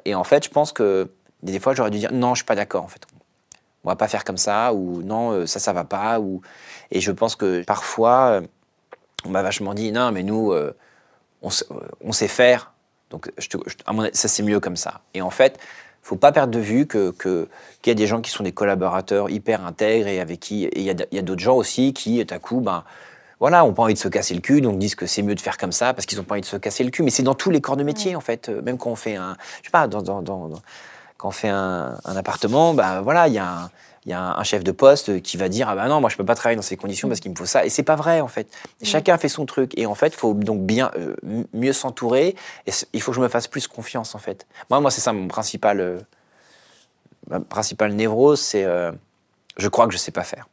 et 0.05 0.15
en 0.15 0.25
fait, 0.25 0.45
je 0.45 0.51
pense 0.51 0.73
que 0.73 1.11
des 1.43 1.61
fois, 1.61 1.75
j'aurais 1.75 1.91
dû 1.91 1.99
dire 1.99 2.13
non, 2.13 2.35
je 2.35 2.39
suis 2.39 2.47
pas 2.47 2.57
d'accord 2.57 2.83
en 2.85 2.89
fait 2.89 3.07
on 3.85 3.91
va 3.91 3.97
pas 3.97 4.09
faire 4.09 4.25
comme 4.25 4.39
ça, 4.39 4.73
ou 4.73 5.03
non, 5.03 5.33
euh, 5.33 5.47
ça, 5.47 5.61
ça 5.61 5.73
va 5.73 5.85
pas. 5.85 6.19
Et 6.91 7.01
je 7.01 7.13
pense 7.13 7.37
que 7.37 7.63
parfois, 7.65 8.29
euh, 8.29 8.41
on 9.25 9.31
m'a 9.31 9.43
vachement 9.43 9.75
dit, 9.75 9.93
non, 9.93 10.11
mais 10.11 10.23
nous, 10.23 10.53
euh, 10.53 10.75
on, 11.43 12.13
sait 12.13 12.29
faire, 12.29 12.73
donc 13.11 13.31
je 13.37 13.49
te, 13.49 13.59
ça 14.15 14.29
c'est 14.29 14.43
mieux 14.43 14.61
comme 14.61 14.77
ça. 14.77 15.03
Et 15.13 15.21
en 15.21 15.31
fait, 15.31 15.59
faut 16.05 16.17
pas 16.17 16.33
perdre 16.33 16.53
de 16.53 16.61
vue 16.61 16.87
que 16.87 17.11
qu'il 17.11 17.47
y 17.87 17.91
a 17.91 17.95
des 17.95 18.07
gens 18.07 18.21
qui 18.21 18.31
sont 18.31 18.45
des 18.45 18.53
collaborateurs 18.53 19.31
hyper 19.31 19.65
intègres 19.65 20.07
et 20.07 20.21
avec 20.21 20.39
qui 20.39 20.69
il 20.77 20.83
y 20.83 20.91
a, 20.91 21.23
d'autres 21.23 21.43
gens 21.43 21.57
aussi 21.57 21.93
qui, 21.93 22.21
à 22.21 22.39
coup, 22.39 22.61
ben 22.61 22.85
voilà, 23.41 23.65
ont 23.65 23.73
pas 23.73 23.83
envie 23.83 23.95
de 23.95 23.99
se 23.99 24.09
casser 24.09 24.35
le 24.35 24.41
cul, 24.41 24.61
donc 24.61 24.79
disent 24.79 24.95
que 24.95 25.07
c'est 25.07 25.23
mieux 25.23 25.35
de 25.35 25.41
faire 25.41 25.57
comme 25.57 25.73
ça 25.73 25.93
parce 25.93 26.07
qu'ils 26.07 26.21
ont 26.21 26.25
pas 26.25 26.35
envie 26.35 26.43
de 26.43 26.47
se 26.47 26.57
casser 26.57 26.85
le 26.85 26.91
cul. 26.91 27.03
Mais 27.03 27.11
c'est 27.11 27.23
dans 27.23 27.35
tous 27.35 27.51
les 27.51 27.61
corps 27.61 27.77
de 27.77 27.83
métier 27.83 28.17
en 28.17 28.21
fait, 28.21 28.51
même 28.51 28.79
quand 28.79 28.91
on 28.91 28.97
fait 28.97 29.17
un, 29.17 29.37
je 29.61 29.67
sais 29.67 29.71
pas, 29.71 29.89
dans, 29.89 30.03
dans, 30.03 30.23
dans 30.23 30.51
quand 31.17 31.29
on 31.29 31.33
fait 31.33 31.49
un, 31.49 31.97
appartement, 32.05 32.75
bah 32.75 33.01
voilà, 33.01 33.29
il 33.29 33.35
y 33.35 33.39
a 33.39 33.49
un, 33.49 33.71
chef 34.45 34.65
de 34.65 34.73
poste 34.73 35.23
qui 35.23 35.37
va 35.37 35.49
dire 35.49 35.69
ah 35.69 35.75
bah 35.75 35.89
non 35.89 36.01
moi 36.01 36.11
je 36.11 36.17
peux 36.17 36.25
pas 36.25 36.35
travailler 36.35 36.57
dans 36.57 36.63
ces 36.63 36.77
conditions 36.77 37.09
parce 37.09 37.21
qu'il 37.21 37.31
me 37.31 37.37
faut 37.37 37.47
ça. 37.47 37.65
Et 37.65 37.71
c'est 37.71 37.83
pas 37.83 37.97
vrai 37.97 38.21
en 38.21 38.29
fait. 38.29 38.49
Chacun 38.83 39.17
fait 39.19 39.29
son 39.29 39.47
truc. 39.47 39.73
Et 39.79 39.87
en 39.87 39.95
fait 39.95 40.09
il 40.09 40.17
faut 40.17 40.35
donc 40.35 40.63
bien 40.63 40.91
euh, 40.97 41.17
mieux 41.53 41.73
s'entourer. 41.73 42.37
Et 42.67 42.73
il 42.93 43.01
faut 43.01 43.13
que 43.13 43.17
je 43.17 43.23
me 43.23 43.29
fasse 43.29 43.49
plus 43.49 43.67
confiance 43.67 44.15
en 44.15 44.19
fait. 44.19 44.47
Moi 44.71 44.81
moi 44.81 44.91
c'est 44.91 45.01
ça 45.01 45.13
mon 45.13 45.29
principal 45.29 45.81
euh, 45.81 46.01
ma 47.29 47.41
principale 47.41 47.95
névrose 47.95 48.41
c'est 48.41 48.65
euh, 48.65 48.93
je 49.57 49.69
crois 49.69 49.87
que 49.87 49.93
je 49.93 49.99
sais 49.99 50.13
pas 50.13 50.25
faire. 50.25 50.49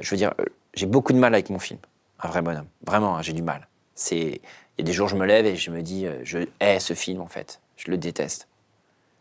Je 0.00 0.10
veux 0.10 0.18
dire 0.18 0.34
j'ai 0.74 0.86
beaucoup 0.86 1.14
de 1.14 1.18
mal 1.18 1.34
avec 1.34 1.48
mon 1.48 1.58
film. 1.58 1.80
Un 2.20 2.28
vrai 2.28 2.42
bonhomme. 2.42 2.68
Vraiment 2.86 3.16
hein, 3.16 3.22
j'ai 3.22 3.32
du 3.32 3.42
mal. 3.42 3.68
C'est 3.94 4.40
il 4.76 4.78
y 4.78 4.82
a 4.82 4.84
des 4.84 4.92
jours 4.92 5.08
je 5.08 5.16
me 5.16 5.24
lève 5.24 5.46
et 5.46 5.56
je 5.56 5.70
me 5.70 5.82
dis 5.82 6.06
je 6.22 6.40
hais 6.60 6.78
ce 6.78 6.94
film 6.94 7.20
en 7.20 7.26
fait. 7.26 7.60
Je 7.76 7.90
le 7.90 7.96
déteste. 7.96 8.48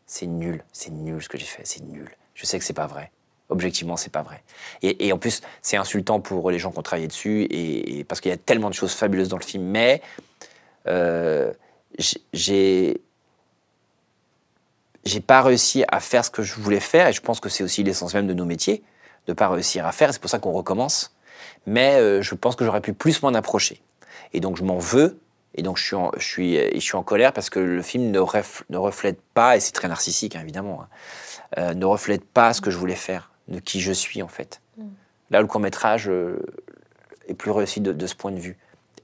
C'est 0.06 0.26
nul, 0.26 0.64
c'est 0.72 0.92
nul 0.92 1.22
ce 1.22 1.30
que 1.30 1.38
j'ai 1.38 1.46
fait, 1.46 1.64
c'est 1.66 1.84
nul. 1.84 2.17
Je 2.38 2.46
sais 2.46 2.60
que 2.60 2.64
c'est 2.64 2.74
pas 2.74 2.86
vrai. 2.86 3.12
Objectivement, 3.50 3.98
c'est 3.98 4.12
pas 4.12 4.22
vrai. 4.22 4.44
Et, 4.84 5.12
en 5.12 5.18
plus, 5.18 5.42
c'est 5.62 5.76
insultant 5.76 6.20
pour 6.20 6.52
les 6.52 6.60
gens 6.60 6.72
qui 6.72 6.78
ont 6.78 6.84
travaillé 6.84 7.08
dessus, 7.08 7.48
et, 7.50 8.04
parce 8.04 8.22
qu'il 8.22 8.30
y 8.30 8.34
a 8.34 8.38
tellement 8.38 8.70
de 8.70 8.76
choses 8.76 8.94
fabuleuses 8.94 9.30
dans 9.30 9.38
le 9.38 9.44
film. 9.44 9.64
Mais 9.64 10.02
euh, 10.86 11.52
j'ai 12.34 13.00
pas 15.26 15.42
réussi 15.42 15.84
à 15.88 16.00
faire 16.00 16.24
ce 16.24 16.30
que 16.30 16.44
je 16.44 16.56
voulais 16.56 16.80
faire, 16.80 17.08
et 17.08 17.14
je 17.14 17.22
pense 17.22 17.40
que 17.40 17.50
c'est 17.50 17.64
aussi 17.64 17.84
l'essence 17.84 18.14
même 18.14 18.28
de 18.28 18.34
nos 18.34 18.46
métiers, 18.46 18.84
de 19.26 19.34
pas 19.34 19.50
réussir 19.50 19.88
à 19.88 19.92
faire. 19.92 20.14
C'est 20.14 20.22
pour 20.22 20.30
ça 20.30 20.40
qu'on 20.40 20.52
recommence. 20.52 21.16
Mais 21.66 21.96
euh, 21.96 22.22
je 22.22 22.36
pense 22.36 22.56
que 22.56 22.66
j'aurais 22.66 22.82
pu 22.82 22.94
plus 22.94 23.24
m'en 23.24 23.34
approcher. 23.34 23.82
Et 24.34 24.42
donc 24.42 24.58
je 24.58 24.64
m'en 24.64 24.78
veux 24.78 25.20
et 25.58 25.64
donc 25.64 25.78
je 25.78 25.84
suis 26.80 26.96
en, 26.96 27.04
colère 27.04 27.34
parce 27.34 27.50
que 27.50 27.60
le 27.60 27.82
film 27.82 28.12
ne, 28.12 28.20
ne 28.70 28.78
reflète 28.78 29.20
pas, 29.34 29.58
et 29.58 29.60
c'est 29.60 29.72
très 29.72 29.88
narcissique 29.88 30.36
hein, 30.36 30.42
évidemment, 30.42 30.84
hein, 30.84 30.88
euh, 31.58 31.74
ne 31.74 31.86
reflète 31.86 32.26
pas 32.26 32.54
ce 32.54 32.62
que 32.62 32.72
je 32.72 32.78
voulais 32.78 32.96
faire, 32.96 33.32
de 33.48 33.60
qui 33.60 33.80
je 33.80 33.92
suis 33.92 34.22
en 34.22 34.28
fait. 34.28 34.62
Mm. 34.78 34.84
Là, 35.32 35.42
le 35.42 35.48
court 35.48 35.62
métrage 35.62 36.10
euh, 36.10 36.40
est 37.28 37.34
plus 37.34 37.52
réussi 37.52 37.82
de, 37.82 38.08
ce 38.08 38.16
point 38.16 38.32
de 38.32 38.40
vue. 38.40 38.58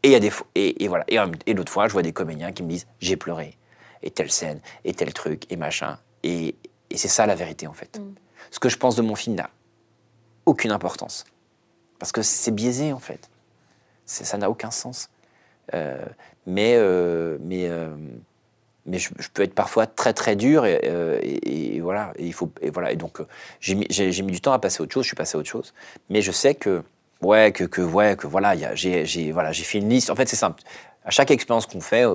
Et 0.04 0.10
il 0.10 0.12
y 0.12 0.16
a 0.16 0.20
des 0.20 0.32
et, 0.56 0.84
et 0.84 0.88
voilà. 0.88 1.06
Et, 1.08 1.18
et 1.46 1.54
l'autre 1.54 1.72
fois, 1.72 1.88
je 1.88 1.94
vois 1.94 2.02
des 2.02 2.12
comédiens 2.12 2.52
qui 2.52 2.64
me 2.64 2.70
disent 2.70 2.88
j'ai 3.00 3.16
pleuré 3.16 3.58
et 4.02 4.12
telle 4.12 4.32
scène 4.32 4.60
et 4.84 4.94
tel 4.94 5.14
truc 5.14 5.50
et 5.50 5.56
machin. 5.56 5.98
Et, 6.24 6.56
et 6.90 6.98
c'est 6.98 7.08
ça 7.08 7.26
la 7.26 7.36
vérité 7.36 7.68
en 7.68 7.74
fait. 7.74 8.00
Mm. 8.00 8.16
Ce 8.52 8.60
que 8.60 8.70
je 8.70 8.78
pense 8.78 8.96
de 8.96 9.02
mon 9.02 9.16
film 9.16 9.36
n'a 9.36 9.50
aucune 10.46 10.72
importance 10.72 11.24
parce 12.00 12.12
que 12.12 12.22
c'est 12.22 12.52
biaisé 12.52 12.92
en 12.92 13.00
fait. 13.00 13.30
Ça 14.06 14.38
n'a 14.38 14.50
aucun 14.50 14.72
sens. 14.72 15.10
Euh, 15.74 16.06
mais 16.46 16.78
mais 17.40 17.70
mais 18.86 19.00
je, 19.00 19.10
peux 19.34 19.44
être 19.44 19.54
parfois 19.56 19.88
très 19.88 20.14
très 20.14 20.36
dur 20.36 20.66
et, 20.66 21.80
voilà 21.82 22.12
et 22.18 22.26
il 22.26 22.34
faut 22.34 22.52
et 22.62 22.70
voilà 22.70 22.92
et 22.92 22.96
donc 22.96 23.20
j'ai 23.60 23.76
mis, 23.76 23.88
mis, 23.90 24.32
du 24.32 24.42
temps 24.42 24.54
à 24.54 24.60
passer 24.60 24.82
à 24.82 24.84
autre 24.84 24.94
chose 24.94 25.04
je 25.04 25.08
suis 25.10 25.16
passé 25.16 25.38
à 25.38 25.40
autre 25.40 25.50
chose 25.50 25.74
mais 26.10 26.22
je 26.22 26.32
sais 26.32 26.54
que 26.54 26.84
ouais 27.22 27.52
que, 27.54 27.64
que 27.64 27.82
ouais 27.82 28.16
que 28.18 28.28
voilà 28.28 28.56
j'ai 28.76 29.32
voilà 29.32 29.52
j'ai 29.54 29.64
fait 29.64 29.78
une 29.78 29.90
liste 29.90 30.10
en 30.10 30.16
fait 30.16 30.28
c'est 30.28 30.36
simple 30.36 30.62
à 31.06 31.12
chaque 31.12 31.32
expérience 31.32 31.66
qu'on 31.66 31.82
fait 31.82 32.06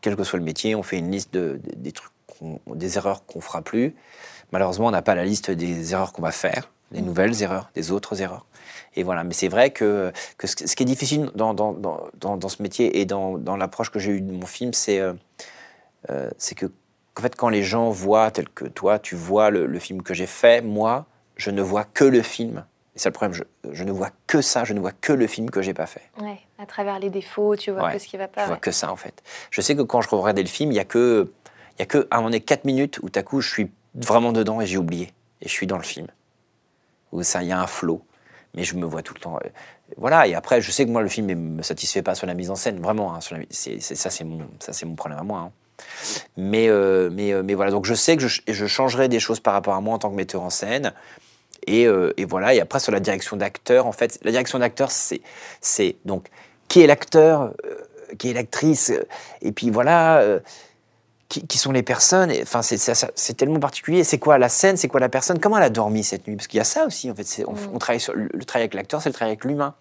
quel 0.00 0.16
que 0.16 0.24
soit 0.24 0.38
le 0.38 0.44
métier, 0.44 0.74
on 0.74 0.82
fait 0.82 0.98
une 0.98 1.10
liste 1.10 1.32
de, 1.34 1.60
de- 1.62 1.74
des 1.76 1.92
trucs, 1.92 2.12
qu'on- 2.26 2.60
des 2.74 2.96
erreurs 2.96 3.24
qu'on 3.26 3.40
fera 3.40 3.62
plus. 3.62 3.94
Malheureusement, 4.52 4.86
on 4.86 4.90
n'a 4.90 5.02
pas 5.02 5.14
la 5.14 5.24
liste 5.24 5.50
des 5.50 5.92
erreurs 5.92 6.12
qu'on 6.12 6.22
va 6.22 6.30
faire, 6.32 6.70
des 6.92 7.02
nouvelles 7.02 7.42
erreurs, 7.42 7.70
des 7.74 7.90
autres 7.90 8.22
erreurs. 8.22 8.46
Et 8.94 9.02
voilà. 9.02 9.24
Mais 9.24 9.34
c'est 9.34 9.48
vrai 9.48 9.70
que, 9.70 10.12
que 10.38 10.46
ce, 10.46 10.54
ce 10.66 10.76
qui 10.76 10.84
est 10.84 10.86
difficile 10.86 11.30
dans, 11.34 11.52
dans, 11.52 11.72
dans, 11.72 12.08
dans- 12.36 12.48
ce 12.48 12.62
métier 12.62 13.00
et 13.00 13.04
dans, 13.04 13.38
dans 13.38 13.56
l'approche 13.56 13.90
que 13.90 13.98
j'ai 13.98 14.12
eue 14.12 14.20
de 14.20 14.32
mon 14.32 14.46
film, 14.46 14.72
c'est 14.72 15.00
euh, 16.10 16.30
c'est 16.38 16.54
que 16.54 16.66
en 17.16 17.20
fait, 17.20 17.34
quand 17.34 17.48
les 17.48 17.62
gens 17.64 17.90
voient 17.90 18.30
tel 18.30 18.48
que 18.48 18.64
toi, 18.64 18.98
tu 19.00 19.16
vois 19.16 19.50
le, 19.50 19.66
le 19.66 19.78
film 19.80 20.02
que 20.02 20.14
j'ai 20.14 20.26
fait, 20.26 20.60
moi, 20.62 21.06
je 21.36 21.50
ne 21.50 21.60
vois 21.62 21.82
que 21.84 22.04
le 22.04 22.22
film. 22.22 22.64
Et 22.94 23.00
c'est 23.00 23.08
le 23.08 23.12
problème, 23.12 23.32
je, 23.34 23.42
je 23.72 23.82
ne 23.84 23.90
vois 23.90 24.10
que 24.28 24.40
ça, 24.40 24.62
je 24.64 24.72
ne 24.72 24.78
vois 24.78 24.92
que 24.92 25.12
le 25.12 25.26
film 25.26 25.50
que 25.50 25.60
j'ai 25.60 25.74
pas 25.74 25.86
fait. 25.86 26.02
Ouais, 26.20 26.38
à 26.58 26.66
travers 26.66 26.98
les 27.00 27.10
défauts, 27.10 27.56
tu 27.56 27.72
vois 27.72 27.86
Ouais, 27.86 27.92
que 27.94 27.98
ce 27.98 28.06
qui 28.06 28.16
va 28.16 28.26
Je 28.26 28.30
pas. 28.30 28.44
vois 28.46 28.54
ouais. 28.54 28.60
que 28.60 28.70
ça 28.70 28.92
en 28.92 28.96
fait. 28.96 29.22
Je 29.50 29.60
sais 29.60 29.74
que 29.74 29.82
quand 29.82 30.00
je 30.00 30.08
regardais 30.10 30.42
le 30.42 30.48
film, 30.48 30.70
il 30.70 30.76
y 30.76 30.80
a 30.80 30.84
que, 30.84 31.32
il 31.76 31.80
y 31.80 31.82
a 31.82 31.86
que 31.86 32.06
à 32.10 32.16
un 32.16 32.18
moment 32.18 32.28
donné, 32.30 32.40
4 32.40 32.64
minutes 32.64 32.98
où 33.02 33.08
tout 33.10 33.18
à 33.18 33.22
coup 33.24 33.40
je 33.40 33.50
suis 33.50 33.70
vraiment 33.94 34.30
dedans 34.32 34.60
et 34.60 34.66
j'ai 34.66 34.78
oublié 34.78 35.12
et 35.40 35.48
je 35.48 35.52
suis 35.52 35.66
dans 35.66 35.76
le 35.76 35.82
film. 35.84 36.06
Où 37.10 37.22
ça, 37.24 37.42
il 37.42 37.48
y 37.48 37.52
a 37.52 37.60
un 37.60 37.66
flow, 37.66 38.02
mais 38.54 38.62
je 38.64 38.76
me 38.76 38.84
vois 38.84 39.02
tout 39.02 39.14
le 39.14 39.20
temps. 39.20 39.38
euh, 39.44 39.48
Voilà. 39.96 40.26
Et 40.28 40.34
après, 40.34 40.60
je 40.60 40.70
sais 40.70 40.84
que 40.84 40.90
moi 40.90 41.02
le 41.02 41.08
film 41.08 41.26
ne 41.26 41.34
me 41.34 41.62
satisfait 41.62 42.02
pas 42.02 42.14
sur 42.14 42.26
la 42.28 42.34
mise 42.34 42.50
en 42.50 42.54
scène, 42.56 42.80
vraiment. 42.80 43.12
hein, 43.14 43.20
sur 43.20 43.36
la 43.36 43.42
ça 43.50 44.10
c'est 44.10 44.24
mon, 44.24 44.46
ça 44.60 44.72
c'est 44.72 44.86
mon 44.86 44.94
problème 44.94 45.18
à 45.18 45.22
moi. 45.24 45.38
hein. 45.40 45.52
Mais, 46.36 46.68
euh, 46.68 47.10
mais, 47.12 47.32
euh, 47.32 47.42
mais 47.44 47.54
voilà. 47.54 47.70
Donc 47.70 47.86
je 47.86 47.94
sais 47.94 48.16
que 48.16 48.26
je, 48.26 48.40
je 48.46 48.66
changerai 48.66 49.08
des 49.08 49.20
choses 49.20 49.40
par 49.40 49.52
rapport 49.54 49.74
à 49.74 49.80
moi 49.80 49.94
en 49.94 49.98
tant 49.98 50.10
que 50.10 50.16
metteur 50.16 50.42
en 50.42 50.50
scène. 50.50 50.92
Et, 51.66 51.86
euh, 51.86 52.12
et 52.16 52.24
voilà. 52.24 52.54
Et 52.54 52.60
après 52.60 52.80
sur 52.80 52.92
la 52.92 53.00
direction 53.00 53.36
d'acteur, 53.36 53.86
en 53.86 53.92
fait, 53.92 54.18
la 54.22 54.30
direction 54.30 54.58
d'acteur, 54.58 54.90
c'est, 54.90 55.20
c'est 55.60 55.96
donc 56.04 56.28
qui 56.68 56.80
est 56.82 56.86
l'acteur, 56.86 57.52
euh, 57.66 58.14
qui 58.18 58.30
est 58.30 58.32
l'actrice, 58.34 58.92
et 59.42 59.52
puis 59.52 59.70
voilà. 59.70 60.40
qui, 61.28 61.46
qui 61.46 61.58
sont 61.58 61.72
les 61.72 61.82
personnes 61.82 62.30
et, 62.30 62.40
Enfin, 62.42 62.62
c'est, 62.62 63.34
tellement 63.36 63.60
particulier. 63.60 64.02
C'est 64.02 64.18
quoi 64.18 64.38
la 64.38 64.48
scène 64.48 64.76
C'est 64.78 64.88
quoi 64.88 65.00
la 65.00 65.10
personne? 65.10 65.38
Comment 65.40 65.58
elle 65.58 65.64
a 65.64 65.70
dormi 65.70 66.02
cette 66.02 66.26
nuit? 66.26 66.36
Parce 66.36 66.46
qu'il 66.46 66.56
y 66.58 66.60
a 66.60 66.64
ça 66.64 66.86
aussi. 66.86 67.10
En 67.10 67.14
fait, 67.14 67.44
on, 67.46 67.52
Mm. 67.52 67.56
on 67.74 67.78
travaille 67.78 68.00
sur 68.00 68.14
le, 68.14 68.28
le 68.32 68.44
travail 68.44 68.62
avec 68.62 68.74
l'acteur, 68.74 69.02
c'est 69.02 69.10
le 69.10 69.14
travail 69.14 69.32
avec 69.32 69.44
l'humain. 69.44 69.74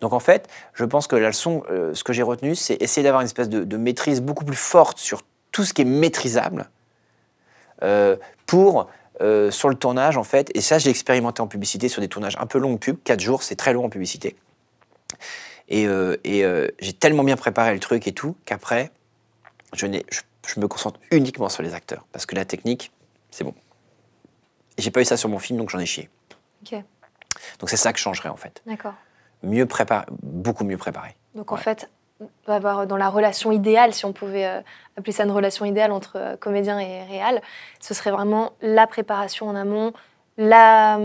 Donc 0.00 0.12
en 0.12 0.20
fait, 0.20 0.48
je 0.74 0.84
pense 0.84 1.06
que 1.06 1.16
la 1.16 1.28
leçon, 1.28 1.62
euh, 1.70 1.94
ce 1.94 2.04
que 2.04 2.12
j'ai 2.12 2.22
retenu, 2.22 2.54
c'est 2.54 2.74
essayer 2.82 3.02
d'avoir 3.02 3.22
une 3.22 3.26
espèce 3.26 3.48
de, 3.48 3.64
de 3.64 3.76
maîtrise 3.76 4.20
beaucoup 4.20 4.44
plus 4.44 4.56
forte 4.56 4.98
sur 4.98 5.22
tout 5.52 5.64
ce 5.64 5.72
qui 5.72 5.82
est 5.82 5.86
maîtrisable 5.86 6.68
euh, 7.82 8.16
pour 8.46 8.88
euh, 9.22 9.50
sur 9.50 9.68
le 9.70 9.74
tournage 9.74 10.16
en 10.18 10.24
fait. 10.24 10.50
Et 10.54 10.60
ça, 10.60 10.78
j'ai 10.78 10.90
expérimenté 10.90 11.40
en 11.40 11.46
publicité 11.46 11.88
sur 11.88 12.02
des 12.02 12.08
tournages 12.08 12.36
un 12.38 12.46
peu 12.46 12.58
longs 12.58 12.74
de 12.74 12.78
pub, 12.78 13.02
4 13.04 13.20
jours, 13.20 13.42
c'est 13.42 13.56
très 13.56 13.72
long 13.72 13.84
en 13.86 13.88
publicité. 13.88 14.36
Et, 15.68 15.84
et, 16.24 16.44
j'ai 16.78 16.92
tellement 16.92 17.24
bien 17.24 17.36
préparé 17.36 17.72
le 17.74 17.80
truc 17.80 18.06
et 18.06 18.12
tout 18.12 18.36
qu'après, 18.44 18.92
je, 19.72 19.86
n'ai- 19.86 20.04
je, 20.10 20.20
je 20.46 20.60
me 20.60 20.68
concentre 20.68 21.00
uniquement 21.10 21.48
sur 21.48 21.62
les 21.62 21.74
acteurs 21.74 22.04
parce 22.12 22.24
que 22.26 22.34
la 22.36 22.44
technique, 22.44 22.92
c'est 23.30 23.42
bon. 23.44 23.54
Et 24.78 24.82
j'ai 24.82 24.90
pas 24.90 25.00
eu 25.00 25.04
ça 25.04 25.16
sur 25.16 25.28
mon 25.28 25.38
film, 25.38 25.58
donc 25.58 25.70
j'en 25.70 25.78
ai 25.78 25.86
chié. 25.86 26.08
Donc 27.58 27.70
c'est 27.70 27.76
ça 27.76 27.92
que 27.92 27.98
je 27.98 28.02
changerais 28.04 28.28
en 28.28 28.36
fait. 28.36 28.62
d'accord. 28.66 28.94
Mieux 29.42 29.66
préparé, 29.66 30.06
beaucoup 30.22 30.64
mieux 30.64 30.78
préparé. 30.78 31.16
Donc 31.34 31.52
en 31.52 31.56
Ouais. 31.56 31.60
fait, 31.60 31.90
va 32.46 32.54
avoir 32.56 32.86
dans 32.86 32.96
la 32.96 33.08
relation 33.10 33.52
idéale, 33.52 33.92
si 33.92 34.04
on 34.06 34.12
pouvait 34.12 34.46
euh, 34.46 34.60
appeler 34.96 35.12
ça 35.12 35.24
une 35.24 35.30
relation 35.30 35.64
idéale 35.66 35.92
entre 35.92 36.12
euh, 36.16 36.36
comédien 36.36 36.78
et 36.78 37.02
réal, 37.04 37.42
ce 37.80 37.92
serait 37.94 38.10
vraiment 38.10 38.52
la 38.62 38.86
préparation 38.86 39.46
en 39.48 39.54
amont, 39.54 39.92
la, 40.38 40.98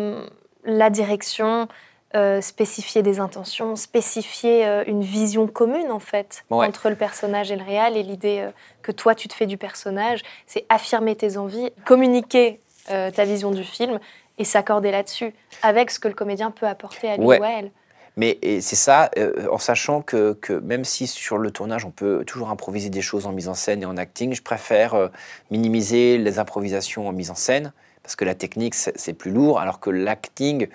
la 0.63 0.89
direction, 0.89 1.67
euh, 2.15 2.41
spécifier 2.41 3.01
des 3.03 3.19
intentions, 3.19 3.75
spécifier 3.75 4.65
une 4.88 5.01
vision 5.01 5.47
commune 5.47 5.91
en 5.91 5.99
fait 5.99 6.43
Ouais. 6.49 6.65
entre 6.67 6.89
le 6.89 6.95
personnage 6.95 7.51
et 7.51 7.55
le 7.55 7.63
réal 7.63 7.95
et 7.97 8.03
l'idée 8.03 8.49
que 8.82 8.91
toi 8.91 9.15
tu 9.15 9.27
te 9.27 9.34
fais 9.34 9.45
du 9.47 9.57
personnage, 9.57 10.21
c'est 10.45 10.65
affirmer 10.69 11.15
tes 11.15 11.38
envies, 11.38 11.71
communiquer 11.86 12.61
ta 12.88 13.23
vision 13.23 13.51
du 13.51 13.63
film 13.63 13.99
et 14.38 14.43
s'accorder 14.43 14.91
là-dessus 14.91 15.34
avec 15.61 15.89
ce 15.91 15.99
que 15.99 16.09
le 16.09 16.13
comédien 16.13 16.51
peut 16.51 16.67
apporter 16.67 17.09
à 17.09 17.15
lui 17.17 17.25
Ouais. 17.25 17.39
ou 17.39 17.43
à 17.43 17.49
elle. 17.49 17.71
Mais 18.18 18.38
c'est 18.59 18.76
ça, 18.76 19.09
euh, 19.18 19.47
en 19.49 19.57
sachant 19.57 20.01
que, 20.01 20.34
que 20.34 20.53
même 20.53 20.84
si 20.84 21.07
sur 21.07 21.38
le 21.38 21.49
tournage 21.49 21.86
on 21.86 21.91
peut 21.91 22.26
toujours 22.26 22.49
improviser 22.49 22.89
des 22.89 23.01
choses 23.01 23.26
en 23.26 23.32
mise 23.32 23.47
en 23.47 23.53
scène 23.53 23.84
et 23.84 23.86
en 23.86 23.95
acting, 23.95 24.34
je 24.34 24.41
préfère 24.41 24.95
euh, 24.95 25.07
minimiser 25.49 26.18
les 26.18 26.38
improvisations 26.38 27.07
en 27.07 27.14
mise 27.14 27.32
en 27.32 27.36
scène 27.36 27.72
parce 28.03 28.16
que 28.18 28.26
la 28.26 28.36
technique 28.36 28.76
c'est 28.76 29.14
plus 29.14 29.32
lourd, 29.32 29.59
alors 29.59 29.80
que 29.80 29.89
l'acting, 29.89 30.68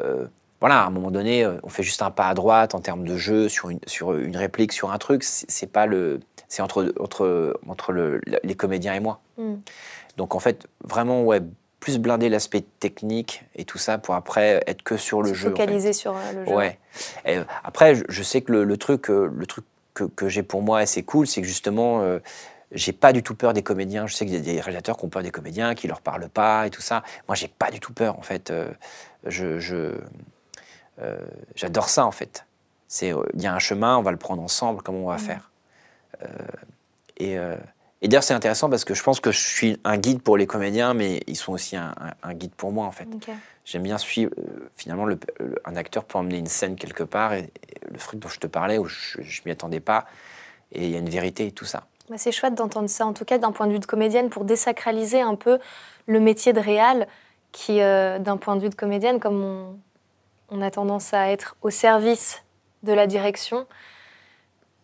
euh, 0.00 0.26
voilà, 0.60 0.82
à 0.82 0.86
un 0.86 0.90
moment 0.90 1.10
donné, 1.10 1.46
on 1.62 1.70
fait 1.70 1.82
juste 1.82 2.02
un 2.02 2.10
pas 2.10 2.28
à 2.28 2.34
droite 2.34 2.74
en 2.74 2.80
termes 2.80 3.04
de 3.04 3.16
jeu 3.16 3.48
sur 3.48 3.70
une, 3.70 3.80
sur 3.86 4.14
une 4.14 4.36
réplique, 4.36 4.72
sur 4.72 4.92
un 4.92 4.98
truc, 4.98 5.24
c'est 5.24 5.50
c'est 5.50 5.66
pas 5.66 5.86
le, 5.86 6.20
c'est 6.48 6.60
entre 6.60 6.92
entre 7.00 7.58
entre 7.66 7.92
le- 7.92 8.20
les 8.44 8.54
comédiens 8.54 8.94
et 8.94 9.00
moi. 9.00 9.20
Mm. 9.38 9.54
Donc 10.18 10.34
en 10.34 10.38
fait, 10.38 10.66
vraiment 10.84 11.22
ouais, 11.22 11.40
plus 11.80 11.98
blinder 11.98 12.28
l'aspect 12.28 12.62
technique 12.78 13.44
et 13.56 13.64
tout 13.64 13.78
ça 13.78 13.98
pour 13.98 14.14
après 14.14 14.62
être 14.66 14.82
que 14.82 14.96
sur 14.96 15.22
le 15.22 15.32
jeu. 15.34 15.48
en 15.48 15.50
fait. 15.50 15.56
focaliser 15.62 15.92
sur 15.92 16.14
euh, 16.16 16.32
le 16.34 16.44
jeu. 16.44 16.52
Ouais. 16.52 16.78
Et, 17.24 17.38
euh, 17.38 17.44
après, 17.64 17.94
je, 18.08 18.22
sais 18.22 18.42
que 18.42 18.52
le, 18.52 18.64
le 18.64 18.76
truc, 18.76 19.08
euh, 19.10 19.30
le 19.34 19.46
truc 19.46 19.64
que, 19.94 20.04
que 20.04 20.28
j'ai 20.28 20.42
pour 20.42 20.62
moi, 20.62 20.84
c'est 20.86 21.02
cool, 21.02 21.26
c'est 21.26 21.40
que 21.40 21.46
justement, 21.46 22.02
euh, 22.02 22.18
j'ai 22.72 22.92
pas 22.92 23.12
du 23.12 23.22
tout 23.22 23.34
peur 23.34 23.52
des 23.54 23.62
comédiens. 23.62 24.06
Je 24.06 24.14
sais 24.14 24.26
qu'il 24.26 24.34
y 24.34 24.38
a 24.38 24.40
des 24.40 24.60
réalisateurs 24.60 24.96
qui 24.98 25.04
ont 25.04 25.08
peur 25.08 25.22
des 25.22 25.30
comédiens, 25.30 25.74
qui 25.74 25.88
leur 25.88 26.00
parlent 26.02 26.28
pas 26.28 26.66
et 26.66 26.70
tout 26.70 26.82
ça. 26.82 27.02
Moi, 27.28 27.34
j'ai 27.34 27.48
pas 27.48 27.70
du 27.70 27.80
tout 27.80 27.92
peur, 27.92 28.18
en 28.18 28.22
fait. 28.22 28.50
Euh, 28.50 28.70
je, 29.26 29.94
euh, 31.00 31.16
j'adore 31.54 31.88
ça, 31.88 32.04
en 32.06 32.12
fait. 32.12 32.44
C'est, 32.88 33.12
euh, 33.14 33.22
il 33.34 33.42
y 33.42 33.46
a 33.46 33.54
un 33.54 33.58
chemin, 33.58 33.96
on 33.96 34.02
va 34.02 34.10
le 34.10 34.16
prendre 34.18 34.42
ensemble, 34.42 34.82
comment 34.82 34.98
on 34.98 35.08
va 35.08 35.14
Mhm. 35.14 35.18
faire. 35.20 35.50
Euh, 36.22 36.26
et, 37.16 37.38
euh, 37.38 37.56
et 38.02 38.08
d'ailleurs, 38.08 38.22
c'est 38.24 38.34
intéressant 38.34 38.70
parce 38.70 38.84
que 38.84 38.94
je 38.94 39.02
pense 39.02 39.20
que 39.20 39.30
je 39.32 39.38
suis 39.38 39.78
un 39.84 39.96
guide 39.98 40.22
pour 40.22 40.36
les 40.36 40.46
comédiens, 40.46 40.94
mais 40.94 41.20
ils 41.26 41.36
sont 41.36 41.52
aussi 41.52 41.76
un, 41.76 41.94
un- 42.00 42.28
un 42.30 42.34
guide 42.34 42.52
pour 42.54 42.72
moi, 42.72 42.86
en 42.86 42.92
fait. 42.92 43.06
J'aime 43.64 43.82
bien 43.82 43.98
suivre. 43.98 44.32
euh, 44.38 44.70
finalement, 44.76 45.04
le- 45.04 45.18
le- 45.38 45.54
un 45.64 45.76
acteur 45.76 46.04
peut 46.04 46.18
emmener 46.18 46.38
une 46.38 46.46
scène 46.46 46.76
quelque 46.76 47.02
part, 47.04 47.34
et, 47.34 47.50
et 47.68 47.90
le 47.90 47.98
truc 47.98 48.18
dont 48.18 48.28
je 48.28 48.38
te 48.40 48.46
parlais, 48.46 48.78
où 48.78 48.86
je, 48.86 49.20
je 49.20 49.42
m'y 49.44 49.52
attendais 49.52 49.80
pas, 49.80 50.06
et 50.72 50.84
il 50.86 50.90
y 50.90 50.96
a 50.96 50.98
une 50.98 51.10
vérité 51.10 51.46
et 51.46 51.52
tout 51.52 51.66
ça. 51.66 51.86
Bah, 52.08 52.16
c'est 52.18 52.32
chouette 52.32 52.54
d'entendre 52.54 52.88
ça, 52.88 53.06
en 53.06 53.12
tout 53.12 53.24
cas 53.24 53.38
d'un 53.38 53.52
point 53.52 53.66
de 53.66 53.72
vue 53.72 53.78
de 53.78 53.86
comédienne, 53.86 54.30
pour 54.30 54.44
désacraliser 54.44 55.20
un 55.20 55.34
peu 55.36 55.58
le 56.06 56.20
métier 56.20 56.52
de 56.52 56.60
réal, 56.60 57.06
qui, 57.52 57.80
euh, 57.82 58.18
d'un 58.18 58.36
point 58.36 58.56
de 58.56 58.62
vue 58.62 58.68
de 58.70 58.74
comédienne, 58.74 59.20
comme 59.20 59.42
on, 59.42 59.78
on 60.48 60.62
a 60.62 60.70
tendance 60.70 61.12
à 61.14 61.30
être 61.30 61.54
au 61.62 61.70
service 61.70 62.42
de 62.82 62.92
la 62.92 63.06
direction, 63.06 63.66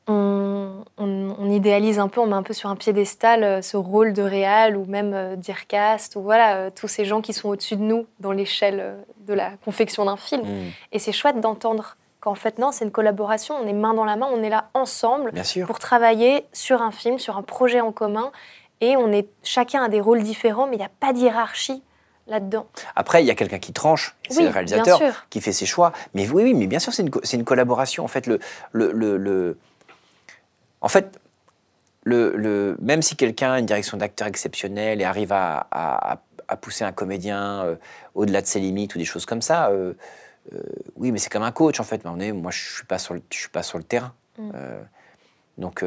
on, 0.09 0.85
on- 0.99 1.35
on 1.39 1.51
idéalise 1.51 1.99
un 1.99 2.09
peu, 2.09 2.21
on 2.21 2.27
met 2.27 2.35
un 2.35 2.43
peu 2.43 2.55
sur 2.55 2.71
un 2.71 2.77
piédestal 2.77 3.43
euh, 3.45 3.63
ce 3.63 3.77
rôle 3.77 4.13
de 4.13 4.23
réal 4.23 4.77
ou 4.77 4.85
même 4.87 5.13
euh, 5.15 5.37
d'Ircast, 5.37 6.17
ou 6.17 6.23
voilà, 6.23 6.57
euh, 6.57 6.71
tous 6.75 6.89
ces 6.89 7.05
gens 7.05 7.21
qui 7.21 7.33
sont 7.33 7.49
au-dessus 7.49 7.77
de 7.77 7.83
nous 7.83 8.07
dans 8.21 8.33
l'échelle 8.33 8.97
de 9.27 9.35
la 9.35 9.51
confection 9.65 10.05
d'un 10.05 10.17
film. 10.17 10.43
Mm, 10.43 10.71
Et 10.93 10.99
c'est 10.99 11.13
chouette 11.13 11.41
d'entendre 11.41 11.97
qu'en 12.21 12.35
fait, 12.35 12.59
non, 12.59 12.73
c'est 12.73 12.85
une 12.85 12.91
collaboration, 12.93 13.55
on 13.63 13.67
est 13.67 13.73
main 13.73 13.95
dans 13.95 14.05
la 14.05 14.17
main, 14.17 14.29
on 14.33 14.43
est 14.43 14.49
là 14.49 14.69
ensemble 14.75 15.33
pour 15.67 15.79
travailler 15.79 16.45
sur 16.53 16.83
un 16.83 16.91
film, 16.91 17.19
sur 17.19 17.37
un 17.37 17.43
projet 17.43 17.81
en 17.81 17.93
commun. 17.93 18.31
Et 18.83 18.97
on 18.97 19.11
est 19.13 19.27
chacun 19.43 19.83
a 19.85 19.89
des 19.89 20.01
rôles 20.01 20.23
différents, 20.23 20.67
mais 20.67 20.77
il 20.77 20.81
n'y 20.81 20.85
a 20.85 20.91
pas 21.01 21.13
de 21.15 21.19
hiérarchie 21.19 21.83
là-dedans. 22.27 22.67
Après, 22.95 23.23
il 23.23 23.27
y 23.27 23.31
a 23.31 23.35
quelqu'un 23.35 23.59
qui 23.59 23.73
tranche, 23.73 24.15
c'est 24.29 24.39
Oui, 24.39 24.45
le 24.45 24.51
réalisateur 24.51 25.01
qui 25.31 25.41
fait 25.41 25.53
ses 25.53 25.65
choix. 25.65 25.93
Mais 26.13 26.29
oui, 26.29 26.43
oui, 26.43 26.55
mais 26.55 26.67
bien 26.67 26.79
sûr, 26.79 26.93
c'est 26.93 27.03
une, 27.35 27.45
collaboration. 27.45 28.05
En 28.05 28.09
fait, 28.09 28.27
le, 28.27 28.39
le, 28.73 28.93
le- 28.93 29.17
le- 29.17 29.57
en 30.87 30.89
fait, 30.89 31.19
le, 32.05 32.37
le- 32.37 32.77
même 32.81 33.03
si 33.03 33.17
quelqu'un 33.17 33.51
a 33.55 33.59
une 33.59 33.67
direction 33.67 33.97
d'acteur 33.97 34.29
exceptionnelle 34.29 35.01
et 35.01 35.05
arrive 35.05 35.33
à, 35.33 35.67
à- 35.73 36.13
à- 36.13 36.19
à 36.47 36.57
pousser 36.57 36.85
un 36.85 36.93
comédien 36.93 37.65
euh, 37.65 37.75
au-delà 38.15 38.41
de 38.41 38.47
ses 38.47 38.61
limites 38.61 38.95
ou 38.95 38.99
des 38.99 39.05
choses 39.05 39.27
comme 39.27 39.43
ça, 39.43 39.71
euh, 39.71 39.95
euh, 40.53 40.61
oui, 40.95 41.11
mais 41.11 41.19
c'est 41.19 41.29
comme 41.29 41.43
un 41.43 41.51
coach 41.51 41.81
en 41.81 41.83
fait. 41.83 42.05
Mais 42.05 42.11
on 42.11 42.21
est- 42.21 42.31
moi, 42.31 42.53
je 42.53 42.75
suis 42.77 42.85
pas 42.87 42.99
sur 42.99 43.15
le, 43.15 43.23
je 43.33 43.37
suis 43.37 43.49
pas 43.49 43.65
sur 43.65 43.79
le 43.79 43.85
terrain. 43.85 44.13
Mm. 44.39 44.51
Donc 45.59 45.83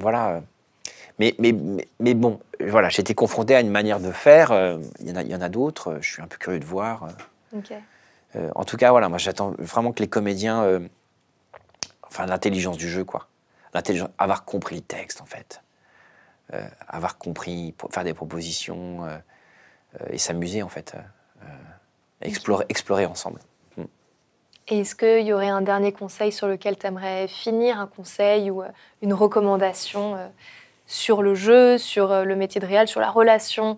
voilà. 0.00 0.40
Mais, 1.18 1.34
mais, 1.38 1.52
mais, 1.52 1.86
mais 2.00 2.14
bon, 2.14 2.40
voilà, 2.60 2.88
j'ai 2.88 3.00
été 3.00 3.14
confronté 3.14 3.54
à 3.54 3.60
une 3.60 3.70
manière 3.70 4.00
de 4.00 4.12
faire. 4.12 4.50
Il 5.00 5.08
y 5.08 5.12
en 5.12 5.16
a, 5.16 5.22
il 5.22 5.30
y 5.30 5.34
en 5.34 5.42
a 5.42 5.50
d'autres. 5.50 5.98
Je 6.00 6.10
suis 6.10 6.22
un 6.22 6.26
peu 6.26 6.38
curieux 6.38 6.60
de 6.60 6.64
voir. 6.64 7.08
en 8.54 8.64
tout 8.64 8.76
cas, 8.78 8.90
voilà, 8.92 9.08
moi 9.10 9.18
j'attends 9.18 9.52
vraiment 9.58 9.92
que 9.92 10.00
les 10.00 10.08
comédiens, 10.08 10.80
enfin 12.06 12.24
l'intelligence 12.26 12.78
du 12.78 12.88
jeu, 12.88 13.04
quoi, 13.04 13.26
l'intelligence, 13.74 14.10
avoir 14.18 14.44
compris 14.44 14.76
le 14.76 14.82
texte 14.82 15.20
en 15.20 15.26
fait, 15.26 15.62
Euh, 16.54 16.66
avoir 16.88 17.18
compris, 17.18 17.74
faire 17.90 18.04
des 18.04 18.14
propositions 18.14 19.04
euh, 19.04 19.18
euh, 20.00 20.06
et 20.10 20.18
s'amuser 20.18 20.62
en 20.62 20.70
fait, 20.70 20.96
explorer, 22.22 22.64
explorer 22.70 23.04
ensemble. 23.04 23.40
Et 24.68 24.80
est-ce 24.80 24.94
qu'il 24.94 25.26
y 25.26 25.32
aurait 25.34 25.48
un 25.48 25.60
dernier 25.60 25.92
conseil 25.92 26.32
sur 26.32 26.46
lequel 26.48 26.78
tu 26.78 26.86
aimerais 26.86 27.28
finir, 27.28 27.78
un 27.78 27.86
conseil 27.86 28.50
ou 28.50 28.62
une 29.02 29.12
recommandation 29.12 30.16
sur 30.86 31.22
le 31.22 31.34
jeu, 31.34 31.76
sur 31.78 32.24
le 32.24 32.34
métier 32.36 32.60
de 32.62 32.66
réal, 32.66 32.88
sur 32.88 33.00
la 33.00 33.10
relation 33.10 33.76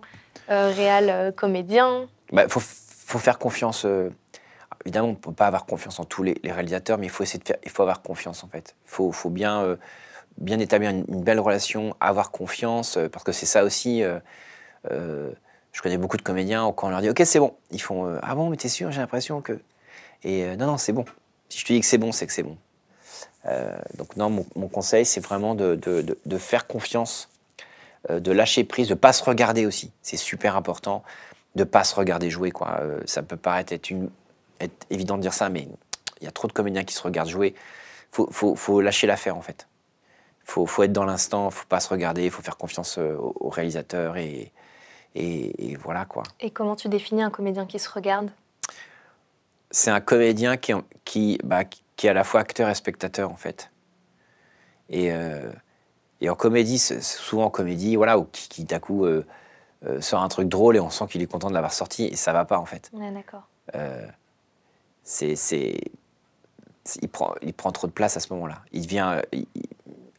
euh, 0.49 0.71
réal-comédien 0.73 2.07
Il 2.31 2.35
Bah, 2.35 2.47
faut, 2.47 2.61
faut 2.61 3.19
faire 3.19 3.37
confiance. 3.37 3.85
Évidemment, 4.85 5.09
on 5.09 5.11
ne 5.11 5.15
peut 5.15 5.31
pas 5.31 5.47
avoir 5.47 5.65
confiance 5.65 5.99
en 5.99 6.05
tous 6.05 6.23
les, 6.23 6.39
réalisateurs, 6.43 6.97
mais 6.97 7.07
il 7.07 7.09
faut 7.09 7.23
essayer 7.23 7.39
de 7.39 7.47
faire, 7.47 7.57
il 7.63 7.69
faut 7.69 7.81
avoir 7.81 8.01
confiance 8.01 8.43
en 8.43 8.47
fait. 8.47 8.75
Il 8.85 8.89
faut, 8.89 9.11
faut 9.11 9.29
bien 9.29 9.61
euh, 9.63 9.75
bien 10.37 10.59
établir 10.59 10.91
une, 10.91 11.23
belle 11.23 11.39
relation, 11.39 11.95
avoir 11.99 12.31
confiance, 12.31 12.97
euh, 12.97 13.09
parce 13.09 13.23
que 13.23 13.31
c'est 13.31 13.45
ça 13.45 13.63
aussi. 13.63 14.03
Euh, 14.03 15.29
je 15.71 15.81
connais 15.81 15.97
beaucoup 15.97 16.17
de 16.17 16.21
comédiens, 16.21 16.71
quand 16.75 16.87
on 16.87 16.89
leur 16.89 17.01
dit 17.01 17.09
Ok, 17.09 17.21
c'est 17.23 17.39
bon, 17.39 17.53
ils 17.71 17.81
font 17.81 18.17
Ah 18.21 18.35
bon, 18.35 18.49
mais 18.49 18.57
t'es 18.57 18.69
sûr 18.69 18.91
J'ai 18.91 18.99
l'impression 18.99 19.41
que. 19.41 19.59
Et 20.23 20.55
non, 20.57 20.67
non, 20.67 20.77
c'est 20.77 20.93
bon. 20.93 21.05
Si 21.49 21.59
je 21.59 21.65
te 21.65 21.73
dis 21.73 21.79
que 21.79 21.85
c'est 21.85 21.97
bon, 21.97 22.11
c'est 22.11 22.27
que 22.27 22.33
c'est 22.33 22.43
bon. 22.43 22.57
donc, 23.97 24.15
non, 24.17 24.29
mon, 24.29 24.67
conseil, 24.67 25.05
c'est 25.05 25.21
vraiment 25.21 25.55
de, 25.55 25.75
de, 25.75 26.17
de, 26.25 26.37
faire 26.37 26.67
confiance, 26.67 27.29
de 28.09 28.31
lâcher 28.31 28.63
prise, 28.63 28.87
de 28.87 28.93
ne 28.93 28.99
pas 28.99 29.13
se 29.13 29.23
regarder 29.23 29.65
aussi. 29.65 29.91
C'est 30.01 30.17
super 30.17 30.55
important 30.55 31.03
de 31.55 31.61
ne 31.61 31.65
pas 31.65 31.83
se 31.83 31.95
regarder 31.95 32.29
jouer. 32.29 32.51
Quoi. 32.51 32.81
ça 33.05 33.23
peut 33.23 33.37
paraître 33.37 33.73
être, 33.73 33.89
une, 33.89 34.09
être 34.63 34.85
évident 34.89 35.17
de 35.17 35.21
dire 35.21 35.33
ça, 35.33 35.49
mais 35.49 35.67
il 36.21 36.25
y 36.25 36.27
a 36.27 36.31
trop 36.31 36.47
de 36.47 36.53
comédiens 36.53 36.83
qui 36.83 36.93
se 36.93 37.01
regardent 37.01 37.29
jouer. 37.29 37.55
Il 38.17 38.25
faut, 38.31 38.55
faut, 38.55 38.81
lâcher 38.81 39.07
l'affaire, 39.07 39.37
en 39.37 39.41
fait. 39.41 39.67
Il 40.45 40.51
faut, 40.51 40.65
faut, 40.65 40.83
être 40.83 40.91
dans 40.91 41.05
l'instant, 41.05 41.43
il 41.43 41.45
ne 41.45 41.51
faut 41.51 41.67
pas 41.67 41.79
se 41.79 41.89
regarder, 41.89 42.25
il 42.25 42.31
faut 42.31 42.41
faire 42.41 42.57
confiance 42.57 42.97
euh, 42.97 43.15
au, 43.17 43.49
réalisateur 43.49 44.17
et, 44.17 44.51
et, 45.15 45.75
voilà, 45.75 46.05
quoi. 46.05 46.23
Et 46.39 46.51
comment 46.51 46.75
tu 46.75 46.89
définis 46.89 47.23
un 47.23 47.29
comédien 47.29 47.65
qui 47.65 47.79
se 47.79 47.89
regarde? 47.89 48.31
C'est 49.71 49.91
un 49.91 50.01
comédien 50.01 50.57
qui, 50.57 50.73
qui, 51.05 51.39
bah, 51.43 51.63
qui 51.63 52.07
est 52.07 52.09
à 52.09 52.13
la 52.13 52.23
fois 52.23 52.41
acteur 52.41 52.69
et 52.69 52.75
spectateur, 52.75 53.31
en 53.31 53.37
fait. 53.37 53.71
Et, 54.89 55.13
euh, 55.13 55.51
et 56.19 56.29
en 56.29 56.35
comédie, 56.35 56.79
souvent 56.79 57.45
en 57.45 57.49
comédie, 57.49 57.95
voilà, 57.95 58.17
ou 58.19 58.25
qui, 58.25 58.49
qui 58.49 58.65
d'un 58.65 58.79
coup 58.79 59.05
euh, 59.05 59.23
sort 60.01 60.21
un 60.21 60.27
truc 60.27 60.49
drôle 60.49 60.75
et 60.75 60.79
on 60.81 60.89
sent 60.89 61.05
qu'il 61.09 61.21
est 61.21 61.27
content 61.27 61.49
de 61.49 61.53
l'avoir 61.53 61.73
sorti, 61.73 62.05
et 62.05 62.15
ça 62.17 62.33
va 62.33 62.43
pas, 62.43 62.59
en 62.59 62.65
fait. 62.65 62.89
Ouais, 62.93 63.11
d'accord. 63.11 63.47
C'est 65.03 65.35
il 67.01 67.09
prend, 67.09 67.35
il 67.41 67.53
prend 67.53 67.71
trop 67.71 67.87
de 67.87 67.91
place 67.91 68.17
à 68.17 68.19
ce 68.19 68.31
moment-là. 68.33 68.61
Il 68.71 68.83
devient, 68.83 69.21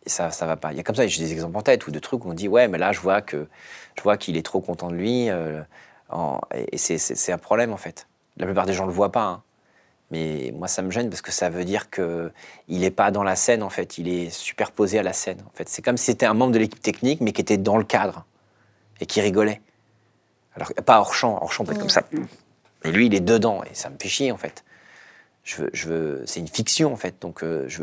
ça, 0.07 0.31
ça 0.31 0.47
va 0.47 0.57
pas. 0.57 0.73
Il 0.73 0.77
y 0.77 0.81
a 0.81 0.83
comme 0.83 0.95
ça, 0.95 1.07
j'ai 1.07 1.23
des 1.23 1.33
exemples 1.33 1.57
en 1.57 1.63
tête 1.63 1.87
ou 1.87 1.91
de 1.91 1.99
trucs 1.99 2.25
où 2.25 2.31
on 2.31 2.35
dit 2.35 2.49
ouais, 2.49 2.69
mais 2.69 2.79
là 2.79 2.93
je 2.93 3.01
vois 3.01 3.21
que 3.21 3.49
je 3.97 4.03
vois 4.03 4.17
qu'il 4.17 4.37
est 4.37 4.45
trop 4.45 4.61
content 4.61 4.91
de 4.91 4.95
lui, 4.95 5.29
euh, 5.31 5.63
et 6.53 6.79
c'est 6.79 7.33
un 7.33 7.39
problème 7.39 7.73
en 7.73 7.77
fait. 7.77 8.07
La 8.37 8.47
plupart 8.47 8.67
des 8.67 8.73
gens 8.73 8.87
le 8.87 8.93
voient 8.93 9.13
pas, 9.13 9.25
hein. 9.25 9.43
mais 10.11 10.53
moi 10.57 10.69
ça 10.69 10.83
me 10.83 10.91
gêne 10.91 11.11
parce 11.11 11.23
que 11.23 11.33
ça 11.33 11.51
veut 11.51 11.65
dire 11.65 11.91
que 11.91 12.33
il 12.69 12.81
n'est 12.81 12.91
pas 12.91 13.11
dans 13.11 13.23
la 13.23 13.37
scène 13.37 13.63
en 13.63 13.71
fait, 13.71 13.99
il 13.99 14.09
est 14.09 14.31
superposé 14.31 14.99
à 14.99 15.03
la 15.03 15.13
scène. 15.13 15.43
En 15.47 15.57
fait, 15.57 15.69
c'est 15.69 15.83
comme 15.83 15.97
si 15.97 16.07
c'était 16.07 16.27
un 16.27 16.35
membre 16.35 16.53
de 16.53 16.59
l'équipe 16.59 16.83
technique 16.83 17.21
mais 17.21 17.33
qui 17.33 17.41
était 17.41 17.59
dans 17.59 17.77
le 17.77 17.85
cadre 17.85 18.25
et 19.01 19.07
qui 19.07 19.21
rigolait. 19.21 19.61
Alors 20.55 20.73
pas 20.85 20.99
hors 20.99 21.15
champ, 21.15 21.39
hors 21.41 21.53
champ 21.53 21.65
peut 21.65 21.73
être 21.73 21.79
comme 21.79 21.89
ça. 21.89 22.03
Et 22.85 22.91
lui, 22.91 23.07
il 23.07 23.15
est 23.15 23.21
dedans 23.21 23.63
et 23.65 23.75
ça 23.75 23.91
me 23.91 23.97
fait 23.99 24.09
chier 24.09 24.33
en 24.33 24.37
fait 24.37 24.65
je 25.45 25.63
veux, 25.63 25.71
je 25.73 25.89
veux, 25.89 26.23
c'est 26.27 26.41
une 26.41 26.49
fiction 26.49 26.93
en 26.93 26.97
fait, 26.97 27.17
donc 27.21 27.43
euh, 27.43 27.65
je, 27.69 27.83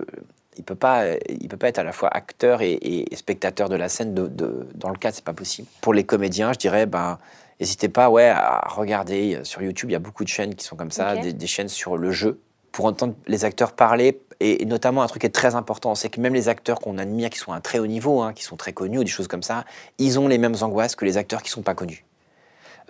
il 0.58 0.64
peut 0.64 0.76
pas, 0.76 1.06
il 1.28 1.48
peut 1.48 1.58
pas 1.58 1.70
être 1.70 1.80
à 1.80 1.84
la 1.84 1.92
fois 1.92 2.10
acteur 2.10 2.62
et, 2.62 3.06
spectateur 3.16 3.70
de 3.70 3.76
la 3.76 3.90
scène. 3.90 4.14
De, 4.14 4.28
de, 4.28 4.68
dans 4.76 4.90
le 4.90 4.98
cas, 4.98 5.12
c'est 5.12 5.24
pas 5.24 5.34
possible. 5.34 5.68
Pour 5.82 5.94
les 5.94 6.04
comédiens, 6.04 6.52
je 6.54 6.60
dirais, 6.60 6.86
ben, 6.86 7.18
n'hésitez 7.60 7.90
pas, 7.90 8.10
ouais, 8.10 8.28
à 8.28 8.68
regarder 8.68 9.40
sur 9.44 9.62
YouTube. 9.62 9.90
Il 9.90 9.94
y 9.94 9.96
a 9.96 10.00
beaucoup 10.00 10.24
de 10.24 10.30
chaînes 10.30 10.56
qui 10.56 10.66
sont 10.66 10.76
comme 10.76 10.92
ça, 10.92 11.16
des, 11.16 11.48
chaînes 11.48 11.70
sur 11.70 11.98
le 11.98 12.12
jeu, 12.12 12.40
pour 12.72 12.86
entendre 12.86 13.16
les 13.26 13.46
acteurs 13.46 13.74
parler. 13.74 14.22
Et, 14.42 14.66
notamment, 14.66 15.02
un 15.02 15.08
truc 15.08 15.22
qui 15.22 15.28
est 15.28 15.32
très 15.32 15.56
important, 15.56 15.96
c'est 15.96 16.10
que 16.10 16.20
même 16.20 16.34
les 16.34 16.50
acteurs 16.50 16.80
qu'on 16.80 16.98
admire, 16.98 17.30
qui 17.30 17.40
sont 17.40 17.54
à 17.54 17.56
un 17.56 17.62
très 17.62 17.80
haut 17.80 17.88
niveau, 17.88 18.22
hein, 18.22 18.34
qui 18.34 18.44
sont 18.44 18.58
très 18.58 18.74
connus 18.74 19.00
ou 19.00 19.04
des 19.04 19.10
choses 19.10 19.28
comme 19.28 19.44
ça, 19.44 19.64
ils 19.98 20.20
ont 20.20 20.28
les 20.28 20.38
mêmes 20.38 20.56
angoisses 20.62 20.96
que 20.96 21.06
les 21.06 21.18
acteurs 21.18 21.42
qui 21.42 21.52
sont 21.52 21.62
pas 21.62 21.74
connus. 21.74 22.06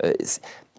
Euh, 0.04 0.12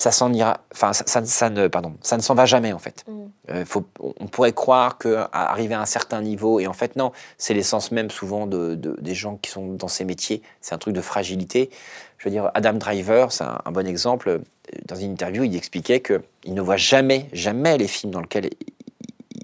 ça 0.02 0.12
s'en 0.12 0.34
ira, 0.34 0.62
enfin, 0.74 0.94
ça, 0.94 1.24
ça, 1.24 1.50
ne, 1.52 1.68
pardon, 1.68 1.94
ça 2.02 2.18
ne 2.18 2.24
s'en 2.24 2.34
va 2.34 2.48
jamais 2.48 2.74
en 2.74 2.80
fait. 2.80 3.06
Mm. 3.08 3.22
Euh, 3.52 3.66
faut, 3.66 3.86
on 4.00 4.26
pourrait 4.26 4.52
croire 4.52 4.98
qu'arriver 4.98 5.76
à 5.76 5.82
un 5.82 5.86
certain 5.86 6.22
niveau, 6.22 6.60
et 6.60 6.66
en 6.66 6.74
fait 6.74 6.96
non, 6.96 7.12
c'est 7.38 7.54
l'essence 7.54 7.92
même 7.92 8.10
souvent 8.10 8.48
de, 8.48 8.74
des 8.74 9.14
gens 9.14 9.36
qui 9.36 9.52
sont 9.52 9.68
dans 9.68 9.88
ces 9.88 10.04
métiers, 10.04 10.42
c'est 10.60 10.74
un 10.74 10.80
truc 10.80 10.96
de 10.96 11.02
fragilité. 11.02 11.70
Je 12.18 12.26
veux 12.26 12.32
dire, 12.32 12.50
Adam 12.56 12.74
Driver, 12.74 13.32
c'est 13.32 13.44
un, 13.44 13.72
bon 13.72 13.86
exemple. 13.86 14.42
Dans 14.86 14.96
une 14.96 15.12
interview, 15.12 15.44
il 15.44 15.56
expliquait 15.56 16.02
qu'il 16.02 16.54
ne 16.54 16.62
voit 16.62 16.78
jamais, 16.78 17.28
jamais 17.32 17.78
les 17.78 17.88
films 17.88 18.12
dans 18.12 18.22
lesquels 18.22 18.50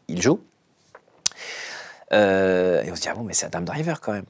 il 0.08 0.22
joue. 0.22 0.40
Euh, 2.14 2.84
et 2.84 2.92
on 2.92 2.96
se 2.96 3.02
dit, 3.02 3.10
ah 3.10 3.16
bon, 3.16 3.24
mais 3.24 3.34
c'est 3.34 3.46
Adam 3.46 3.62
Driver 3.62 4.00
quand 4.00 4.14
même. 4.14 4.26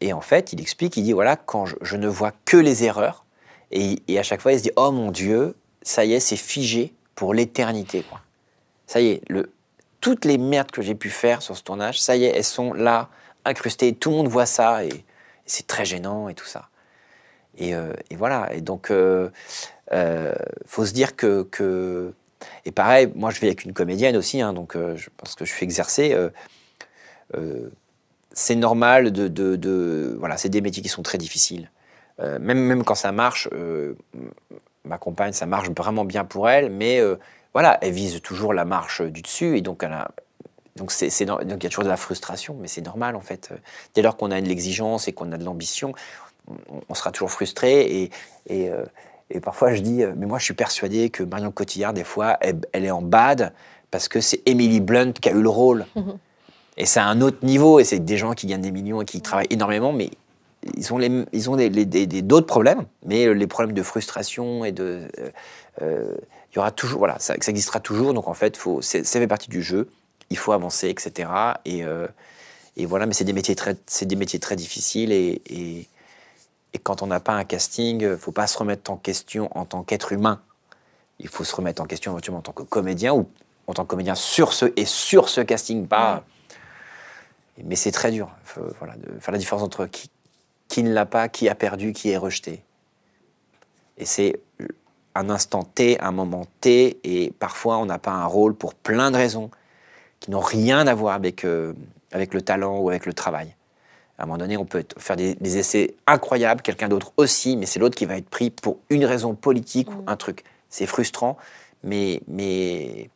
et 0.00 0.12
en 0.12 0.20
fait, 0.20 0.52
il 0.52 0.60
explique, 0.60 0.96
il 0.96 1.02
dit, 1.02 1.12
voilà, 1.12 1.36
quand 1.36 1.64
je 1.66 1.96
ne 1.96 2.08
vois 2.08 2.32
que 2.44 2.56
les 2.56 2.84
erreurs, 2.84 3.24
et, 3.70 4.18
à 4.18 4.22
chaque 4.22 4.40
fois, 4.40 4.52
il 4.52 4.58
se 4.58 4.64
dit 4.64 4.72
Oh 4.76 4.90
mon 4.90 5.10
Dieu, 5.10 5.54
ça 5.82 6.04
y 6.04 6.14
est, 6.14 6.20
c'est 6.20 6.36
figé 6.36 6.92
pour 7.14 7.34
l'éternité. 7.34 8.04
Ça 8.86 9.00
y 9.00 9.08
est, 9.08 9.22
toutes 10.00 10.24
les 10.24 10.38
merdes 10.38 10.70
que 10.70 10.82
j'ai 10.82 10.94
pu 10.94 11.10
faire 11.10 11.42
sur 11.42 11.56
ce 11.56 11.62
tournage, 11.62 12.00
ça 12.00 12.16
y 12.16 12.24
est, 12.24 12.36
elles 12.36 12.44
sont 12.44 12.72
là, 12.72 13.08
incrustées. 13.44 13.94
Tout 13.94 14.10
le 14.10 14.16
monde 14.16 14.28
voit 14.28 14.46
ça 14.46 14.84
et, 14.84 15.04
c'est 15.46 15.66
très 15.66 15.84
gênant 15.84 16.28
et 16.28 16.34
tout 16.34 16.46
ça. 16.46 16.68
Et, 17.56 17.74
euh, 17.74 17.92
voilà. 18.16 18.52
Et 18.54 18.60
donc, 18.60 18.90
euh, 18.90 19.30
euh, 19.92 20.34
faut 20.66 20.86
se 20.86 20.92
dire 20.92 21.16
que, 21.16 22.12
Et 22.64 22.72
pareil, 22.72 23.10
moi, 23.14 23.30
je 23.30 23.40
vis 23.40 23.46
avec 23.46 23.64
une 23.64 23.72
comédienne 23.72 24.16
aussi, 24.16 24.40
hein, 24.40 24.52
donc 24.52 24.74
je 24.74 25.08
pense 25.16 25.34
que 25.34 25.44
je 25.44 25.52
suis 25.52 25.64
exercé. 25.64 26.16
c'est 28.32 28.54
normal 28.54 29.12
de 29.12 30.16
voilà, 30.18 30.36
c'est 30.36 30.48
des 30.48 30.60
métiers 30.60 30.82
qui 30.82 30.88
sont 30.88 31.02
très 31.02 31.18
difficiles. 31.18 31.70
Euh, 32.20 32.38
même, 32.40 32.58
même 32.58 32.84
quand 32.84 32.94
ça 32.94 33.12
marche, 33.12 33.48
euh, 33.52 33.94
ma 34.84 34.98
compagne, 34.98 35.32
ça 35.32 35.46
marche 35.46 35.70
vraiment 35.70 36.04
bien 36.04 36.24
pour 36.24 36.48
elle, 36.48 36.70
mais 36.70 37.00
euh, 37.00 37.16
voilà, 37.52 37.78
elle 37.80 37.92
vise 37.92 38.20
toujours 38.22 38.52
la 38.52 38.64
marche 38.64 39.02
du 39.02 39.22
dessus, 39.22 39.56
et 39.56 39.60
donc 39.60 39.82
elle 39.84 39.92
a, 39.92 40.10
donc, 40.76 40.90
c'est, 40.92 41.24
donc 41.24 41.40
il 41.42 41.62
y 41.62 41.66
a 41.66 41.68
toujours 41.68 41.84
de 41.84 41.88
la 41.88 41.96
frustration, 41.96 42.56
mais 42.60 42.68
c'est 42.68 42.80
normal 42.80 43.16
en 43.16 43.20
fait. 43.20 43.50
Dès 43.94 44.02
lors 44.02 44.16
qu'on 44.16 44.30
a 44.30 44.40
de 44.40 44.46
l'exigence 44.46 45.08
et 45.08 45.12
qu'on 45.12 45.32
a 45.32 45.36
de 45.36 45.44
l'ambition, 45.44 45.92
on, 46.88 46.94
sera 46.94 47.10
toujours 47.10 47.30
frustré. 47.30 47.80
Et, 47.80 48.10
et, 48.48 48.70
et, 49.30 49.40
parfois 49.40 49.74
je 49.74 49.82
dis, 49.82 50.04
mais 50.16 50.26
moi 50.26 50.38
je 50.38 50.44
suis 50.44 50.54
persuadé 50.54 51.10
que 51.10 51.24
Marion 51.24 51.50
Cotillard, 51.50 51.92
des 51.92 52.04
fois, 52.04 52.38
elle, 52.40 52.84
est 52.84 52.92
en 52.92 53.02
bad 53.02 53.52
parce 53.90 54.06
que 54.06 54.20
c'est 54.20 54.40
Emily 54.46 54.80
Blunt 54.80 55.12
qui 55.12 55.28
a 55.28 55.32
eu 55.32 55.42
le 55.42 55.48
rôle. 55.48 55.84
Et 56.76 56.86
c'est 56.86 57.00
à 57.00 57.06
un 57.06 57.20
autre 57.22 57.44
niveau, 57.44 57.80
et 57.80 57.84
c'est 57.84 57.98
des 57.98 58.16
gens 58.16 58.34
qui 58.34 58.46
gagnent 58.46 58.60
des 58.60 58.70
millions 58.70 59.02
et 59.02 59.04
qui 59.04 59.20
travaillent 59.20 59.48
énormément, 59.50 59.92
mais 59.92 60.10
ils 60.76 60.92
ont, 60.92 60.98
les, 60.98 61.24
ils 61.32 61.50
ont 61.50 61.56
d'autres 61.56 62.46
problèmes, 62.46 62.84
mais 63.04 63.32
les 63.34 63.46
problèmes 63.46 63.74
de 63.74 63.82
frustration 63.82 64.64
et 64.64 64.72
de. 64.72 65.02
Euh, 65.18 65.30
euh, 65.82 66.14
il 66.52 66.56
y 66.56 66.58
aura 66.58 66.70
toujours. 66.70 66.98
Voilà, 66.98 67.18
ça, 67.18 67.34
ça, 67.40 67.50
existera 67.50 67.80
toujours. 67.80 68.14
Donc 68.14 68.28
en 68.28 68.34
fait, 68.34 68.56
faut, 68.56 68.80
ça 68.82 69.02
fait 69.02 69.26
partie 69.26 69.50
du 69.50 69.62
jeu. 69.62 69.88
Il 70.30 70.38
faut 70.38 70.52
avancer, 70.52 70.88
etc. 70.88 71.30
Et, 71.64 71.84
euh, 71.84 72.06
et 72.76 72.86
voilà, 72.86 73.06
mais 73.06 73.12
c'est 73.12 73.24
des, 73.24 73.32
métiers 73.32 73.54
très, 73.54 73.76
des 74.02 74.16
métiers 74.16 74.38
très 74.38 74.56
difficiles. 74.56 75.12
Et, 75.12 75.42
et, 75.46 75.88
et 76.74 76.78
quand 76.78 77.02
on 77.02 77.06
n'a 77.06 77.20
pas 77.20 77.32
un 77.32 77.44
casting, 77.44 78.00
il 78.00 78.08
ne 78.08 78.16
faut 78.16 78.32
pas 78.32 78.46
se 78.46 78.58
remettre 78.58 78.90
en 78.90 78.96
question 78.96 79.50
en 79.56 79.64
tant 79.64 79.82
qu'être 79.82 80.12
humain. 80.12 80.40
Il 81.18 81.28
faut 81.28 81.44
se 81.44 81.54
remettre 81.54 81.82
en 81.82 81.86
question 81.86 82.12
éventuellement 82.12 82.38
en 82.38 82.42
tant 82.42 82.52
que 82.52 82.62
comédien 82.62 83.14
ou 83.14 83.28
en 83.66 83.74
tant 83.74 83.84
que 83.84 83.88
comédien 83.88 84.14
sur 84.14 84.52
ce, 84.52 84.66
et 84.76 84.84
sur 84.84 85.28
ce 85.28 85.40
casting, 85.40 85.86
pas. 85.86 86.24
Mais 87.64 87.76
c'est 87.76 87.90
très 87.92 88.10
dur. 88.10 88.30
voilà, 88.78 88.94
de 88.96 89.18
faire 89.20 89.32
la 89.32 89.38
différence 89.38 89.62
entre 89.62 89.86
qui, 89.86 90.10
qui 90.68 90.82
ne 90.82 90.92
l'a 90.92 91.06
pas, 91.06 91.28
qui 91.28 91.48
a 91.48 91.54
perdu, 91.54 91.92
qui 91.92 92.10
est 92.10 92.16
rejeté. 92.16 92.62
Et 93.96 94.04
c'est 94.04 94.40
un 95.14 95.30
instant 95.30 95.64
T, 95.64 95.98
un 96.00 96.12
moment 96.12 96.46
T, 96.60 97.00
et 97.04 97.32
parfois 97.38 97.78
on 97.78 97.86
n'a 97.86 97.98
pas 97.98 98.12
un 98.12 98.26
rôle 98.26 98.54
pour 98.54 98.74
plein 98.74 99.10
de 99.10 99.16
raisons 99.16 99.50
qui 100.20 100.30
n'ont 100.30 100.40
rien 100.40 100.86
à 100.86 100.94
voir 100.94 101.14
avec, 101.14 101.44
euh, 101.44 101.72
avec 102.12 102.34
le 102.34 102.42
talent 102.42 102.78
ou 102.78 102.90
avec 102.90 103.06
le 103.06 103.12
travail. 103.12 103.54
À 104.18 104.24
un 104.24 104.26
moment 104.26 104.38
donné, 104.38 104.56
on 104.56 104.64
peut 104.64 104.84
faire 104.96 105.16
des, 105.16 105.58
essais 105.58 105.94
incroyables, 106.06 106.60
quelqu'un 106.62 106.88
d'autre 106.88 107.12
aussi, 107.16 107.56
mais 107.56 107.66
c'est 107.66 107.78
l'autre 107.78 107.94
qui 107.96 108.04
va 108.04 108.16
être 108.16 108.28
pris 108.28 108.50
pour 108.50 108.78
une 108.90 109.04
raison 109.04 109.34
politique 109.34 109.90
ou 109.90 110.02
mm. 110.02 110.08
un 110.08 110.16
truc. 110.16 110.44
C'est 110.70 110.86
frustrant, 110.86 111.36
mais, 111.84 112.20
mais 112.26 113.10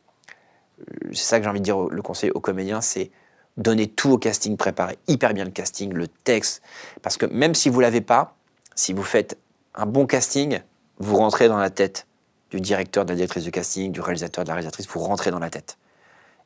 euh, 0.79 1.09
c'est 1.11 1.23
ça 1.23 1.37
que 1.39 1.43
j'ai 1.43 1.49
envie 1.49 1.59
de 1.59 1.65
dire, 1.65 1.77
le 1.77 2.01
conseil 2.01 2.31
aux 2.31 2.39
comédiens, 2.39 2.79
c'est 2.79 3.11
Donnez 3.57 3.87
tout 3.87 4.11
au 4.11 4.17
casting, 4.17 4.57
préparez 4.57 4.97
hyper 5.07 5.33
bien 5.33 5.45
le 5.45 5.51
casting, 5.51 5.93
le 5.93 6.07
texte. 6.07 6.61
Parce 7.01 7.17
que 7.17 7.25
même 7.27 7.53
si 7.53 7.69
vous 7.69 7.77
ne 7.77 7.83
l'avez 7.83 8.01
pas, 8.01 8.35
si 8.75 8.93
vous 8.93 9.03
faites 9.03 9.37
un 9.75 9.85
bon 9.85 10.07
casting, 10.07 10.59
vous 10.97 11.17
rentrez 11.17 11.47
dans 11.47 11.57
la 11.57 11.69
tête 11.69 12.07
du 12.49 12.59
directeur, 12.59 13.05
de 13.05 13.11
la 13.11 13.15
directrice 13.15 13.43
du 13.43 13.51
casting, 13.51 13.91
du 13.91 14.01
réalisateur, 14.01 14.43
de 14.43 14.49
la 14.49 14.55
réalisatrice, 14.55 14.87
vous 14.87 14.99
rentrez 14.99 15.31
dans 15.31 15.39
la 15.39 15.49
tête. 15.49 15.77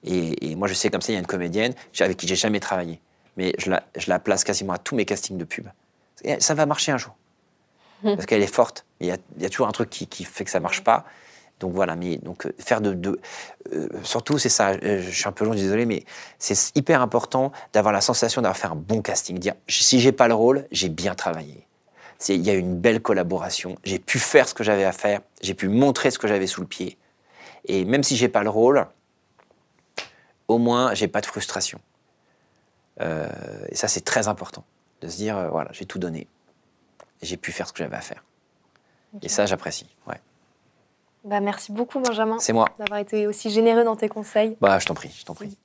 Et, 0.03 0.55
moi, 0.55 0.68
je 0.68 0.74
sais 0.74 0.89
comme 0.89 1.01
ça, 1.01 1.12
il 1.12 1.16
y 1.16 1.18
a 1.18 1.20
une 1.20 1.28
comédienne 1.28 1.74
avec 1.99 2.18
qui 2.18 2.28
j'ai 2.28 2.36
jamais 2.36 2.60
travaillé, 2.60 3.01
mais 3.36 3.53
je 3.58 3.70
la, 3.70 3.84
je 3.97 4.10
la, 4.10 4.20
place 4.20 4.43
quasiment 4.43 4.74
à 4.74 4.78
tous 4.78 4.95
mes 4.95 5.05
castings 5.05 5.38
de 5.38 5.43
pub. 5.43 5.68
ça 6.39 6.53
va 6.53 6.66
marcher 6.66 6.91
un 6.91 6.97
jour. 6.97 7.16
Parce 8.03 8.26
qu'elle 8.28 8.43
est 8.43 8.53
forte. 8.53 8.86
Il 8.99 9.08
y, 9.08 9.12
a, 9.12 9.18
il 9.38 9.43
y, 9.43 9.45
a, 9.45 9.49
toujours 9.49 9.68
un 9.68 9.72
truc 9.72 9.89
qui, 9.89 10.08
qui 10.08 10.24
fait 10.24 10.45
que 10.45 10.51
ça 10.51 10.60
marche 10.60 10.84
pas. 10.84 11.05
Donc 11.60 11.74
voilà, 11.74 11.95
mais 11.95 12.18
donc 12.18 12.45
euh, 12.45 12.53
faire 12.60 12.82
de, 12.82 13.20
euh, 13.74 13.88
surtout 14.03 14.38
c'est 14.38 14.49
ça. 14.49 14.72
Euh, 14.72 15.01
je 15.01 15.10
suis 15.10 15.28
un 15.28 15.32
peu 15.32 15.43
long, 15.43 15.55
désolé, 15.55 15.86
mais 15.86 16.03
c'est 16.38 16.76
hyper 16.76 17.01
important 17.01 17.51
d'avoir 17.74 17.93
la 17.93 18.01
sensation 18.01 18.41
d'avoir 18.41 18.58
fait 18.58 18.68
un 18.68 18.76
bon 18.76 19.01
casting. 19.01 19.39
Dire 19.39 19.55
si 19.68 19.99
j'ai 19.99 20.12
pas 20.12 20.28
le 20.28 20.36
rôle, 20.36 20.68
j'ai 20.72 20.89
bien 20.89 21.16
travaillé. 21.16 21.68
Il 22.30 22.41
y 22.41 22.49
a 22.49 22.53
une 22.53 22.76
belle 22.76 23.01
collaboration. 23.01 23.78
J'ai 23.84 23.99
pu 23.99 24.20
faire 24.20 24.47
ce 24.47 24.53
que 24.53 24.64
j'avais 24.64 24.86
à 24.86 24.91
faire. 24.91 25.22
J'ai 25.41 25.53
pu 25.53 25.68
montrer 25.68 26.10
ce 26.12 26.20
que 26.20 26.28
j'avais 26.28 26.47
sous 26.47 26.62
le 26.62 26.68
pied. 26.68 26.97
Et 27.66 27.86
même 27.86 28.03
si 28.03 28.16
j'ai 28.16 28.30
pas 28.30 28.43
le 28.43 28.49
rôle, 28.49 28.88
au 30.47 30.58
moins 30.58 30.93
j'ai 30.93 31.08
pas 31.08 31.22
de 31.22 31.28
frustration. 31.28 31.80
Euh, 33.01 33.30
et 33.70 33.76
ça, 33.76 33.88
c'est 33.88 34.01
très 34.01 34.28
important 34.28 34.64
de 35.01 35.08
se 35.08 35.18
dire, 35.18 35.49
voilà, 35.51 35.70
j'ai 35.74 35.86
tout 35.86 35.99
donné. 35.99 36.28
J'ai 37.22 37.38
pu 37.38 37.51
faire 37.51 37.68
ce 37.68 37.74
que 37.74 37.80
j'avais 37.80 37.97
à 37.97 38.01
faire. 38.01 38.24
Et 39.22 39.30
ça, 39.30 39.45
j'apprécie. 39.45 39.88
Ouais. 40.08 40.20
Bah, 41.28 41.42
merci 41.42 41.74
beaucoup, 41.74 42.00
Benjamin, 42.00 42.40
C'est 42.40 42.54
moi. 42.54 42.70
d'avoir 42.80 43.02
été 43.02 43.28
aussi 43.28 43.50
généreux 43.50 43.84
dans 43.84 43.98
tes 43.98 44.08
conseils. 44.08 44.56
Bah, 44.62 44.80
je 44.80 44.86
t'en 44.86 44.94
prie, 44.94 45.14
je 45.14 45.26
t'en 45.26 45.34
prie. 45.36 45.58